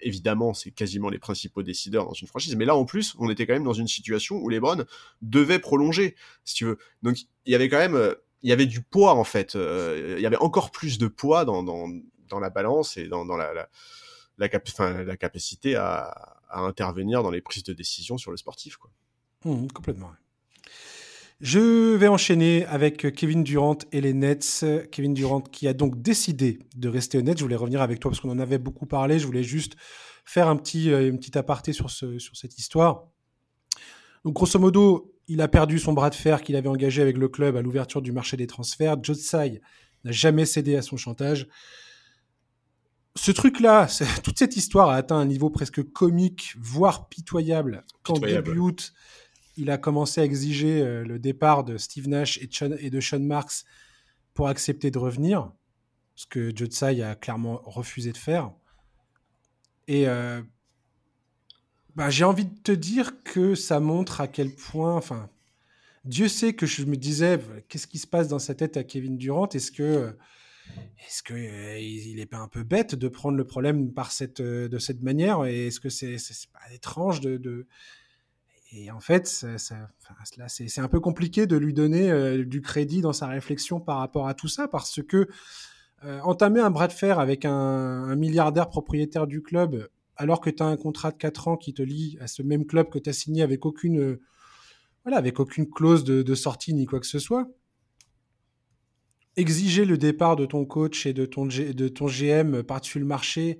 Évidemment, 0.00 0.54
c'est 0.54 0.70
quasiment 0.70 1.08
les 1.08 1.18
principaux 1.18 1.62
décideurs 1.62 2.06
dans 2.06 2.12
une 2.12 2.26
franchise. 2.26 2.56
Mais 2.56 2.64
là, 2.64 2.74
en 2.76 2.84
plus, 2.84 3.14
on 3.18 3.30
était 3.30 3.46
quand 3.46 3.54
même 3.54 3.64
dans 3.64 3.72
une 3.72 3.88
situation 3.88 4.36
où 4.36 4.48
LeBron 4.48 4.84
devait 5.20 5.58
prolonger, 5.58 6.16
si 6.44 6.54
tu 6.54 6.64
veux. 6.64 6.78
Donc, 7.02 7.18
il 7.46 7.52
y 7.52 7.54
avait 7.54 7.68
quand 7.68 7.78
même, 7.78 8.14
il 8.42 8.50
y 8.50 8.52
avait 8.52 8.66
du 8.66 8.82
poids 8.82 9.14
en 9.14 9.24
fait. 9.24 9.56
Euh, 9.56 10.14
il 10.18 10.22
y 10.22 10.26
avait 10.26 10.36
encore 10.36 10.70
plus 10.70 10.98
de 10.98 11.06
poids 11.06 11.44
dans, 11.44 11.62
dans, 11.62 11.88
dans 12.28 12.40
la 12.40 12.50
balance 12.50 12.96
et 12.96 13.08
dans, 13.08 13.24
dans 13.24 13.36
la, 13.36 13.52
la, 13.54 13.68
la, 14.38 15.16
capacité 15.16 15.76
à, 15.76 16.38
intervenir 16.50 17.22
dans 17.22 17.30
les 17.30 17.40
prises 17.40 17.64
de 17.64 17.72
décision 17.72 18.18
sur 18.18 18.30
le 18.30 18.36
sportif. 18.36 18.76
Mmh, 19.44 19.68
complètement. 19.68 20.10
Je 21.42 21.96
vais 21.96 22.06
enchaîner 22.06 22.64
avec 22.66 23.12
Kevin 23.16 23.42
Durant 23.42 23.78
et 23.90 24.00
les 24.00 24.14
Nets. 24.14 24.64
Kevin 24.92 25.12
Durant 25.12 25.40
qui 25.40 25.66
a 25.66 25.72
donc 25.72 26.00
décidé 26.00 26.60
de 26.76 26.88
rester 26.88 27.20
Nets. 27.20 27.38
Je 27.38 27.42
voulais 27.42 27.56
revenir 27.56 27.82
avec 27.82 27.98
toi 27.98 28.12
parce 28.12 28.20
qu'on 28.20 28.30
en 28.30 28.38
avait 28.38 28.58
beaucoup 28.58 28.86
parlé. 28.86 29.18
Je 29.18 29.26
voulais 29.26 29.42
juste 29.42 29.74
faire 30.24 30.46
un 30.46 30.54
petit, 30.54 30.92
euh, 30.92 31.08
une 31.08 31.18
petite 31.18 31.36
aparté 31.36 31.72
sur, 31.72 31.90
ce, 31.90 32.20
sur 32.20 32.36
cette 32.36 32.56
histoire. 32.58 33.08
Donc, 34.24 34.34
grosso 34.34 34.56
modo, 34.60 35.16
il 35.26 35.40
a 35.40 35.48
perdu 35.48 35.80
son 35.80 35.92
bras 35.94 36.10
de 36.10 36.14
fer 36.14 36.42
qu'il 36.42 36.54
avait 36.54 36.68
engagé 36.68 37.02
avec 37.02 37.18
le 37.18 37.28
club 37.28 37.56
à 37.56 37.62
l'ouverture 37.62 38.02
du 38.02 38.12
marché 38.12 38.36
des 38.36 38.46
transferts. 38.46 38.98
Tsai 39.02 39.60
n'a 40.04 40.12
jamais 40.12 40.46
cédé 40.46 40.76
à 40.76 40.82
son 40.82 40.96
chantage. 40.96 41.48
Ce 43.16 43.32
truc-là, 43.32 43.88
toute 44.22 44.38
cette 44.38 44.56
histoire 44.56 44.90
a 44.90 44.94
atteint 44.94 45.18
un 45.18 45.26
niveau 45.26 45.50
presque 45.50 45.82
comique, 45.82 46.54
voire 46.60 47.08
pitoyable, 47.08 47.84
quand 48.04 48.20
début 48.20 48.58
août, 48.58 48.92
il 49.56 49.70
a 49.70 49.78
commencé 49.78 50.20
à 50.20 50.24
exiger 50.24 50.80
euh, 50.80 51.04
le 51.04 51.18
départ 51.18 51.64
de 51.64 51.76
Steve 51.76 52.08
Nash 52.08 52.38
et, 52.38 52.90
de 52.90 53.00
Sean 53.00 53.20
Marks 53.20 53.64
pour 54.34 54.48
accepter 54.48 54.90
de 54.90 54.98
revenir, 54.98 55.52
ce 56.14 56.26
que 56.26 56.52
Joe 56.54 56.68
Tsai 56.68 57.02
a 57.02 57.14
clairement 57.14 57.60
refusé 57.64 58.12
de 58.12 58.16
faire. 58.16 58.52
Et 59.88 60.08
euh, 60.08 60.40
bah, 61.94 62.08
j'ai 62.08 62.24
envie 62.24 62.46
de 62.46 62.58
te 62.60 62.72
dire 62.72 63.22
que 63.24 63.54
ça 63.54 63.78
montre 63.80 64.20
à 64.20 64.28
quel 64.28 64.54
point, 64.54 64.96
enfin, 64.96 65.28
Dieu 66.04 66.28
sait 66.28 66.54
que 66.54 66.66
je 66.66 66.84
me 66.84 66.96
disais, 66.96 67.38
qu'est-ce 67.68 67.86
qui 67.86 67.98
se 67.98 68.06
passe 68.06 68.28
dans 68.28 68.38
sa 68.38 68.54
tête 68.54 68.76
à 68.76 68.84
Kevin 68.84 69.18
Durant? 69.18 69.48
Est-ce 69.50 69.70
que, 69.70 70.16
est-ce 71.06 71.22
que 71.22 71.34
euh, 71.34 71.78
il 71.78 72.18
est 72.18 72.26
pas 72.26 72.38
un 72.38 72.48
peu 72.48 72.62
bête 72.62 72.94
de 72.94 73.08
prendre 73.08 73.36
le 73.36 73.46
problème 73.46 73.92
par 73.92 74.12
cette, 74.12 74.40
de 74.40 74.78
cette 74.78 75.02
manière? 75.02 75.44
Et 75.44 75.66
est-ce 75.66 75.78
que 75.80 75.90
c'est, 75.90 76.16
c'est 76.16 76.50
pas 76.50 76.72
étrange 76.72 77.20
de 77.20 77.66
et 78.74 78.90
en 78.90 79.00
fait, 79.00 79.26
c'est 79.58 80.80
un 80.80 80.88
peu 80.88 81.00
compliqué 81.00 81.46
de 81.46 81.56
lui 81.56 81.74
donner 81.74 82.10
euh, 82.10 82.44
du 82.44 82.62
crédit 82.62 83.02
dans 83.02 83.12
sa 83.12 83.26
réflexion 83.26 83.80
par 83.80 83.98
rapport 83.98 84.26
à 84.28 84.34
tout 84.34 84.48
ça, 84.48 84.66
parce 84.66 85.02
que 85.02 85.28
euh, 86.04 86.20
entamer 86.20 86.60
un 86.60 86.70
bras 86.70 86.88
de 86.88 86.92
fer 86.92 87.18
avec 87.18 87.44
un, 87.44 88.16
milliardaire 88.16 88.70
propriétaire 88.70 89.26
du 89.26 89.42
club, 89.42 89.88
alors 90.16 90.40
que 90.40 90.48
tu 90.48 90.62
as 90.62 90.66
un 90.66 90.78
contrat 90.78 91.10
de 91.10 91.18
4 91.18 91.48
ans 91.48 91.56
qui 91.58 91.74
te 91.74 91.82
lie 91.82 92.16
à 92.20 92.26
ce 92.26 92.42
même 92.42 92.64
club 92.64 92.88
que 92.88 92.98
tu 92.98 93.10
as 93.10 93.12
signé 93.12 93.42
avec 93.42 93.66
aucune, 93.66 94.00
euh, 94.00 94.20
voilà, 95.04 95.18
avec 95.18 95.38
aucune 95.38 95.68
clause 95.68 96.02
de, 96.04 96.34
sortie 96.34 96.72
ni 96.72 96.86
quoi 96.86 96.98
que 96.98 97.06
ce 97.06 97.18
soit, 97.18 97.48
exiger 99.36 99.84
le 99.84 99.98
départ 99.98 100.36
de 100.36 100.46
ton 100.46 100.64
coach 100.64 101.04
et 101.04 101.12
de 101.12 101.26
ton 101.26 101.46
GM 101.46 102.62
par-dessus 102.62 102.98
le 102.98 103.06
marché 103.06 103.58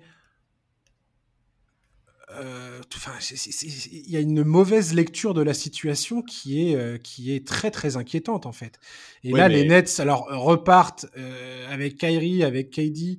euh, 2.34 2.80
il 3.22 4.10
y 4.10 4.16
a 4.16 4.20
une 4.20 4.44
mauvaise 4.44 4.94
lecture 4.94 5.34
de 5.34 5.42
la 5.42 5.54
situation 5.54 6.22
qui 6.22 6.68
est, 6.68 6.76
euh, 6.76 6.98
qui 6.98 7.34
est 7.34 7.46
très 7.46 7.70
très 7.70 7.96
inquiétante 7.96 8.46
en 8.46 8.52
fait. 8.52 8.78
Et 9.24 9.32
là, 9.32 9.48
les 9.48 9.66
Nets 9.66 10.00
alors 10.00 10.26
repartent 10.30 11.06
euh, 11.16 11.72
avec 11.72 11.96
Kyrie, 11.96 12.42
avec 12.44 12.70
KD 12.70 13.18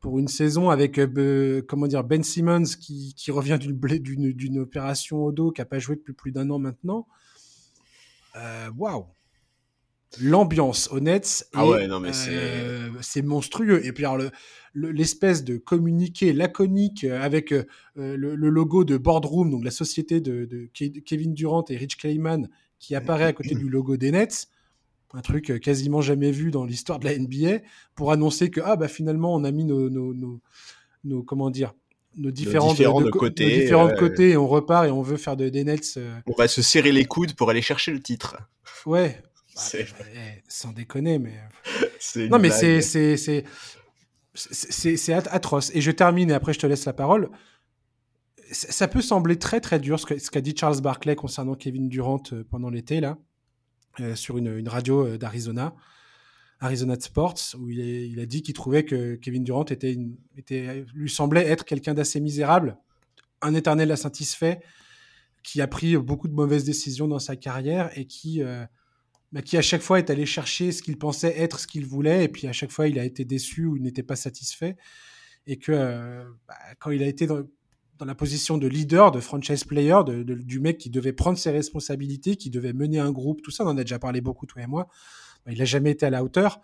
pour 0.00 0.18
une 0.18 0.28
saison 0.28 0.70
avec 0.70 1.00
comment 1.66 1.86
dire 1.86 2.04
Ben 2.04 2.22
Simmons 2.22 2.76
qui, 2.80 3.14
qui 3.14 3.30
revient 3.30 3.58
d'une 3.60 4.32
d'une 4.32 4.58
opération 4.58 5.24
au 5.24 5.32
dos 5.32 5.50
qui 5.50 5.60
a 5.60 5.64
pas 5.64 5.78
joué 5.78 5.96
depuis 5.96 6.12
plus 6.12 6.32
d'un 6.32 6.48
an 6.50 6.58
maintenant. 6.58 7.06
Waouh 8.76 9.06
l'ambiance 10.20 10.88
au 10.92 11.00
Nets 11.00 11.48
ah 11.52 11.66
ouais, 11.66 11.86
non, 11.86 12.00
mais 12.00 12.10
euh, 12.28 12.90
c'est 13.00 13.22
monstrueux. 13.22 13.84
Et 13.84 13.92
puis 13.92 14.04
alors 14.04 14.30
l'espèce 14.74 15.44
de 15.44 15.56
communiqué 15.56 16.32
laconique 16.32 17.04
avec 17.04 17.52
euh, 17.52 17.64
le, 17.94 18.34
logo 18.34 18.84
de 18.84 18.96
Boardroom, 18.96 19.50
donc 19.50 19.64
la 19.64 19.70
société 19.70 20.20
de, 20.20 20.68
Kevin 20.72 21.34
Durant 21.34 21.64
et 21.68 21.76
Rich 21.76 21.96
Clayman, 21.96 22.48
qui 22.78 22.94
apparaît 22.94 23.24
à 23.24 23.32
côté 23.32 23.54
du 23.54 23.68
logo 23.68 23.96
des 23.96 24.10
Nets, 24.10 24.48
un 25.14 25.22
truc 25.22 25.50
euh, 25.50 25.58
quasiment 25.58 26.02
jamais 26.02 26.30
vu 26.30 26.50
dans 26.50 26.64
l'histoire 26.64 26.98
de 26.98 27.06
la 27.06 27.18
NBA, 27.18 27.62
pour 27.94 28.12
annoncer 28.12 28.50
que 28.50 28.60
ah 28.62 28.76
bah 28.76 28.88
finalement 28.88 29.34
on 29.34 29.44
a 29.44 29.50
mis 29.50 29.64
nos, 29.64 29.88
nos, 29.88 30.40
nos, 31.04 31.22
comment 31.22 31.50
dire 31.50 31.72
nos 32.18 32.30
différents, 32.30 32.72
de, 32.72 33.10
côtés, 33.10 33.60
différents 33.60 33.94
côtés 33.94 34.30
et 34.30 34.36
on 34.38 34.48
repart 34.48 34.86
et 34.86 34.90
on 34.90 35.02
veut 35.02 35.18
faire 35.18 35.36
de, 35.36 35.50
des 35.50 35.64
Nets. 35.64 35.98
On 36.26 36.32
va 36.32 36.48
se 36.48 36.62
serrer 36.62 36.90
les 36.90 37.04
coudes 37.04 37.34
pour 37.34 37.50
aller 37.50 37.60
chercher 37.60 37.92
le 37.92 38.00
titre. 38.00 38.38
Ouais, 38.86 39.20
bah, 39.56 39.62
c'est... 39.62 39.86
sans 40.48 40.72
déconner, 40.72 41.18
mais. 41.18 41.34
non, 42.28 42.38
mais 42.38 42.50
c'est, 42.50 42.82
c'est, 42.82 43.16
c'est, 43.16 43.44
c'est, 44.96 45.12
atroce. 45.12 45.70
Et 45.74 45.80
je 45.80 45.90
termine 45.90 46.30
et 46.30 46.34
après 46.34 46.52
je 46.52 46.58
te 46.58 46.66
laisse 46.66 46.84
la 46.84 46.92
parole. 46.92 47.30
Ça 48.52 48.86
peut 48.86 49.00
sembler 49.00 49.38
très 49.38 49.60
très 49.60 49.80
dur 49.80 49.98
ce, 49.98 50.30
qu'a 50.30 50.40
dit 50.40 50.54
Charles 50.56 50.80
Barclay 50.80 51.16
concernant 51.16 51.54
Kevin 51.54 51.88
Durant 51.88 52.22
euh, 52.32 52.44
pendant 52.48 52.70
l'été, 52.70 53.00
là, 53.00 53.18
euh, 53.98 54.14
sur 54.14 54.38
une, 54.38 54.56
une, 54.58 54.68
radio 54.68 55.04
euh, 55.04 55.18
d'Arizona, 55.18 55.74
Arizona 56.60 56.94
Sports, 57.00 57.56
où 57.58 57.70
il, 57.70 57.80
il 57.80 58.20
a 58.20 58.26
dit 58.26 58.42
qu'il 58.42 58.54
trouvait 58.54 58.84
que 58.84 59.16
Kevin 59.16 59.42
Durant 59.42 59.64
était, 59.64 59.96
était, 60.36 60.84
lui 60.94 61.10
semblait 61.10 61.44
être 61.48 61.64
quelqu'un 61.64 61.94
d'assez 61.94 62.20
misérable, 62.20 62.78
un 63.42 63.54
éternel 63.54 63.90
insatisfait, 63.90 64.60
qui 65.42 65.60
a 65.60 65.66
pris 65.66 65.96
beaucoup 65.96 66.28
de 66.28 66.34
mauvaises 66.34 66.64
décisions 66.64 67.08
dans 67.08 67.18
sa 67.18 67.34
carrière 67.34 67.90
et 67.98 68.06
qui 68.06 68.42
bah, 69.36 69.42
qui 69.42 69.58
à 69.58 69.62
chaque 69.62 69.82
fois 69.82 69.98
est 69.98 70.08
allé 70.08 70.24
chercher 70.24 70.72
ce 70.72 70.80
qu'il 70.80 70.96
pensait 70.96 71.38
être 71.38 71.60
ce 71.60 71.66
qu'il 71.66 71.84
voulait, 71.84 72.24
et 72.24 72.28
puis 72.28 72.46
à 72.46 72.52
chaque 72.52 72.70
fois 72.70 72.88
il 72.88 72.98
a 72.98 73.04
été 73.04 73.26
déçu 73.26 73.66
ou 73.66 73.76
n'était 73.76 74.02
pas 74.02 74.16
satisfait, 74.16 74.78
et 75.46 75.58
que 75.58 75.72
euh, 75.72 76.24
bah, 76.48 76.54
quand 76.78 76.90
il 76.90 77.02
a 77.02 77.06
été 77.06 77.26
dans, 77.26 77.44
la 78.00 78.14
position 78.14 78.56
de 78.56 78.66
leader, 78.66 79.10
de 79.10 79.20
franchise 79.20 79.64
player, 79.64 79.98
de, 80.06 80.22
du 80.22 80.58
mec 80.58 80.78
qui 80.78 80.88
devait 80.88 81.12
prendre 81.12 81.36
ses 81.36 81.50
responsabilités, 81.50 82.36
qui 82.36 82.48
devait 82.48 82.72
mener 82.72 82.98
un 82.98 83.12
groupe, 83.12 83.42
tout 83.42 83.50
ça, 83.50 83.64
on 83.64 83.68
en 83.68 83.76
a 83.76 83.82
déjà 83.82 83.98
parlé 83.98 84.22
beaucoup 84.22 84.46
toi 84.46 84.62
et 84.62 84.66
moi, 84.66 84.88
bah, 85.44 85.52
il 85.52 85.58
n'a 85.58 85.66
jamais 85.66 85.90
été 85.90 86.06
à 86.06 86.10
la 86.10 86.24
hauteur. 86.24 86.62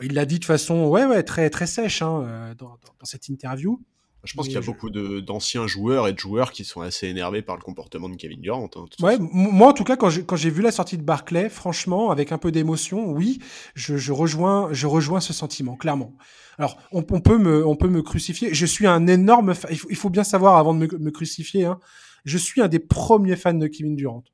Il 0.00 0.14
l'a 0.14 0.26
dit 0.26 0.38
de 0.38 0.44
façon 0.44 0.86
ouais 0.86 1.06
ouais 1.06 1.24
très 1.24 1.50
très 1.50 1.66
sèche 1.66 2.02
hein, 2.02 2.22
euh, 2.22 2.54
dans, 2.54 2.78
cette 3.02 3.26
interview. 3.26 3.82
Je 4.24 4.34
pense 4.34 4.46
qu'il 4.46 4.54
y 4.54 4.58
a 4.58 4.60
beaucoup 4.60 4.90
d'anciens 4.90 5.66
joueurs 5.66 6.06
et 6.06 6.12
de 6.12 6.18
joueurs 6.18 6.52
qui 6.52 6.64
sont 6.64 6.82
assez 6.82 7.08
énervés 7.08 7.40
par 7.40 7.56
le 7.56 7.62
comportement 7.62 8.08
de 8.08 8.16
Kevin 8.16 8.40
Durant. 8.40 8.68
Hein, 8.76 8.84
ouais, 9.00 9.16
moi 9.18 9.68
en 9.68 9.72
tout 9.72 9.84
cas, 9.84 9.96
quand 9.96 10.36
j'ai 10.36 10.50
vu 10.50 10.62
la 10.62 10.72
sortie 10.72 10.98
de 10.98 11.02
Barclay, 11.02 11.48
franchement, 11.48 12.10
avec 12.10 12.30
un 12.30 12.38
peu 12.38 12.52
d'émotion, 12.52 13.10
oui, 13.12 13.38
je, 13.74 13.96
je, 13.96 14.12
rejoins, 14.12 14.68
je 14.72 14.86
rejoins 14.86 15.20
ce 15.20 15.32
sentiment, 15.32 15.76
clairement. 15.76 16.14
Alors, 16.58 16.76
on, 16.92 17.04
on, 17.10 17.20
peut 17.20 17.38
me, 17.38 17.66
on 17.66 17.76
peut 17.76 17.88
me 17.88 18.02
crucifier. 18.02 18.52
Je 18.52 18.66
suis 18.66 18.86
un 18.86 19.06
énorme. 19.06 19.54
Il 19.70 19.96
faut, 19.96 20.10
bien 20.10 20.24
savoir 20.24 20.56
avant 20.58 20.74
de 20.74 20.80
me, 20.80 20.98
me 20.98 21.10
crucifier. 21.10 21.64
Hein, 21.64 21.80
je 22.26 22.36
suis 22.36 22.60
un 22.60 22.68
des 22.68 22.78
premiers 22.78 23.36
fans 23.36 23.54
de 23.54 23.66
Kevin 23.66 23.96
Durant. 23.96 24.24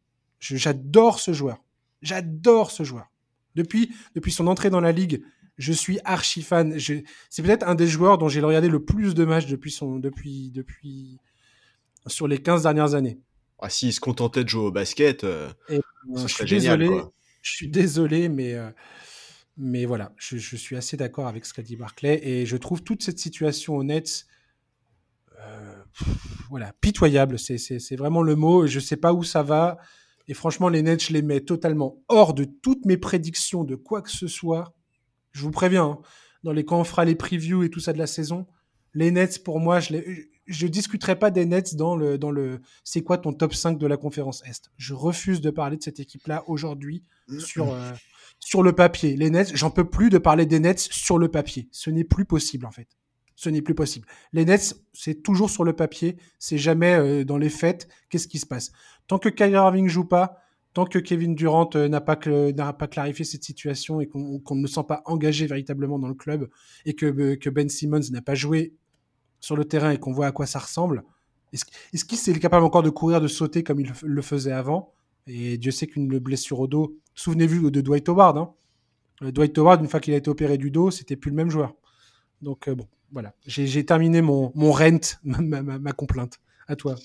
J'adore 0.41 1.21
ce 1.21 1.33
joueur. 1.33 1.63
J'adore 2.03 2.73
ce 2.73 2.83
joueur. 2.83 3.07
Depuis, 3.55 3.91
depuis 4.15 4.33
son 4.33 4.49
entrée 4.49 4.71
dans 4.71 4.81
la 4.81 4.93
ligue, 4.93 5.23
je 5.59 5.73
suis 5.73 5.99
archi 6.05 6.43
fan. 6.43 6.79
C'est 6.79 7.43
peut-être 7.43 7.67
un 7.67 7.75
des 7.75 7.87
joueurs 7.87 8.19
dont 8.19 8.29
j'ai 8.29 8.41
regardé 8.41 8.69
le 8.69 8.85
plus 8.85 9.15
de 9.15 9.25
matchs 9.25 9.47
depuis 9.47 9.71
son, 9.71 9.99
depuis, 9.99 10.51
depuis, 10.51 11.19
sur 12.07 12.29
les 12.29 12.39
15 12.39 12.63
dernières 12.63 12.95
années. 12.95 13.19
Ah, 13.59 13.71
s'il 13.71 13.93
se 13.93 14.01
contentait 14.01 14.45
de 14.45 14.49
jouer 14.49 14.67
au 14.67 14.71
basket, 14.71 15.25
euh, 15.25 15.51
euh, 15.71 15.81
je 16.15 16.27
suis 16.27 16.45
désolé. 16.45 16.91
Je 17.43 17.51
suis 17.51 17.69
désolé, 17.69 18.29
mais, 18.29 18.55
euh, 18.55 18.71
mais 19.57 19.87
voilà, 19.87 20.13
je, 20.17 20.37
je, 20.37 20.57
suis 20.57 20.77
assez 20.77 20.97
d'accord 20.97 21.29
avec 21.29 21.47
ce 21.47 21.55
qu'a 21.55 21.63
dit 21.63 21.77
Barclay 21.77 22.21
et 22.23 22.45
je 22.45 22.57
trouve 22.57 22.83
toute 22.83 23.03
cette 23.05 23.19
situation 23.19 23.79
honnête, 23.79 24.27
voilà, 26.51 26.73
pitoyable. 26.81 27.39
C'est 27.39 27.97
vraiment 27.97 28.23
le 28.23 28.35
mot. 28.37 28.67
Je 28.67 28.81
sais 28.81 28.97
pas 28.97 29.13
où 29.13 29.23
ça 29.23 29.43
va. 29.43 29.79
Et 30.29 30.35
franchement, 30.35 30.69
les 30.69 30.83
Nets, 30.83 31.05
je 31.05 31.13
les 31.13 31.23
mets 31.23 31.41
totalement 31.41 32.03
hors 32.09 32.35
de 32.35 32.45
toutes 32.45 32.85
mes 32.85 32.97
prédictions 32.97 33.65
de 33.65 33.77
quoi 33.77 34.03
que 34.03 34.11
ce 34.11 34.27
soit. 34.27 34.76
Je 35.37 35.43
vous 35.43 35.51
préviens, 35.51 35.85
hein, 35.85 35.99
dans 36.45 36.53
les, 36.53 36.65
quand 36.65 36.81
on 36.81 36.85
fera 36.85 37.05
les 37.05 37.15
previews 37.15 37.63
et 37.63 37.69
tout 37.69 37.79
ça 37.79 37.93
de 37.93 37.99
la 37.99 38.07
saison, 38.07 38.47
les 38.95 39.11
Nets, 39.11 39.45
pour 39.45 39.61
moi, 39.61 39.81
je 39.81 39.95
ne 39.95 40.69
discuterai 40.69 41.19
pas 41.19 41.31
des 41.31 41.45
Nets 41.45 41.75
dans 41.77 41.95
le, 41.95 42.17
dans 42.17 42.31
le 42.31 42.63
c'est 42.85 43.03
quoi 43.03 43.19
ton 43.19 43.35
top 43.35 43.53
5 43.53 43.79
de 43.79 43.87
la 43.87 43.99
conférence 43.99 44.43
Est. 44.47 44.71
Je 44.79 44.95
refuse 44.95 45.43
de 45.43 45.51
parler 45.51 45.77
de 45.77 45.83
cette 45.83 46.01
équipe-là 46.01 46.43
aujourd'hui 46.47 47.05
sur, 47.39 47.75
euh, 47.75 47.93
sur 48.39 48.63
le 48.63 48.73
papier. 48.73 49.15
Les 49.15 49.29
Nets, 49.29 49.55
j'en 49.55 49.71
peux 49.71 49.85
plus 49.85 50.09
de 50.09 50.17
parler 50.17 50.47
des 50.47 50.59
Nets 50.59 50.81
sur 50.81 51.19
le 51.19 51.29
papier. 51.29 51.69
Ce 51.71 51.91
n'est 51.91 52.05
plus 52.05 52.25
possible, 52.25 52.65
en 52.65 52.71
fait. 52.71 52.89
Ce 53.35 53.51
n'est 53.51 53.61
plus 53.61 53.75
possible. 53.75 54.09
Les 54.33 54.47
Nets, 54.47 54.75
c'est 54.95 55.23
toujours 55.23 55.51
sur 55.51 55.65
le 55.65 55.75
papier, 55.75 56.17
c'est 56.39 56.57
jamais 56.57 56.95
euh, 56.95 57.25
dans 57.27 57.37
les 57.37 57.51
faits. 57.51 57.89
Qu'est-ce 58.09 58.29
qui 58.29 58.39
se 58.39 58.47
passe? 58.47 58.73
Tant 59.07 59.19
que 59.19 59.29
Kyrie 59.29 59.53
Irving 59.53 59.89
joue 59.89 60.07
pas, 60.07 60.39
tant 60.77 60.85
que 60.85 60.99
Kevin 60.99 61.35
Durant 61.35 61.71
euh, 61.75 61.89
n'a 61.89 62.03
pas, 62.03 62.17
pas 62.17 62.87
clarifié 62.87 63.25
cette 63.25 63.45
situation 63.45 64.03
et 64.03 64.07
qu'on 64.07 64.43
ne 64.51 64.61
le 64.61 64.69
sent 64.69 64.85
pas 64.87 65.01
engagé 65.07 65.47
véritablement 65.47 65.99
dans 65.99 66.07
le 66.07 66.15
club 66.15 66.51
et 66.85 66.93
que, 66.93 67.07
euh, 67.07 67.37
que 67.37 67.49
Ben 67.49 67.67
Simmons 67.67 68.11
n'a 68.11 68.21
pas 68.21 68.35
joué 68.35 68.75
sur 69.41 69.57
le 69.57 69.65
terrain 69.65 69.93
et 69.93 69.99
qu'on 69.99 70.13
voit 70.13 70.27
à 70.27 70.33
quoi 70.33 70.45
ça 70.45 70.59
ressemble, 70.59 71.03
est-ce 71.55 72.05
qu'il 72.05 72.37
est 72.37 72.41
capable 72.41 72.67
encore 72.67 72.83
de 72.83 72.91
courir, 72.91 73.23
de 73.23 73.27
sauter 73.27 73.63
comme 73.63 73.81
il 73.81 73.91
le 74.03 74.21
faisait 74.23 74.53
avant? 74.53 74.93
Et 75.27 75.57
Dieu 75.57 75.71
sait 75.71 75.87
qu'une 75.87 76.19
blessure 76.19 76.61
au 76.61 76.67
dos, 76.67 76.99
souvenez-vous 77.15 77.71
de 77.71 77.81
Dwight 77.81 78.07
Howard. 78.11 78.37
Hein 78.37 78.53
euh, 79.23 79.33
Dwight 79.33 79.57
Howard, 79.57 79.81
une 79.81 79.89
fois 79.89 80.01
qu'il 80.01 80.13
a 80.13 80.19
été 80.19 80.29
opéré 80.29 80.59
du 80.59 80.71
dos, 80.71 80.91
c'était 80.91 81.17
plus 81.17 81.31
le 81.31 81.37
même 81.37 81.49
joueur. 81.49 81.73
Donc 82.43 82.69
bon, 82.69 82.87
voilà, 83.13 83.33
j'ai 83.47 83.87
terminé 83.87 84.21
mon, 84.21 84.53
mon 84.55 84.73
rent, 84.73 85.01
ma, 85.25 85.63
ma, 85.63 85.79
ma 85.79 85.93
complainte. 85.93 86.39
À 86.69 86.77
toi. 86.77 86.97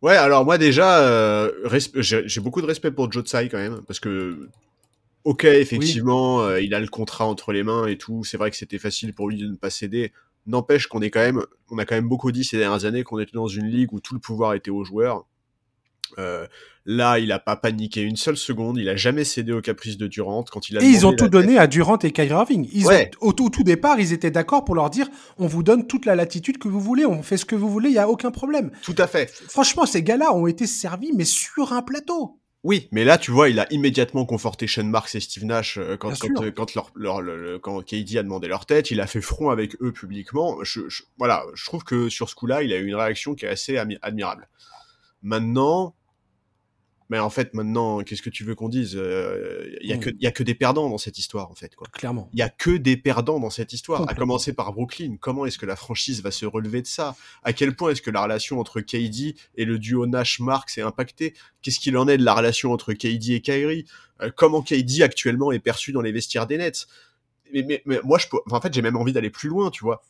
Ouais, 0.00 0.16
alors 0.16 0.44
moi 0.44 0.58
déjà, 0.58 1.00
euh, 1.00 1.50
j'ai 1.96 2.40
beaucoup 2.40 2.60
de 2.62 2.66
respect 2.66 2.92
pour 2.92 3.10
Joe 3.10 3.24
Tsai 3.24 3.48
quand 3.48 3.58
même, 3.58 3.82
parce 3.86 3.98
que, 3.98 4.48
ok, 5.24 5.44
effectivement, 5.44 6.42
euh, 6.42 6.60
il 6.60 6.72
a 6.72 6.80
le 6.80 6.86
contrat 6.86 7.26
entre 7.26 7.52
les 7.52 7.64
mains 7.64 7.86
et 7.86 7.98
tout, 7.98 8.22
c'est 8.22 8.36
vrai 8.36 8.50
que 8.50 8.56
c'était 8.56 8.78
facile 8.78 9.12
pour 9.12 9.28
lui 9.28 9.38
de 9.38 9.48
ne 9.48 9.56
pas 9.56 9.70
céder. 9.70 10.12
N'empêche 10.46 10.86
qu'on 10.86 11.02
est 11.02 11.10
quand 11.10 11.20
même, 11.20 11.42
on 11.70 11.78
a 11.78 11.84
quand 11.84 11.96
même 11.96 12.08
beaucoup 12.08 12.30
dit 12.30 12.44
ces 12.44 12.58
dernières 12.58 12.84
années 12.84 13.02
qu'on 13.02 13.18
était 13.18 13.32
dans 13.32 13.48
une 13.48 13.66
ligue 13.66 13.92
où 13.92 14.00
tout 14.00 14.14
le 14.14 14.20
pouvoir 14.20 14.54
était 14.54 14.70
aux 14.70 14.84
joueurs. 14.84 15.26
Euh, 16.18 16.46
là, 16.86 17.18
il 17.18 17.30
a 17.32 17.38
pas 17.38 17.56
paniqué 17.56 18.02
une 18.02 18.16
seule 18.16 18.36
seconde. 18.36 18.78
Il 18.78 18.88
a 18.88 18.96
jamais 18.96 19.24
cédé 19.24 19.52
aux 19.52 19.60
caprices 19.60 19.98
de 19.98 20.06
Durant 20.06 20.44
quand 20.44 20.68
il 20.70 20.78
a. 20.78 20.82
Et 20.82 20.86
ils 20.86 21.06
ont 21.06 21.14
tout 21.14 21.28
donné 21.28 21.58
à 21.58 21.66
Durant 21.66 21.98
et 21.98 22.10
Kyrie 22.10 22.30
Irving. 22.30 22.68
Ils 22.72 22.86
au, 23.20 23.32
tout, 23.32 23.62
départ, 23.62 24.00
ils 24.00 24.12
étaient 24.12 24.30
d'accord 24.30 24.64
pour 24.64 24.74
leur 24.74 24.90
dire 24.90 25.08
on 25.38 25.46
vous 25.46 25.62
donne 25.62 25.86
toute 25.86 26.06
la 26.06 26.14
latitude 26.14 26.58
que 26.58 26.68
vous 26.68 26.80
voulez, 26.80 27.04
on 27.04 27.22
fait 27.22 27.36
ce 27.36 27.44
que 27.44 27.56
vous 27.56 27.68
voulez, 27.68 27.90
il 27.90 27.94
y 27.94 27.98
a 27.98 28.08
aucun 28.08 28.30
problème. 28.30 28.70
Tout 28.82 28.94
à 28.98 29.06
fait. 29.06 29.30
Franchement, 29.48 29.86
ces 29.86 30.02
gars-là 30.02 30.34
ont 30.34 30.46
été 30.46 30.66
servis, 30.66 31.12
mais 31.14 31.24
sur 31.24 31.72
un 31.72 31.82
plateau. 31.82 32.38
Oui, 32.64 32.88
mais 32.90 33.04
là, 33.04 33.18
tu 33.18 33.30
vois, 33.30 33.48
il 33.48 33.60
a 33.60 33.72
immédiatement 33.72 34.24
conforté 34.26 34.66
Sean 34.66 34.84
Marks 34.84 35.14
et 35.14 35.20
Steve 35.20 35.44
Nash 35.44 35.78
euh, 35.78 35.96
quand, 35.96 36.18
quand, 36.18 36.42
euh, 36.42 36.50
quand, 36.50 36.74
leur, 36.74 36.90
leur, 37.22 37.60
quand 37.60 37.80
KD 37.82 38.16
a 38.16 38.22
demandé 38.24 38.48
leur 38.48 38.66
tête. 38.66 38.90
Il 38.90 39.00
a 39.00 39.06
fait 39.06 39.20
front 39.20 39.50
avec 39.50 39.80
eux 39.80 39.92
publiquement. 39.92 40.58
Je, 40.64 40.80
voilà, 41.18 41.44
je 41.54 41.64
trouve 41.64 41.84
que 41.84 42.08
sur 42.08 42.28
ce 42.28 42.34
coup-là, 42.34 42.64
il 42.64 42.72
a 42.72 42.76
eu 42.76 42.86
une 42.86 42.96
réaction 42.96 43.36
qui 43.36 43.44
est 43.44 43.48
assez 43.48 43.78
admirable. 43.78 44.48
Maintenant, 45.22 45.94
mais 47.10 47.18
en 47.18 47.30
fait, 47.30 47.54
maintenant, 47.54 48.02
qu'est-ce 48.02 48.20
que 48.20 48.28
tu 48.28 48.44
veux 48.44 48.54
qu'on 48.54 48.68
dise 48.68 48.92
Il 48.92 48.98
euh, 48.98 49.78
y, 49.80 49.92
a 49.92 49.96
que, 49.96 50.10
y 50.20 50.26
a 50.26 50.30
que 50.30 50.42
des 50.42 50.54
perdants 50.54 50.90
dans 50.90 50.98
cette 50.98 51.18
histoire, 51.18 51.50
en 51.50 51.54
fait. 51.54 51.74
Quoi. 51.74 51.86
Clairement. 51.92 52.28
Il 52.34 52.38
y 52.38 52.42
a 52.42 52.50
que 52.50 52.76
des 52.76 52.98
perdants 52.98 53.40
dans 53.40 53.48
cette 53.48 53.72
histoire. 53.72 54.08
À 54.08 54.14
commencer 54.14 54.52
par 54.52 54.72
Brooklyn. 54.74 55.16
Comment 55.18 55.46
est-ce 55.46 55.56
que 55.56 55.64
la 55.64 55.76
franchise 55.76 56.22
va 56.22 56.30
se 56.30 56.44
relever 56.44 56.82
de 56.82 56.86
ça? 56.86 57.16
À 57.44 57.54
quel 57.54 57.74
point 57.74 57.90
est-ce 57.90 58.02
que 58.02 58.10
la 58.10 58.22
relation 58.22 58.60
entre 58.60 58.80
KD 58.82 59.36
et 59.56 59.64
le 59.64 59.78
duo 59.78 60.06
Nash-Marks 60.06 60.76
est 60.76 60.82
impactée? 60.82 61.34
Qu'est-ce 61.62 61.80
qu'il 61.80 61.96
en 61.96 62.08
est 62.08 62.18
de 62.18 62.24
la 62.24 62.34
relation 62.34 62.72
entre 62.72 62.92
KD 62.92 63.30
et 63.30 63.40
Kyrie? 63.40 63.86
Euh, 64.20 64.30
Comment 64.36 64.60
KD 64.60 65.00
actuellement 65.02 65.50
est 65.50 65.60
perçu 65.60 65.92
dans 65.92 66.02
les 66.02 66.12
vestiaires 66.12 66.46
des 66.46 66.58
Nets? 66.58 66.88
Mais, 67.54 67.62
mais, 67.62 67.82
mais, 67.86 68.00
moi, 68.04 68.18
je, 68.18 68.26
en 68.50 68.60
fait, 68.60 68.74
j'ai 68.74 68.82
même 68.82 68.96
envie 68.96 69.14
d'aller 69.14 69.30
plus 69.30 69.48
loin, 69.48 69.70
tu 69.70 69.82
vois 69.82 70.02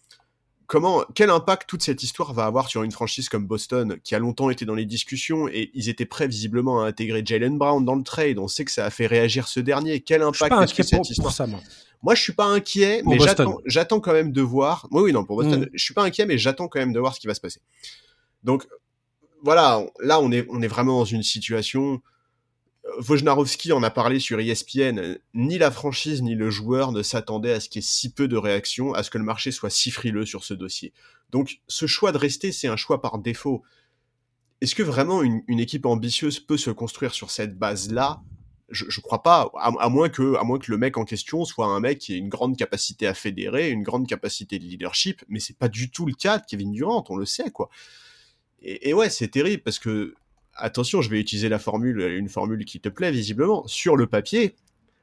comment, 0.68 1.02
quel 1.14 1.30
impact 1.30 1.68
toute 1.68 1.82
cette 1.82 2.02
histoire 2.04 2.32
va 2.32 2.44
avoir 2.44 2.68
sur 2.68 2.84
une 2.84 2.92
franchise 2.92 3.28
comme 3.28 3.46
Boston, 3.46 3.98
qui 4.04 4.14
a 4.14 4.20
longtemps 4.20 4.50
été 4.50 4.64
dans 4.64 4.76
les 4.76 4.84
discussions 4.84 5.48
et 5.48 5.70
ils 5.74 5.88
étaient 5.88 6.06
prêts 6.06 6.28
visiblement 6.28 6.82
à 6.82 6.86
intégrer 6.86 7.22
Jalen 7.24 7.58
Brown 7.58 7.84
dans 7.84 7.96
le 7.96 8.04
trade? 8.04 8.38
On 8.38 8.46
sait 8.46 8.64
que 8.64 8.70
ça 8.70 8.84
a 8.84 8.90
fait 8.90 9.06
réagir 9.06 9.48
ce 9.48 9.58
dernier. 9.58 10.00
Quel 10.00 10.22
impact 10.22 10.52
est-ce 10.62 10.74
que 10.74 10.82
cette 10.84 11.10
histoire 11.10 11.32
ça, 11.32 11.46
moi. 11.48 11.60
moi. 12.02 12.14
je 12.14 12.22
suis 12.22 12.34
pas 12.34 12.44
inquiet, 12.44 13.02
mais 13.04 13.18
j'attends 13.66 14.00
quand 14.00 14.12
même 14.12 14.30
de 14.30 14.42
voir. 14.42 14.86
Oui, 14.92 15.02
oui, 15.02 15.12
non, 15.12 15.24
pour 15.24 15.36
Boston, 15.36 15.62
mm. 15.62 15.68
je 15.72 15.82
suis 15.82 15.94
pas 15.94 16.04
inquiet, 16.04 16.26
mais 16.26 16.38
j'attends 16.38 16.68
quand 16.68 16.78
même 16.78 16.92
de 16.92 17.00
voir 17.00 17.14
ce 17.14 17.20
qui 17.20 17.26
va 17.26 17.34
se 17.34 17.40
passer. 17.40 17.60
Donc, 18.44 18.68
voilà, 19.42 19.84
là, 20.00 20.20
on 20.20 20.30
est, 20.30 20.46
on 20.50 20.60
est 20.60 20.68
vraiment 20.68 20.98
dans 20.98 21.04
une 21.04 21.22
situation 21.22 22.02
Wojnarowski 22.98 23.72
en 23.72 23.82
a 23.82 23.90
parlé 23.90 24.18
sur 24.18 24.40
ESPN, 24.40 25.18
ni 25.34 25.58
la 25.58 25.70
franchise 25.70 26.22
ni 26.22 26.34
le 26.34 26.50
joueur 26.50 26.92
ne 26.92 27.02
s'attendaient 27.02 27.52
à 27.52 27.60
ce 27.60 27.68
qu'il 27.68 27.80
y 27.80 27.84
ait 27.84 27.88
si 27.88 28.12
peu 28.12 28.28
de 28.28 28.36
réactions, 28.36 28.92
à 28.92 29.02
ce 29.02 29.10
que 29.10 29.18
le 29.18 29.24
marché 29.24 29.52
soit 29.52 29.70
si 29.70 29.90
frileux 29.90 30.26
sur 30.26 30.44
ce 30.44 30.54
dossier. 30.54 30.92
Donc 31.30 31.60
ce 31.68 31.86
choix 31.86 32.12
de 32.12 32.18
rester, 32.18 32.52
c'est 32.52 32.68
un 32.68 32.76
choix 32.76 33.00
par 33.00 33.18
défaut. 33.18 33.62
Est-ce 34.60 34.74
que 34.74 34.82
vraiment 34.82 35.22
une, 35.22 35.60
équipe 35.60 35.86
ambitieuse 35.86 36.40
peut 36.40 36.56
se 36.56 36.70
construire 36.70 37.14
sur 37.14 37.30
cette 37.30 37.56
base-là? 37.58 38.20
Je, 38.70 38.84
je 38.88 39.00
crois 39.00 39.22
pas, 39.22 39.50
à, 39.56 39.88
moins 39.88 40.08
que, 40.08 40.34
à 40.36 40.42
moins 40.42 40.58
que 40.58 40.70
le 40.70 40.76
mec 40.76 40.98
en 40.98 41.04
question 41.04 41.44
soit 41.44 41.66
un 41.66 41.80
mec 41.80 41.98
qui 41.98 42.14
ait 42.14 42.18
une 42.18 42.28
grande 42.28 42.56
capacité 42.56 43.06
à 43.06 43.14
fédérer, 43.14 43.70
une 43.70 43.82
grande 43.82 44.06
capacité 44.06 44.58
de 44.58 44.64
leadership, 44.64 45.24
mais 45.28 45.40
c'est 45.40 45.56
pas 45.56 45.68
du 45.68 45.90
tout 45.90 46.04
le 46.04 46.12
cas 46.12 46.38
de 46.38 46.44
Kevin 46.46 46.72
Durant, 46.72 47.04
on 47.08 47.16
le 47.16 47.24
sait 47.24 47.50
quoi. 47.50 47.70
Et, 48.60 48.90
et 48.90 48.94
ouais, 48.94 49.08
c'est 49.08 49.28
terrible 49.28 49.62
parce 49.62 49.78
que 49.78 50.14
attention, 50.58 51.02
je 51.02 51.10
vais 51.10 51.20
utiliser 51.20 51.48
la 51.48 51.58
formule, 51.58 52.00
une 52.00 52.28
formule 52.28 52.64
qui 52.64 52.80
te 52.80 52.88
plaît 52.88 53.10
visiblement. 53.10 53.66
Sur 53.66 53.96
le 53.96 54.06
papier, 54.06 54.54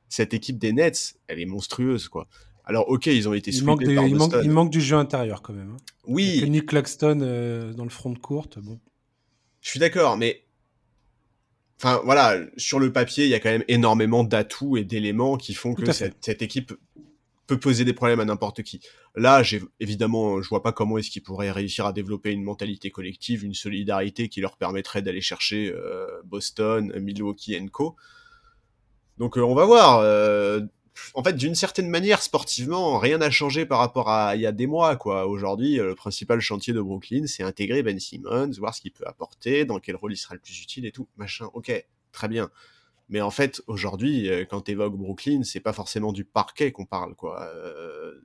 cette 0.09 0.33
équipe 0.33 0.57
des 0.57 0.73
Nets, 0.73 1.15
elle 1.27 1.39
est 1.39 1.45
monstrueuse, 1.45 2.07
quoi. 2.07 2.27
Alors, 2.65 2.89
ok, 2.89 3.05
ils 3.07 3.29
ont 3.29 3.33
été 3.33 3.51
il 3.51 3.63
manque, 3.63 3.83
par 3.83 4.07
il, 4.07 4.15
manque, 4.15 4.33
il 4.43 4.49
manque, 4.49 4.71
du 4.71 4.81
jeu 4.81 4.95
intérieur 4.95 5.41
quand 5.43 5.53
même. 5.53 5.73
Hein. 5.75 5.83
Oui. 6.07 6.41
Que 6.41 6.45
Nick 6.45 6.65
Claxton 6.65 7.19
euh, 7.21 7.73
dans 7.73 7.83
le 7.83 7.91
front 7.91 8.09
de 8.09 8.17
courte, 8.17 8.57
bon. 8.59 8.79
Je 9.61 9.69
suis 9.69 9.79
d'accord, 9.79 10.17
mais 10.17 10.43
enfin 11.79 12.01
voilà, 12.03 12.39
sur 12.57 12.79
le 12.79 12.91
papier, 12.91 13.25
il 13.25 13.29
y 13.29 13.35
a 13.35 13.39
quand 13.39 13.49
même 13.49 13.63
énormément 13.67 14.23
d'atouts 14.23 14.77
et 14.77 14.83
d'éléments 14.83 15.37
qui 15.37 15.53
font 15.53 15.75
que 15.75 15.91
cette, 15.91 16.17
cette, 16.21 16.41
équipe 16.41 16.73
peut 17.47 17.59
poser 17.59 17.85
des 17.85 17.93
problèmes 17.93 18.19
à 18.19 18.25
n'importe 18.25 18.63
qui. 18.63 18.81
Là, 19.15 19.43
évidemment, 19.79 20.41
je 20.41 20.49
vois 20.49 20.63
pas 20.63 20.71
comment 20.71 20.97
est-ce 20.97 21.09
qu'ils 21.09 21.23
pourraient 21.23 21.51
réussir 21.51 21.85
à 21.85 21.93
développer 21.93 22.31
une 22.31 22.43
mentalité 22.43 22.91
collective, 22.91 23.43
une 23.43 23.53
solidarité 23.53 24.29
qui 24.29 24.41
leur 24.41 24.57
permettrait 24.57 25.01
d'aller 25.01 25.21
chercher 25.21 25.71
euh, 25.71 26.07
Boston, 26.25 26.91
Milwaukee 26.99 27.57
Co. 27.71 27.95
Donc 29.17 29.37
euh, 29.37 29.41
on 29.41 29.55
va 29.55 29.65
voir. 29.65 29.99
Euh, 29.99 30.61
en 31.13 31.23
fait, 31.23 31.33
d'une 31.33 31.55
certaine 31.55 31.89
manière, 31.89 32.21
sportivement, 32.21 32.97
rien 32.97 33.17
n'a 33.17 33.29
changé 33.29 33.65
par 33.65 33.79
rapport 33.79 34.09
à 34.09 34.35
il 34.35 34.41
y 34.41 34.45
a 34.45 34.53
des 34.53 34.65
mois. 34.65 34.95
quoi. 34.95 35.27
Aujourd'hui, 35.27 35.75
le 35.75 35.93
principal 35.93 36.39
chantier 36.39 36.73
de 36.73 36.81
Brooklyn, 36.81 37.27
c'est 37.27 37.43
intégrer 37.43 37.83
Ben 37.83 37.99
Simmons, 37.99 38.51
voir 38.57 38.73
ce 38.73 38.79
qu'il 38.79 38.93
peut 38.93 39.05
apporter, 39.05 39.65
dans 39.65 39.79
quel 39.79 39.97
rôle 39.97 40.13
il 40.13 40.17
sera 40.17 40.35
le 40.35 40.39
plus 40.39 40.61
utile 40.61 40.85
et 40.85 40.91
tout, 40.93 41.07
machin. 41.17 41.49
Ok, 41.53 41.85
très 42.13 42.27
bien. 42.29 42.49
Mais 43.07 43.21
en 43.21 43.29
fait, 43.29 43.61
aujourd'hui, 43.67 44.29
euh, 44.29 44.45
quand 44.45 44.61
tu 44.61 44.71
évoques 44.71 44.97
Brooklyn, 44.97 45.43
c'est 45.43 45.59
pas 45.59 45.73
forcément 45.73 46.11
du 46.11 46.25
parquet 46.25 46.71
qu'on 46.71 46.85
parle, 46.85 47.15
quoi. 47.15 47.43
Euh, 47.53 48.19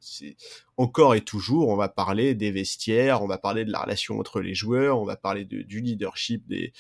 encore 0.79 1.15
et 1.15 1.21
toujours, 1.21 1.69
on 1.69 1.77
va 1.77 1.89
parler 1.89 2.35
des 2.35 2.51
vestiaires, 2.51 3.23
on 3.23 3.27
va 3.27 3.37
parler 3.37 3.67
de 3.67 3.73
la 3.73 3.83
relation 3.83 4.19
entre 4.19 4.41
les 4.41 4.55
joueurs, 4.55 4.99
on 4.99 5.05
va 5.05 5.17
parler 5.17 5.45
du 5.45 5.81
leadership 5.81 6.47
des, 6.49 6.73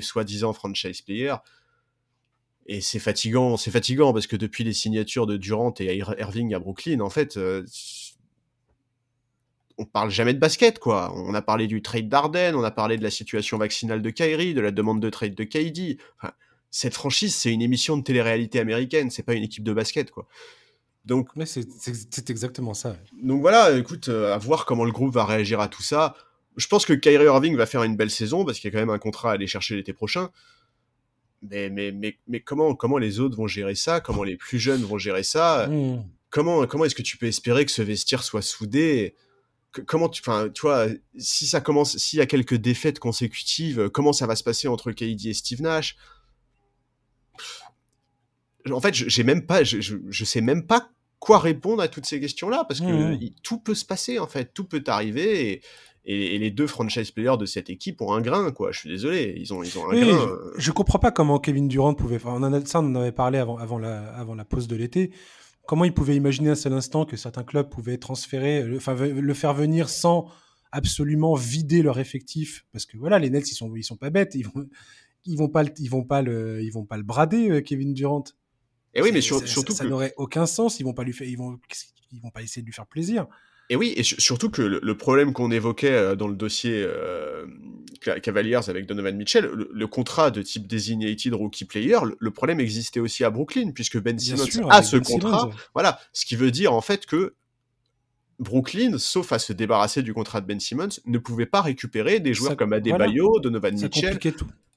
soi-disant 0.00 0.52
franchise 0.52 1.02
players. 1.02 1.36
Et 2.66 2.80
c'est 2.80 3.00
fatigant, 3.00 3.56
c'est 3.56 3.72
fatigant 3.72 4.12
parce 4.12 4.28
que 4.28 4.36
depuis 4.36 4.62
les 4.62 4.72
signatures 4.72 5.26
de 5.26 5.36
Durant 5.36 5.74
et 5.80 5.96
Irving 5.96 6.54
à 6.54 6.60
Brooklyn, 6.60 7.00
en 7.00 7.10
fait, 7.10 7.36
euh, 7.36 7.64
on 9.76 9.86
parle 9.86 10.10
jamais 10.10 10.34
de 10.34 10.38
basket, 10.38 10.78
quoi. 10.78 11.12
On 11.16 11.34
a 11.34 11.42
parlé 11.42 11.66
du 11.66 11.82
trade 11.82 12.08
d'Arden, 12.08 12.54
on 12.54 12.62
a 12.62 12.70
parlé 12.70 12.96
de 12.96 13.02
la 13.02 13.10
situation 13.10 13.58
vaccinale 13.58 14.02
de 14.02 14.10
Kyrie, 14.10 14.54
de 14.54 14.60
la 14.60 14.70
demande 14.70 15.00
de 15.00 15.10
trade 15.10 15.34
de 15.34 15.42
KD. 15.42 15.98
Cette 16.70 16.94
franchise, 16.94 17.34
c'est 17.34 17.52
une 17.52 17.62
émission 17.62 17.96
de 17.96 18.02
télé-réalité 18.02 18.60
américaine, 18.60 19.10
c'est 19.10 19.22
pas 19.22 19.34
une 19.34 19.42
équipe 19.42 19.64
de 19.64 19.72
basket, 19.72 20.10
quoi. 20.10 20.26
Donc, 21.04 21.28
Mais 21.34 21.46
c'est 21.46 22.30
exactement 22.30 22.74
ça. 22.74 22.96
donc 23.22 23.40
voilà, 23.40 23.76
écoute, 23.78 24.08
euh, 24.08 24.34
à 24.34 24.38
voir 24.38 24.66
comment 24.66 24.84
le 24.84 24.92
groupe 24.92 25.12
va 25.14 25.24
réagir 25.24 25.58
à 25.60 25.68
tout 25.68 25.82
ça. 25.82 26.14
Je 26.56 26.66
pense 26.66 26.84
que 26.84 26.92
Kyrie 26.92 27.24
Irving 27.24 27.56
va 27.56 27.64
faire 27.66 27.82
une 27.84 27.96
belle 27.96 28.10
saison 28.10 28.44
parce 28.44 28.58
qu'il 28.60 28.68
y 28.68 28.68
a 28.68 28.72
quand 28.72 28.84
même 28.84 28.94
un 28.94 28.98
contrat 28.98 29.30
à 29.30 29.34
aller 29.34 29.46
chercher 29.46 29.76
l'été 29.76 29.92
prochain. 29.94 30.30
Mais, 31.42 31.70
mais, 31.70 31.90
mais, 31.90 32.18
mais 32.28 32.40
comment, 32.40 32.74
comment 32.74 32.98
les 32.98 33.18
autres 33.18 33.36
vont 33.36 33.46
gérer 33.46 33.74
ça? 33.74 34.00
Comment 34.00 34.24
les 34.24 34.36
plus 34.36 34.58
jeunes 34.58 34.82
vont 34.82 34.98
gérer 34.98 35.22
ça? 35.22 35.68
Mmh. 35.68 36.04
Comment, 36.28 36.66
comment 36.66 36.84
est-ce 36.84 36.94
que 36.94 37.02
tu 37.02 37.16
peux 37.16 37.26
espérer 37.26 37.64
que 37.64 37.72
ce 37.72 37.80
vestiaire 37.82 38.22
soit 38.22 38.42
soudé? 38.42 39.14
Que- 39.72 39.80
Comment 39.80 40.10
tu, 40.10 40.20
enfin, 40.20 40.50
tu 40.50 40.60
vois, 40.62 40.86
si 41.16 41.46
ça 41.46 41.62
commence, 41.62 41.96
s'il 41.96 42.18
y 42.18 42.22
a 42.22 42.26
quelques 42.26 42.56
défaites 42.56 42.98
consécutives, 42.98 43.88
comment 43.88 44.12
ça 44.12 44.26
va 44.26 44.36
se 44.36 44.44
passer 44.44 44.68
entre 44.68 44.92
KD 44.92 45.28
et 45.28 45.34
Steve 45.34 45.62
Nash? 45.62 45.96
En 48.72 48.80
fait, 48.80 48.94
j'ai 48.94 49.22
même 49.24 49.46
pas, 49.46 49.64
je, 49.64 49.80
je, 49.80 49.96
je 50.08 50.24
sais 50.24 50.40
même 50.40 50.66
pas 50.66 50.90
quoi 51.18 51.38
répondre 51.38 51.82
à 51.82 51.88
toutes 51.88 52.06
ces 52.06 52.18
questions-là 52.20 52.64
parce 52.68 52.80
que 52.80 53.14
il- 53.20 53.34
tout 53.42 53.58
peut 53.58 53.74
se 53.74 53.84
passer 53.84 54.18
en 54.18 54.26
fait, 54.26 54.52
tout 54.54 54.64
peut 54.64 54.82
arriver 54.86 55.50
et, 55.52 55.62
et, 56.06 56.34
et 56.34 56.38
les 56.38 56.50
deux 56.50 56.66
franchise 56.66 57.10
players 57.10 57.36
de 57.38 57.44
cette 57.46 57.68
équipe 57.70 58.00
ont 58.00 58.12
un 58.14 58.20
grain 58.22 58.50
quoi. 58.52 58.72
Je 58.72 58.78
suis 58.80 58.88
désolé, 58.88 59.34
ils 59.38 59.52
ont 59.52 59.62
ils 59.62 59.78
ont 59.78 59.84
un 59.90 59.94
Oui, 59.94 60.00
grain. 60.00 60.38
je, 60.56 60.60
je 60.60 60.70
comprends 60.72 60.98
pas 60.98 61.10
comment 61.12 61.38
Kevin 61.38 61.68
Durant 61.68 61.92
pouvait. 61.94 62.16
Enfin, 62.16 62.32
on 62.34 62.42
en 62.42 62.52
a, 62.52 62.64
ça, 62.64 62.80
on 62.80 62.86
en 62.86 62.94
avait 62.96 63.12
parlé 63.12 63.38
avant, 63.38 63.58
avant, 63.58 63.78
la, 63.78 64.10
avant 64.14 64.34
la 64.34 64.44
pause 64.46 64.66
de 64.66 64.76
l'été. 64.76 65.12
Comment 65.66 65.84
il 65.84 65.92
pouvait 65.94 66.16
imaginer 66.16 66.50
un 66.50 66.54
seul 66.54 66.72
instant 66.72 67.04
que 67.04 67.16
certains 67.16 67.44
clubs 67.44 67.68
pouvaient 67.68 67.98
transférer, 67.98 68.62
le, 68.62 68.78
enfin, 68.78 68.94
le 68.94 69.34
faire 69.34 69.52
venir 69.54 69.88
sans 69.90 70.26
absolument 70.72 71.34
vider 71.34 71.82
leur 71.82 71.98
effectif? 71.98 72.64
Parce 72.72 72.86
que 72.86 72.96
voilà, 72.96 73.18
les 73.18 73.30
Nets, 73.30 73.50
ils 73.50 73.54
sont, 73.54 73.74
ils 73.76 73.84
sont 73.84 73.96
pas 73.96 74.10
bêtes. 74.10 74.34
Ils 74.34 74.46
vont, 74.46 74.66
ils 75.26 75.36
vont 75.36 75.48
pas, 75.48 75.62
le- 75.62 75.72
ils 75.78 75.88
vont 75.90 76.02
pas 76.02 76.22
le, 76.22 76.62
ils 76.62 76.70
vont 76.70 76.86
pas 76.86 76.96
le 76.96 77.02
brader, 77.04 77.50
euh, 77.50 77.60
Kevin 77.60 77.92
Durant. 77.94 78.24
Et 78.94 79.02
oui, 79.02 79.10
mais 79.12 79.20
C'est- 79.20 79.28
sur- 79.28 79.40
ça- 79.40 79.46
surtout 79.46 79.72
ça, 79.72 79.84
que 79.84 79.88
n'aurait 79.88 80.14
aucun 80.16 80.46
sens. 80.46 80.80
Ils 80.80 80.84
vont 80.84 80.94
pas 80.94 81.04
lui 81.04 81.12
faire, 81.12 81.28
ils 81.28 81.38
vont, 81.38 81.58
ils 82.12 82.20
vont 82.20 82.30
pas 82.30 82.42
essayer 82.42 82.62
de 82.62 82.66
lui 82.66 82.72
faire 82.72 82.86
plaisir. 82.86 83.26
Et 83.72 83.76
oui, 83.76 83.92
et 83.96 84.02
su- 84.02 84.20
surtout 84.20 84.50
que 84.50 84.62
le, 84.62 84.80
le 84.82 84.96
problème 84.96 85.32
qu'on 85.32 85.52
évoquait 85.52 85.92
euh, 85.92 86.16
dans 86.16 86.26
le 86.26 86.34
dossier 86.34 86.82
euh, 86.84 87.46
Ca- 88.02 88.18
Cavaliers 88.18 88.58
avec 88.68 88.86
Donovan 88.86 89.16
Mitchell, 89.16 89.44
le, 89.44 89.70
le 89.72 89.86
contrat 89.86 90.32
de 90.32 90.42
type 90.42 90.66
designated 90.66 91.34
rookie 91.34 91.66
player, 91.66 91.98
le, 92.04 92.16
le 92.18 92.30
problème 92.32 92.58
existait 92.58 92.98
aussi 92.98 93.22
à 93.22 93.30
Brooklyn, 93.30 93.70
puisque 93.70 94.00
Ben 94.00 94.18
Simmons 94.18 94.44
sûr, 94.46 94.72
a 94.72 94.82
ce 94.82 94.96
Ben 94.96 95.04
contrat. 95.04 95.40
Simmons. 95.42 95.52
Voilà, 95.74 96.00
ce 96.12 96.26
qui 96.26 96.34
veut 96.34 96.50
dire 96.50 96.72
en 96.72 96.80
fait 96.80 97.06
que 97.06 97.34
Brooklyn, 98.40 98.96
sauf 98.98 99.32
à 99.32 99.38
se 99.38 99.52
débarrasser 99.52 100.02
du 100.02 100.14
contrat 100.14 100.40
de 100.40 100.46
Ben 100.46 100.58
Simmons, 100.58 100.88
ne 101.06 101.18
pouvait 101.18 101.46
pas 101.46 101.60
récupérer 101.60 102.20
des 102.20 102.32
joueurs 102.34 102.52
Ça- 102.52 102.56
comme 102.56 102.72
Adebayo, 102.72 103.38
Donovan 103.38 103.76
Ça 103.76 103.84
Mitchell. 103.86 104.18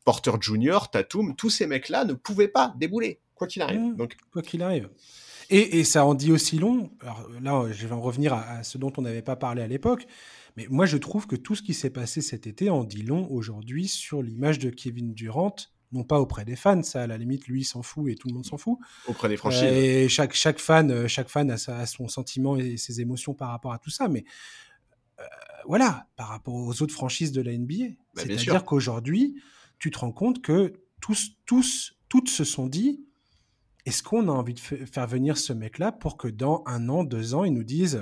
Porter 0.06 0.34
Jr., 0.42 0.80
Tatum, 0.92 1.34
tous 1.36 1.50
ces 1.50 1.66
mecs-là 1.66 2.04
ne 2.04 2.14
pouvaient 2.14 2.50
pas 2.50 2.74
débouler, 2.78 3.22
quoi 3.44 3.48
qu'il 3.48 3.62
arrive. 3.62 3.96
Donc, 3.96 4.16
quoi 4.32 4.42
qu'il 4.42 4.62
arrive. 4.64 4.90
Et, 5.50 5.80
et 5.80 5.84
ça 5.84 6.06
en 6.06 6.14
dit 6.16 6.32
aussi 6.32 6.58
long. 6.58 6.90
Alors 7.02 7.30
là, 7.42 7.72
je 7.72 7.86
vais 7.88 7.94
en 7.94 8.02
revenir 8.02 8.34
à, 8.34 8.42
à 8.50 8.64
ce 8.64 8.78
dont 8.78 8.92
on 8.98 9.02
n'avait 9.02 9.22
pas 9.22 9.36
parlé 9.36 9.62
à 9.62 9.68
l'époque. 9.68 10.06
Mais 10.56 10.68
moi, 10.70 10.86
je 10.86 10.98
trouve 10.98 11.28
que 11.28 11.36
tout 11.36 11.56
ce 11.56 11.62
qui 11.62 11.74
s'est 11.74 11.90
passé 11.90 12.22
cet 12.22 12.48
été 12.48 12.70
en 12.70 12.84
dit 12.84 13.04
long 13.04 13.28
aujourd'hui 13.32 13.88
sur 13.88 14.22
l'image 14.22 14.60
de 14.60 14.70
Kevin 14.70 15.14
Durant. 15.14 15.56
Non 15.92 16.04
pas 16.04 16.20
auprès 16.20 16.44
des 16.44 16.56
fans, 16.56 16.82
ça 16.82 17.04
à 17.04 17.08
la 17.08 17.18
limite, 17.20 17.46
lui 17.48 17.64
s'en 17.64 17.84
fout 17.84 18.10
et 18.10 18.16
tout 18.16 18.28
le 18.28 18.34
monde 18.34 18.46
s'en 18.48 18.58
fout. 18.58 18.80
auprès 19.08 19.30
des 19.30 19.38
franchises. 19.38 19.62
Euh, 19.64 20.04
et 20.06 20.10
chaque, 20.10 20.34
chaque 20.34 20.58
fan, 20.58 20.90
euh, 20.90 21.08
chaque 21.08 21.30
fan 21.30 21.52
a, 21.52 21.58
sa- 21.58 21.78
a 21.78 21.86
son 21.86 22.08
sentiment 22.08 22.58
et 22.58 22.78
ses 22.78 23.00
émotions 23.00 23.36
par 23.36 23.50
rapport 23.50 23.74
à 23.74 23.78
tout 23.78 23.92
ça. 23.92 24.08
Mais 24.08 24.24
euh, 25.20 25.24
voilà, 25.68 26.08
par 26.16 26.30
rapport 26.30 26.56
aux 26.56 26.82
autres 26.82 26.94
franchises 26.94 27.32
de 27.32 27.42
la 27.42 27.56
NBA. 27.56 27.76
Bah. 28.16 28.24
C'est-à-dire 28.24 28.66
qu'aujourd'hui, 28.66 29.36
tu 29.78 29.92
te 29.92 30.00
rends 30.00 30.12
compte 30.12 30.42
que 30.42 30.74
tous, 31.00 31.32
tous, 31.46 31.94
toutes 32.10 32.30
se 32.30 32.44
sont 32.44 32.66
dit 32.68 33.06
est-ce 33.86 34.02
qu'on 34.04 34.28
a 34.28 34.32
envie 34.32 34.54
de 34.54 34.60
fa- 34.60 34.86
faire 34.86 35.08
venir 35.08 35.38
ce 35.38 35.54
mec-là 35.54 35.92
pour 35.92 36.18
que 36.18 36.28
dans 36.28 36.64
un 36.68 36.88
an, 36.90 37.04
deux 37.04 37.34
ans, 37.34 37.44
il 37.44 37.54
nous 37.54 37.64
dise 37.64 38.02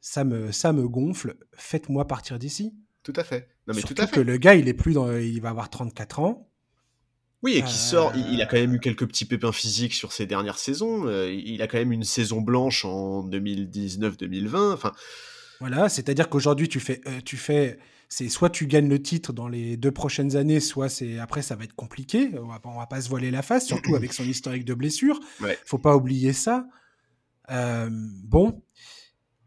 ça 0.00 0.24
me, 0.24 0.52
ça 0.52 0.72
me 0.72 0.86
gonfle, 0.86 1.36
faites-moi 1.54 2.06
partir 2.06 2.38
d'ici 2.38 2.74
Tout 3.02 3.14
à 3.16 3.24
fait. 3.24 3.48
Non, 3.66 3.74
mais 3.74 3.80
Surtout 3.80 3.94
tout 3.94 4.02
à 4.02 4.06
fait. 4.06 4.16
que 4.16 4.20
le 4.20 4.36
gars, 4.36 4.54
il 4.54 4.68
est 4.68 4.74
plus 4.74 4.92
dans, 4.92 5.10
il 5.16 5.40
va 5.40 5.48
avoir 5.50 5.70
34 5.70 6.20
ans. 6.20 6.50
Oui, 7.42 7.52
et 7.56 7.62
qui 7.62 7.74
Euh, 7.74 7.90
sort, 7.90 8.12
il, 8.16 8.40
a 8.42 8.46
quand 8.46 8.56
même 8.56 8.74
eu 8.74 8.80
quelques 8.80 9.06
petits 9.06 9.24
pépins 9.26 9.52
physiques 9.52 9.92
sur 9.94 10.12
ses 10.12 10.26
dernières 10.26 10.58
saisons. 10.58 11.06
euh, 11.06 11.30
il 11.32 11.60
a 11.62 11.66
quand 11.66 11.78
même 11.78 11.92
une 11.92 12.04
saison 12.04 12.40
blanche 12.40 12.84
en 12.84 13.22
2019-2020. 13.28 14.72
Enfin, 14.72 14.92
Voilà, 15.60 15.88
c'est-à-dire 15.88 16.28
qu'aujourd'hui, 16.28 16.68
tu 16.68 16.80
fais, 16.80 17.00
euh, 17.06 17.20
tu 17.24 17.36
fais, 17.36 17.78
c'est 18.08 18.28
soit 18.28 18.50
tu 18.50 18.66
gagnes 18.66 18.88
le 18.88 19.00
titre 19.02 19.32
dans 19.32 19.48
les 19.48 19.76
deux 19.76 19.90
prochaines 19.92 20.36
années, 20.36 20.60
soit 20.60 20.88
c'est 20.88 21.18
après 21.18 21.42
ça 21.42 21.56
va 21.56 21.64
être 21.64 21.74
compliqué. 21.74 22.30
On 22.38 22.46
va, 22.46 22.60
pas- 22.60 22.68
on 22.68 22.78
va 22.78 22.86
pas 22.86 23.00
se 23.00 23.08
voiler 23.08 23.30
la 23.30 23.42
face, 23.42 23.66
surtout 23.66 23.94
avec 23.96 24.12
son 24.12 24.24
historique 24.24 24.64
de 24.64 24.74
blessures. 24.74 25.18
Ouais. 25.40 25.58
Faut 25.66 25.78
pas 25.78 25.96
oublier 25.96 26.32
ça. 26.32 26.66
Euh, 27.50 27.88
bon, 27.90 28.62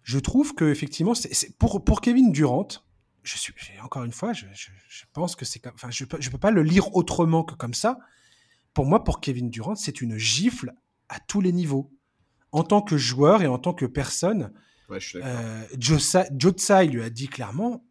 je 0.03 0.19
trouve 0.19 0.53
que 0.55 0.65
effectivement, 0.65 1.13
c'est 1.15 1.57
pour 1.57 1.83
pour 1.83 2.01
Kevin 2.01 2.31
Durant, 2.31 2.67
je 3.23 3.35
suis 3.37 3.53
encore 3.83 4.03
une 4.03 4.11
fois, 4.11 4.33
je, 4.33 4.45
je- 4.53 4.69
je 4.87 5.03
pense 5.13 5.35
que 5.35 5.45
c'est 5.45 5.65
enfin, 5.67 5.89
je 5.91 6.05
peux, 6.05 6.17
je 6.19 6.29
peux 6.29 6.37
pas 6.37 6.51
le 6.51 6.63
lire 6.63 6.95
autrement 6.95 7.43
que 7.43 7.55
comme 7.55 7.73
ça. 7.73 7.97
Pour 8.73 8.85
moi, 8.85 9.03
pour 9.03 9.19
Kevin 9.21 9.49
Durant, 9.49 9.75
c'est 9.75 10.01
une 10.01 10.17
gifle 10.17 10.73
à 11.09 11.19
tous 11.19 11.41
les 11.41 11.51
niveaux, 11.51 11.91
en 12.51 12.63
tant 12.63 12.81
que 12.81 12.95
joueur 12.97 13.41
et 13.41 13.47
en 13.47 13.57
tant 13.57 13.73
que 13.73 13.85
personne. 13.87 14.51
ouais, 14.89 14.99
je 14.99 15.07
suis. 15.07 15.19
Euh, 15.23 15.63
Joe 15.79 16.01
Sa- 16.01 16.27
Joe 16.37 16.53
Tsai 16.53 16.85
lui 16.87 17.01
a 17.01 17.09
dit 17.09 17.27
clairement. 17.27 17.83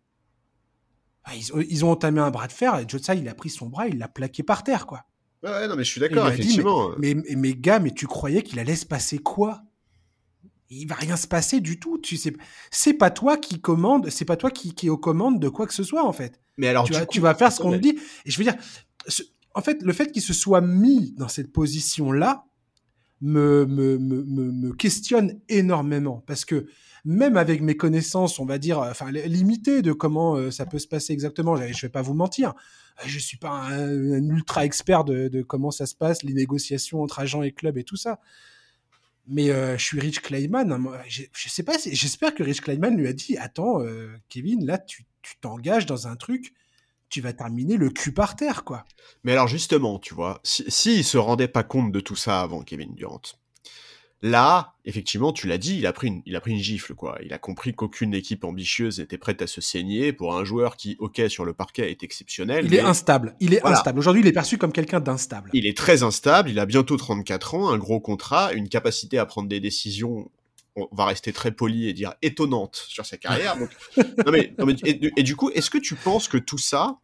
Ah, 1.29 1.35
Ils, 1.35 1.53
ont- 1.53 1.61
ils 1.61 1.85
ont 1.85 1.91
entamé 1.91 2.21
un 2.21 2.31
bras 2.31 2.47
de 2.47 2.53
fer 2.53 2.79
et 2.79 2.85
Joe 2.89 3.01
Tsai, 3.01 3.19
il 3.19 3.29
a 3.29 3.35
pris 3.35 3.51
son 3.51 3.67
bras, 3.67 3.89
il 3.89 3.99
l'a 3.99 4.09
plaqué 4.09 4.43
par 4.43 4.63
terre, 4.65 4.87
quoi. 4.87 5.05
Ouais, 5.43 5.69
non, 5.69 5.77
mais 5.77 5.85
je 5.85 5.91
suis 5.91 6.01
d'accord, 6.01 6.27
dit, 6.31 6.33
effectivement. 6.35 6.91
Mais, 6.99 7.15
mais, 7.15 7.35
mais 7.37 7.55
gars, 7.55 7.79
mais 7.79 7.91
tu 7.93 8.07
croyais 8.07 8.43
qu'il 8.43 8.59
allait 8.59 8.75
se 8.77 8.87
passer 8.87 9.19
quoi? 9.19 9.63
Il 10.71 10.87
va 10.87 10.95
rien 10.97 11.17
se 11.17 11.29
passer 11.29 11.61
du 11.61 11.79
tout. 11.79 11.99
Tu 11.99 12.17
sais, 12.17 12.33
c'est 12.73 12.95
pas 12.95 13.11
toi 13.11 13.37
qui 13.37 13.61
commande, 13.61 14.09
c'est 14.11 14.25
pas 14.25 14.37
toi 14.37 14.51
qui, 14.51 14.75
qui 14.75 14.87
est 14.87 14.91
aux 14.91 14.97
commandes 14.99 15.39
de 15.39 15.49
quoi 15.49 15.67
que 15.67 15.75
ce 15.75 15.85
soit 15.85 16.05
en 16.05 16.13
fait. 16.13 16.41
Mais 16.57 16.67
alors, 16.69 16.85
tu, 16.87 16.93
du 16.93 16.99
vas, 16.99 17.07
coup- 17.07 17.13
tu 17.13 17.21
vas 17.21 17.35
faire 17.35 17.53
ce 17.53 17.61
qu'on 17.61 17.71
te 17.73 17.77
dit. 17.77 17.99
Et 18.25 18.31
je 18.31 18.39
veux 18.39 18.45
dire, 18.45 18.57
ce- 19.07 19.23
en 19.55 19.61
fait, 19.63 19.83
le 19.83 19.93
fait 19.93 20.11
qu'il 20.11 20.23
se 20.23 20.33
soit 20.33 20.61
mis 20.61 21.13
dans 21.13 21.29
cette 21.29 21.53
position-là 21.53 22.45
me, 23.21 23.65
me, 23.67 23.99
me, 23.99 24.25
me, 24.25 24.51
me 24.53 24.73
questionne 24.73 25.39
énormément. 25.49 26.25
Parce 26.27 26.45
que 26.45 26.67
même 27.07 27.37
avec 27.37 27.63
mes 27.63 27.77
connaissances, 27.77 28.41
on 28.41 28.45
va 28.45 28.59
dire, 28.59 28.81
euh, 28.81 28.91
enfin, 28.91 29.11
li- 29.13 29.27
limitées 29.29 29.81
de 29.81 29.93
comment 29.93 30.35
euh, 30.35 30.51
ça 30.51 30.67
peut 30.67 30.81
se 30.81 30.89
passer 30.89 31.13
exactement, 31.13 31.57
je 31.57 31.73
je 31.73 31.81
vais 31.87 31.89
pas 31.91 32.03
vous 32.03 32.15
mentir. 32.15 32.51
Euh, 32.51 33.05
Je 33.07 33.19
suis 33.19 33.39
pas 33.39 33.51
un, 33.51 34.29
ultra 34.29 34.65
expert 34.65 35.05
de, 35.05 35.43
comment 35.43 35.71
ça 35.71 35.87
se 35.87 35.95
passe, 35.95 36.25
les 36.25 36.35
négociations 36.35 37.03
entre 37.03 37.21
agents 37.21 37.43
et 37.43 37.53
clubs 37.53 37.79
et 37.79 37.85
tout 37.85 37.97
ça. 37.97 38.19
Mais 39.29 39.47
je 39.49 39.83
suis 39.83 39.99
Rich 39.99 40.21
Kleiman. 40.21 40.71
hein, 40.71 40.85
je, 41.09 41.49
sais 41.49 41.65
pas, 41.65 41.77
j'espère 41.85 42.33
que 42.33 42.45
Rich 42.45 42.61
Kleiman 42.61 42.97
lui 42.97 43.09
a 43.09 43.13
dit 43.13 43.37
Attends, 43.37 43.81
Kevin, 44.29 44.65
là, 44.65 44.79
tu 44.79 45.05
t'engages 45.41 45.85
dans 45.85 46.07
un 46.07 46.15
truc, 46.15 46.55
tu 47.09 47.21
vas 47.21 47.33
terminer 47.33 47.77
le 47.77 47.91
cul 47.91 48.13
par 48.13 48.37
terre, 48.37 48.63
quoi. 48.63 48.85
Mais 49.25 49.33
alors 49.33 49.49
justement, 49.49 49.99
tu 49.99 50.15
vois, 50.15 50.41
si, 50.45 50.65
si 50.69 50.99
il 50.99 51.05
se 51.05 51.19
rendait 51.19 51.49
pas 51.49 51.65
compte 51.65 51.91
de 51.91 51.99
tout 51.99 52.15
ça 52.15 52.41
avant 52.41 52.63
Kevin 52.63 52.95
Durant, 52.95 53.21
là, 54.23 54.75
effectivement, 54.85 55.33
tu 55.33 55.47
l'as 55.47 55.59
dit, 55.59 55.77
il 55.79 55.87
a 55.87 55.93
pris 55.93 56.09
une, 56.09 56.23
il 56.27 56.35
a 56.37 56.41
pris 56.41 56.53
une 56.53 56.59
gifle, 56.59 56.95
quoi. 56.95 57.19
Il 57.25 57.33
a 57.33 57.39
compris 57.39 57.75
qu'aucune 57.75 58.15
équipe 58.15 58.45
ambitieuse 58.45 58.99
n'était 58.99 59.19
prête 59.19 59.43
à 59.43 59.47
se 59.47 59.61
saigner 59.61 60.13
pour 60.13 60.37
un 60.37 60.45
joueur 60.45 60.77
qui, 60.77 60.97
ok, 60.99 61.23
sur 61.29 61.45
le 61.45 61.53
parquet 61.53 61.91
est 61.91 62.03
exceptionnel. 62.03 62.65
Il 62.65 62.71
mais 62.71 62.79
est 62.79 62.81
instable. 62.81 63.37
Il 63.41 63.55
est 63.55 63.61
Voilà. 63.61 63.77
instable. 63.79 63.99
Aujourd'hui, 63.99 64.23
il 64.23 64.27
est 64.29 64.33
perçu 64.33 64.59
comme 64.59 64.73
quelqu'un 64.73 65.01
d'instable. 65.01 65.51
Il 65.53 65.67
est 65.67 65.77
très 65.77 66.03
instable, 66.03 66.51
il 66.51 66.59
a 66.59 66.67
bientôt 66.67 66.97
34 66.97 67.55
ans, 67.55 67.69
un 67.71 67.79
gros 67.79 68.01
contrat, 68.01 68.53
une 68.53 68.69
capacité 68.69 69.19
à 69.19 69.27
prendre 69.27 69.49
des 69.49 69.61
décisions, 69.61 70.31
on 70.77 70.89
va 70.93 71.05
rester 71.07 71.33
très 71.33 71.53
poli 71.53 71.89
et 71.89 71.93
dire 71.93 72.15
étonnante 72.23 72.77
sur 72.89 73.05
sa 73.07 73.17
carrière. 73.19 73.57
Donc, 73.59 73.71
non 74.27 74.33
mais, 74.33 74.55
non 74.59 74.67
mais- 74.67 74.77
et, 74.85 75.11
et 75.17 75.23
du 75.23 75.37
coup, 75.37 75.51
est-ce 75.51 75.71
que 75.71 75.79
tu 75.79 75.95
penses 75.95 76.29
que 76.29 76.39
tout 76.39 76.59
ça, 76.59 76.99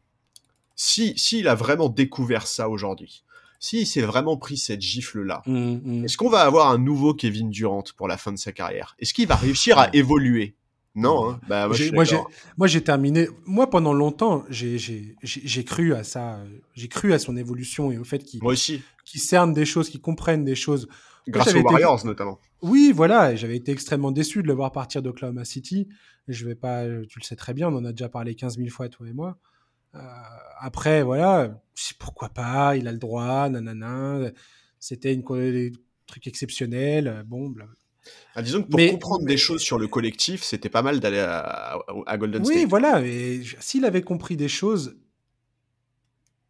si 0.76 1.16
s'il 1.18 1.46
a 1.48 1.54
vraiment 1.54 1.88
découvert 1.88 2.46
ça 2.46 2.68
aujourd'hui, 2.68 3.22
s'il 3.64 3.86
s'est 3.86 4.02
vraiment 4.02 4.36
pris 4.36 4.56
cette 4.56 4.80
gifle-là, 4.82 5.42
Mm, 5.46 5.78
mm. 6.00 6.04
est-ce 6.04 6.16
qu'on 6.16 6.28
va 6.28 6.40
avoir 6.40 6.70
un 6.70 6.78
nouveau 6.78 7.14
Kevin 7.14 7.48
Durant 7.48 7.84
pour 7.96 8.08
la 8.08 8.16
fin 8.16 8.32
de 8.32 8.36
sa 8.36 8.50
carrière? 8.50 8.96
Est-ce 8.98 9.14
qu'il 9.14 9.28
va 9.28 9.36
réussir 9.36 9.78
à 9.78 9.88
évoluer? 9.94 10.56
Non, 10.96 11.30
hein 11.30 11.40
bah, 11.48 11.68
moi, 11.68 11.76
J'ai- 11.76 11.92
moi, 11.92 12.04
terminé. 12.82 13.28
Moi, 13.46 13.70
pendant 13.70 13.94
longtemps, 13.94 14.44
j'ai, 14.50 14.76
cru 15.64 15.94
à 15.94 16.02
ça. 16.02 16.40
J'ai 16.74 16.88
cru 16.88 17.12
à 17.14 17.18
son 17.20 17.36
évolution 17.36 17.90
et 17.92 17.98
au 17.98 18.04
fait 18.04 18.18
qu'il, 18.18 18.40
cerne 19.20 19.54
des 19.54 19.64
choses, 19.64 19.88
qu'il 19.88 20.00
comprenne 20.02 20.44
des 20.44 20.56
choses. 20.56 20.88
grâce 21.28 21.54
aux 21.54 21.58
été- 21.58 21.62
Warriors 21.64 22.04
notamment. 22.04 22.40
Oui, 22.62 22.92
voilà. 22.94 23.36
J'avais 23.36 23.56
été 23.56 23.70
extrêmement 23.70 24.10
déçu 24.10 24.42
de 24.42 24.48
le 24.48 24.54
voir 24.54 24.72
partir 24.72 25.02
d'Oklahoma 25.02 25.44
City. 25.44 25.88
Je 26.28 26.44
vais 26.44 26.56
pas, 26.56 26.84
tu 27.08 27.20
le 27.20 27.24
sais 27.24 27.36
très 27.36 27.54
bien, 27.54 27.68
on 27.68 27.76
en 27.76 27.84
a 27.84 27.92
déjà 27.92 28.08
parlé 28.08 28.34
15 28.34 28.56
000 28.58 28.68
fois, 28.70 28.88
toi 28.88 29.06
et 29.08 29.12
moi. 29.12 29.38
Euh, 29.94 29.98
après, 30.60 31.02
voilà, 31.02 31.60
pourquoi 31.98 32.28
pas, 32.30 32.76
il 32.76 32.88
a 32.88 32.92
le 32.92 32.98
droit, 32.98 33.48
nanana. 33.48 34.30
C'était 34.78 35.12
une 35.14 35.22
des 35.22 35.72
trucs 36.06 36.26
exceptionnels. 36.26 37.08
euh, 37.08 37.22
Bon, 37.24 37.48
bla- 37.48 37.66
Ah, 38.34 38.42
disons 38.42 38.62
que 38.62 38.68
pour 38.68 38.80
comprendre 38.90 39.26
des 39.26 39.36
choses 39.36 39.62
sur 39.62 39.78
le 39.78 39.86
collectif, 39.86 40.42
c'était 40.42 40.68
pas 40.68 40.82
mal 40.82 41.00
d'aller 41.00 41.20
à, 41.20 41.78
Golden 42.18 42.44
State. 42.44 42.56
Oui, 42.56 42.64
voilà. 42.64 43.00
Et 43.04 43.42
s'il 43.60 43.84
avait 43.84 44.02
compris 44.02 44.36
des 44.36 44.48
choses, 44.48 44.96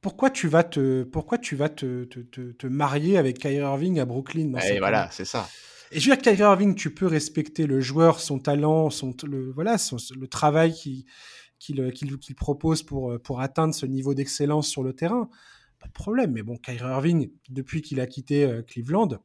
pourquoi 0.00 0.30
tu 0.30 0.48
vas 0.48 0.64
te, 0.64 1.02
pourquoi 1.04 1.38
tu 1.38 1.56
vas 1.56 1.68
te, 1.68 2.04
te, 2.04 2.20
te, 2.20 2.66
marier 2.66 3.18
avec 3.18 3.38
Kyrie 3.38 3.56
Irving 3.56 4.00
à 4.00 4.04
Brooklyn 4.04 4.52
Et 4.58 4.78
voilà, 4.78 5.08
c'est 5.12 5.24
ça. 5.24 5.48
Et 5.92 6.00
je 6.00 6.08
veux 6.08 6.16
dire, 6.16 6.22
Kyrie 6.22 6.40
Irving, 6.40 6.74
tu 6.74 6.94
peux 6.94 7.06
respecter 7.06 7.66
le 7.66 7.80
joueur, 7.80 8.18
son 8.18 8.38
talent, 8.38 8.88
son, 8.88 9.14
le, 9.24 9.52
voilà, 9.52 9.76
le 10.18 10.26
travail 10.26 11.04
qu'il 11.62 12.18
qui, 12.18 12.34
propose 12.34 12.82
pour, 12.82 13.20
pour 13.22 13.40
atteindre 13.40 13.74
ce 13.74 13.86
niveau 13.86 14.14
d'excellence 14.14 14.68
sur 14.68 14.82
le 14.82 14.92
terrain. 14.92 15.28
Pas 15.82 15.88
de 15.88 15.92
problème. 15.92 16.32
Mais 16.32 16.42
bon, 16.42 16.56
Kyrie 16.56 16.78
Irving, 16.78 17.30
depuis 17.48 17.82
qu'il 17.82 18.00
a 18.00 18.06
quitté 18.06 18.44
euh, 18.44 18.62
Cleveland, 18.62 19.18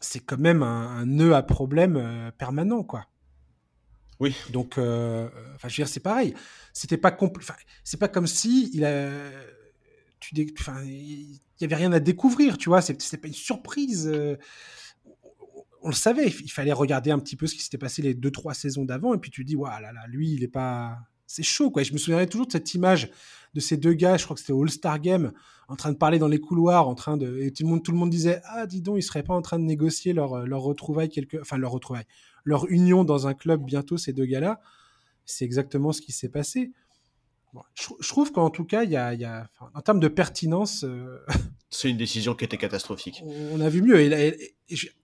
c'est 0.00 0.20
quand 0.20 0.38
même 0.38 0.62
un, 0.62 1.04
nœud 1.04 1.34
à 1.34 1.42
problème 1.42 1.96
euh, 1.96 2.30
permanent, 2.30 2.82
quoi. 2.82 3.06
Oui. 4.18 4.34
Donc, 4.50 4.78
euh, 4.78 5.28
enfin, 5.54 5.68
je 5.68 5.74
veux 5.74 5.84
dire, 5.84 5.88
c'est 5.88 6.00
pareil. 6.00 6.34
C'était 6.72 6.96
pas 6.96 7.16
c'est 7.84 7.98
pas 7.98 8.08
comme 8.08 8.26
si 8.26 8.70
il 8.72 8.84
a, 8.84 9.10
tu, 10.20 10.54
enfin, 10.58 10.82
il 10.84 11.40
y 11.60 11.64
avait 11.64 11.76
rien 11.76 11.92
à 11.92 12.00
découvrir, 12.00 12.56
tu 12.56 12.68
vois. 12.68 12.80
C'était 12.80 13.18
pas 13.18 13.28
une 13.28 13.34
surprise. 13.34 14.10
on 15.82 15.88
le 15.88 15.94
savait. 15.94 16.28
Il 16.28 16.50
fallait 16.50 16.72
regarder 16.72 17.10
un 17.10 17.18
petit 17.18 17.36
peu 17.36 17.46
ce 17.46 17.54
qui 17.54 17.62
s'était 17.62 17.78
passé 17.78 18.00
les 18.00 18.14
deux 18.14 18.30
trois 18.30 18.54
saisons 18.54 18.84
d'avant, 18.84 19.12
et 19.12 19.18
puis 19.18 19.30
tu 19.30 19.44
dis, 19.44 19.56
waouh 19.56 19.80
là 19.80 19.92
là, 19.92 20.06
lui, 20.06 20.32
il 20.32 20.44
est 20.44 20.48
pas, 20.48 20.98
c'est 21.26 21.42
chaud, 21.42 21.70
quoi. 21.70 21.82
je 21.82 21.92
me 21.92 21.98
souviendrai 21.98 22.26
toujours 22.26 22.46
de 22.46 22.52
cette 22.52 22.74
image 22.74 23.10
de 23.54 23.60
ces 23.60 23.76
deux 23.76 23.92
gars, 23.92 24.16
je 24.16 24.24
crois 24.24 24.34
que 24.34 24.40
c'était 24.40 24.58
All-Star 24.58 24.98
Game, 24.98 25.32
en 25.68 25.76
train 25.76 25.92
de 25.92 25.96
parler 25.96 26.18
dans 26.18 26.28
les 26.28 26.40
couloirs, 26.40 26.88
en 26.88 26.94
train 26.94 27.16
de, 27.16 27.38
et 27.38 27.52
tout 27.52 27.62
le 27.64 27.68
monde, 27.68 27.82
tout 27.82 27.92
le 27.92 27.98
monde 27.98 28.10
disait, 28.10 28.40
ah, 28.44 28.66
dis 28.66 28.80
donc, 28.80 28.98
ils 28.98 29.02
seraient 29.02 29.22
pas 29.22 29.34
en 29.34 29.42
train 29.42 29.58
de 29.58 29.64
négocier 29.64 30.12
leur, 30.12 30.46
leur 30.46 30.62
retrouvaille 30.62 31.08
quelque, 31.08 31.38
enfin, 31.40 31.58
leur 31.58 31.70
retrouvaille, 31.72 32.06
leur 32.44 32.66
union 32.68 33.04
dans 33.04 33.26
un 33.26 33.34
club 33.34 33.64
bientôt, 33.64 33.96
ces 33.96 34.12
deux 34.12 34.24
gars-là. 34.24 34.60
C'est 35.24 35.44
exactement 35.44 35.92
ce 35.92 36.00
qui 36.00 36.12
s'est 36.12 36.28
passé. 36.28 36.72
je, 37.74 38.08
trouve 38.08 38.32
qu'en 38.32 38.50
tout 38.50 38.64
cas, 38.64 38.84
il 38.84 38.90
y 38.90 38.96
a, 38.96 39.14
y 39.14 39.24
a 39.24 39.48
en 39.74 39.80
termes 39.80 40.00
de 40.00 40.08
pertinence, 40.08 40.84
euh, 40.84 41.18
c'est 41.70 41.90
une 41.90 41.96
décision 41.96 42.34
qui 42.34 42.44
était 42.44 42.58
catastrophique. 42.58 43.22
On 43.52 43.60
a 43.60 43.68
vu 43.68 43.82
mieux. 43.82 44.00
Et, 44.00 44.56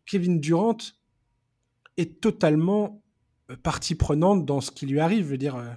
Kevin 0.06 0.40
Durant 0.40 0.78
est 1.98 2.20
totalement 2.20 3.02
euh, 3.50 3.56
partie 3.56 3.94
prenante 3.94 4.44
dans 4.44 4.60
ce 4.60 4.70
qui 4.70 4.86
lui 4.86 5.00
arrive. 5.00 5.24
Je 5.24 5.30
veux 5.30 5.38
dire, 5.38 5.56
euh, 5.56 5.68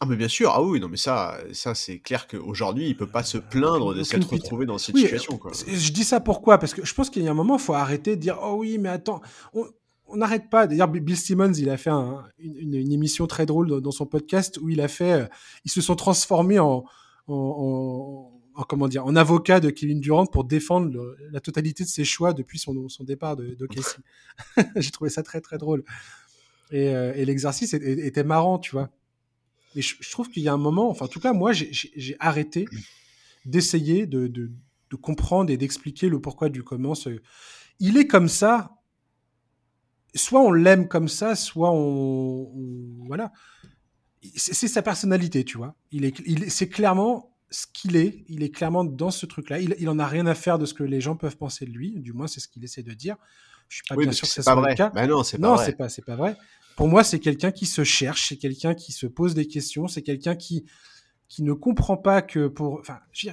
ah 0.00 0.06
mais 0.06 0.16
bien 0.16 0.28
sûr, 0.28 0.50
ah 0.50 0.62
oui, 0.62 0.78
non 0.80 0.88
mais 0.88 0.96
ça, 0.96 1.38
ça 1.52 1.74
c'est 1.74 1.98
clair 1.98 2.26
qu'aujourd'hui 2.28 2.88
il 2.88 2.96
peut 2.96 3.06
pas 3.06 3.22
se 3.22 3.38
plaindre 3.38 3.94
de 3.94 4.02
s'être 4.02 4.28
retrouvé 4.30 4.66
dans 4.66 4.78
cette 4.78 4.96
situation. 4.96 5.38
Quoi. 5.38 5.52
Je 5.66 5.92
dis 5.92 6.04
ça 6.04 6.20
pourquoi? 6.20 6.58
Parce 6.58 6.74
que 6.74 6.84
je 6.84 6.94
pense 6.94 7.10
qu'il 7.10 7.22
y 7.22 7.28
a 7.28 7.30
un 7.30 7.34
moment, 7.34 7.56
il 7.56 7.62
faut 7.62 7.74
arrêter 7.74 8.16
de 8.16 8.20
dire 8.20 8.38
oh 8.42 8.56
oui, 8.58 8.78
mais 8.78 8.88
attends, 8.88 9.20
on 10.08 10.16
n'arrête 10.16 10.48
pas. 10.50 10.66
D'ailleurs, 10.66 10.88
Bill 10.88 11.16
Simmons, 11.16 11.52
il 11.54 11.70
a 11.70 11.76
fait 11.76 11.90
une, 12.38 12.92
émission 12.92 13.26
très 13.26 13.46
drôle 13.46 13.80
dans, 13.80 13.90
son 13.90 14.06
podcast 14.06 14.58
où 14.58 14.68
il 14.68 14.80
a 14.80 14.88
fait, 14.88 15.12
euh, 15.12 15.26
ils 15.64 15.70
se 15.70 15.80
sont 15.80 15.96
transformés 15.96 16.58
en, 16.58 16.84
en, 17.26 18.30
comment 18.68 18.88
dire, 18.88 19.04
en 19.04 19.16
avocat 19.16 19.60
de 19.60 19.70
Kevin 19.70 20.00
Durant 20.00 20.26
pour 20.26 20.44
défendre 20.44 21.16
la 21.30 21.40
totalité 21.40 21.84
de 21.84 21.88
ses 21.88 22.04
choix 22.04 22.32
depuis 22.32 22.58
son, 22.58 22.88
son 22.88 23.04
départ 23.04 23.36
de, 23.36 23.54
de 23.54 23.68
J'ai 24.76 24.90
trouvé 24.90 25.10
ça 25.10 25.22
très 25.22 25.40
très 25.40 25.58
drôle. 25.58 25.84
Et, 26.70 26.94
euh, 26.94 27.12
et 27.14 27.24
l'exercice 27.24 27.74
était 27.74 28.24
marrant, 28.24 28.58
tu 28.58 28.72
vois. 28.72 28.90
Mais 29.76 29.82
je, 29.82 30.10
trouve 30.10 30.30
qu'il 30.30 30.42
y 30.42 30.48
a 30.48 30.54
un 30.54 30.58
moment, 30.58 30.88
enfin, 30.88 31.04
en 31.04 31.08
tout 31.08 31.20
cas, 31.20 31.34
moi, 31.34 31.52
j'ai 31.52 32.16
arrêté 32.18 32.64
d'essayer 33.44 34.06
de, 34.06 34.50
comprendre 35.02 35.50
et 35.50 35.58
d'expliquer 35.58 36.08
le 36.08 36.18
pourquoi 36.18 36.48
du 36.48 36.64
comment. 36.64 36.94
Il 37.78 37.98
est 37.98 38.06
comme 38.06 38.28
ça. 38.28 38.72
Soit 40.14 40.40
on 40.40 40.50
l'aime 40.50 40.88
comme 40.88 41.08
ça, 41.08 41.34
soit 41.34 41.70
on, 41.72 42.50
voilà. 43.06 43.32
C'est 44.34 44.66
sa 44.66 44.80
personnalité, 44.80 45.44
tu 45.44 45.58
vois. 45.58 45.76
Il 45.92 46.06
est, 46.06 46.48
c'est 46.48 46.70
clairement 46.70 47.36
ce 47.50 47.66
qu'il 47.70 47.96
est. 47.96 48.24
Il 48.28 48.42
est 48.42 48.48
clairement 48.48 48.82
dans 48.82 49.10
ce 49.10 49.26
truc-là. 49.26 49.60
Il, 49.60 49.76
il 49.78 49.90
en 49.90 49.98
a 49.98 50.06
rien 50.06 50.26
à 50.26 50.34
faire 50.34 50.58
de 50.58 50.64
ce 50.64 50.72
que 50.72 50.84
les 50.84 51.02
gens 51.02 51.16
peuvent 51.16 51.36
penser 51.36 51.66
de 51.66 51.70
lui. 51.70 52.00
Du 52.00 52.14
moins, 52.14 52.28
c'est 52.28 52.40
ce 52.40 52.48
qu'il 52.48 52.64
essaie 52.64 52.82
de 52.82 52.94
dire. 52.94 53.16
Je 53.68 53.76
suis 53.76 53.84
pas 53.88 53.96
bien 53.96 54.12
sûr 54.12 54.26
que 54.26 54.32
c'est 54.32 54.44
pas 54.44 54.54
vrai. 54.54 54.70
le 54.70 54.76
cas. 54.76 55.06
non, 55.06 55.22
c'est 55.22 55.38
pas, 55.76 55.88
c'est 55.88 56.04
pas, 56.04 56.16
vrai. 56.16 56.36
Pour 56.76 56.88
moi, 56.88 57.04
c'est 57.04 57.18
quelqu'un 57.18 57.50
qui 57.50 57.66
se 57.66 57.84
cherche, 57.84 58.28
c'est 58.28 58.36
quelqu'un 58.36 58.74
qui 58.74 58.92
se 58.92 59.06
pose 59.06 59.34
des 59.34 59.46
questions, 59.46 59.88
c'est 59.88 60.02
quelqu'un 60.02 60.36
qui 60.36 60.66
qui 61.28 61.42
ne 61.42 61.52
comprend 61.52 61.96
pas 61.96 62.22
que 62.22 62.48
pour. 62.48 62.78
Enfin, 62.80 62.98
je, 63.12 63.28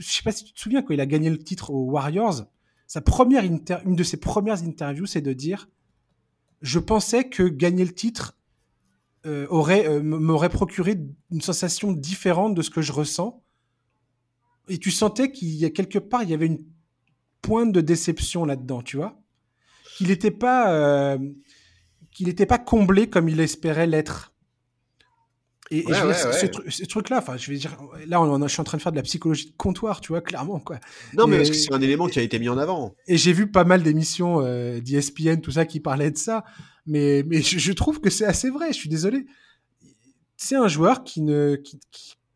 sais 0.00 0.22
pas 0.22 0.32
si 0.32 0.44
tu 0.44 0.52
te 0.52 0.60
souviens 0.60 0.82
quand 0.82 0.94
il 0.94 1.00
a 1.00 1.06
gagné 1.06 1.30
le 1.30 1.38
titre 1.38 1.70
aux 1.70 1.84
Warriors, 1.90 2.46
sa 2.86 3.00
première 3.00 3.44
inter, 3.44 3.78
une 3.84 3.96
de 3.96 4.02
ses 4.02 4.16
premières 4.18 4.62
interviews, 4.62 5.06
c'est 5.06 5.20
de 5.20 5.32
dire 5.32 5.68
je 6.62 6.78
pensais 6.78 7.28
que 7.28 7.42
gagner 7.42 7.84
le 7.84 7.92
titre 7.92 8.38
euh, 9.26 9.46
aurait 9.50 9.86
euh, 9.86 10.02
m'aurait 10.02 10.48
procuré 10.48 10.98
une 11.30 11.40
sensation 11.40 11.92
différente 11.92 12.54
de 12.54 12.62
ce 12.62 12.70
que 12.70 12.82
je 12.82 12.92
ressens. 12.92 13.42
Et 14.68 14.78
tu 14.78 14.90
sentais 14.90 15.30
qu'il 15.30 15.50
y 15.50 15.66
a 15.66 15.70
quelque 15.70 15.98
part, 15.98 16.22
il 16.22 16.30
y 16.30 16.34
avait 16.34 16.46
une 16.46 16.64
pointe 17.42 17.72
de 17.72 17.82
déception 17.82 18.46
là-dedans, 18.46 18.82
tu 18.82 18.96
vois. 18.96 19.20
Qu'il 19.94 20.08
n'était 20.08 20.30
pas, 20.30 20.72
euh, 20.72 21.18
qu'il 22.10 22.26
n'était 22.26 22.46
pas 22.46 22.58
comblé 22.58 23.08
comme 23.08 23.28
il 23.28 23.40
espérait 23.40 23.86
l'être. 23.86 24.34
Et, 25.70 25.82
ce, 25.82 26.84
truc-là, 26.84 27.18
enfin, 27.18 27.36
je 27.36 27.50
vais 27.50 27.56
dire, 27.56 27.76
là, 28.06 28.20
on, 28.20 28.46
je 28.46 28.52
suis 28.52 28.60
en 28.60 28.64
train 28.64 28.76
de 28.76 28.82
faire 28.82 28.92
de 28.92 28.96
la 28.96 29.02
psychologie 29.02 29.46
de 29.46 29.56
comptoir, 29.56 30.00
tu 30.00 30.08
vois, 30.08 30.20
clairement, 30.20 30.60
quoi. 30.60 30.78
Non, 31.14 31.26
mais 31.26 31.38
parce 31.38 31.50
que 31.50 31.56
c'est 31.56 31.72
un 31.72 31.80
élément 31.80 32.06
qui 32.06 32.18
a 32.18 32.22
été 32.22 32.38
mis 32.38 32.48
en 32.48 32.58
avant. 32.58 32.94
Et 33.06 33.16
j'ai 33.16 33.32
vu 33.32 33.50
pas 33.50 33.64
mal 33.64 33.82
d'émissions 33.82 34.40
euh, 34.40 34.80
d'ESPN, 34.80 35.40
tout 35.40 35.52
ça, 35.52 35.64
qui 35.64 35.80
parlaient 35.80 36.10
de 36.10 36.18
ça. 36.18 36.44
Mais, 36.86 37.24
mais 37.26 37.40
je, 37.40 37.72
trouve 37.72 38.00
que 38.00 38.10
c'est 38.10 38.26
assez 38.26 38.50
vrai. 38.50 38.68
Je 38.68 38.78
suis 38.78 38.90
désolé. 38.90 39.26
C'est 40.36 40.56
un 40.56 40.68
joueur 40.68 41.02
qui 41.02 41.22
ne, 41.22 41.56
qui, 41.56 41.80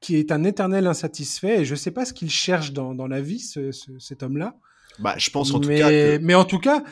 qui, 0.01 0.17
est 0.17 0.33
un 0.33 0.43
éternel 0.45 0.87
insatisfait. 0.87 1.61
Et 1.61 1.65
je 1.67 1.75
sais 1.75 1.91
pas 1.91 2.07
ce 2.07 2.15
qu'il 2.15 2.31
cherche 2.31 2.73
dans, 2.73 2.95
dans 2.95 3.07
la 3.07 3.21
vie, 3.21 3.41
ce, 3.41 3.71
cet 3.99 4.23
homme-là. 4.23 4.57
Bah, 4.99 5.15
je 5.17 5.31
pense 5.31 5.53
en 5.53 5.61
mais, 5.61 5.77
tout 5.77 5.83
cas. 5.83 6.19
Mais 6.21 6.35
en 6.35 6.45
tout 6.45 6.59
cas, 6.59 6.83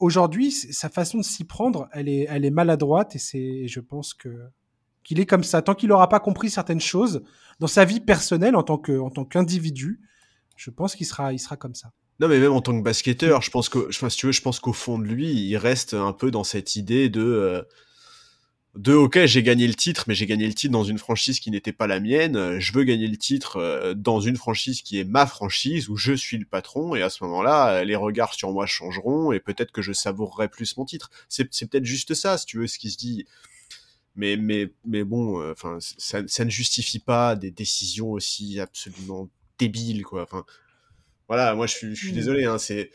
aujourd'hui, 0.00 0.50
sa 0.50 0.88
façon 0.88 1.18
de 1.18 1.22
s'y 1.22 1.44
prendre, 1.44 1.88
elle 1.92 2.08
est, 2.08 2.26
elle 2.28 2.44
est 2.44 2.50
maladroite 2.50 3.14
et 3.14 3.18
c'est, 3.18 3.68
je 3.68 3.80
pense 3.80 4.14
que 4.14 4.28
qu'il 5.04 5.20
est 5.20 5.26
comme 5.26 5.44
ça. 5.44 5.62
Tant 5.62 5.74
qu'il 5.74 5.90
n'aura 5.90 6.08
pas 6.08 6.20
compris 6.20 6.50
certaines 6.50 6.80
choses 6.80 7.22
dans 7.60 7.66
sa 7.66 7.84
vie 7.84 8.00
personnelle 8.00 8.56
en 8.56 8.62
tant 8.62 8.78
que, 8.78 8.98
en 8.98 9.10
tant 9.10 9.24
qu'individu, 9.24 10.00
je 10.56 10.70
pense 10.70 10.96
qu'il 10.96 11.06
sera, 11.06 11.32
il 11.32 11.38
sera 11.38 11.56
comme 11.56 11.74
ça. 11.74 11.92
Non, 12.20 12.28
mais 12.28 12.38
même 12.38 12.52
en 12.52 12.60
tant 12.60 12.76
que 12.76 12.82
basketteur, 12.82 13.42
je 13.42 13.50
pense 13.50 13.68
que, 13.68 13.88
enfin, 13.88 14.08
si 14.08 14.16
tu 14.16 14.26
veux, 14.26 14.32
je 14.32 14.40
pense 14.40 14.60
qu'au 14.60 14.72
fond 14.72 14.98
de 14.98 15.04
lui, 15.04 15.30
il 15.30 15.56
reste 15.56 15.94
un 15.94 16.12
peu 16.12 16.30
dans 16.30 16.44
cette 16.44 16.76
idée 16.76 17.08
de, 17.08 17.20
euh, 17.20 17.62
de 18.76 18.92
ok 18.92 19.24
j'ai 19.26 19.44
gagné 19.44 19.68
le 19.68 19.74
titre 19.74 20.04
mais 20.08 20.14
j'ai 20.14 20.26
gagné 20.26 20.46
le 20.48 20.54
titre 20.54 20.72
dans 20.72 20.82
une 20.82 20.98
franchise 20.98 21.38
qui 21.38 21.50
n'était 21.50 21.72
pas 21.72 21.86
la 21.86 22.00
mienne. 22.00 22.58
Je 22.58 22.72
veux 22.72 22.84
gagner 22.84 23.06
le 23.06 23.16
titre 23.16 23.56
euh, 23.56 23.94
dans 23.94 24.20
une 24.20 24.36
franchise 24.36 24.82
qui 24.82 24.98
est 24.98 25.04
ma 25.04 25.26
franchise 25.26 25.88
où 25.88 25.96
je 25.96 26.12
suis 26.12 26.38
le 26.38 26.44
patron. 26.44 26.94
Et 26.96 27.02
à 27.02 27.10
ce 27.10 27.22
moment-là 27.24 27.84
les 27.84 27.96
regards 27.96 28.34
sur 28.34 28.50
moi 28.50 28.66
changeront 28.66 29.32
et 29.32 29.38
peut-être 29.38 29.70
que 29.70 29.82
je 29.82 29.92
savourerai 29.92 30.48
plus 30.48 30.76
mon 30.76 30.84
titre. 30.84 31.10
C'est 31.28 31.44
peut-être 31.44 31.84
juste 31.84 32.14
ça 32.14 32.36
si 32.36 32.46
tu 32.46 32.58
veux 32.58 32.66
ce 32.66 32.78
qui 32.78 32.90
se 32.90 32.98
dit. 32.98 33.26
Mais 34.16 34.36
mais 34.36 34.70
mais 34.84 35.04
bon 35.04 35.40
euh, 35.40 35.52
enfin 35.52 35.78
ça, 35.80 36.20
ça 36.26 36.44
ne 36.44 36.50
justifie 36.50 37.00
pas 37.00 37.36
des 37.36 37.50
décisions 37.50 38.10
aussi 38.10 38.58
absolument 38.60 39.28
débiles 39.58 40.04
quoi. 40.04 40.22
Enfin 40.22 40.44
voilà 41.28 41.54
moi 41.54 41.66
je 41.66 41.74
suis 41.74 41.94
je 41.94 42.00
suis 42.00 42.12
mmh. 42.12 42.14
désolé 42.16 42.44
hein 42.44 42.58
c'est 42.58 42.90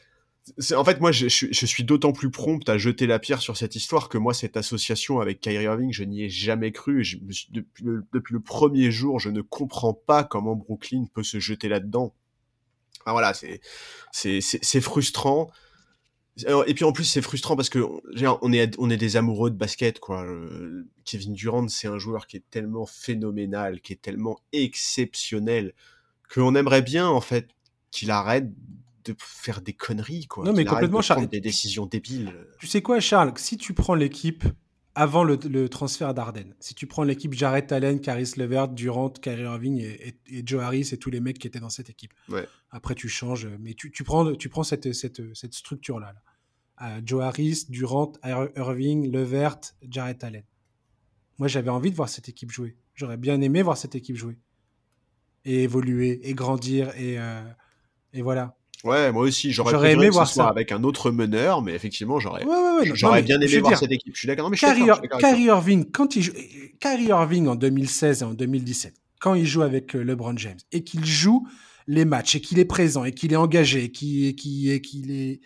en 0.76 0.84
fait, 0.84 1.00
moi, 1.00 1.12
je, 1.12 1.28
suis 1.28 1.84
d'autant 1.84 2.12
plus 2.12 2.32
prompt 2.32 2.68
à 2.70 2.78
jeter 2.78 3.08
la 3.08 3.20
pierre 3.20 3.42
sur 3.42 3.58
cette 3.58 3.76
histoire 3.76 4.10
que 4.10 4.18
moi, 4.18 4.34
cette 4.34 4.58
association 4.58 5.20
avec 5.20 5.40
Kyrie 5.40 5.66
Irving, 5.66 5.94
je 5.94 6.04
n'y 6.04 6.24
ai 6.24 6.30
jamais 6.30 6.72
cru. 6.72 7.06
Depuis, 7.52 7.84
le, 7.84 8.40
premier 8.40 8.92
jour, 8.92 9.20
je 9.20 9.30
ne 9.30 9.42
comprends 9.42 9.94
pas 9.94 10.24
comment 10.24 10.56
Brooklyn 10.56 11.06
peut 11.14 11.24
se 11.24 11.40
jeter 11.40 11.70
là-dedans. 11.70 12.14
Ah, 13.06 13.12
voilà, 13.12 13.34
c'est 14.12 14.82
frustrant. 14.82 15.52
Et 16.68 16.74
puis 16.74 16.86
en 16.86 16.94
plus, 16.94 17.04
c'est 17.04 17.22
frustrant 17.22 17.56
parce 17.56 17.70
que 17.70 17.80
on 18.42 18.54
est 18.54 18.76
on 18.78 18.90
est 18.90 18.98
des 18.98 19.18
amoureux 19.18 19.52
de 19.52 19.58
basket, 19.58 20.00
quoi. 20.00 20.26
Kevin 21.04 21.34
Durant, 21.34 21.68
c'est 21.68 21.88
un 21.88 21.98
joueur 21.98 22.28
qui 22.28 22.38
est 22.38 22.44
tellement 22.50 22.86
phénoménal, 22.86 23.82
qui 23.82 23.94
est 23.94 24.02
tellement 24.02 24.40
exceptionnel, 24.54 25.74
qu'on 26.34 26.56
aimerait 26.56 26.82
bien 26.82 27.08
en 27.08 27.20
fait 27.20 27.50
qu'il 27.92 28.12
arrête 28.12 28.48
de 29.06 29.16
faire 29.20 29.62
des 29.62 29.74
conneries, 29.74 30.28
quoi. 30.28 30.46
Non, 30.46 30.54
mais 30.54 30.66
complètement, 30.66 31.02
Charles. 31.02 31.28
Des 31.28 31.42
décisions 31.42 31.86
débiles. 31.86 32.34
Tu 32.60 32.68
sais 32.68 32.82
quoi, 32.82 33.00
Charles 33.00 33.34
Si 33.38 33.58
tu 33.58 33.74
prends 33.74 33.96
l'équipe 33.96 34.44
avant 34.96 35.24
le, 35.24 35.70
transfert 35.70 36.14
d'Arden, 36.14 36.54
si 36.60 36.74
tu 36.74 36.86
prends 36.86 37.04
l'équipe 37.04 37.34
Jarrett 37.34 37.72
Allen, 37.72 38.02
Caris 38.02 38.32
Levert, 38.36 38.68
Durant, 38.68 39.12
Kyrie 39.12 39.44
Irving 39.44 39.80
et, 39.80 40.18
Joe 40.46 40.62
Harris 40.62 40.90
et 40.92 40.98
tous 40.98 41.10
les 41.10 41.22
mecs 41.22 41.40
qui 41.40 41.48
étaient 41.48 41.60
dans 41.60 41.70
cette 41.70 41.90
équipe. 41.90 42.12
Ouais. 42.28 42.46
Après, 42.72 42.96
tu 42.96 43.08
changes, 43.08 43.48
mais 43.60 43.74
tu, 43.76 43.92
tu 43.92 44.04
prends, 44.04 44.36
tu 44.36 44.50
prends 44.50 44.64
cette, 44.64 44.92
cette, 44.94 45.34
cette 45.34 45.54
structure-là. 45.54 46.14
Là. 46.14 46.22
Joe 47.06 47.24
Harris, 47.24 47.66
Durant, 47.70 48.14
Irving, 48.24 49.12
Levert, 49.12 49.60
Jarrett 49.88 50.24
Allen. 50.24 50.44
Moi, 51.38 51.48
j'avais 51.48 51.70
envie 51.70 51.92
de 51.92 51.96
voir 51.96 52.10
cette 52.10 52.30
équipe 52.30 52.52
jouer. 52.52 52.76
J'aurais 52.96 53.18
bien 53.18 53.40
aimé 53.40 53.62
voir 53.62 53.78
cette 53.78 53.96
équipe 53.96 54.18
jouer. 54.18 54.38
Et 55.46 55.64
évoluer, 55.64 56.20
et 56.28 56.34
grandir, 56.34 56.90
et, 56.98 57.18
euh, 57.18 57.42
et 58.12 58.22
voilà. 58.22 58.59
Ouais, 58.86 59.12
moi 59.12 59.24
aussi, 59.24 59.52
j'aurais 59.52 59.94
aimé 59.94 60.10
voir 60.10 60.28
ça 60.28 60.48
avec 60.48 60.72
un 60.72 60.84
autre 60.84 61.12
meneur, 61.12 61.62
mais 61.62 61.74
effectivement, 61.74 62.20
j'aurais 62.20 62.46
j'aurais 62.94 63.22
bien 63.22 63.40
aimé 63.40 63.60
voir 63.60 63.78
cette 63.78 63.92
équipe. 63.92 64.14
Je 64.16 64.20
suis 64.20 64.28
d'accord. 64.28 64.52
Kyrie 64.52 65.44
Irving, 65.44 65.90
quand 65.92 66.16
il 66.16 66.24
joue, 66.24 66.34
Kyrie 66.80 67.06
Irving 67.06 67.48
en 67.48 67.56
2016 67.56 68.22
et 68.22 68.26
en 68.26 68.34
2017, 68.34 68.94
quand 69.20 69.34
il 69.34 69.46
joue 69.46 69.64
avec 69.64 69.96
euh, 69.96 70.04
LeBron 70.04 70.38
James 70.38 70.58
et 70.72 70.84
qu'il 70.84 71.06
joue 71.06 71.46
les 71.88 72.06
matchs 72.06 72.36
et 72.36 72.42
qu'il 72.42 72.58
est 72.60 72.66
présent 72.66 73.04
et 73.04 73.12
qu'il 73.12 73.34
est 73.34 73.38
engagé 73.38 73.86
et 73.86 73.92
qu'il 73.92 74.28
est 74.28 74.34
qu'il 74.34 75.12
est 75.12 75.42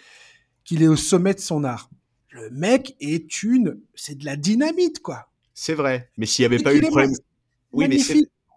qu'il 0.63 0.83
est 0.83 0.87
au 0.87 0.95
sommet 0.95 1.33
de 1.33 1.39
son 1.39 1.63
art, 1.63 1.89
le 2.29 2.49
mec 2.51 2.95
est 2.99 3.41
une, 3.41 3.79
c'est 3.95 4.17
de 4.17 4.25
la 4.25 4.35
dynamite 4.35 4.99
quoi. 4.99 5.31
C'est 5.55 5.73
vrai, 5.73 6.11
mais 6.17 6.27
s'il 6.27 6.43
n'y 6.43 6.53
avait 6.53 6.63
pas 6.63 6.73
eu 6.73 6.81
le 6.81 6.87
problème, 6.87 7.13
oui, 7.71 7.87
mais 7.87 7.97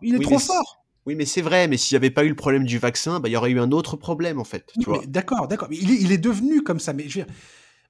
il 0.03 0.15
est 0.15 0.21
trop 0.21 0.39
fort. 0.39 0.86
Oui, 1.07 1.15
mais 1.15 1.25
c'est 1.25 1.43
vrai, 1.43 1.69
mais 1.69 1.77
s'il 1.77 1.95
n'y 1.95 1.99
avait 1.99 2.11
pas 2.11 2.25
eu 2.25 2.29
le 2.29 2.35
problème 2.35 2.65
du 2.65 2.79
vaccin, 2.79 3.21
bah, 3.21 3.29
il 3.29 3.33
y 3.33 3.37
aurait 3.37 3.53
eu 3.53 3.61
un 3.61 3.71
autre 3.71 3.97
problème, 3.97 4.41
en 4.41 4.45
fait. 4.45 4.73
D'accord, 5.07 5.47
d'accord. 5.47 5.69
Il 5.71 5.91
est, 5.91 5.97
il 6.01 6.11
est 6.11 6.19
devenu 6.19 6.63
comme 6.63 6.81
ça. 6.81 6.93
Mais, 6.93 7.09
je 7.09 7.21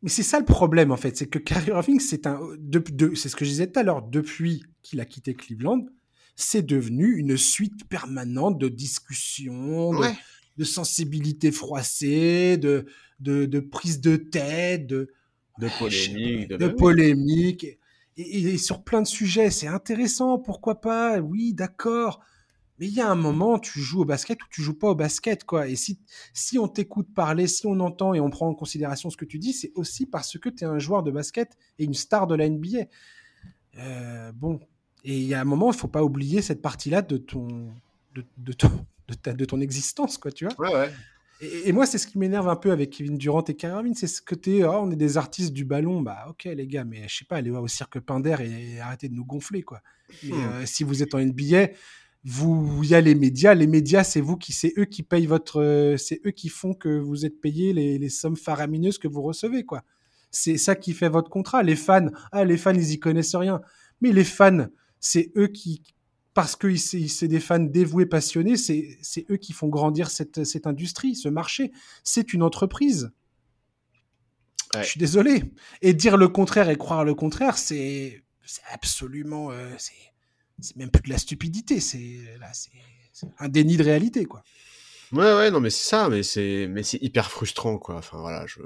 mais 0.03 0.11
c'est 0.11 0.23
ça 0.23 0.39
le 0.39 0.45
problème, 0.45 0.93
en 0.93 0.99
fait. 0.99 1.17
C'est 1.17 1.27
que 1.27 1.39
Kyrie 1.39 1.71
Irving, 1.71 1.99
c'est 1.99 2.27
un, 2.27 2.39
de, 2.59 3.15
c'est 3.15 3.31
ce 3.31 3.37
que 3.37 3.47
je 3.47 3.51
disais 3.51 3.67
tout 3.69 3.81
à 3.81 3.83
l'heure, 3.83 4.03
depuis 4.03 4.63
qu'il 4.83 5.01
a 5.01 5.07
quitté 5.07 5.35
Cleveland, 5.35 5.87
c'est 6.37 6.65
devenu 6.65 7.17
une 7.17 7.39
suite 7.39 7.89
permanente 7.89 8.59
de 8.59 8.69
discussions, 8.69 9.93
de, 10.59 10.65
sensibilité 10.65 11.51
froissée, 11.51 12.59
de, 12.59 12.85
de, 13.21 13.47
de 13.47 13.61
prise 13.61 14.03
de 14.03 14.17
tête, 14.17 14.87
de, 14.87 15.09
de 15.59 15.69
polémique. 15.79 16.49
De, 16.49 16.69
polémique. 16.69 17.65
Et, 18.19 18.39
et, 18.39 18.59
sur 18.59 18.85
plein 18.85 19.01
de 19.01 19.07
sujets, 19.07 19.51
c'est 19.51 19.67
intéressant, 19.67 20.39
pourquoi 20.39 20.83
pas, 20.83 21.19
oui, 21.19 21.55
d'accord. 21.55 22.21
Mais 22.79 22.87
il 22.87 22.95
y 22.95 23.01
a 23.01 23.11
un 23.11 23.15
moment, 23.15 23.59
tu 23.59 23.81
joues 23.81 24.03
au 24.03 24.05
basket 24.05 24.43
ou 24.43 24.47
tu 24.51 24.63
joues 24.63 24.79
pas 24.79 24.89
au 24.89 24.95
basket, 24.95 25.45
quoi. 25.45 25.69
Et 25.69 25.77
si, 25.77 25.99
si 26.33 26.59
on 26.59 26.69
t'écoute 26.69 27.13
parler, 27.15 27.47
si 27.47 27.67
on 27.67 27.81
entend 27.81 28.15
et 28.15 28.21
on 28.21 28.31
prend 28.31 28.49
en 28.49 28.55
considération 28.55 29.11
ce 29.11 29.17
que 29.17 29.25
tu 29.25 29.39
dis, 29.39 29.53
c'est 29.53 29.73
aussi 29.75 30.07
parce 30.07 30.39
que 30.39 30.49
tu 30.49 30.65
es 30.65 30.67
un 30.67 30.79
joueur 30.79 31.03
de 31.03 31.11
basket 31.11 31.57
et 31.79 31.85
une 31.85 31.95
star 31.95 32.27
de 32.27 32.35
la 32.35 32.49
NBA. 32.49 32.87
Euh, 33.79 34.33
bon. 34.33 34.61
Et 35.05 35.17
il 35.17 35.25
y 35.25 35.35
a 35.35 35.41
un 35.41 35.45
moment, 35.45 35.73
il 35.73 35.79
faut 35.79 35.89
pas 35.89 36.03
oublier 36.03 36.43
cette 36.43 36.63
partie-là 36.63 37.03
de 37.03 37.17
ton, 37.17 37.73
de, 38.15 38.25
de, 38.39 38.53
ton, 38.53 38.71
de, 39.09 39.15
ta, 39.15 39.33
de 39.33 39.45
ton 39.45 39.61
existence, 39.61 40.19
quoi, 40.19 40.33
tu 40.33 40.47
vois. 40.47 40.55
Ouais, 40.59 40.75
ouais. 40.75 40.91
Et, 41.41 41.73
moi, 41.73 41.85
c'est 41.85 41.99
ce 41.99 42.07
qui 42.07 42.19
m'énerve 42.19 42.49
un 42.49 42.57
peu 42.57 42.73
avec 42.73 42.91
Kevin 42.91 43.19
Durant 43.19 43.45
et 43.45 43.55
Kyrie 43.55 43.95
c'est 43.95 44.07
ce 44.07 44.23
côté, 44.23 44.65
oh, 44.65 44.81
on 44.83 44.91
est 44.91 44.97
des 44.97 45.19
artistes 45.19 45.53
du 45.53 45.67
ballon, 45.67 46.01
bah 46.01 46.25
ok 46.31 46.45
les 46.45 46.67
gars, 46.67 46.85
mais 46.85 47.07
je 47.09 47.19
sais 47.19 47.25
pas, 47.27 47.37
allez 47.37 47.51
au 47.51 47.69
cirque 47.69 48.01
Pinder 48.01 48.37
et, 48.41 48.81
arrêtez 48.81 49.11
de 49.11 49.15
nous 49.15 49.25
gonfler, 49.25 49.63
quoi. 49.63 49.83
Mais, 50.23 50.31
hmm. 50.31 50.41
euh, 50.41 50.67
si 50.67 50.83
vous 50.83 51.03
êtes 51.03 51.15
en 51.15 51.19
NBA, 51.19 51.69
vous, 52.29 52.81
il 52.83 52.91
y 52.91 52.95
a 52.97 53.01
les 53.01 53.15
médias. 53.15 53.55
Les 53.55 53.69
médias, 53.69 54.03
c'est 54.03 54.21
vous 54.21 54.37
qui, 54.37 54.53
c'est 54.53 54.75
eux 54.79 54.85
qui 54.85 55.05
payent 55.05 55.27
votre, 55.27 55.63
euh, 55.63 55.97
c'est 55.97 56.21
eux 56.27 56.33
qui 56.33 56.49
font 56.49 56.75
que 56.75 56.89
vous 56.89 57.25
êtes 57.25 57.41
payé 57.41 57.73
les, 57.73 57.99
les 57.99 58.09
sommes 58.09 58.37
faramineuses 58.37 58.99
que 58.99 59.07
vous 59.07 59.23
recevez, 59.23 59.65
quoi. 59.65 59.85
C'est 60.33 60.59
ça 60.59 60.75
qui 60.75 60.93
fait 60.93 61.09
votre 61.09 61.31
contrat. 61.31 61.63
Les 61.63 61.77
fans, 61.77 62.09
ah, 62.33 62.45
les 62.45 62.57
fans, 62.57 62.75
ils 62.75 62.91
y 62.91 62.99
connaissent 62.99 63.37
rien. 63.37 63.61
Mais 64.01 64.11
les 64.13 64.25
fans, 64.25 64.67
c'est 64.99 65.31
eux 65.37 65.47
qui, 65.47 65.83
parce 66.35 66.57
que 66.57 66.75
c'est 66.75 67.29
des 67.29 67.39
fans 67.39 67.61
dévoués, 67.61 68.07
passionnés, 68.07 68.57
c'est 68.57 69.27
eux 69.31 69.37
qui 69.37 69.53
font 69.53 69.69
grandir 69.69 70.11
cette, 70.11 70.43
cette 70.43 70.67
industrie, 70.67 71.15
ce 71.15 71.29
marché. 71.29 71.71
C'est 72.03 72.35
une 72.35 72.43
entreprise. 72.43 73.13
Je 74.75 74.83
suis 74.83 74.99
désolé. 74.99 75.45
Et 75.81 75.95
dire 75.95 76.17
le 76.17 76.29
contraire 76.29 76.69
et 76.71 76.77
croire 76.77 77.05
le 77.05 77.15
contraire, 77.15 77.57
c'est 77.57 78.25
absolument, 78.73 79.53
euh, 79.53 79.71
c'est 79.79 79.95
c'est 80.61 80.77
même 80.77 80.91
plus 80.91 81.03
de 81.03 81.11
la 81.11 81.19
stupidité, 81.19 81.81
c'est 81.81 82.21
un 83.39 83.49
déni 83.49 83.77
de 83.77 83.85
réalité, 83.85 84.25
quoi. 84.25 84.43
Ouais, 85.13 85.35
ouais, 85.35 85.51
non, 85.53 85.61
mais 85.61 85.71
c'est 85.71 85.89
ça, 85.89 86.09
mais 86.09 86.25
c'est, 86.25 86.67
mais 86.69 86.83
c'est 86.83 87.01
hyper 87.01 87.31
frustrant, 87.31 87.79
quoi. 87.79 87.97
Enfin, 87.97 88.19
voilà, 88.19 88.45
je. 88.47 88.59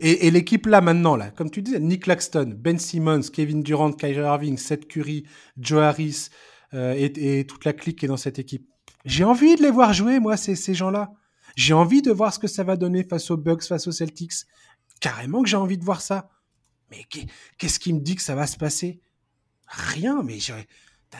Et, 0.00 0.30
l'équipe 0.30 0.66
là, 0.66 0.80
maintenant, 0.80 1.14
là, 1.14 1.30
comme 1.30 1.50
tu 1.50 1.62
disais, 1.62 1.78
Nick 1.78 2.06
Laxton, 2.06 2.52
Ben 2.56 2.78
Simmons, 2.78 3.22
Kevin 3.32 3.62
Durant, 3.62 3.92
Kyrie 3.92 4.26
Irving, 4.26 4.58
Seth 4.58 4.88
Curry, 4.88 5.24
Joe 5.56 5.82
Harris, 5.82 6.30
euh, 6.74 6.94
et, 6.96 7.46
toute 7.46 7.64
la 7.64 7.72
clique 7.72 8.00
qui 8.00 8.06
est 8.06 8.08
dans 8.08 8.16
cette 8.16 8.40
équipe. 8.40 8.68
J'ai 9.04 9.24
envie 9.24 9.54
de 9.54 9.62
les 9.62 9.70
voir 9.70 9.92
jouer, 9.92 10.18
moi, 10.18 10.36
ces, 10.36 10.56
ces 10.56 10.74
gens-là. 10.74 11.12
J'ai 11.54 11.74
envie 11.74 12.02
de 12.02 12.10
voir 12.10 12.34
ce 12.34 12.38
que 12.38 12.48
ça 12.48 12.64
va 12.64 12.76
donner 12.76 13.04
face 13.04 13.30
aux 13.30 13.36
Bucks, 13.36 13.62
face 13.62 13.86
aux 13.86 13.92
Celtics. 13.92 14.32
Carrément 15.00 15.42
que 15.42 15.48
j'ai 15.48 15.56
envie 15.56 15.78
de 15.78 15.84
voir 15.84 16.00
ça. 16.00 16.28
Mais 16.90 17.06
qu'est-ce 17.58 17.78
qui 17.78 17.92
me 17.92 18.00
dit 18.00 18.16
que 18.16 18.22
ça 18.22 18.34
va 18.34 18.46
se 18.46 18.56
passer? 18.56 19.00
Rien, 19.66 20.22
mais 20.22 20.38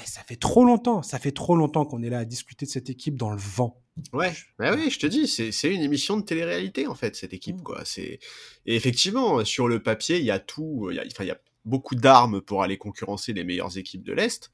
ça 0.04 0.22
fait 0.22 0.36
trop 0.36 0.64
longtemps, 0.64 1.02
ça 1.02 1.18
fait 1.18 1.32
trop 1.32 1.56
longtemps 1.56 1.84
qu'on 1.84 2.02
est 2.02 2.10
là 2.10 2.20
à 2.20 2.24
discuter 2.24 2.66
de 2.66 2.70
cette 2.70 2.90
équipe 2.90 3.16
dans 3.16 3.30
le 3.30 3.38
vent. 3.38 3.82
Ouais, 4.12 4.32
bah 4.58 4.74
oui, 4.74 4.90
je 4.90 4.98
te 4.98 5.06
dis, 5.06 5.26
c'est 5.26 5.74
une 5.74 5.82
émission 5.82 6.16
de 6.16 6.22
télé-réalité 6.22 6.86
en 6.86 6.94
fait 6.94 7.16
cette 7.16 7.32
équipe 7.32 7.56
mmh. 7.56 7.62
quoi. 7.62 7.82
Et 7.96 8.20
effectivement 8.66 9.44
sur 9.44 9.66
le 9.66 9.82
papier 9.82 10.18
il 10.18 10.24
y 10.24 10.30
a 10.30 10.38
tout, 10.38 10.88
il 10.90 10.96
y 10.96 11.00
a, 11.00 11.04
il 11.04 11.26
y 11.26 11.30
a 11.30 11.40
beaucoup 11.64 11.94
d'armes 11.94 12.40
pour 12.40 12.62
aller 12.62 12.78
concurrencer 12.78 13.32
les 13.32 13.44
meilleures 13.44 13.76
équipes 13.76 14.04
de 14.04 14.12
l'est, 14.12 14.50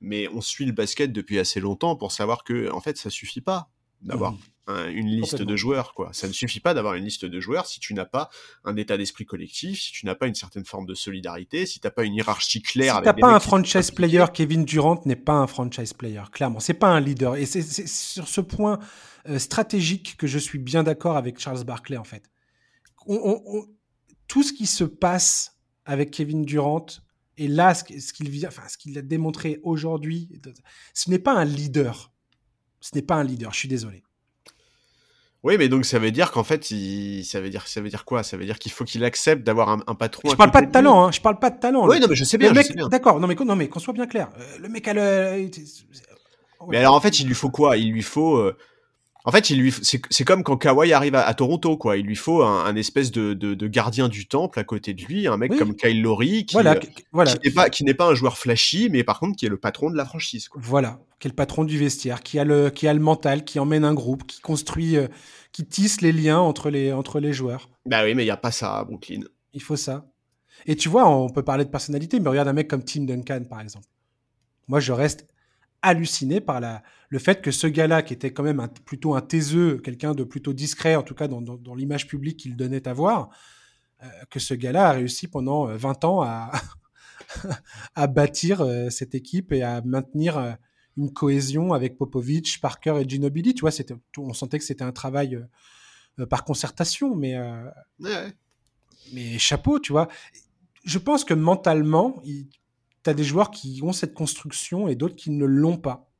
mais 0.00 0.28
on 0.28 0.40
suit 0.40 0.64
le 0.64 0.72
basket 0.72 1.12
depuis 1.12 1.38
assez 1.38 1.60
longtemps 1.60 1.96
pour 1.96 2.12
savoir 2.12 2.44
que 2.44 2.70
en 2.70 2.80
fait 2.80 2.96
ça 2.96 3.10
suffit 3.10 3.40
pas 3.40 3.70
d'avoir 4.02 4.32
mmh. 4.32 4.38
une 4.92 5.06
liste 5.06 5.42
de 5.42 5.56
joueurs, 5.56 5.94
quoi. 5.94 6.10
Ça 6.12 6.28
ne 6.28 6.32
suffit 6.32 6.60
pas 6.60 6.74
d'avoir 6.74 6.94
une 6.94 7.04
liste 7.04 7.24
de 7.24 7.40
joueurs 7.40 7.66
si 7.66 7.80
tu 7.80 7.94
n'as 7.94 8.04
pas 8.04 8.30
un 8.64 8.76
état 8.76 8.96
d'esprit 8.96 9.24
collectif, 9.24 9.80
si 9.80 9.92
tu 9.92 10.06
n'as 10.06 10.14
pas 10.14 10.26
une 10.26 10.34
certaine 10.34 10.64
forme 10.64 10.86
de 10.86 10.94
solidarité, 10.94 11.66
si 11.66 11.80
tu 11.80 11.86
n'as 11.86 11.90
pas 11.90 12.04
une 12.04 12.14
hiérarchie 12.14 12.62
claire. 12.62 12.96
Si 12.96 13.02
t'as 13.02 13.12
pas 13.12 13.34
un 13.34 13.40
franchise 13.40 13.90
player, 13.90 14.24
Kevin 14.32 14.64
Durant 14.64 15.00
n'est 15.04 15.16
pas 15.16 15.34
un 15.34 15.46
franchise 15.46 15.92
player, 15.92 16.22
clairement. 16.32 16.60
C'est 16.60 16.74
pas 16.74 16.88
un 16.88 17.00
leader. 17.00 17.36
Et 17.36 17.46
c'est 17.46 17.62
sur 17.62 18.28
ce 18.28 18.40
point 18.40 18.78
euh, 19.28 19.38
stratégique 19.38 20.16
que 20.16 20.26
je 20.26 20.38
suis 20.38 20.58
bien 20.58 20.82
d'accord 20.82 21.16
avec 21.16 21.38
Charles 21.38 21.64
Barkley, 21.64 21.96
en 21.96 22.04
fait. 22.04 22.30
tout 24.28 24.42
ce 24.42 24.52
qui 24.52 24.66
se 24.66 24.84
passe 24.84 25.56
avec 25.84 26.10
Kevin 26.10 26.44
Durant, 26.44 26.86
et 27.38 27.48
là, 27.48 27.74
ce 27.74 27.84
qu'il 27.84 28.30
vient, 28.30 28.48
enfin, 28.48 28.62
ce 28.68 28.78
qu'il 28.78 28.96
a 28.98 29.02
démontré 29.02 29.60
aujourd'hui, 29.62 30.30
ce 30.94 31.10
n'est 31.10 31.18
pas 31.18 31.34
un 31.34 31.44
leader 31.44 32.12
ce 32.80 32.90
n'est 32.94 33.02
pas 33.02 33.14
un 33.14 33.24
leader, 33.24 33.52
je 33.52 33.58
suis 33.58 33.68
désolé. 33.68 34.02
Oui, 35.42 35.56
mais 35.58 35.68
donc 35.68 35.84
ça 35.84 36.00
veut 36.00 36.10
dire 36.10 36.32
qu'en 36.32 36.42
fait, 36.42 36.72
il... 36.72 37.24
ça 37.24 37.40
veut 37.40 37.50
dire, 37.50 37.68
ça 37.68 37.80
veut 37.80 37.88
dire 37.88 38.04
quoi? 38.04 38.24
Ça 38.24 38.36
veut 38.36 38.44
dire 38.44 38.58
qu'il 38.58 38.72
faut 38.72 38.84
qu'il 38.84 39.04
accepte 39.04 39.44
d'avoir 39.44 39.68
un, 39.68 39.94
patron. 39.94 40.28
Je 40.28 40.34
parle 40.34 40.50
pas 40.50 40.62
de 40.62 40.72
talent, 40.72 41.04
hein. 41.04 41.12
Je 41.12 41.20
parle 41.20 41.38
pas 41.38 41.50
de 41.50 41.60
talent. 41.60 41.86
Oui, 41.86 42.00
non, 42.00 42.08
mais 42.08 42.16
je 42.16 42.24
sais 42.24 42.36
bien. 42.36 42.52
D'accord. 42.90 43.20
Non, 43.20 43.28
mais 43.28 43.36
non, 43.36 43.54
mais 43.54 43.68
qu'on 43.68 43.78
soit 43.78 43.94
bien 43.94 44.06
clair. 44.06 44.28
Euh, 44.38 44.58
le 44.58 44.68
mec 44.68 44.88
a 44.88 44.94
le. 44.94 45.48
Mais 46.68 46.78
alors 46.78 46.94
en 46.94 47.00
fait, 47.00 47.20
il 47.20 47.28
lui 47.28 47.34
faut 47.34 47.50
quoi? 47.50 47.76
Il 47.76 47.92
lui 47.92 48.02
faut. 48.02 48.36
Euh, 48.36 48.56
en 49.26 49.32
fait, 49.32 49.50
il 49.50 49.58
lui, 49.58 49.74
c'est 49.82 50.24
comme 50.24 50.44
quand 50.44 50.56
Kawhi 50.56 50.92
arrive 50.92 51.16
à, 51.16 51.34
Toronto, 51.34 51.76
quoi. 51.76 51.96
Il 51.96 52.06
lui 52.06 52.14
faut 52.14 52.44
un, 52.44 52.76
espèce 52.76 53.10
de, 53.10 53.34
de, 53.34 53.66
gardien 53.66 54.08
du 54.08 54.28
temple 54.28 54.60
à 54.60 54.62
côté 54.62 54.94
de 54.94 55.02
lui, 55.02 55.26
un 55.26 55.36
mec 55.36 55.56
comme 55.58 55.74
Kyle 55.74 56.00
Lowry, 56.00 56.46
qui, 56.46 56.56
euh, 56.56 56.74
voilà, 57.10 57.34
qui 57.34 57.48
n'est 57.48 57.52
pas, 57.52 57.68
qui 57.68 57.82
n'est 57.82 57.94
pas 57.94 58.06
un 58.06 58.14
joueur 58.14 58.38
flashy, 58.38 58.88
mais 58.88 59.02
par 59.02 59.18
contre 59.18 59.36
qui 59.36 59.44
est 59.44 59.48
le 59.48 59.56
patron 59.56 59.90
de 59.90 59.96
la 59.96 60.04
franchise. 60.04 60.48
Quoi. 60.48 60.60
Voilà, 60.64 61.00
qui 61.18 61.26
est 61.26 61.30
le 61.30 61.34
patron 61.34 61.64
du 61.64 61.76
vestiaire, 61.76 62.22
qui 62.22 62.38
a 62.38 62.44
le, 62.44 62.70
qui 62.70 62.86
a 62.86 62.94
le 62.94 63.00
mental, 63.00 63.44
qui 63.44 63.58
emmène 63.58 63.84
un 63.84 63.94
groupe, 63.94 64.24
qui 64.28 64.40
construit, 64.40 64.96
euh, 64.96 65.08
qui 65.50 65.66
tisse 65.66 66.02
les 66.02 66.12
liens 66.12 66.38
entre 66.38 66.70
les, 66.70 66.92
entre 66.92 67.18
les 67.18 67.32
joueurs. 67.32 67.68
Bah 67.84 68.04
oui, 68.04 68.14
mais 68.14 68.22
il 68.22 68.28
y 68.28 68.30
a 68.30 68.36
pas 68.36 68.52
ça 68.52 68.78
à 68.78 68.84
Brooklyn. 68.84 69.22
Il 69.52 69.60
faut 69.60 69.76
ça. 69.76 70.06
Et 70.66 70.76
tu 70.76 70.88
vois, 70.88 71.08
on 71.08 71.28
peut 71.30 71.42
parler 71.42 71.64
de 71.64 71.70
personnalité, 71.70 72.20
mais 72.20 72.28
regarde 72.28 72.46
un 72.46 72.52
mec 72.52 72.68
comme 72.68 72.84
Tim 72.84 73.02
Duncan, 73.02 73.42
par 73.50 73.60
exemple. 73.60 73.88
Moi, 74.68 74.78
je 74.78 74.92
reste 74.92 75.26
halluciné 75.86 76.40
par 76.40 76.60
la, 76.60 76.82
le 77.08 77.18
fait 77.18 77.40
que 77.40 77.52
ce 77.52 77.68
gars-là, 77.68 78.02
qui 78.02 78.12
était 78.12 78.32
quand 78.32 78.42
même 78.42 78.58
un, 78.60 78.68
plutôt 78.68 79.14
un 79.14 79.20
taiseux, 79.20 79.78
quelqu'un 79.78 80.14
de 80.14 80.24
plutôt 80.24 80.52
discret, 80.52 80.96
en 80.96 81.02
tout 81.02 81.14
cas 81.14 81.28
dans, 81.28 81.40
dans, 81.40 81.74
l'image 81.74 82.08
publique 82.08 82.38
qu'il 82.38 82.56
donnait 82.56 82.88
à 82.88 82.92
voir, 82.92 83.30
euh, 84.02 84.06
que 84.30 84.40
ce 84.40 84.54
gars-là 84.54 84.88
a 84.88 84.92
réussi 84.92 85.28
pendant 85.28 85.66
20 85.66 86.04
euh, 86.04 86.08
ans 86.08 86.22
à, 86.22 86.50
à 87.94 88.06
bâtir 88.08 88.62
euh, 88.62 88.90
cette 88.90 89.14
équipe 89.14 89.52
et 89.52 89.62
à 89.62 89.80
maintenir 89.82 90.56
une 90.96 91.12
cohésion 91.12 91.72
avec 91.72 91.96
Popovic, 91.96 92.60
Parker 92.60 93.00
et 93.00 93.08
Ginobili. 93.08 93.54
Tu 93.54 93.60
vois, 93.60 93.70
on 94.18 94.32
sentait 94.32 94.58
que 94.58 94.64
c'était 94.64 94.84
un 94.84 94.92
travail 94.92 95.38
par 96.30 96.44
concertation, 96.44 97.14
mais, 97.14 97.36
mais 99.12 99.38
chapeau, 99.38 99.78
tu 99.78 99.92
vois. 99.92 100.08
Je 100.84 100.98
pense 100.98 101.24
que 101.24 101.34
mentalement, 101.34 102.22
il, 102.24 102.48
tu 103.06 103.10
as 103.10 103.14
des 103.14 103.24
joueurs 103.24 103.50
qui 103.50 103.80
ont 103.82 103.92
cette 103.92 104.14
construction 104.14 104.88
et 104.88 104.94
d'autres 104.94 105.16
qui 105.16 105.30
ne 105.30 105.44
l'ont 105.44 105.76
pas. 105.76 106.10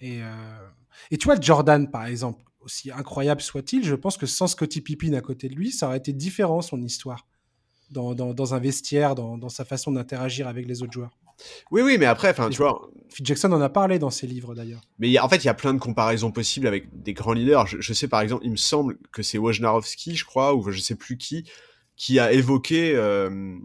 Et, 0.00 0.22
euh, 0.22 0.68
et 1.10 1.18
tu 1.18 1.26
vois, 1.26 1.38
Jordan, 1.40 1.90
par 1.90 2.06
exemple, 2.06 2.42
aussi 2.60 2.90
incroyable 2.90 3.40
soit-il, 3.40 3.84
je 3.84 3.94
pense 3.94 4.16
que 4.16 4.26
sans 4.26 4.46
Scottie 4.46 4.80
Pippen 4.80 5.14
à 5.14 5.20
côté 5.20 5.48
de 5.48 5.54
lui, 5.54 5.72
ça 5.72 5.88
aurait 5.88 5.98
été 5.98 6.12
différent 6.12 6.62
son 6.62 6.80
histoire 6.82 7.26
dans, 7.90 8.14
dans, 8.14 8.54
un 8.54 8.58
vestiaire, 8.60 9.14
dans, 9.14 9.36
dans 9.36 9.48
sa 9.48 9.64
façon 9.64 9.92
d'interagir 9.92 10.46
avec 10.46 10.66
les 10.66 10.82
autres 10.82 10.92
joueurs. 10.92 11.10
Oui, 11.70 11.82
oui, 11.82 11.96
mais 11.98 12.06
après, 12.06 12.30
enfin, 12.30 12.50
tu 12.50 12.58
vois. 12.58 12.90
Phil 13.08 13.26
Jackson 13.26 13.50
en 13.50 13.60
a 13.60 13.68
parlé 13.68 13.98
dans 13.98 14.10
ses 14.10 14.26
livres 14.26 14.54
d'ailleurs. 14.54 14.82
Mais 14.98 15.18
en 15.18 15.28
fait, 15.28 15.38
il 15.38 15.46
y 15.46 15.50
a 15.50 15.54
plein 15.54 15.74
de 15.74 15.78
comparaisons 15.78 16.30
possibles 16.30 16.66
avec 16.66 17.02
des 17.02 17.14
grands 17.14 17.32
leaders. 17.32 17.66
Je, 17.66 17.92
sais 17.92 18.06
par 18.06 18.20
exemple, 18.20 18.44
il 18.44 18.52
me 18.52 18.56
semble 18.56 18.98
que 19.10 19.22
c'est 19.22 19.38
Wojnarowski, 19.38 20.14
je 20.14 20.24
crois, 20.24 20.54
ou 20.54 20.70
je 20.70 20.78
sais 20.78 20.94
plus 20.94 21.16
qui, 21.16 21.50
qui 22.00 22.18
a 22.18 22.32
évoqué 22.32 22.94
euh, 22.94 23.58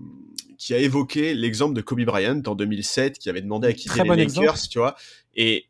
qui 0.58 0.74
a 0.74 0.78
évoqué 0.78 1.34
l'exemple 1.34 1.74
de 1.74 1.80
Kobe 1.80 2.02
Bryant 2.02 2.42
en 2.48 2.56
2007 2.56 3.18
qui 3.18 3.30
avait 3.30 3.42
demandé 3.42 3.70
à 3.70 3.74
quitter 3.74 4.04
les 4.04 4.26
Lakers, 4.26 4.60
tu 4.70 4.78
vois. 4.78 4.98
Et 5.36 5.68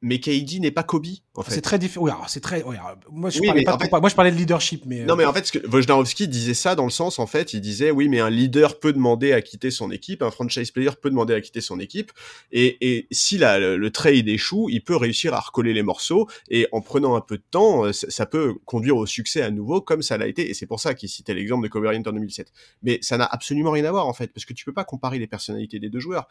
mais 0.00 0.18
KD 0.18 0.60
n'est 0.60 0.70
pas 0.70 0.82
Kobe 0.82 1.04
C'est 1.48 1.60
très 1.60 1.78
différent. 1.78 2.06
c'est 2.26 2.40
très. 2.40 2.62
moi, 3.10 3.30
je 3.30 3.40
parlais 3.40 3.64
pas 3.64 4.00
moi, 4.00 4.08
je 4.08 4.14
parlais 4.14 4.30
de 4.30 4.36
leadership, 4.36 4.84
mais. 4.86 5.04
Non, 5.04 5.16
mais 5.16 5.24
euh, 5.24 5.28
en 5.28 5.32
fait, 5.32 5.46
ce 5.46 5.52
que 5.52 5.66
Wojnarowski 5.66 6.28
disait 6.28 6.54
ça 6.54 6.74
dans 6.74 6.84
le 6.84 6.90
sens, 6.90 7.18
en 7.18 7.26
fait, 7.26 7.52
il 7.54 7.60
disait, 7.60 7.90
oui, 7.90 8.08
mais 8.08 8.20
un 8.20 8.30
leader 8.30 8.78
peut 8.80 8.92
demander 8.92 9.32
à 9.32 9.42
quitter 9.42 9.70
son 9.70 9.90
équipe, 9.90 10.22
un 10.22 10.30
franchise 10.30 10.70
player 10.70 10.90
peut 11.00 11.10
demander 11.10 11.34
à 11.34 11.40
quitter 11.40 11.60
son 11.60 11.78
équipe, 11.80 12.12
et, 12.52 12.76
et 12.80 13.08
si 13.10 13.38
la, 13.38 13.58
le, 13.58 13.90
trade 13.90 14.28
échoue, 14.28 14.68
il 14.70 14.82
peut 14.82 14.96
réussir 14.96 15.34
à 15.34 15.40
recoller 15.40 15.72
les 15.72 15.82
morceaux, 15.82 16.28
et 16.48 16.66
en 16.72 16.80
prenant 16.80 17.14
un 17.14 17.20
peu 17.20 17.36
de 17.36 17.44
temps, 17.50 17.84
euh, 17.84 17.92
ça, 17.92 18.26
peut 18.26 18.54
conduire 18.64 18.96
au 18.96 19.06
succès 19.06 19.42
à 19.42 19.50
nouveau, 19.50 19.80
comme 19.80 20.02
ça 20.02 20.18
l'a 20.18 20.26
été, 20.26 20.48
et 20.50 20.54
c'est 20.54 20.66
pour 20.66 20.80
ça 20.80 20.94
qu'il 20.94 21.08
citait 21.08 21.34
l'exemple 21.34 21.64
de 21.64 21.68
Kobe 21.68 21.84
Bryant 21.84 22.02
en 22.06 22.12
2007. 22.12 22.52
Mais 22.82 22.98
ça 23.02 23.16
n'a 23.16 23.26
absolument 23.26 23.70
rien 23.70 23.84
à 23.84 23.90
voir, 23.90 24.06
en 24.06 24.12
fait, 24.12 24.32
parce 24.32 24.44
que 24.44 24.52
tu 24.52 24.64
peux 24.64 24.74
pas 24.74 24.84
comparer 24.84 25.18
les 25.18 25.26
personnalités 25.26 25.78
des 25.78 25.90
deux 25.90 26.00
joueurs. 26.00 26.28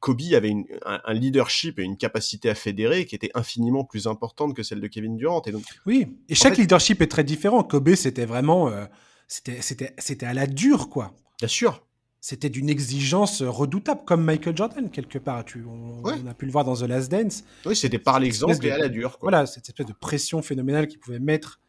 Kobe 0.00 0.16
avait 0.34 0.48
une, 0.48 0.64
un, 0.84 1.00
un 1.04 1.12
leadership 1.14 1.78
et 1.78 1.82
une 1.82 1.96
capacité 1.96 2.48
à 2.48 2.54
fédérer 2.54 3.04
qui 3.04 3.14
était 3.14 3.30
infiniment 3.34 3.84
plus 3.84 4.06
importante 4.06 4.35
que 4.54 4.62
celle 4.62 4.80
de 4.80 4.86
Kevin 4.86 5.16
Durant. 5.16 5.42
Et 5.46 5.52
donc, 5.52 5.64
oui, 5.86 6.06
et 6.28 6.34
chaque 6.34 6.56
leadership 6.56 7.00
est 7.02 7.06
très 7.06 7.24
différent. 7.24 7.62
Kobe, 7.62 7.94
c'était 7.94 8.26
vraiment, 8.26 8.68
euh, 8.68 8.84
c'était, 9.28 10.26
à 10.26 10.34
la 10.34 10.46
dure, 10.46 10.88
quoi. 10.88 11.14
Bien 11.38 11.48
sûr. 11.48 11.82
C'était 12.20 12.50
d'une 12.50 12.68
exigence 12.68 13.42
redoutable, 13.42 14.00
comme 14.04 14.24
Michael 14.24 14.56
Jordan 14.56 14.90
quelque 14.90 15.18
part. 15.18 15.44
Tu, 15.44 15.64
on, 15.64 16.02
a 16.04 16.34
pu 16.34 16.46
le 16.46 16.52
voir 16.52 16.64
dans 16.64 16.74
The 16.74 16.82
Last 16.82 17.10
Dance. 17.10 17.44
Oui, 17.64 17.76
c'était 17.76 18.00
par 18.00 18.18
l'exemple 18.18 18.66
et 18.66 18.70
à 18.70 18.78
la 18.78 18.88
dure. 18.88 19.18
Quoi. 19.18 19.30
Voilà, 19.30 19.46
cette 19.46 19.68
espèce 19.68 19.86
de 19.86 19.92
pression 19.92 20.42
phénoménale 20.42 20.88
qu'il 20.88 20.98
pouvait 20.98 21.20
mettre 21.20 21.60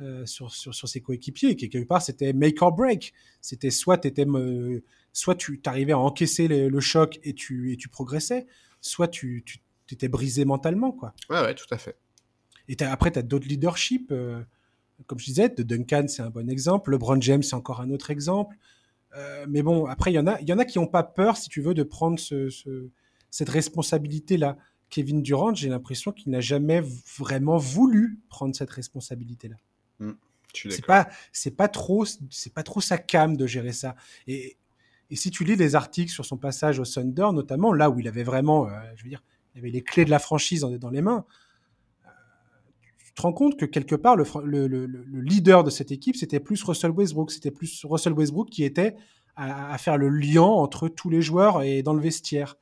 euh, 0.00 0.24
sur, 0.24 0.52
sur, 0.52 0.74
sur, 0.74 0.88
ses 0.88 1.00
coéquipiers. 1.00 1.50
Et 1.50 1.56
quelque 1.56 1.82
part, 1.82 2.02
c'était 2.02 2.32
make 2.32 2.62
or 2.62 2.70
break. 2.70 3.14
C'était 3.40 3.70
soit, 3.70 4.04
étais, 4.04 4.26
euh, 4.28 4.80
soit 5.12 5.34
tu 5.34 5.60
arrivais 5.64 5.92
à 5.92 5.98
encaisser 5.98 6.46
le, 6.46 6.80
choc 6.80 7.18
et 7.24 7.34
tu, 7.34 7.72
et 7.72 7.76
tu 7.76 7.88
progressais, 7.88 8.46
soit 8.80 9.08
tu, 9.08 9.42
tu 9.42 9.58
étais 9.90 10.08
brisé 10.08 10.44
mentalement. 10.44 10.92
Quoi. 10.92 11.14
Ouais, 11.30 11.40
ouais, 11.40 11.54
tout 11.54 11.66
à 11.70 11.78
fait. 11.78 11.96
Et 12.68 12.76
après, 12.82 13.12
tu 13.12 13.18
as 13.18 13.22
d'autres 13.22 13.46
leaderships. 13.46 14.10
Euh, 14.10 14.42
comme 15.06 15.18
je 15.18 15.26
disais, 15.26 15.48
de 15.48 15.62
Duncan, 15.62 16.06
c'est 16.08 16.22
un 16.22 16.30
bon 16.30 16.48
exemple. 16.48 16.90
LeBron 16.90 17.20
James, 17.20 17.42
c'est 17.42 17.54
encore 17.54 17.80
un 17.80 17.90
autre 17.90 18.10
exemple. 18.10 18.56
Euh, 19.14 19.46
mais 19.48 19.62
bon, 19.62 19.86
après, 19.86 20.12
il 20.12 20.14
y 20.14 20.18
en 20.18 20.26
a, 20.26 20.40
y 20.40 20.52
en 20.52 20.58
a 20.58 20.64
qui 20.64 20.78
n'ont 20.78 20.86
pas 20.86 21.02
peur, 21.02 21.36
si 21.36 21.48
tu 21.48 21.60
veux, 21.60 21.74
de 21.74 21.82
prendre 21.82 22.18
ce, 22.18 22.48
cette 23.30 23.48
responsabilité-là. 23.48 24.56
Kevin 24.88 25.22
Durant, 25.22 25.54
j'ai 25.54 25.68
l'impression 25.68 26.12
qu'il 26.12 26.30
n'a 26.30 26.40
jamais 26.40 26.82
vraiment 27.18 27.56
voulu 27.56 28.20
prendre 28.28 28.54
cette 28.54 28.70
responsabilité-là. 28.70 29.56
Mmh, 29.98 30.12
c'est 30.70 30.86
pas, 30.86 31.08
c'est 31.32 31.50
pas 31.50 31.68
trop, 31.68 32.04
c'est 32.30 32.54
pas 32.54 32.62
trop 32.62 32.80
sa 32.80 32.98
cam 32.98 33.36
de 33.36 33.46
gérer 33.46 33.72
ça. 33.72 33.96
Et, 34.26 34.56
et 35.10 35.16
si 35.16 35.30
tu 35.30 35.44
lis 35.44 35.56
les 35.56 35.74
articles 35.74 36.10
sur 36.10 36.24
son 36.24 36.36
passage 36.36 36.78
au 36.78 36.84
Thunder, 36.84 37.28
notamment 37.32 37.72
là 37.72 37.90
où 37.90 37.98
il 37.98 38.08
avait 38.08 38.22
vraiment, 38.22 38.68
euh, 38.68 38.70
je 38.96 39.04
veux 39.04 39.10
dire, 39.10 39.22
il 39.54 39.58
avait 39.58 39.70
les 39.70 39.82
clés 39.82 40.04
de 40.04 40.10
la 40.10 40.18
franchise 40.18 40.60
dans 40.60 40.90
les 40.90 41.02
mains 41.02 41.24
te 43.16 43.22
rends 43.22 43.32
compte 43.32 43.58
que 43.58 43.64
quelque 43.64 43.94
part, 43.94 44.16
le, 44.16 44.86
leader 45.20 45.64
de 45.64 45.70
cette 45.70 45.90
équipe, 45.90 46.16
c'était 46.16 46.38
plus 46.38 46.62
Russell 46.62 46.90
Westbrook. 46.90 47.30
C'était 47.30 47.50
plus 47.50 47.84
Russell 47.84 48.12
Westbrook 48.12 48.50
qui 48.50 48.62
était 48.62 48.94
à, 49.36 49.76
faire 49.78 49.96
le 49.96 50.08
lien 50.08 50.42
entre 50.42 50.88
tous 50.88 51.10
les 51.10 51.22
joueurs 51.22 51.62
et 51.62 51.82
dans 51.82 51.94
le 51.94 52.00
vestiaire. 52.00 52.56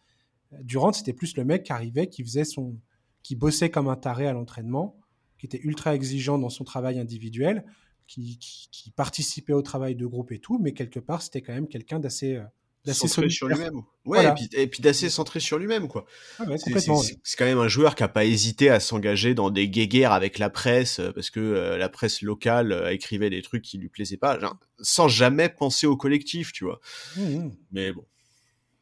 Durant, 0.63 0.93
c'était 0.93 1.13
plus 1.13 1.37
le 1.37 1.45
mec 1.45 1.65
qui 1.65 1.73
arrivait, 1.73 2.07
qui 2.07 2.23
faisait 2.23 2.45
son, 2.45 2.79
qui 3.23 3.35
bossait 3.35 3.71
comme 3.71 3.89
un 3.89 3.97
taré 3.97 4.29
à 4.29 4.33
l'entraînement, 4.33 4.97
qui 5.39 5.47
était 5.47 5.61
ultra 5.63 5.95
exigeant 5.95 6.39
dans 6.39 6.51
son 6.51 6.63
travail 6.63 7.01
individuel, 7.01 7.65
qui, 8.07 8.39
qui, 8.39 8.91
participait 8.93 9.55
au 9.55 9.63
travail 9.63 9.97
de 9.97 10.07
groupe 10.07 10.31
et 10.31 10.39
tout, 10.39 10.59
mais 10.61 10.73
quelque 10.73 11.01
part, 11.01 11.23
c'était 11.23 11.43
quand 11.43 11.55
même 11.55 11.67
quelqu'un 11.67 11.99
d'assez 11.99 12.41
euh, 12.87 12.93
centré 12.93 13.31
sur 13.31 13.49
lui-même. 13.49 13.83
Ouais, 14.05 14.35
et 14.53 14.67
puis, 14.67 14.83
d'assez 14.83 15.09
centré 15.09 15.41
sur 15.41 15.59
lui-même, 15.59 15.89
quoi. 15.89 16.05
Ah 16.39 16.45
c'est 16.59 17.37
quand 17.37 17.47
même 17.47 17.59
un 17.59 17.69
joueur 17.69 17.95
qui 17.95 18.03
a 18.03 18.09
pas 18.09 18.25
hésité 18.25 18.69
à 18.69 18.81
s'engager 18.81 19.35
dans 19.35 19.51
des 19.51 19.69
guéguerres 19.69 20.13
avec 20.13 20.39
la 20.39 20.51
presse, 20.51 21.01
euh, 21.01 21.11
parce 21.13 21.31
que 21.31 21.41
euh, 21.41 21.79
la 21.79 21.89
presse 21.89 22.21
locale 22.21 22.73
euh, 22.73 22.93
écrivait 22.93 23.31
des 23.31 23.41
trucs 23.41 23.63
qui 23.63 23.79
lui 23.79 23.89
plaisaient 23.89 24.19
pas, 24.19 24.39
sans 24.81 25.09
jamais 25.09 25.49
penser 25.49 25.87
au 25.87 25.97
collectif, 25.97 26.53
tu 26.53 26.65
vois. 26.65 26.81
Mmh, 27.17 27.23
mmh. 27.23 27.53
Mais 27.73 27.93
bon, 27.93 28.05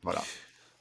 voilà. 0.03 0.23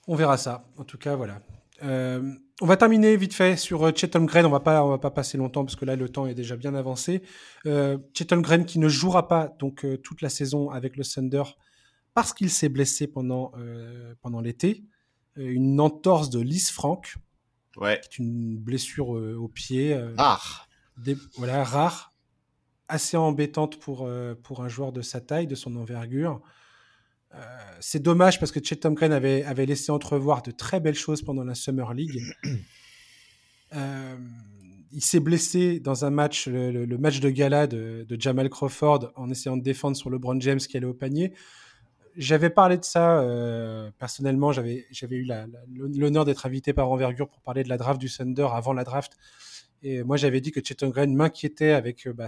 On 0.08 0.16
verra 0.16 0.38
ça. 0.38 0.66
En 0.78 0.84
tout 0.84 0.98
cas, 0.98 1.16
voilà. 1.16 1.40
on 1.84 2.66
va 2.66 2.78
terminer 2.78 3.16
vite 3.18 3.36
fait 3.36 3.56
sur 3.56 3.96
Chetom 3.96 4.26
Green. 4.26 4.48
On 4.48 4.50
va 4.50 4.60
pas, 4.60 4.84
on 4.84 4.90
va 4.90 4.98
pas 4.98 5.12
passer 5.12 5.38
longtemps 5.38 5.64
parce 5.64 5.76
que 5.76 5.86
là 5.86 5.96
le 5.96 6.10
temps 6.10 6.26
est 6.26 6.34
déjà 6.34 6.56
bien 6.56 6.74
avancé. 6.74 7.22
Euh, 7.68 8.00
Chetom 8.16 8.42
Green 8.42 8.66
qui 8.66 8.80
ne 8.80 8.90
jouera 8.90 9.28
pas 9.28 9.56
donc 9.60 9.86
toute 10.02 10.24
la 10.24 10.30
saison 10.30 10.72
avec 10.72 10.98
le 10.98 11.04
Thunder 11.04 11.44
parce 12.14 12.34
qu'il 12.34 12.50
s'est 12.50 12.70
blessé 12.70 13.08
pendant, 13.08 13.52
euh, 13.58 14.14
pendant 14.22 14.42
l'été, 14.42 14.84
euh, 15.38 15.50
une 15.50 15.80
entorse 15.80 16.30
de 16.30 16.40
Lys 16.40 16.70
Franck, 16.72 17.16
ouais. 17.78 18.02
qui 18.02 18.08
est 18.08 18.18
une 18.20 18.58
blessure 18.58 19.16
euh, 19.16 19.36
au 19.36 19.48
pied. 19.48 19.98
rare. 20.18 20.68
voilà, 21.38 21.64
rare. 21.64 22.12
Assez 22.88 23.16
embêtante 23.16 23.80
pour, 23.80 24.10
pour 24.44 24.62
un 24.62 24.68
joueur 24.68 24.92
de 24.92 25.02
sa 25.02 25.22
taille, 25.22 25.48
de 25.48 25.56
son 25.56 25.78
envergure. 25.78 26.42
c'est 27.80 28.04
dommage 28.04 28.38
parce 28.38 28.52
que 28.52 28.60
Chet 28.62 28.82
Green 28.84 29.14
avait, 29.14 29.46
avait 29.46 29.66
laissé 29.66 29.94
entrevoir 29.94 30.42
de 30.42 30.52
très 30.52 30.82
belles 30.82 30.96
choses 30.96 31.22
pendant 31.22 31.46
la 31.46 31.56
Summer 31.56 31.94
League. 31.94 32.20
il 34.92 35.02
s'est 35.02 35.22
blessé 35.22 35.80
dans 35.80 36.04
un 36.04 36.10
match, 36.10 36.50
le, 36.50 36.98
match 36.98 37.22
de 37.22 37.30
gala 37.30 37.66
de, 37.66 38.06
de, 38.10 38.20
Jamal 38.20 38.50
Crawford, 38.50 39.14
en 39.16 39.30
essayant 39.30 39.56
de 39.56 39.64
défendre 39.64 39.96
sur 39.96 40.10
LeBron 40.10 40.38
James 40.42 40.60
qui 40.60 40.76
allait 40.76 40.86
au 40.86 40.94
panier 40.94 41.32
j'avais 42.16 42.50
parlé 42.50 42.78
de 42.78 42.84
ça 42.84 43.20
euh, 43.22 43.92
personnellement. 43.98 44.52
J'avais, 44.52 44.88
eu 45.10 45.28
l'honneur 45.74 46.26
d'être 46.26 46.46
invité 46.46 46.74
par 46.74 46.90
Envergure 46.90 47.30
pour 47.30 47.42
parler 47.42 47.64
de 47.64 47.70
la 47.70 47.78
draft 47.78 48.00
du 48.00 48.10
Thunder 48.10 48.48
avant 48.54 48.74
la 48.74 48.84
draft. 48.84 49.18
Et 49.84 50.04
moi, 50.04 50.18
j'avais 50.18 50.42
dit 50.42 50.52
que 50.52 50.60
Chet 50.64 50.88
Green 50.90 51.16
m'inquiétait 51.16 51.72
avec 51.72 52.08
euh, 52.08 52.14
bah, 52.14 52.28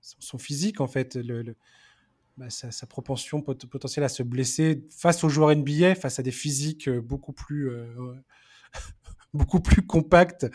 son 0.00 0.38
physique, 0.38 0.80
en 0.80 0.86
fait, 0.86 1.18
bah, 2.36 2.50
sa, 2.50 2.86
propension 2.86 3.40
potentielle 3.40 4.04
à 4.04 4.08
se 4.08 4.22
blesser 4.22 4.86
face 4.90 5.24
aux 5.24 5.28
joueurs 5.28 5.54
NBA, 5.54 5.94
face 5.94 6.18
à 6.18 6.22
des 6.22 6.32
physiques 6.32 6.88
euh, 6.88 7.00
beaucoup 7.00 7.32
plus, 7.32 7.70
beaucoup 9.34 9.60
plus 9.60 9.82
compacts 9.82 10.46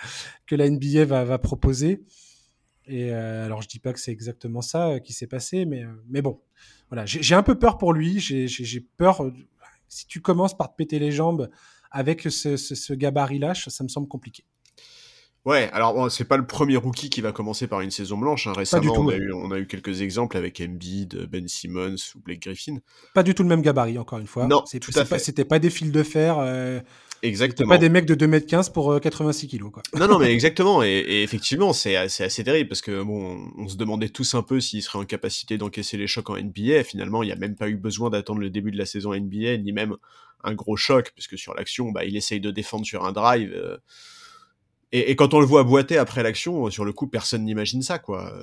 que 0.46 0.56
la 0.56 0.70
NBA 0.70 1.06
va 1.06 1.38
proposer. 1.40 2.04
Et 2.90 3.12
alors, 3.12 3.62
je 3.62 3.68
dis 3.68 3.80
pas 3.80 3.94
que 3.94 4.00
c'est 4.00 4.12
exactement 4.12 4.62
ça 4.62 5.00
qui 5.00 5.14
s'est 5.14 5.28
passé, 5.28 5.66
mais, 5.66 5.86
mais 6.10 6.22
bon, 6.22 6.42
voilà, 6.90 7.06
j'ai 7.06 7.36
un 7.36 7.44
peu 7.44 7.58
peur 7.58 7.78
pour 7.78 7.94
lui. 7.94 8.20
J'ai 8.20 8.80
peur. 8.98 9.24
Euh, 9.24 9.32
si 9.88 10.08
tu 10.08 10.22
commences 10.22 10.58
par 10.58 10.72
te 10.72 10.76
péter 10.76 11.00
les 11.00 11.12
jambes 11.12 11.50
avec 11.92 12.22
ce, 12.22 12.58
ce, 12.58 12.94
gabarit-là, 12.94 13.54
ça 13.56 13.84
me 13.84 13.90
semble 13.90 14.08
compliqué. 14.08 14.44
Ouais, 15.46 15.70
alors 15.72 15.94
bon, 15.94 16.10
c'est 16.10 16.26
pas 16.26 16.38
le 16.38 16.46
premier 16.46 16.76
rookie 16.76 17.10
qui 17.10 17.22
va 17.22 17.32
commencer 17.32 17.66
par 17.66 17.82
une 17.82 17.90
saison 17.92 18.18
blanche. 18.18 18.46
Hein. 18.46 18.54
Récemment, 18.54 18.94
on, 18.96 19.10
a 19.10 19.16
eu, 19.16 19.32
on, 19.34 19.52
a 19.52 19.58
eu, 19.58 19.66
quelques 19.66 20.02
exemples 20.02 20.38
avec 20.38 20.62
Embiid, 20.62 21.28
Ben 21.32 21.48
Simmons 21.48 21.96
ou 22.16 22.20
Blake 22.20 22.42
Griffin. 22.42 22.78
Pas 23.16 23.24
du 23.24 23.34
tout 23.34 23.44
le 23.44 23.50
même 23.50 23.62
gabarit, 23.62 23.98
encore 23.98 24.20
une 24.20 24.28
fois. 24.28 24.48
Non, 24.48 24.64
tout 24.64 24.92
à 24.96 25.06
fait. 25.06 25.18
C'était 25.18 25.46
pas 25.46 25.60
des 25.60 25.70
fils 25.70 25.92
de 25.92 26.04
fer. 26.04 26.38
Euh, 26.40 26.82
exactement. 27.22 27.70
Pas 27.70 27.78
des 27.78 27.90
mecs 27.90 28.06
de 28.06 28.16
2m15 28.16 28.72
pour 28.72 29.00
86 29.00 29.46
euh, 29.46 29.50
kilos, 29.50 29.72
quoi. 29.72 29.84
Non, 29.98 30.08
non, 30.08 30.20
mais 30.20 30.32
exactement. 30.32 30.84
Et, 30.84 31.24
effectivement, 31.24 31.74
c'est 31.74 31.96
assez, 31.96 32.24
assez 32.24 32.44
terrible 32.44 32.70
parce 32.70 32.82
que 32.82 33.02
bon, 33.04 33.52
on 33.58 33.68
se 33.68 33.78
demandait 33.78 34.10
tous 34.10 34.34
un 34.36 34.44
peu 34.44 34.60
s'il 34.60 34.82
serait 34.82 35.00
en 35.00 35.06
capacité 35.06 35.58
d'encaisser 35.58 35.98
les 35.98 36.08
chocs 36.08 36.30
en 36.30 36.38
NBA. 36.38 36.84
Finalement, 36.84 37.24
il 37.24 37.28
n'y 37.28 37.32
a 37.32 37.36
même 37.36 37.56
pas 37.56 37.70
eu 37.70 37.76
besoin 37.76 38.10
d'attendre 38.10 38.40
le 38.40 38.50
début 38.50 38.72
de 38.72 38.78
la 38.78 38.86
saison 38.86 39.14
NBA, 39.14 39.58
ni 39.58 39.72
même 39.72 39.96
un 40.44 40.54
gros 40.54 40.78
choc, 40.78 41.12
puisque 41.14 41.38
sur 41.38 41.54
l'action, 41.54 41.92
bah, 41.92 42.06
il 42.06 42.16
essaye 42.16 42.40
de 42.40 42.52
défendre 42.52 42.86
sur 42.86 43.06
un 43.06 43.12
drive. 43.12 43.52
Euh, 43.54 43.78
et, 44.92 45.16
quand 45.16 45.34
on 45.34 45.40
le 45.40 45.46
voit 45.46 45.64
boiter 45.64 45.98
après 45.98 46.24
l'action, 46.24 46.70
sur 46.70 46.84
le 46.84 46.94
coup, 46.94 47.08
personne 47.08 47.44
n'imagine 47.46 47.82
ça, 47.82 48.00
quoi. 48.00 48.34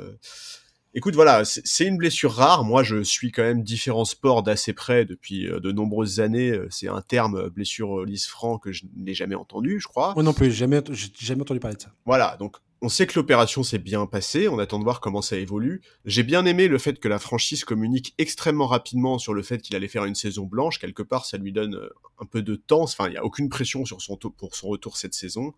Écoute, 0.98 1.14
voilà, 1.14 1.44
c'est 1.44 1.84
une 1.84 1.98
blessure 1.98 2.32
rare. 2.32 2.64
Moi, 2.64 2.82
je 2.82 3.02
suis 3.02 3.30
quand 3.30 3.42
même 3.42 3.62
différents 3.62 4.06
sports 4.06 4.42
d'assez 4.42 4.72
près 4.72 5.04
depuis 5.04 5.46
euh, 5.46 5.60
de 5.60 5.70
nombreuses 5.70 6.20
années. 6.20 6.48
Euh, 6.48 6.68
c'est 6.70 6.88
un 6.88 7.02
terme 7.02 7.36
euh, 7.36 7.50
blessure 7.50 8.06
lisse 8.06 8.26
franc 8.26 8.56
que 8.56 8.72
je 8.72 8.84
n'ai 8.96 9.12
jamais 9.12 9.34
entendu, 9.34 9.78
je 9.78 9.88
crois. 9.88 10.14
Moi 10.14 10.22
non 10.22 10.32
plus, 10.32 10.50
jamais, 10.50 10.80
j'ai 10.92 11.08
jamais 11.18 11.42
entendu 11.42 11.60
parler 11.60 11.76
de 11.76 11.82
ça. 11.82 11.92
Voilà, 12.06 12.38
donc 12.38 12.56
on 12.80 12.88
sait 12.88 13.06
que 13.06 13.12
l'opération 13.18 13.62
s'est 13.62 13.76
bien 13.78 14.06
passée. 14.06 14.48
On 14.48 14.58
attend 14.58 14.78
de 14.78 14.84
voir 14.84 15.00
comment 15.00 15.20
ça 15.20 15.36
évolue. 15.36 15.82
J'ai 16.06 16.22
bien 16.22 16.46
aimé 16.46 16.66
le 16.66 16.78
fait 16.78 16.98
que 16.98 17.08
la 17.08 17.18
franchise 17.18 17.66
communique 17.66 18.14
extrêmement 18.16 18.66
rapidement 18.66 19.18
sur 19.18 19.34
le 19.34 19.42
fait 19.42 19.58
qu'il 19.58 19.76
allait 19.76 19.88
faire 19.88 20.06
une 20.06 20.14
saison 20.14 20.46
blanche. 20.46 20.78
Quelque 20.78 21.02
part, 21.02 21.26
ça 21.26 21.36
lui 21.36 21.52
donne 21.52 21.78
un 22.20 22.24
peu 22.24 22.40
de 22.40 22.56
temps. 22.56 22.84
Enfin, 22.84 23.08
il 23.08 23.10
n'y 23.10 23.18
a 23.18 23.24
aucune 23.24 23.50
pression 23.50 23.84
sur 23.84 24.00
son 24.00 24.16
pour 24.16 24.56
son 24.56 24.68
retour 24.68 24.96
cette 24.96 25.12
saison 25.12 25.52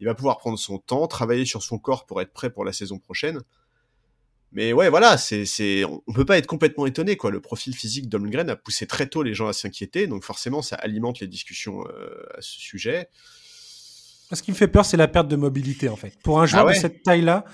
il 0.00 0.06
va 0.06 0.14
pouvoir 0.14 0.38
prendre 0.38 0.58
son 0.58 0.78
temps, 0.78 1.06
travailler 1.06 1.44
sur 1.44 1.62
son 1.62 1.78
corps 1.78 2.06
pour 2.06 2.22
être 2.22 2.32
prêt 2.32 2.48
pour 2.48 2.64
la 2.64 2.72
saison 2.72 2.98
prochaine. 2.98 3.42
Mais 4.52 4.72
ouais, 4.72 4.88
voilà, 4.88 5.16
c'est, 5.16 5.44
c'est, 5.44 5.84
on 5.84 6.12
peut 6.12 6.24
pas 6.24 6.36
être 6.36 6.46
complètement 6.46 6.86
étonné, 6.86 7.16
quoi. 7.16 7.30
Le 7.30 7.40
profil 7.40 7.74
physique 7.74 8.08
d'Holmgren 8.08 8.50
a 8.50 8.56
poussé 8.56 8.86
très 8.86 9.06
tôt 9.06 9.22
les 9.22 9.34
gens 9.34 9.46
à 9.46 9.52
s'inquiéter, 9.52 10.06
donc 10.06 10.24
forcément, 10.24 10.60
ça 10.60 10.76
alimente 10.76 11.20
les 11.20 11.28
discussions 11.28 11.84
euh, 11.86 12.26
à 12.36 12.40
ce 12.40 12.58
sujet. 12.58 13.08
Ce 14.32 14.42
qui 14.42 14.50
me 14.50 14.56
fait 14.56 14.68
peur, 14.68 14.84
c'est 14.84 14.96
la 14.96 15.08
perte 15.08 15.28
de 15.28 15.36
mobilité, 15.36 15.88
en 15.88 15.96
fait. 15.96 16.14
Pour 16.22 16.40
un 16.40 16.46
joueur 16.46 16.68
ah 16.68 16.72
de 16.72 16.76
cette 16.76 17.02
taille-là, 17.02 17.44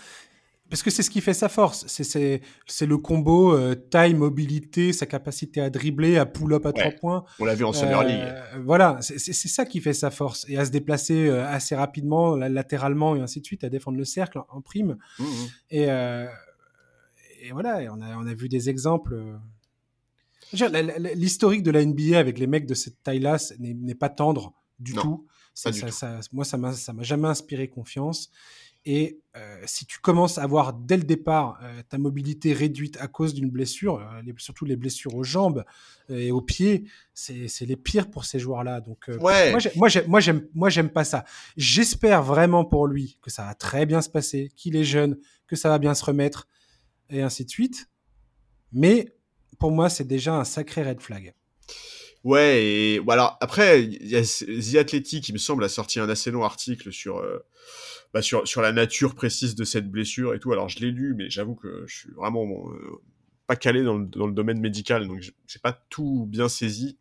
parce 0.68 0.82
que 0.82 0.90
c'est 0.90 1.02
ce 1.02 1.10
qui 1.10 1.20
fait 1.20 1.34
sa 1.34 1.48
force. 1.48 1.84
C'est 1.86 2.40
le 2.86 2.98
combo 2.98 3.54
euh, 3.54 3.74
taille, 3.74 4.14
mobilité, 4.14 4.92
sa 4.92 5.06
capacité 5.06 5.60
à 5.60 5.70
dribbler, 5.70 6.18
à 6.18 6.26
pull-up 6.26 6.66
à 6.66 6.72
trois 6.72 6.90
points. 6.90 7.24
On 7.38 7.44
l'a 7.44 7.54
vu 7.54 7.64
en 7.64 7.72
Summer 7.72 8.02
League. 8.02 8.20
Euh, 8.20 8.42
voilà, 8.64 8.98
c'est 9.00 9.18
ça 9.32 9.64
qui 9.64 9.80
fait 9.80 9.92
sa 9.92 10.10
force. 10.10 10.44
Et 10.48 10.58
à 10.58 10.64
se 10.64 10.70
déplacer 10.70 11.28
euh, 11.28 11.46
assez 11.46 11.76
rapidement, 11.76 12.36
latéralement 12.36 13.14
et 13.16 13.20
ainsi 13.20 13.40
de 13.40 13.46
suite, 13.46 13.64
à 13.64 13.68
défendre 13.68 13.98
le 13.98 14.04
cercle 14.04 14.40
en, 14.48 14.60
prime. 14.60 14.96
Mmh, 15.18 15.24
mmh. 15.24 15.26
Et, 15.70 15.86
et, 17.46 17.52
voilà, 17.52 17.80
on, 17.92 18.00
a, 18.00 18.16
on 18.16 18.26
a 18.26 18.34
vu 18.34 18.48
des 18.48 18.68
exemples. 18.68 19.38
L'historique 20.52 21.62
de 21.62 21.70
la 21.70 21.84
NBA 21.84 22.18
avec 22.18 22.38
les 22.38 22.46
mecs 22.46 22.66
de 22.66 22.74
cette 22.74 23.02
taille-là 23.02 23.38
n'est 23.58 23.94
pas 23.94 24.08
tendre 24.08 24.52
du 24.78 24.92
tout. 24.92 25.26
Ça, 25.54 25.72
ça, 25.72 26.20
moi, 26.32 26.44
ça 26.44 26.58
m'a 26.58 27.02
jamais 27.02 27.28
inspiré 27.28 27.68
confiance. 27.68 28.30
Et 28.88 29.18
euh, 29.36 29.60
si 29.66 29.84
tu 29.84 29.98
commences 29.98 30.38
à 30.38 30.44
avoir 30.44 30.72
dès 30.72 30.96
le 30.96 31.02
départ 31.02 31.58
euh, 31.60 31.82
ta 31.88 31.98
mobilité 31.98 32.52
réduite 32.52 32.96
à 33.00 33.08
cause 33.08 33.34
d'une 33.34 33.50
blessure, 33.50 33.96
euh, 33.98 34.32
surtout 34.38 34.64
les 34.64 34.76
blessures 34.76 35.16
aux 35.16 35.24
jambes 35.24 35.64
et 36.08 36.30
aux 36.30 36.40
pieds, 36.40 36.84
c'est 37.12 37.48
les 37.62 37.74
pires 37.74 38.08
pour 38.08 38.24
ces 38.24 38.38
joueurs-là. 38.38 38.80
Donc 38.80 39.10
ouais. 39.20 39.56
moi, 39.74 39.88
j'aime 40.20 40.46
moi 40.54 40.70
j'aime 40.70 40.88
pas 40.88 41.02
ça. 41.02 41.24
J'espère 41.56 42.22
vraiment 42.22 42.64
pour 42.64 42.86
lui 42.86 43.18
que 43.22 43.28
ça 43.28 43.42
va 43.42 43.54
très 43.54 43.86
bien 43.86 44.00
se 44.02 44.08
passer, 44.08 44.52
qu'il 44.54 44.76
est 44.76 44.84
jeune, 44.84 45.18
que 45.48 45.56
ça 45.56 45.68
va 45.68 45.80
bien 45.80 45.94
se 45.94 46.04
remettre 46.04 46.46
et 47.10 47.22
ainsi 47.22 47.44
de 47.44 47.50
suite. 47.50 47.88
Mais 48.72 49.14
pour 49.58 49.70
moi, 49.70 49.88
c'est 49.88 50.06
déjà 50.06 50.34
un 50.34 50.44
sacré 50.44 50.82
red 50.82 51.00
flag. 51.00 51.34
Ouais, 52.24 52.64
et 52.64 52.98
voilà. 52.98 53.36
Après, 53.40 53.82
il 53.84 54.06
y 54.06 54.16
a 54.16 54.22
The 54.22 54.76
Athletic, 54.76 55.24
qui 55.24 55.32
me 55.32 55.38
semble, 55.38 55.62
a 55.64 55.68
sorti 55.68 56.00
un 56.00 56.08
assez 56.08 56.30
long 56.30 56.44
article 56.44 56.92
sur 56.92 57.22
bah, 58.16 58.22
sur, 58.22 58.48
sur 58.48 58.62
la 58.62 58.72
nature 58.72 59.14
précise 59.14 59.54
de 59.54 59.64
cette 59.64 59.90
blessure 59.90 60.34
et 60.34 60.38
tout. 60.38 60.50
Alors 60.50 60.70
je 60.70 60.78
l'ai 60.78 60.90
lu, 60.90 61.14
mais 61.14 61.28
j'avoue 61.28 61.54
que 61.54 61.84
je 61.86 61.94
suis 61.94 62.12
vraiment 62.12 62.46
euh, 62.70 63.02
pas 63.46 63.56
calé 63.56 63.82
dans 63.82 63.98
le, 63.98 64.32
domaine 64.32 64.58
médical, 64.58 65.06
donc 65.06 65.20
j'ai 65.20 65.58
pas 65.62 65.72
tout 65.90 66.26
bien 66.26 66.48
saisi. 66.48 66.98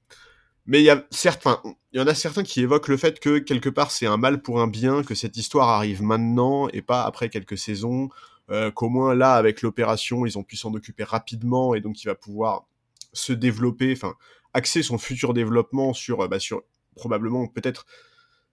Mais 0.66 0.82
il 0.82 0.84
y 0.84 0.90
a 0.90 1.06
certes, 1.12 1.48
il 1.94 2.00
y 2.00 2.04
en 2.04 2.08
a 2.08 2.16
certains 2.16 2.44
qui 2.44 2.60
évoquent 2.60 2.90
le 2.90 2.98
fait 2.98 3.22
que 3.22 3.38
quelque 3.38 3.70
part 3.70 3.92
c'est 3.92 4.08
un 4.08 4.18
mal 4.18 4.42
pour 4.42 4.60
un 4.60 4.68
bien, 4.68 5.04
que 5.04 5.16
cette 5.16 5.38
histoire 5.38 5.70
arrive 5.70 6.02
maintenant 6.02 6.68
et 6.70 6.82
pas 6.82 7.04
après 7.04 7.30
quelques 7.30 7.58
saisons, 7.58 8.10
euh, 8.52 8.72
qu'au 8.72 8.90
moins 8.90 9.16
là 9.16 9.34
avec 9.36 9.62
l'opération 9.62 10.26
ils 10.26 10.38
ont 10.38 10.44
pu 10.44 10.56
s'en 10.56 10.74
occuper 10.74 11.04
rapidement 11.04 11.74
et 11.74 11.82
donc 11.82 12.04
il 12.04 12.08
va 12.08 12.16
pouvoir 12.16 12.66
se 13.14 13.34
développer, 13.34 13.94
enfin 13.94 14.16
axer 14.54 14.84
son 14.84 14.98
futur 14.98 15.34
développement 15.34 15.94
sur, 15.94 16.28
bah, 16.30 16.40
sur 16.40 16.64
probablement 16.96 17.48
peut-être 17.48 17.86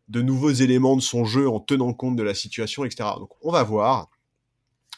de 0.09 0.20
nouveaux 0.20 0.51
éléments 0.51 0.97
de 0.97 1.01
son 1.02 1.24
jeu 1.24 1.48
en 1.48 1.60
tenant 1.60 1.93
compte 1.93 2.16
de 2.16 2.23
la 2.23 2.35
situation, 2.35 2.85
etc. 2.85 3.10
Donc 3.19 3.31
on 3.40 3.52
va 3.52 3.62
voir. 3.62 4.10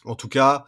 En 0.04 0.14
tout 0.14 0.28
cas, 0.28 0.64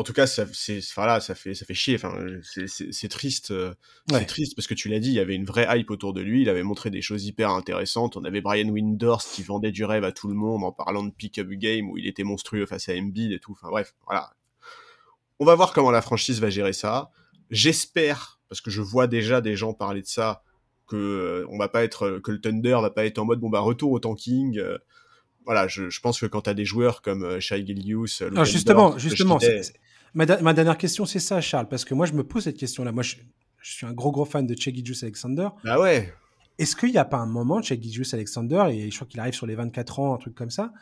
en 0.00 0.02
tout 0.02 0.14
cas, 0.14 0.26
ça, 0.26 0.46
c'est, 0.54 0.80
voilà, 0.94 1.20
ça 1.20 1.34
fait, 1.34 1.52
ça 1.52 1.66
fait 1.66 1.74
chier. 1.74 1.96
Enfin, 1.96 2.18
c'est, 2.42 3.08
triste, 3.08 3.50
euh, 3.50 3.74
c'est 4.08 4.24
triste 4.24 4.56
parce 4.56 4.66
que 4.66 4.72
tu 4.72 4.88
l'as 4.88 4.98
dit, 4.98 5.08
il 5.08 5.14
y 5.14 5.20
avait 5.20 5.34
une 5.34 5.44
vraie 5.44 5.66
hype 5.68 5.90
autour 5.90 6.14
de 6.14 6.22
lui. 6.22 6.40
Il 6.40 6.48
avait 6.48 6.62
montré 6.62 6.88
des 6.88 7.02
choses 7.02 7.26
hyper 7.26 7.50
intéressantes. 7.50 8.16
On 8.16 8.24
avait 8.24 8.40
Brian 8.40 8.70
Winders 8.70 9.18
qui 9.18 9.42
vendait 9.42 9.72
du 9.72 9.84
rêve 9.84 10.04
à 10.04 10.10
tout 10.10 10.26
le 10.28 10.32
monde 10.32 10.64
en 10.64 10.72
parlant 10.72 11.04
de 11.04 11.10
pick-up 11.10 11.50
game 11.50 11.90
où 11.90 11.98
il 11.98 12.06
était 12.06 12.24
monstrueux 12.24 12.64
face 12.64 12.88
à 12.88 12.94
Embiid 12.94 13.30
et 13.30 13.40
tout. 13.40 13.52
Enfin 13.52 13.68
bref, 13.68 13.94
voilà. 14.06 14.32
On 15.38 15.44
va 15.44 15.54
voir 15.54 15.74
comment 15.74 15.90
la 15.90 16.00
franchise 16.00 16.40
va 16.40 16.48
gérer 16.48 16.72
ça. 16.72 17.10
J'espère, 17.50 18.40
parce 18.48 18.62
que 18.62 18.70
je 18.70 18.80
vois 18.80 19.06
déjà 19.06 19.42
des 19.42 19.54
gens 19.54 19.74
parler 19.74 20.00
de 20.00 20.06
ça, 20.06 20.42
que 20.88 20.96
euh, 20.96 21.46
on 21.50 21.58
va 21.58 21.68
pas 21.68 21.84
être 21.84 22.20
que 22.24 22.30
le 22.30 22.40
Thunder 22.40 22.78
va 22.80 22.88
pas 22.88 23.04
être 23.04 23.18
en 23.18 23.26
mode 23.26 23.40
bon 23.40 23.50
bah 23.50 23.60
retour 23.60 23.92
au 23.92 24.00
tanking 24.00 24.58
euh, 24.58 24.76
voilà 25.44 25.68
je, 25.68 25.88
je, 25.88 26.00
pense 26.00 26.18
que 26.18 26.26
quand 26.26 26.40
tu 26.40 26.50
as 26.50 26.54
des 26.54 26.64
joueurs 26.64 27.00
comme 27.00 27.38
Shai 27.38 27.64
Gilgius 27.64 28.24
justement 28.42 28.98
justement 28.98 29.38
ma, 30.14 30.26
ma, 30.40 30.54
dernière 30.54 30.78
question 30.78 31.04
c'est 31.04 31.18
ça 31.18 31.40
Charles 31.40 31.68
parce 31.68 31.84
que 31.84 31.94
moi 31.94 32.06
je 32.06 32.12
me 32.12 32.24
pose 32.24 32.44
cette 32.44 32.56
question 32.56 32.84
là 32.84 32.92
moi 32.92 33.02
je, 33.02 33.16
suis 33.62 33.86
un 33.86 33.92
gros 33.92 34.10
gros 34.10 34.24
fan 34.24 34.46
de 34.46 34.58
Shai 34.58 34.72
Alexander 35.02 35.48
ah 35.64 35.80
ouais 35.80 36.12
est-ce 36.58 36.76
qu'il 36.76 36.90
n'y 36.90 36.98
a 36.98 37.04
pas 37.04 37.18
un 37.18 37.26
moment 37.26 37.62
Shai 37.62 37.80
Alexander 38.12 38.66
et 38.70 38.90
je 38.90 38.96
crois 38.96 39.06
qu'il 39.06 39.20
arrive 39.20 39.34
sur 39.34 39.46
les 39.46 39.54
24 39.54 40.00
ans 40.00 40.14
un 40.14 40.18
truc 40.18 40.34
comme 40.34 40.50
ça 40.50 40.72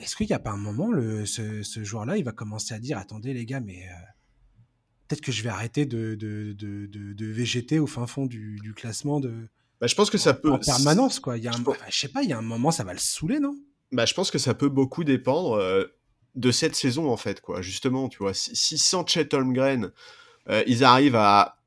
est-ce 0.00 0.16
qu'il 0.16 0.26
n'y 0.26 0.32
a 0.32 0.38
pas 0.38 0.50
un 0.50 0.56
moment 0.56 0.90
le, 0.90 1.26
ce, 1.26 1.62
ce 1.62 1.84
joueur 1.84 2.06
là 2.06 2.16
il 2.16 2.24
va 2.24 2.32
commencer 2.32 2.74
à 2.74 2.78
dire 2.78 2.98
attendez 2.98 3.34
les 3.34 3.46
gars 3.46 3.60
mais 3.60 3.86
peut-être 5.12 5.20
que 5.20 5.32
je 5.32 5.42
vais 5.42 5.50
arrêter 5.50 5.84
de, 5.84 6.14
de, 6.14 6.52
de, 6.52 6.86
de, 6.86 7.26
végéter 7.26 7.78
au 7.78 7.86
fin 7.86 8.06
fond 8.06 8.24
du, 8.24 8.58
du 8.62 8.72
classement 8.72 9.20
de. 9.20 9.48
Bah, 9.78 9.86
je 9.86 9.94
pense 9.94 10.08
que 10.08 10.16
ça 10.16 10.32
peut. 10.32 10.50
En 10.50 10.58
permanence, 10.58 11.20
quoi. 11.20 11.36
Il 11.36 11.44
y 11.44 11.48
a 11.48 11.52
un, 11.52 11.62
je, 11.90 11.98
sais 11.98 12.08
pas, 12.08 12.22
il 12.22 12.30
y 12.30 12.32
a 12.32 12.38
un 12.38 12.42
moment, 12.42 12.70
ça 12.70 12.82
va 12.82 12.94
le 12.94 12.98
saouler, 12.98 13.38
non? 13.38 13.54
Bah, 13.90 14.06
je 14.06 14.14
pense 14.14 14.30
que 14.30 14.38
ça 14.38 14.54
peut 14.54 14.70
beaucoup 14.70 15.04
dépendre 15.04 15.52
euh, 15.52 15.84
de 16.34 16.50
cette 16.50 16.74
saison, 16.74 17.10
en 17.10 17.16
fait, 17.16 17.40
quoi. 17.40 17.62
Justement, 17.62 18.08
tu 18.08 18.18
vois, 18.18 18.34
si, 18.34 18.78
sans 18.78 19.06
Chet 19.06 19.34
Holmgren, 19.34 19.92
euh, 20.48 20.62
ils 20.66 20.84
arrivent 20.84 21.16
à. 21.16 21.58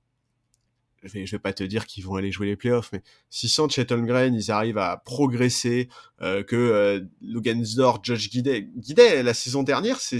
Je 1.04 1.12
vais, 1.12 1.26
je 1.28 1.32
vais 1.34 1.40
pas 1.40 1.54
te 1.54 1.64
dire 1.64 1.86
qu'ils 1.86 2.04
vont 2.04 2.16
aller 2.16 2.32
jouer 2.32 2.48
les 2.48 2.56
playoffs, 2.56 2.90
mais 2.92 3.04
si 3.30 3.48
sans 3.48 3.70
Chet 3.70 3.92
Holmgren, 3.92 4.34
ils 4.34 4.52
arrivent 4.52 4.80
à 4.80 4.98
progresser, 5.06 5.88
euh, 6.22 6.44
que 6.44 7.08
Logan 7.22 7.64
Zor, 7.64 8.00
Josh 8.02 8.30
Guidet. 8.30 8.70
Guidet, 8.76 9.22
la 9.22 9.36
saison 9.36 9.62
dernière, 9.62 10.00
c'est 10.00 10.20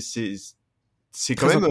c'est 1.18 1.36
quand 1.36 1.48
même 1.48 1.66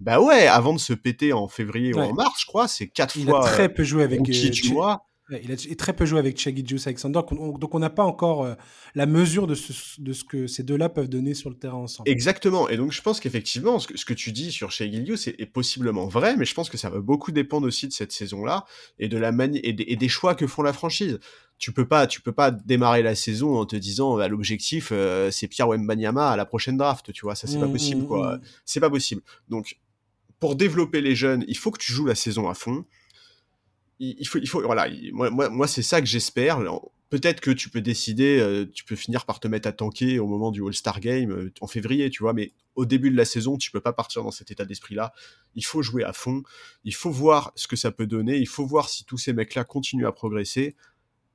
bah 0.00 0.20
ouais, 0.20 0.46
avant 0.46 0.72
de 0.72 0.78
se 0.78 0.92
péter 0.92 1.32
en 1.32 1.48
février 1.48 1.92
ou 1.92 1.98
en 1.98 2.14
mars, 2.14 2.40
je 2.40 2.46
crois, 2.46 2.68
c'est 2.68 2.86
quatre 2.86 3.16
il 3.16 3.24
fois. 3.24 3.40
Il 3.42 3.48
a 3.48 3.50
très 3.50 3.68
peu 3.68 3.82
joué 3.82 4.04
avec. 4.04 4.20
Euh, 4.20 4.96
il 5.30 5.52
a 5.52 5.74
très 5.76 5.94
peu 5.94 6.06
joué 6.06 6.18
avec 6.18 6.38
Juice 6.38 6.86
Alexander, 6.86 7.20
donc 7.30 7.74
on 7.74 7.78
n'a 7.78 7.90
pas 7.90 8.04
encore 8.04 8.44
euh, 8.44 8.54
la 8.94 9.06
mesure 9.06 9.46
de 9.46 9.54
ce, 9.54 10.00
de 10.00 10.12
ce 10.12 10.24
que 10.24 10.46
ces 10.46 10.62
deux-là 10.62 10.88
peuvent 10.88 11.08
donner 11.08 11.34
sur 11.34 11.50
le 11.50 11.56
terrain 11.56 11.78
ensemble. 11.78 12.08
Exactement, 12.08 12.68
et 12.68 12.76
donc 12.76 12.92
je 12.92 13.02
pense 13.02 13.20
qu'effectivement, 13.20 13.78
ce, 13.78 13.86
que, 13.86 14.14
tu 14.14 14.32
dis 14.32 14.52
sur 14.52 14.70
Shaggy 14.70 15.04
Juice 15.04 15.28
est, 15.28 15.46
possiblement 15.46 16.06
vrai, 16.06 16.36
mais 16.36 16.44
je 16.44 16.54
pense 16.54 16.70
que 16.70 16.76
ça 16.76 16.90
va 16.90 17.00
beaucoup 17.00 17.32
dépendre 17.32 17.66
aussi 17.66 17.86
de 17.86 17.92
cette 17.92 18.12
saison-là 18.12 18.64
et 18.98 19.08
de 19.08 19.18
la 19.18 19.32
et, 19.54 19.92
et, 19.92 19.96
des 19.96 20.08
choix 20.08 20.34
que 20.34 20.46
font 20.46 20.62
la 20.62 20.72
franchise 20.72 21.18
tu 21.58 21.72
peux 21.72 21.86
pas, 21.86 22.06
tu 22.06 22.20
peux 22.20 22.32
pas 22.32 22.50
démarrer 22.50 23.02
la 23.02 23.14
saison 23.14 23.58
en 23.58 23.66
te 23.66 23.76
disant 23.76 24.16
bah, 24.16 24.28
l'objectif 24.28 24.90
euh, 24.92 25.30
c'est 25.30 25.48
Pierre 25.48 25.68
Wembanyama 25.68 26.30
à 26.30 26.36
la 26.36 26.46
prochaine 26.46 26.76
draft, 26.76 27.12
tu 27.12 27.22
vois, 27.22 27.34
ça 27.34 27.46
c'est 27.46 27.58
pas 27.58 27.66
mmh, 27.66 27.72
possible 27.72 28.06
quoi, 28.06 28.36
mmh, 28.36 28.38
mmh. 28.38 28.42
c'est 28.64 28.80
pas 28.80 28.90
possible. 28.90 29.22
Donc 29.48 29.78
pour 30.38 30.54
développer 30.54 31.00
les 31.00 31.16
jeunes, 31.16 31.44
il 31.48 31.56
faut 31.56 31.70
que 31.70 31.78
tu 31.78 31.92
joues 31.92 32.06
la 32.06 32.14
saison 32.14 32.48
à 32.48 32.54
fond. 32.54 32.84
Il, 34.00 34.26
faut, 34.26 34.38
il 34.38 34.48
faut, 34.48 34.62
voilà, 34.62 34.88
moi, 35.12 35.28
moi, 35.30 35.48
moi 35.48 35.66
c'est 35.66 35.82
ça 35.82 36.00
que 36.00 36.06
j'espère. 36.06 36.60
Peut-être 37.10 37.40
que 37.40 37.50
tu 37.50 37.70
peux 37.70 37.80
décider, 37.80 38.38
euh, 38.38 38.66
tu 38.72 38.84
peux 38.84 38.94
finir 38.94 39.24
par 39.24 39.40
te 39.40 39.48
mettre 39.48 39.66
à 39.66 39.72
tanker 39.72 40.18
au 40.18 40.26
moment 40.26 40.50
du 40.50 40.64
All-Star 40.64 41.00
Game 41.00 41.30
euh, 41.30 41.52
en 41.60 41.66
février, 41.66 42.10
tu 42.10 42.22
vois, 42.22 42.32
mais 42.32 42.52
au 42.74 42.84
début 42.84 43.10
de 43.10 43.16
la 43.16 43.24
saison, 43.24 43.56
tu 43.56 43.70
peux 43.70 43.80
pas 43.80 43.92
partir 43.92 44.22
dans 44.22 44.30
cet 44.30 44.50
état 44.50 44.64
d'esprit-là. 44.64 45.12
Il 45.54 45.64
faut 45.64 45.82
jouer 45.82 46.04
à 46.04 46.12
fond. 46.12 46.42
Il 46.84 46.94
faut 46.94 47.10
voir 47.10 47.50
ce 47.56 47.66
que 47.66 47.76
ça 47.76 47.90
peut 47.90 48.06
donner. 48.06 48.36
Il 48.36 48.46
faut 48.46 48.66
voir 48.66 48.88
si 48.88 49.04
tous 49.04 49.18
ces 49.18 49.32
mecs-là 49.32 49.64
continuent 49.64 50.06
à 50.06 50.12
progresser. 50.12 50.76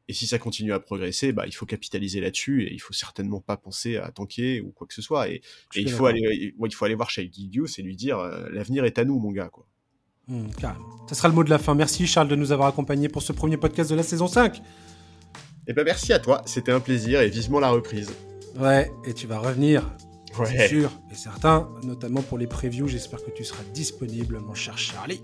Et 0.08 0.14
si 0.14 0.28
ça 0.28 0.38
continue 0.38 0.74
à 0.74 0.80
progresser, 0.80 1.32
bah, 1.32 1.48
il 1.48 1.54
faut 1.54 1.66
capitaliser 1.66 2.20
là-dessus 2.20 2.64
et 2.64 2.74
il 2.74 2.80
faut 2.80 2.94
certainement 2.94 3.40
pas 3.40 3.56
penser 3.58 3.96
à 3.98 4.12
tanker 4.12 4.62
ou 4.62 4.72
quoi 4.72 4.86
que 4.86 4.94
ce 4.94 5.02
soit. 5.02 5.30
Et, 5.30 5.42
il, 5.76 5.90
faut 5.90 6.06
aller, 6.06 6.54
il 6.58 6.74
faut 6.74 6.86
aller 6.86 6.96
voir 6.96 7.10
Shai 7.10 7.30
Gideus 7.32 7.78
et 7.78 7.82
lui 7.82 7.96
dire 7.96 8.20
euh, 8.20 8.48
l'avenir 8.52 8.84
est 8.84 8.98
à 9.00 9.06
nous, 9.06 9.18
mon 9.18 9.32
gars. 9.32 9.50
Quoi. 9.50 9.66
Mmh, 10.28 10.48
ça 11.08 11.16
sera 11.16 11.28
le 11.28 11.34
mot 11.34 11.44
de 11.44 11.50
la 11.50 11.60
fin. 11.60 11.76
Merci 11.76 12.08
Charles 12.08 12.30
de 12.30 12.36
nous 12.36 12.52
avoir 12.52 12.70
accompagnés 12.70 13.10
pour 13.10 13.22
ce 13.22 13.34
premier 13.34 13.58
podcast 13.58 13.90
de 13.90 13.96
la 13.96 14.04
saison 14.04 14.28
5. 14.28 14.62
Et 15.68 15.74
ben 15.74 15.84
merci 15.86 16.12
à 16.14 16.20
toi, 16.20 16.42
c'était 16.46 16.72
un 16.72 16.80
plaisir 16.80 17.22
et 17.22 17.30
vivement 17.30 17.60
la 17.60 17.70
reprise. 17.70 18.12
Ouais, 18.60 18.92
et 19.06 19.14
tu 19.14 19.28
vas 19.28 19.40
revenir, 19.40 19.90
c'est 20.46 20.68
sûr 20.68 20.92
et 21.12 21.16
certain, 21.16 21.70
notamment 21.84 22.22
pour 22.22 22.38
les 22.38 22.48
previews. 22.48 22.88
J'espère 22.88 23.24
que 23.24 23.32
tu 23.32 23.44
seras 23.44 23.64
disponible, 23.74 24.40
mon 24.40 24.54
cher 24.54 24.78
Charlie. 24.78 25.22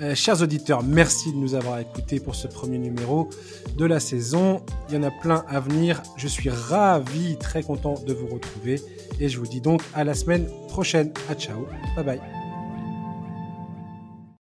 Euh, 0.00 0.14
chers 0.14 0.42
auditeurs, 0.42 0.82
merci 0.82 1.32
de 1.32 1.36
nous 1.36 1.54
avoir 1.54 1.78
écoutés 1.78 2.18
pour 2.18 2.34
ce 2.34 2.48
premier 2.48 2.78
numéro 2.78 3.30
de 3.76 3.84
la 3.84 4.00
saison. 4.00 4.62
Il 4.88 4.94
y 4.96 4.98
en 4.98 5.02
a 5.04 5.10
plein 5.10 5.44
à 5.48 5.60
venir. 5.60 6.02
Je 6.16 6.26
suis 6.26 6.50
ravi, 6.50 7.36
très 7.38 7.62
content 7.62 7.94
de 8.06 8.12
vous 8.12 8.26
retrouver. 8.26 8.80
Et 9.20 9.28
je 9.28 9.38
vous 9.38 9.46
dis 9.46 9.60
donc 9.60 9.82
à 9.94 10.02
la 10.02 10.14
semaine 10.14 10.48
prochaine. 10.68 11.12
À 11.28 11.34
ciao. 11.34 11.68
Bye 11.94 12.04
bye. 12.04 12.41